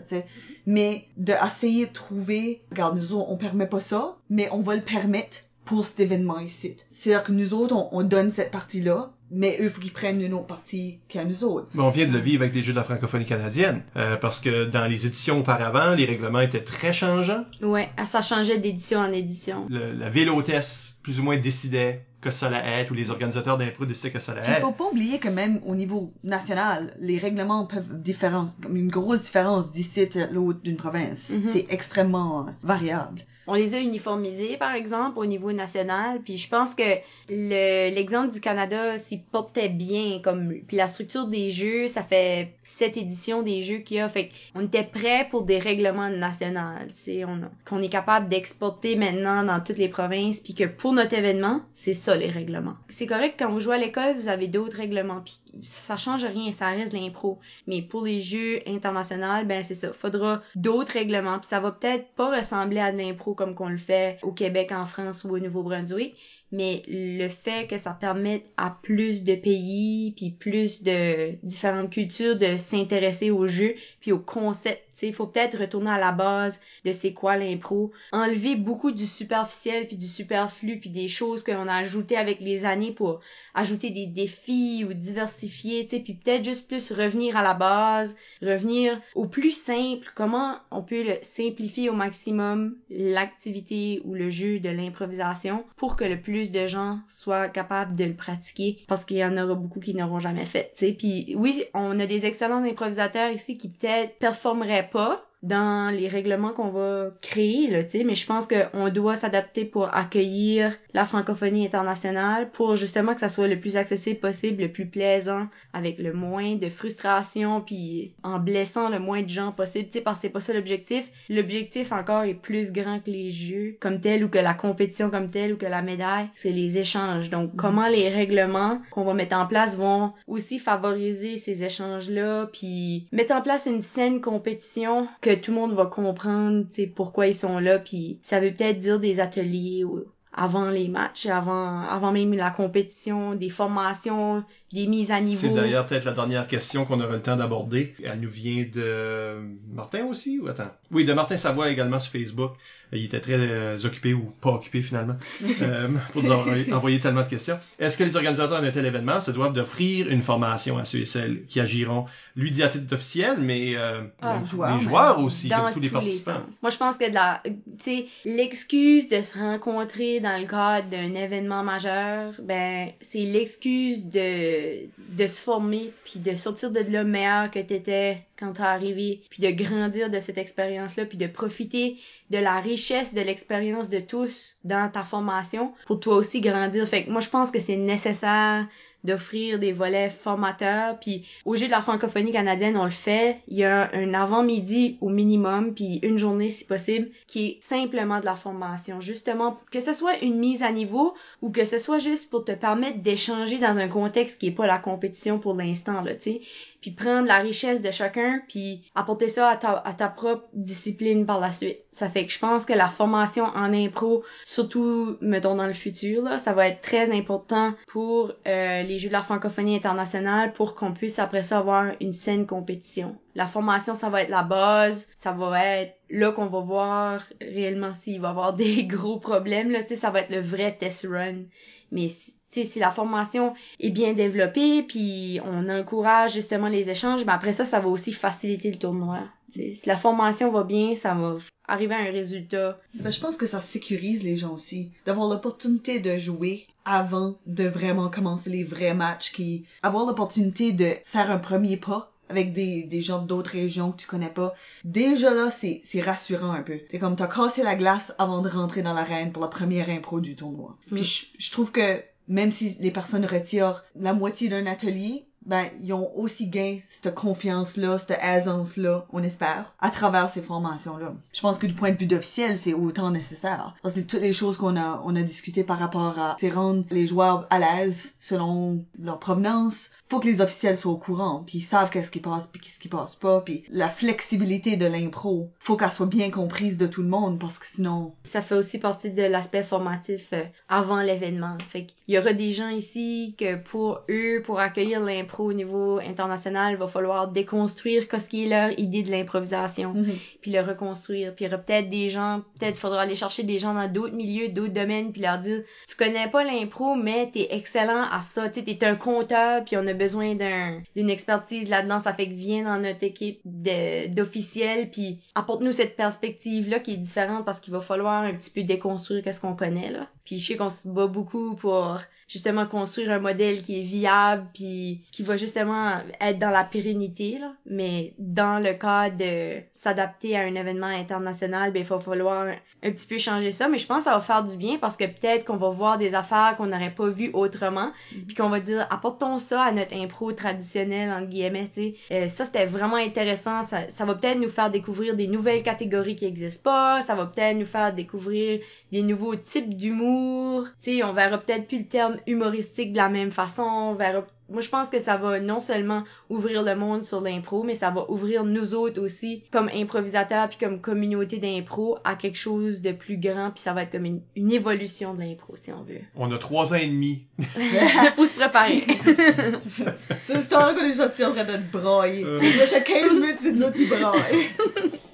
mais 0.66 1.06
de 1.16 1.32
essayer 1.46 1.86
de 1.86 1.92
trouver, 1.92 2.62
regarde 2.70 2.96
nous 2.96 3.12
autres 3.14 3.30
on 3.30 3.36
permet 3.36 3.66
pas 3.66 3.80
ça, 3.80 4.18
mais 4.28 4.48
on 4.52 4.60
va 4.60 4.76
le 4.76 4.82
permettre 4.82 5.38
pour 5.64 5.86
cet 5.86 6.00
événement 6.00 6.38
ici. 6.40 6.76
C'est-à-dire 6.90 7.24
que 7.24 7.32
nous 7.32 7.54
autres 7.54 7.74
on, 7.74 7.88
on 7.92 8.02
donne 8.02 8.30
cette 8.30 8.50
partie 8.50 8.82
là, 8.82 9.10
mais 9.30 9.56
eux 9.60 9.68
faut 9.68 9.80
qu'ils 9.80 9.92
prennent 9.92 10.20
une 10.20 10.34
autre 10.34 10.46
partie 10.46 11.00
qu'à 11.08 11.24
nous 11.24 11.42
autres. 11.44 11.68
Mais 11.74 11.82
on 11.82 11.90
vient 11.90 12.06
de 12.06 12.12
le 12.12 12.18
vivre 12.18 12.42
avec 12.42 12.52
des 12.52 12.62
jeux 12.62 12.72
de 12.72 12.78
la 12.78 12.84
francophonie 12.84 13.24
canadienne. 13.24 13.82
euh, 13.96 14.16
parce 14.16 14.40
que 14.40 14.64
dans 14.66 14.86
les 14.86 15.06
éditions 15.06 15.40
auparavant, 15.40 15.94
les 15.94 16.04
règlements 16.04 16.40
étaient 16.40 16.62
très 16.64 16.92
changeants. 16.92 17.44
Ouais, 17.62 17.88
ça 18.04 18.20
changeait 18.22 18.58
d'édition 18.58 18.98
en 19.00 19.12
édition. 19.12 19.66
Le- 19.70 19.92
la 19.92 20.10
ville 20.10 20.28
hôtesse, 20.30 20.94
plus 21.02 21.18
ou 21.20 21.22
moins, 21.22 21.36
décidait 21.38 22.04
que 22.20 22.30
ça 22.30 22.46
allait 22.46 22.80
être, 22.80 22.90
ou 22.90 22.94
les 22.94 23.10
organisateurs 23.10 23.58
d'impro 23.58 23.84
décidaient 23.84 24.10
que 24.12 24.18
ça 24.18 24.32
allait 24.32 24.40
être. 24.50 24.60
faut 24.62 24.72
pas 24.72 24.84
oublier 24.90 25.18
que 25.18 25.28
même 25.28 25.60
au 25.66 25.74
niveau 25.74 26.12
national, 26.22 26.94
les 26.98 27.18
règlements 27.18 27.66
peuvent 27.66 28.00
différents, 28.00 28.48
comme 28.62 28.76
une 28.76 28.88
grosse 28.88 29.22
différence 29.24 29.72
d'ici 29.72 30.08
à 30.18 30.26
l'autre 30.32 30.60
d'une 30.62 30.76
province. 30.76 31.30
Mhm. 31.30 31.42
C'est 31.52 31.66
extrêmement 31.68 32.46
variable. 32.62 33.22
On 33.46 33.54
les 33.54 33.74
a 33.74 33.80
uniformisés, 33.80 34.56
par 34.56 34.74
exemple, 34.74 35.18
au 35.18 35.26
niveau 35.26 35.52
national. 35.52 36.20
Puis 36.22 36.38
je 36.38 36.48
pense 36.48 36.74
que 36.74 36.82
le- 37.28 37.94
l'exemple 37.94 38.32
du 38.32 38.40
Canada 38.40 38.98
s'y 38.98 39.18
portait 39.18 39.68
bien. 39.68 40.20
comme 40.22 40.54
Puis 40.66 40.76
la 40.76 40.88
structure 40.88 41.26
des 41.26 41.50
jeux, 41.50 41.88
ça 41.88 42.02
fait 42.02 42.54
sept 42.62 42.96
éditions 42.96 43.42
des 43.42 43.62
jeux 43.62 43.78
qu'il 43.78 43.98
y 43.98 44.00
a. 44.00 44.08
Fait 44.08 44.30
qu'on 44.54 44.62
était 44.64 44.84
prêt 44.84 45.26
pour 45.30 45.42
des 45.42 45.58
règlements 45.58 46.08
nationaux. 46.10 46.78
tu 46.88 46.94
sais, 46.94 47.24
On, 47.24 47.40
qu'on 47.68 47.82
est 47.82 47.88
capable 47.88 48.28
d'exporter 48.28 48.96
maintenant 48.96 49.42
dans 49.42 49.60
toutes 49.60 49.78
les 49.78 49.88
provinces. 49.88 50.40
Puis 50.40 50.54
que 50.54 50.64
pour 50.64 50.92
notre 50.92 51.14
événement, 51.14 51.60
c'est 51.74 51.94
ça 51.94 52.16
les 52.16 52.30
règlements. 52.30 52.74
C'est 52.88 53.06
correct, 53.06 53.34
quand 53.38 53.50
vous 53.50 53.60
jouez 53.60 53.74
à 53.76 53.78
l'école, 53.78 54.16
vous 54.16 54.28
avez 54.28 54.48
d'autres 54.48 54.76
règlements. 54.76 55.20
Puis 55.24 55.40
ça 55.62 55.96
change 55.96 56.24
rien, 56.24 56.52
ça 56.52 56.68
reste 56.68 56.92
l'impro. 56.92 57.38
Mais 57.66 57.82
pour 57.82 58.02
les 58.02 58.20
jeux 58.20 58.60
internationaux, 58.66 59.44
ben 59.44 59.62
c'est 59.64 59.74
ça. 59.74 59.92
Faudra 59.92 60.42
d'autres 60.54 60.92
règlements. 60.92 61.38
Puis 61.38 61.48
ça 61.48 61.60
va 61.60 61.70
peut-être 61.72 62.08
pas 62.14 62.36
ressembler 62.36 62.80
à 62.80 62.92
de 62.92 62.98
l'impro 62.98 63.33
comme 63.34 63.54
qu'on 63.54 63.68
le 63.68 63.76
fait 63.76 64.18
au 64.22 64.32
Québec, 64.32 64.72
en 64.72 64.86
France 64.86 65.24
ou 65.24 65.30
au 65.34 65.38
Nouveau-Brunswick. 65.38 66.16
Mais 66.52 66.82
le 66.86 67.28
fait 67.28 67.68
que 67.68 67.78
ça 67.78 67.92
permette 67.92 68.44
à 68.56 68.70
plus 68.82 69.24
de 69.24 69.34
pays 69.34 70.12
puis 70.16 70.30
plus 70.30 70.82
de 70.82 71.34
différentes 71.44 71.90
cultures 71.90 72.38
de 72.38 72.56
s'intéresser 72.56 73.30
au 73.30 73.46
jeu 73.46 73.74
puis 74.04 74.12
au 74.12 74.18
concept, 74.18 74.82
il 75.00 75.14
faut 75.14 75.26
peut-être 75.26 75.58
retourner 75.58 75.88
à 75.88 75.98
la 75.98 76.12
base 76.12 76.60
de 76.84 76.92
c'est 76.92 77.14
quoi 77.14 77.38
l'impro, 77.38 77.90
enlever 78.12 78.54
beaucoup 78.54 78.92
du 78.92 79.06
superficiel 79.06 79.86
puis 79.86 79.96
du 79.96 80.06
superflu 80.06 80.78
puis 80.78 80.90
des 80.90 81.08
choses 81.08 81.42
qu'on 81.42 81.68
a 81.68 81.76
ajoutées 81.76 82.18
avec 82.18 82.40
les 82.40 82.66
années 82.66 82.92
pour 82.92 83.20
ajouter 83.54 83.88
des 83.88 84.04
défis 84.04 84.84
ou 84.86 84.92
diversifier, 84.92 85.86
tu 85.86 85.96
sais, 85.96 86.02
puis 86.02 86.12
peut-être 86.12 86.44
juste 86.44 86.68
plus 86.68 86.92
revenir 86.92 87.38
à 87.38 87.42
la 87.42 87.54
base, 87.54 88.14
revenir 88.42 89.00
au 89.14 89.24
plus 89.24 89.52
simple, 89.52 90.06
comment 90.14 90.58
on 90.70 90.82
peut 90.82 91.02
simplifier 91.22 91.88
au 91.88 91.94
maximum 91.94 92.76
l'activité 92.90 94.02
ou 94.04 94.12
le 94.12 94.28
jeu 94.28 94.60
de 94.60 94.68
l'improvisation 94.68 95.64
pour 95.78 95.96
que 95.96 96.04
le 96.04 96.20
plus 96.20 96.52
de 96.52 96.66
gens 96.66 96.98
soient 97.08 97.48
capables 97.48 97.96
de 97.96 98.04
le 98.04 98.14
pratiquer 98.14 98.76
parce 98.86 99.06
qu'il 99.06 99.16
y 99.16 99.24
en 99.24 99.38
aura 99.42 99.54
beaucoup 99.54 99.80
qui 99.80 99.94
n'auront 99.94 100.20
jamais 100.20 100.44
fait, 100.44 100.72
tu 100.76 100.88
sais. 100.88 100.92
Puis 100.92 101.34
oui, 101.38 101.64
on 101.72 101.98
a 102.00 102.06
des 102.06 102.26
excellents 102.26 102.62
improvisateurs 102.62 103.30
ici 103.30 103.56
qui 103.56 103.70
performeraient 104.18 104.88
pas 104.90 105.24
dans 105.44 105.94
les 105.94 106.08
règlements 106.08 106.52
qu'on 106.52 106.70
va 106.70 107.10
créer, 107.20 107.68
là, 107.68 107.84
tu 107.84 107.90
sais, 107.90 108.04
mais 108.04 108.14
je 108.14 108.26
pense 108.26 108.48
qu'on 108.48 108.88
doit 108.88 109.14
s'adapter 109.14 109.66
pour 109.66 109.94
accueillir 109.94 110.72
la 110.94 111.04
francophonie 111.04 111.66
internationale 111.66 112.50
pour 112.50 112.76
justement 112.76 113.12
que 113.12 113.20
ça 113.20 113.28
soit 113.28 113.46
le 113.46 113.60
plus 113.60 113.76
accessible 113.76 114.20
possible, 114.20 114.62
le 114.62 114.72
plus 114.72 114.86
plaisant, 114.86 115.48
avec 115.74 115.98
le 115.98 116.14
moins 116.14 116.56
de 116.56 116.70
frustration, 116.70 117.60
puis 117.60 118.14
en 118.22 118.38
blessant 118.38 118.88
le 118.88 118.98
moins 118.98 119.22
de 119.22 119.28
gens 119.28 119.52
possible, 119.52 119.86
tu 119.86 119.98
sais, 119.98 120.00
parce 120.00 120.16
que 120.16 120.22
c'est 120.22 120.30
pas 120.30 120.40
ça 120.40 120.54
l'objectif. 120.54 121.10
L'objectif 121.28 121.92
encore 121.92 122.22
est 122.22 122.34
plus 122.34 122.72
grand 122.72 123.00
que 123.00 123.10
les 123.10 123.28
jeux 123.28 123.76
comme 123.80 124.00
tel 124.00 124.24
ou 124.24 124.28
que 124.28 124.38
la 124.38 124.54
compétition 124.54 125.10
comme 125.10 125.30
telle 125.30 125.52
ou 125.52 125.56
que 125.58 125.66
la 125.66 125.82
médaille, 125.82 126.28
c'est 126.34 126.52
les 126.52 126.78
échanges. 126.78 127.28
Donc, 127.28 127.54
comment 127.54 127.88
les 127.88 128.08
règlements 128.08 128.80
qu'on 128.92 129.04
va 129.04 129.12
mettre 129.12 129.36
en 129.36 129.46
place 129.46 129.76
vont 129.76 130.12
aussi 130.26 130.58
favoriser 130.58 131.36
ces 131.36 131.62
échanges-là, 131.64 132.48
puis 132.50 133.08
mettre 133.12 133.34
en 133.34 133.42
place 133.42 133.66
une 133.66 133.82
saine 133.82 134.22
compétition 134.22 135.06
que 135.20 135.33
tout 135.40 135.50
le 135.50 135.56
monde 135.56 135.74
va 135.74 135.86
comprendre, 135.86 136.64
pourquoi 136.94 137.26
ils 137.26 137.34
sont 137.34 137.58
là, 137.58 137.78
puis 137.78 138.18
ça 138.22 138.40
veut 138.40 138.52
peut-être 138.52 138.78
dire 138.78 139.00
des 139.00 139.20
ateliers 139.20 139.84
avant 140.32 140.68
les 140.70 140.88
matchs, 140.88 141.26
avant, 141.26 141.80
avant 141.80 142.12
même 142.12 142.34
la 142.34 142.50
compétition, 142.50 143.34
des 143.34 143.50
formations, 143.50 144.44
des 144.74 144.88
mises 144.88 145.12
à 145.12 145.20
niveau. 145.20 145.40
C'est 145.40 145.54
d'ailleurs 145.54 145.86
peut-être 145.86 146.04
la 146.04 146.12
dernière 146.12 146.46
question 146.48 146.84
qu'on 146.84 147.00
aura 147.00 147.12
le 147.12 147.22
temps 147.22 147.36
d'aborder. 147.36 147.94
Elle 148.02 148.20
nous 148.20 148.28
vient 148.28 148.66
de 148.70 149.36
Martin 149.72 150.04
aussi 150.06 150.40
ou 150.40 150.48
attends 150.48 150.70
Oui, 150.90 151.04
de 151.04 151.12
Martin 151.12 151.36
Savoie 151.36 151.70
également 151.70 152.00
sur 152.00 152.10
Facebook. 152.10 152.52
Il 152.92 153.04
était 153.04 153.20
très 153.20 153.34
euh, 153.34 153.76
occupé 153.84 154.14
ou 154.14 154.32
pas 154.40 154.50
occupé 154.50 154.82
finalement 154.82 155.16
euh, 155.62 155.88
pour 156.12 156.22
nous 156.22 156.32
envoyé 156.72 157.00
tellement 157.00 157.22
de 157.22 157.28
questions. 157.28 157.58
Est-ce 157.78 157.96
que 157.96 158.04
les 158.04 158.14
organisateurs 158.16 158.62
d'un 158.62 158.70
tel 158.70 158.86
événement 158.86 159.20
se 159.20 159.30
doivent 159.30 159.52
d'offrir 159.52 160.08
une 160.08 160.22
formation 160.22 160.78
à 160.78 160.84
ceux 160.84 160.98
et 160.98 161.06
celles 161.06 161.44
qui 161.46 161.60
agiront? 161.60 162.06
Lui 162.36 162.50
dit 162.50 162.62
à 162.62 162.68
titre 162.68 162.92
officiel, 162.94 163.38
mais 163.40 163.74
euh, 163.76 164.02
Ah, 164.22 164.40
les 164.40 164.78
joueurs, 164.78 165.18
aussi, 165.20 165.48
comme 165.48 165.72
tous 165.72 165.80
les 165.80 165.88
participants. 165.88 166.34
sens. 166.34 166.42
Moi, 166.62 166.70
je 166.70 166.76
pense 166.76 166.96
que 166.96 167.08
de 167.08 167.14
la, 167.14 167.40
tu 167.44 167.52
sais, 167.78 168.06
l'excuse 168.24 169.08
de 169.08 169.20
se 169.20 169.38
rencontrer 169.38 170.20
dans 170.20 170.40
le 170.40 170.46
cadre 170.46 170.88
d'un 170.88 171.14
événement 171.14 171.62
majeur, 171.64 172.32
ben, 172.42 172.90
c'est 173.00 173.24
l'excuse 173.24 174.06
de, 174.06 174.63
de 174.98 175.26
se 175.26 175.40
former 175.40 175.92
puis 176.04 176.20
de 176.20 176.34
sortir 176.34 176.70
de 176.70 176.80
là 176.80 177.04
meilleur 177.04 177.50
que 177.50 177.58
t'étais 177.58 178.26
quand 178.38 178.52
t'es 178.52 178.62
arrivé 178.62 179.22
puis 179.30 179.42
de 179.42 179.50
grandir 179.50 180.10
de 180.10 180.20
cette 180.20 180.38
expérience-là 180.38 181.06
puis 181.06 181.18
de 181.18 181.26
profiter 181.26 181.98
de 182.30 182.38
la 182.38 182.60
richesse 182.60 183.14
de 183.14 183.20
l'expérience 183.20 183.88
de 183.88 184.00
tous 184.00 184.56
dans 184.64 184.90
ta 184.90 185.04
formation 185.04 185.72
pour 185.86 186.00
toi 186.00 186.16
aussi 186.16 186.40
grandir. 186.40 186.86
Fait 186.86 187.04
que 187.04 187.10
moi, 187.10 187.20
je 187.20 187.30
pense 187.30 187.50
que 187.50 187.60
c'est 187.60 187.76
nécessaire 187.76 188.66
d'offrir 189.04 189.58
des 189.58 189.72
volets 189.72 190.10
formateurs 190.10 190.98
puis 190.98 191.26
au 191.44 191.56
jeu 191.56 191.66
de 191.66 191.70
la 191.70 191.82
francophonie 191.82 192.32
canadienne 192.32 192.76
on 192.76 192.84
le 192.84 192.90
fait. 192.90 193.40
Il 193.48 193.56
y 193.56 193.64
a 193.64 193.90
un 193.94 194.14
avant-midi 194.14 194.98
au 195.00 195.08
minimum 195.08 195.74
puis 195.74 196.00
une 196.02 196.18
journée 196.18 196.50
si 196.50 196.64
possible 196.64 197.08
qui 197.26 197.46
est 197.46 197.62
simplement 197.62 198.20
de 198.20 198.24
la 198.24 198.34
formation. 198.34 199.00
Justement 199.00 199.58
que 199.70 199.80
ce 199.80 199.92
soit 199.92 200.18
une 200.22 200.38
mise 200.38 200.62
à 200.62 200.72
niveau 200.72 201.14
ou 201.42 201.50
que 201.50 201.64
ce 201.64 201.78
soit 201.78 201.98
juste 201.98 202.30
pour 202.30 202.44
te 202.44 202.52
permettre 202.52 202.98
d'échanger 202.98 203.58
dans 203.58 203.78
un 203.78 203.88
contexte 203.88 204.40
qui 204.40 204.48
est 204.48 204.52
pas 204.52 204.66
la 204.66 204.78
compétition 204.78 205.38
pour 205.38 205.54
l'instant 205.54 206.00
là 206.02 206.14
tu 206.14 206.32
sais 206.32 206.40
puis 206.84 206.90
prendre 206.90 207.26
la 207.26 207.38
richesse 207.38 207.80
de 207.80 207.90
chacun, 207.90 208.42
puis 208.46 208.82
apporter 208.94 209.28
ça 209.28 209.48
à 209.48 209.56
ta, 209.56 209.70
à 209.70 209.94
ta 209.94 210.08
propre 210.08 210.44
discipline 210.52 211.24
par 211.24 211.40
la 211.40 211.50
suite. 211.50 211.78
Ça 211.90 212.10
fait 212.10 212.26
que 212.26 212.30
je 212.30 212.38
pense 212.38 212.66
que 212.66 212.74
la 212.74 212.88
formation 212.88 213.44
en 213.44 213.72
impro, 213.72 214.22
surtout, 214.44 215.16
mettons, 215.22 215.54
dans 215.54 215.66
le 215.66 215.72
futur, 215.72 216.22
là, 216.22 216.36
ça 216.36 216.52
va 216.52 216.68
être 216.68 216.82
très 216.82 217.10
important 217.10 217.72
pour 217.88 218.34
euh, 218.46 218.82
les 218.82 218.98
Jeux 218.98 219.08
de 219.08 219.14
la 219.14 219.22
francophonie 219.22 219.74
internationale 219.74 220.52
pour 220.52 220.74
qu'on 220.74 220.92
puisse 220.92 221.18
après 221.18 221.42
ça 221.42 221.56
avoir 221.56 221.92
une 222.02 222.12
saine 222.12 222.46
compétition. 222.46 223.16
La 223.34 223.46
formation, 223.46 223.94
ça 223.94 224.10
va 224.10 224.20
être 224.20 224.28
la 224.28 224.42
base, 224.42 225.08
ça 225.16 225.32
va 225.32 225.66
être 225.78 225.94
là 226.10 226.32
qu'on 226.32 226.48
va 226.48 226.60
voir 226.60 227.22
réellement 227.40 227.94
s'il 227.94 228.20
va 228.20 228.28
y 228.28 228.30
avoir 228.30 228.52
des 228.56 228.84
gros 228.84 229.18
problèmes, 229.18 229.70
là, 229.70 229.80
tu 229.80 229.88
sais, 229.88 229.96
ça 229.96 230.10
va 230.10 230.20
être 230.20 230.30
le 230.30 230.42
vrai 230.42 230.76
test 230.78 231.06
run. 231.10 231.44
Mais 231.92 232.08
si, 232.54 232.64
si 232.64 232.78
la 232.78 232.90
formation 232.90 233.54
est 233.80 233.90
bien 233.90 234.12
développée, 234.12 234.82
puis 234.84 235.40
on 235.44 235.68
encourage 235.68 236.34
justement 236.34 236.68
les 236.68 236.88
échanges, 236.88 237.24
ben 237.24 237.32
après 237.32 237.52
ça, 237.52 237.64
ça 237.64 237.80
va 237.80 237.88
aussi 237.88 238.12
faciliter 238.12 238.70
le 238.70 238.78
tournoi. 238.78 239.20
T'sais, 239.50 239.74
si 239.74 239.88
la 239.88 239.96
formation 239.96 240.50
va 240.52 240.62
bien, 240.62 240.94
ça 240.94 241.14
va 241.14 241.36
arriver 241.66 241.94
à 241.94 241.98
un 241.98 242.12
résultat. 242.12 242.78
Ben, 242.94 243.10
je 243.10 243.20
pense 243.20 243.36
que 243.36 243.46
ça 243.46 243.60
sécurise 243.60 244.22
les 244.22 244.36
gens 244.36 244.54
aussi. 244.54 244.90
D'avoir 245.06 245.28
l'opportunité 245.28 245.98
de 245.98 246.16
jouer 246.16 246.66
avant 246.84 247.36
de 247.46 247.64
vraiment 247.64 248.08
commencer 248.08 248.50
les 248.50 248.64
vrais 248.64 248.94
matchs 248.94 249.32
qui, 249.32 249.64
avoir 249.82 250.06
l'opportunité 250.06 250.72
de 250.72 250.94
faire 251.04 251.30
un 251.30 251.38
premier 251.38 251.76
pas 251.76 252.12
avec 252.28 252.52
des, 252.52 252.84
des 252.84 253.02
gens 253.02 253.20
d'autres 253.20 253.50
régions 253.50 253.92
que 253.92 254.00
tu 254.00 254.06
connais 254.06 254.28
pas. 254.28 254.54
Déjà 254.84 255.32
là, 255.32 255.50
c'est, 255.50 255.80
c'est 255.84 256.00
rassurant 256.00 256.52
un 256.52 256.62
peu. 256.62 256.80
C'est 256.90 256.98
comme 256.98 257.16
t'as 257.16 257.26
cassé 257.26 257.62
la 257.62 257.74
glace 257.76 258.14
avant 258.18 258.42
de 258.42 258.48
rentrer 258.48 258.82
dans 258.82 258.94
l'arène 258.94 259.32
pour 259.32 259.42
la 259.42 259.48
première 259.48 259.90
impro 259.90 260.20
du 260.20 260.34
tournoi. 260.34 260.76
Puis 260.90 261.04
je, 261.04 261.26
je 261.38 261.50
trouve 261.50 261.70
que 261.70 262.02
même 262.28 262.52
si 262.52 262.76
les 262.80 262.90
personnes 262.90 263.26
retirent 263.26 263.84
la 263.96 264.12
moitié 264.12 264.48
d'un 264.48 264.66
atelier, 264.66 265.26
ben, 265.46 265.66
ils 265.82 265.92
ont 265.92 266.10
aussi 266.16 266.48
gain 266.48 266.78
cette 266.88 267.14
confiance-là, 267.14 267.98
cette 267.98 268.18
aisance-là, 268.22 269.06
on 269.12 269.22
espère, 269.22 269.74
à 269.78 269.90
travers 269.90 270.30
ces 270.30 270.40
formations-là. 270.40 271.12
Je 271.34 271.40
pense 271.40 271.58
que 271.58 271.66
du 271.66 271.74
point 271.74 271.90
de 271.90 271.98
vue 271.98 272.06
d'officiel, 272.06 272.56
c'est 272.56 272.72
autant 272.72 273.10
nécessaire. 273.10 273.74
Parce 273.82 273.94
que 273.94 274.00
toutes 274.00 274.22
les 274.22 274.32
choses 274.32 274.56
qu'on 274.56 274.76
a, 274.76 275.02
on 275.04 275.14
a 275.16 275.22
discuté 275.22 275.62
par 275.62 275.78
rapport 275.78 276.18
à, 276.18 276.36
c'est 276.40 276.48
rendre 276.48 276.84
les 276.90 277.06
joueurs 277.06 277.46
à 277.50 277.58
l'aise 277.58 278.14
selon 278.20 278.84
leur 278.98 279.18
provenance, 279.18 279.90
faut 280.14 280.20
que 280.20 280.28
les 280.28 280.40
officiels 280.40 280.76
soient 280.76 280.92
au 280.92 280.96
courant, 280.96 281.42
puis 281.44 281.58
ils 281.58 281.62
savent 281.62 281.90
qu'est-ce 281.90 282.12
qui 282.12 282.20
passe, 282.20 282.46
puis 282.46 282.60
qu'est-ce 282.60 282.78
qui 282.78 282.86
passe 282.86 283.16
pas, 283.16 283.40
puis 283.40 283.64
la 283.68 283.88
flexibilité 283.88 284.76
de 284.76 284.86
l'impro, 284.86 285.50
faut 285.58 285.76
qu'elle 285.76 285.90
soit 285.90 286.06
bien 286.06 286.30
comprise 286.30 286.78
de 286.78 286.86
tout 286.86 287.02
le 287.02 287.08
monde, 287.08 287.40
parce 287.40 287.58
que 287.58 287.66
sinon... 287.66 288.12
Ça 288.24 288.40
fait 288.40 288.54
aussi 288.54 288.78
partie 288.78 289.10
de 289.10 289.24
l'aspect 289.24 289.64
formatif 289.64 290.28
euh, 290.32 290.44
avant 290.68 291.00
l'événement. 291.00 291.58
Fait 291.66 291.86
qu'il 291.86 292.14
y 292.14 292.18
aura 292.18 292.32
des 292.32 292.52
gens 292.52 292.68
ici 292.68 293.34
que 293.36 293.56
pour 293.56 294.02
eux, 294.08 294.40
pour 294.44 294.60
accueillir 294.60 295.00
l'impro 295.00 295.46
au 295.46 295.52
niveau 295.52 295.98
international, 295.98 296.74
il 296.74 296.78
va 296.78 296.86
falloir 296.86 297.26
déconstruire 297.32 298.04
ce 298.16 298.28
qui 298.28 298.44
est 298.44 298.48
leur 298.48 298.78
idée 298.78 299.02
de 299.02 299.10
l'improvisation, 299.10 299.94
Mhm. 299.94 300.14
puis 300.42 300.52
le 300.52 300.60
reconstruire. 300.60 301.34
Puis 301.34 301.44
il 301.44 301.48
y 301.48 301.52
aura 301.52 301.60
peut-être 301.60 301.88
des 301.90 302.08
gens, 302.08 302.42
peut-être 302.60 302.78
faudra 302.78 303.00
aller 303.00 303.16
chercher 303.16 303.42
des 303.42 303.58
gens 303.58 303.74
dans 303.74 303.90
d'autres 303.90 304.14
milieux, 304.14 304.48
d'autres 304.50 304.72
domaines, 304.72 305.10
puis 305.10 305.22
leur 305.22 305.40
dire, 305.40 305.62
tu 305.88 305.96
connais 305.96 306.28
pas 306.28 306.44
l'impro, 306.44 306.94
mais 306.94 307.30
t'es 307.32 307.48
excellent 307.50 308.04
à 308.12 308.20
ça, 308.20 308.48
tu 308.48 308.62
t'es 308.62 308.84
un 308.84 308.94
compteur, 308.94 309.64
puis 309.64 309.76
on 309.76 309.84
a 309.88 309.92
besoin 309.92 310.03
d'un 310.34 310.82
d'une 310.94 311.10
expertise 311.10 311.68
là-dedans, 311.68 312.00
ça 312.00 312.14
fait 312.14 312.28
que 312.28 312.34
viens 312.34 312.64
dans 312.64 312.78
notre 312.80 313.04
équipe 313.04 313.40
d'officiels, 313.44 314.90
puis 314.90 315.20
apporte-nous 315.34 315.72
cette 315.72 315.96
perspective-là 315.96 316.80
qui 316.80 316.92
est 316.94 316.96
différente 316.96 317.44
parce 317.44 317.60
qu'il 317.60 317.72
va 317.72 317.80
falloir 317.80 318.22
un 318.22 318.34
petit 318.34 318.50
peu 318.50 318.62
déconstruire 318.62 319.22
qu'est-ce 319.22 319.40
qu'on 319.40 319.56
connaît, 319.56 319.90
là. 319.90 320.08
Puis 320.24 320.38
je 320.38 320.46
sais 320.46 320.56
qu'on 320.56 320.70
se 320.70 320.88
bat 320.88 321.06
beaucoup 321.06 321.54
pour 321.54 322.00
justement 322.28 322.66
construire 322.66 323.10
un 323.10 323.18
modèle 323.18 323.62
qui 323.62 323.80
est 323.80 323.82
viable 323.82 324.46
puis 324.54 325.02
qui 325.12 325.22
va 325.22 325.36
justement 325.36 325.92
être 326.20 326.38
dans 326.38 326.50
la 326.50 326.64
pérennité 326.64 327.38
là. 327.38 327.52
Mais 327.66 328.14
dans 328.18 328.62
le 328.62 328.74
cas 328.74 329.10
de 329.10 329.60
s'adapter 329.72 330.36
à 330.36 330.40
un 330.40 330.54
événement 330.54 330.86
international 330.86 331.72
ben 331.72 331.80
il 331.80 331.86
va 331.86 332.00
falloir 332.00 332.46
un 332.82 332.90
petit 332.90 333.06
peu 333.06 333.18
changer 333.18 333.50
ça. 333.50 333.68
Mais 333.68 333.78
je 333.78 333.86
pense 333.86 333.98
que 333.98 334.04
ça 334.04 334.14
va 334.14 334.20
faire 334.20 334.44
du 334.44 334.56
bien 334.56 334.78
parce 334.78 334.96
que 334.96 335.04
peut-être 335.04 335.44
qu'on 335.44 335.56
va 335.56 335.70
voir 335.70 335.98
des 335.98 336.14
affaires 336.14 336.54
qu'on 336.56 336.66
n'aurait 336.66 336.94
pas 336.94 337.08
vues 337.08 337.30
autrement 337.32 337.90
puis 338.26 338.34
qu'on 338.34 338.48
va 338.48 338.60
dire 338.60 338.86
apportons 338.90 339.38
ça 339.38 339.62
à 339.62 339.72
notre 339.72 339.96
impro 339.96 340.32
traditionnel 340.32 341.10
entre 341.10 341.28
guillemets 341.28 341.68
tu 341.68 341.82
sais. 341.82 341.94
Euh, 342.12 342.28
ça 342.28 342.44
c'était 342.44 342.66
vraiment 342.66 342.96
intéressant. 342.96 343.62
Ça, 343.62 343.90
ça 343.90 344.04
va 344.04 344.14
peut-être 344.14 344.38
nous 344.38 344.48
faire 344.48 344.70
découvrir 344.70 345.16
des 345.16 345.26
nouvelles 345.26 345.62
catégories 345.62 346.16
qui 346.16 346.26
existent 346.26 346.70
pas. 346.70 347.02
Ça 347.02 347.14
va 347.14 347.26
peut-être 347.26 347.56
nous 347.56 347.64
faire 347.64 347.94
découvrir 347.94 348.60
des 348.94 349.02
nouveaux 349.02 349.34
types 349.34 349.74
d'humour 349.74 350.66
tu 350.80 350.98
sais 350.98 351.02
on 351.02 351.12
verra 351.12 351.38
peut-être 351.38 351.66
plus 351.66 351.78
le 351.78 351.86
terme 351.86 352.16
humoristique 352.28 352.92
de 352.92 352.96
la 352.98 353.08
même 353.08 353.32
façon 353.32 353.62
on 353.62 353.94
verra 353.94 354.24
moi 354.48 354.60
je 354.60 354.68
pense 354.68 354.88
que 354.88 355.00
ça 355.00 355.16
va 355.16 355.40
non 355.40 355.58
seulement 355.58 356.04
ouvrir 356.30 356.62
le 356.62 356.76
monde 356.76 357.02
sur 357.02 357.20
l'impro 357.20 357.64
mais 357.64 357.74
ça 357.74 357.90
va 357.90 358.08
ouvrir 358.08 358.44
nous 358.44 358.72
autres 358.74 359.02
aussi 359.02 359.42
comme 359.50 359.68
improvisateurs 359.74 360.48
puis 360.48 360.58
comme 360.58 360.80
communauté 360.80 361.38
d'impro 361.38 361.98
à 362.04 362.14
quelque 362.14 362.38
chose 362.38 362.82
de 362.82 362.92
plus 362.92 363.16
grand 363.16 363.50
puis 363.50 363.62
ça 363.62 363.72
va 363.72 363.82
être 363.82 363.90
comme 363.90 364.04
une, 364.04 364.20
une 364.36 364.52
évolution 364.52 365.12
de 365.14 365.22
l'impro 365.22 365.56
si 365.56 365.72
on 365.72 365.82
veut 365.82 366.02
On 366.14 366.30
a 366.30 366.38
trois 366.38 366.72
ans 366.72 366.76
et 366.76 366.86
demi. 366.86 367.26
pour 368.14 368.26
se 368.26 368.36
préparer 368.36 368.84
C'est 370.22 370.34
une 370.34 370.40
histoire 370.40 370.72
que 370.72 370.82
les 370.82 370.92
gens 370.92 371.08
sont 371.08 371.24
en 371.24 371.32
train 371.32 371.44
de 371.44 371.56
te 371.56 371.72
brailler. 371.72 372.24
Euh. 372.24 372.38
Là, 372.38 372.66
chaque 372.66 372.84
15 372.84 373.12
minutes, 373.14 373.38
c'est 373.42 373.52
nous 373.52 373.72
qui 373.72 373.86
braillent. 373.86 374.50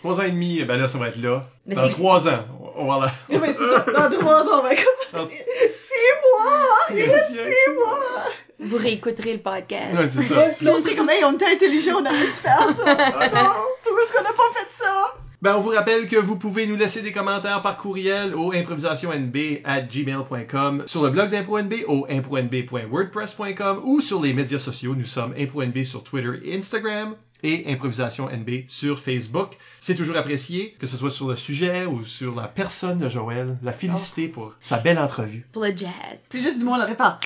Trois 0.00 0.20
ans 0.20 0.24
et 0.24 0.32
demi, 0.32 0.62
ben 0.64 0.76
là, 0.76 0.86
ça 0.86 0.98
va 0.98 1.08
être 1.08 1.20
là. 1.20 1.48
Mais 1.66 1.74
Dans 1.74 1.88
trois 1.88 2.28
ans, 2.28 2.44
on 2.80 2.86
va 2.86 3.06
la... 3.28 3.38
Mais 3.38 3.52
c'est 3.52 3.58
ça, 3.58 3.84
dans 3.92 4.18
trois 4.18 4.42
ans, 4.42 4.58
on 4.60 4.62
va 4.62 4.74
comme... 4.74 4.84
dans- 5.12 5.28
C'est 5.30 6.16
moi! 6.22 6.50
Il 6.94 7.02
reste 7.10 7.28
six 7.28 7.72
mois! 7.74 7.98
vous 8.62 8.76
réécouterez 8.76 9.32
le 9.34 9.38
podcast 9.40 9.96
Ouais, 9.96 10.08
c'est 10.08 10.22
ça. 10.34 10.48
Là, 10.60 10.72
on 10.76 10.82
serait 10.82 10.94
comme, 10.96 11.08
hey, 11.10 11.24
on 11.24 11.32
était 11.32 11.46
intelligent, 11.46 11.96
on 11.96 12.04
aurait 12.06 12.18
dû 12.26 12.32
faire 12.32 12.58
ça. 12.60 12.94
Non! 12.94 13.50
Pourquoi 13.82 14.02
est-ce 14.02 14.12
qu'on 14.12 14.22
n'a 14.22 14.30
pas 14.32 14.50
fait 14.54 14.66
ça? 14.84 15.14
Ben, 15.42 15.56
on 15.56 15.60
vous 15.60 15.70
rappelle 15.70 16.06
que 16.06 16.16
vous 16.16 16.36
pouvez 16.36 16.66
nous 16.66 16.76
laisser 16.76 17.00
des 17.00 17.12
commentaires 17.12 17.62
par 17.62 17.78
courriel 17.78 18.34
au 18.34 18.52
improvisationnb 18.52 19.34
at 19.64 19.80
gmail.com, 19.80 20.82
sur 20.84 21.02
le 21.02 21.08
blog 21.08 21.30
d'ImproNB 21.30 21.72
au 21.88 22.06
impronb.wordpress.com 22.10 23.80
ou 23.84 24.00
sur 24.02 24.20
les 24.20 24.34
médias 24.34 24.58
sociaux. 24.58 24.94
Nous 24.94 25.06
sommes 25.06 25.34
ImproNB 25.38 25.84
sur 25.84 26.02
Twitter 26.04 26.32
et 26.44 26.56
Instagram 26.58 27.14
et 27.42 27.70
Improvisation 27.72 28.28
NB 28.28 28.66
sur 28.68 28.98
Facebook. 28.98 29.56
C'est 29.80 29.94
toujours 29.94 30.16
apprécié, 30.16 30.72
que 30.78 30.86
ce 30.86 30.96
soit 30.96 31.10
sur 31.10 31.28
le 31.28 31.36
sujet 31.36 31.86
ou 31.86 32.04
sur 32.04 32.34
la 32.34 32.48
personne 32.48 32.98
de 32.98 33.08
Joël. 33.08 33.58
La 33.62 33.72
félicité 33.72 34.28
pour 34.28 34.54
sa 34.60 34.78
belle 34.78 34.98
entrevue. 34.98 35.46
pour 35.52 35.62
le 35.62 35.76
jazz 35.76 36.28
C'est 36.30 36.42
juste 36.42 36.58
du 36.58 36.64
monde, 36.64 36.76
on 36.76 36.82
le 36.82 36.88
répare. 36.88 37.20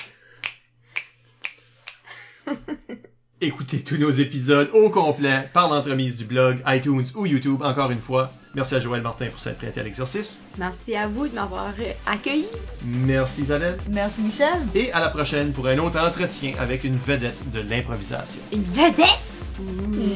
Écoutez 3.41 3.83
tous 3.83 3.97
nos 3.97 4.09
épisodes 4.11 4.69
au 4.73 4.89
complet 4.89 5.49
par 5.51 5.69
l'entremise 5.69 6.15
du 6.15 6.23
blog, 6.23 6.59
iTunes 6.67 7.03
ou 7.15 7.25
YouTube. 7.25 7.61
Encore 7.63 7.91
une 7.91 7.99
fois, 7.99 8.31
merci 8.55 8.75
à 8.75 8.79
Joël 8.79 9.01
Martin 9.01 9.25
pour 9.27 9.41
s'être 9.41 9.57
prêté 9.57 9.81
à 9.81 9.83
l'exercice. 9.83 10.39
merci 10.57 10.95
à 10.95 11.05
vous 11.07 11.27
de 11.27 11.35
m'avoir 11.35 11.73
accueilli 12.07 12.45
Merci 12.85 13.41
Isabelle. 13.41 13.77
Merci, 13.91 14.21
Michel. 14.21 14.47
Et 14.73 14.89
à 14.93 15.01
la 15.01 15.09
prochaine 15.09 15.51
pour 15.51 15.67
un 15.67 15.77
autre 15.79 15.99
entretien 15.99 16.53
avec 16.59 16.85
une 16.85 16.95
vedette 16.97 17.51
de 17.51 17.59
l'improvisation. 17.59 18.39
une 18.53 18.63
vedette? 18.63 19.19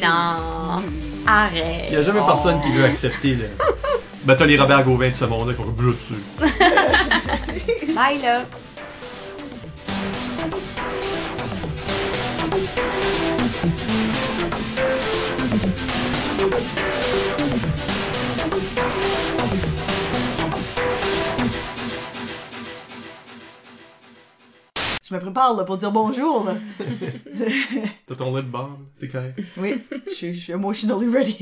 Non 0.02 0.82
arrête 1.28 1.88
Il 1.88 1.92
n'y 1.92 1.98
a 1.98 2.04
jamais 2.04 2.22
personne 2.26 2.62
qui 2.62 2.72
veut 2.72 2.86
accepter 2.86 3.36
le. 3.36 3.46
Ben, 4.24 4.36
t'as 4.36 4.46
les 4.46 4.58
Robert 4.58 4.84
Gauvin 4.86 5.10
de 5.10 5.14
ce 5.16 5.26
monde-là 5.26 5.54
qui 5.54 5.62
vont 5.62 5.72
bleu 5.72 5.94
dessus. 5.94 6.14
bye 7.96 8.22
là 8.22 8.44
Je 25.10 25.16
me 25.16 25.20
prépare, 25.20 25.56
là, 25.58 25.64
pour 25.64 25.78
dire 25.78 25.92
bonjour, 25.92 26.46
là. 26.46 26.54
T'as 28.06 28.16
ton 28.16 28.36
lait 28.36 28.44
de 28.44 28.52
là. 28.52 28.70
t'es 29.00 29.08
correct. 29.08 29.40
Oui, 29.58 29.76
je 30.08 30.32
suis 30.32 30.52
emotionally 30.52 31.08
ready. 31.08 31.38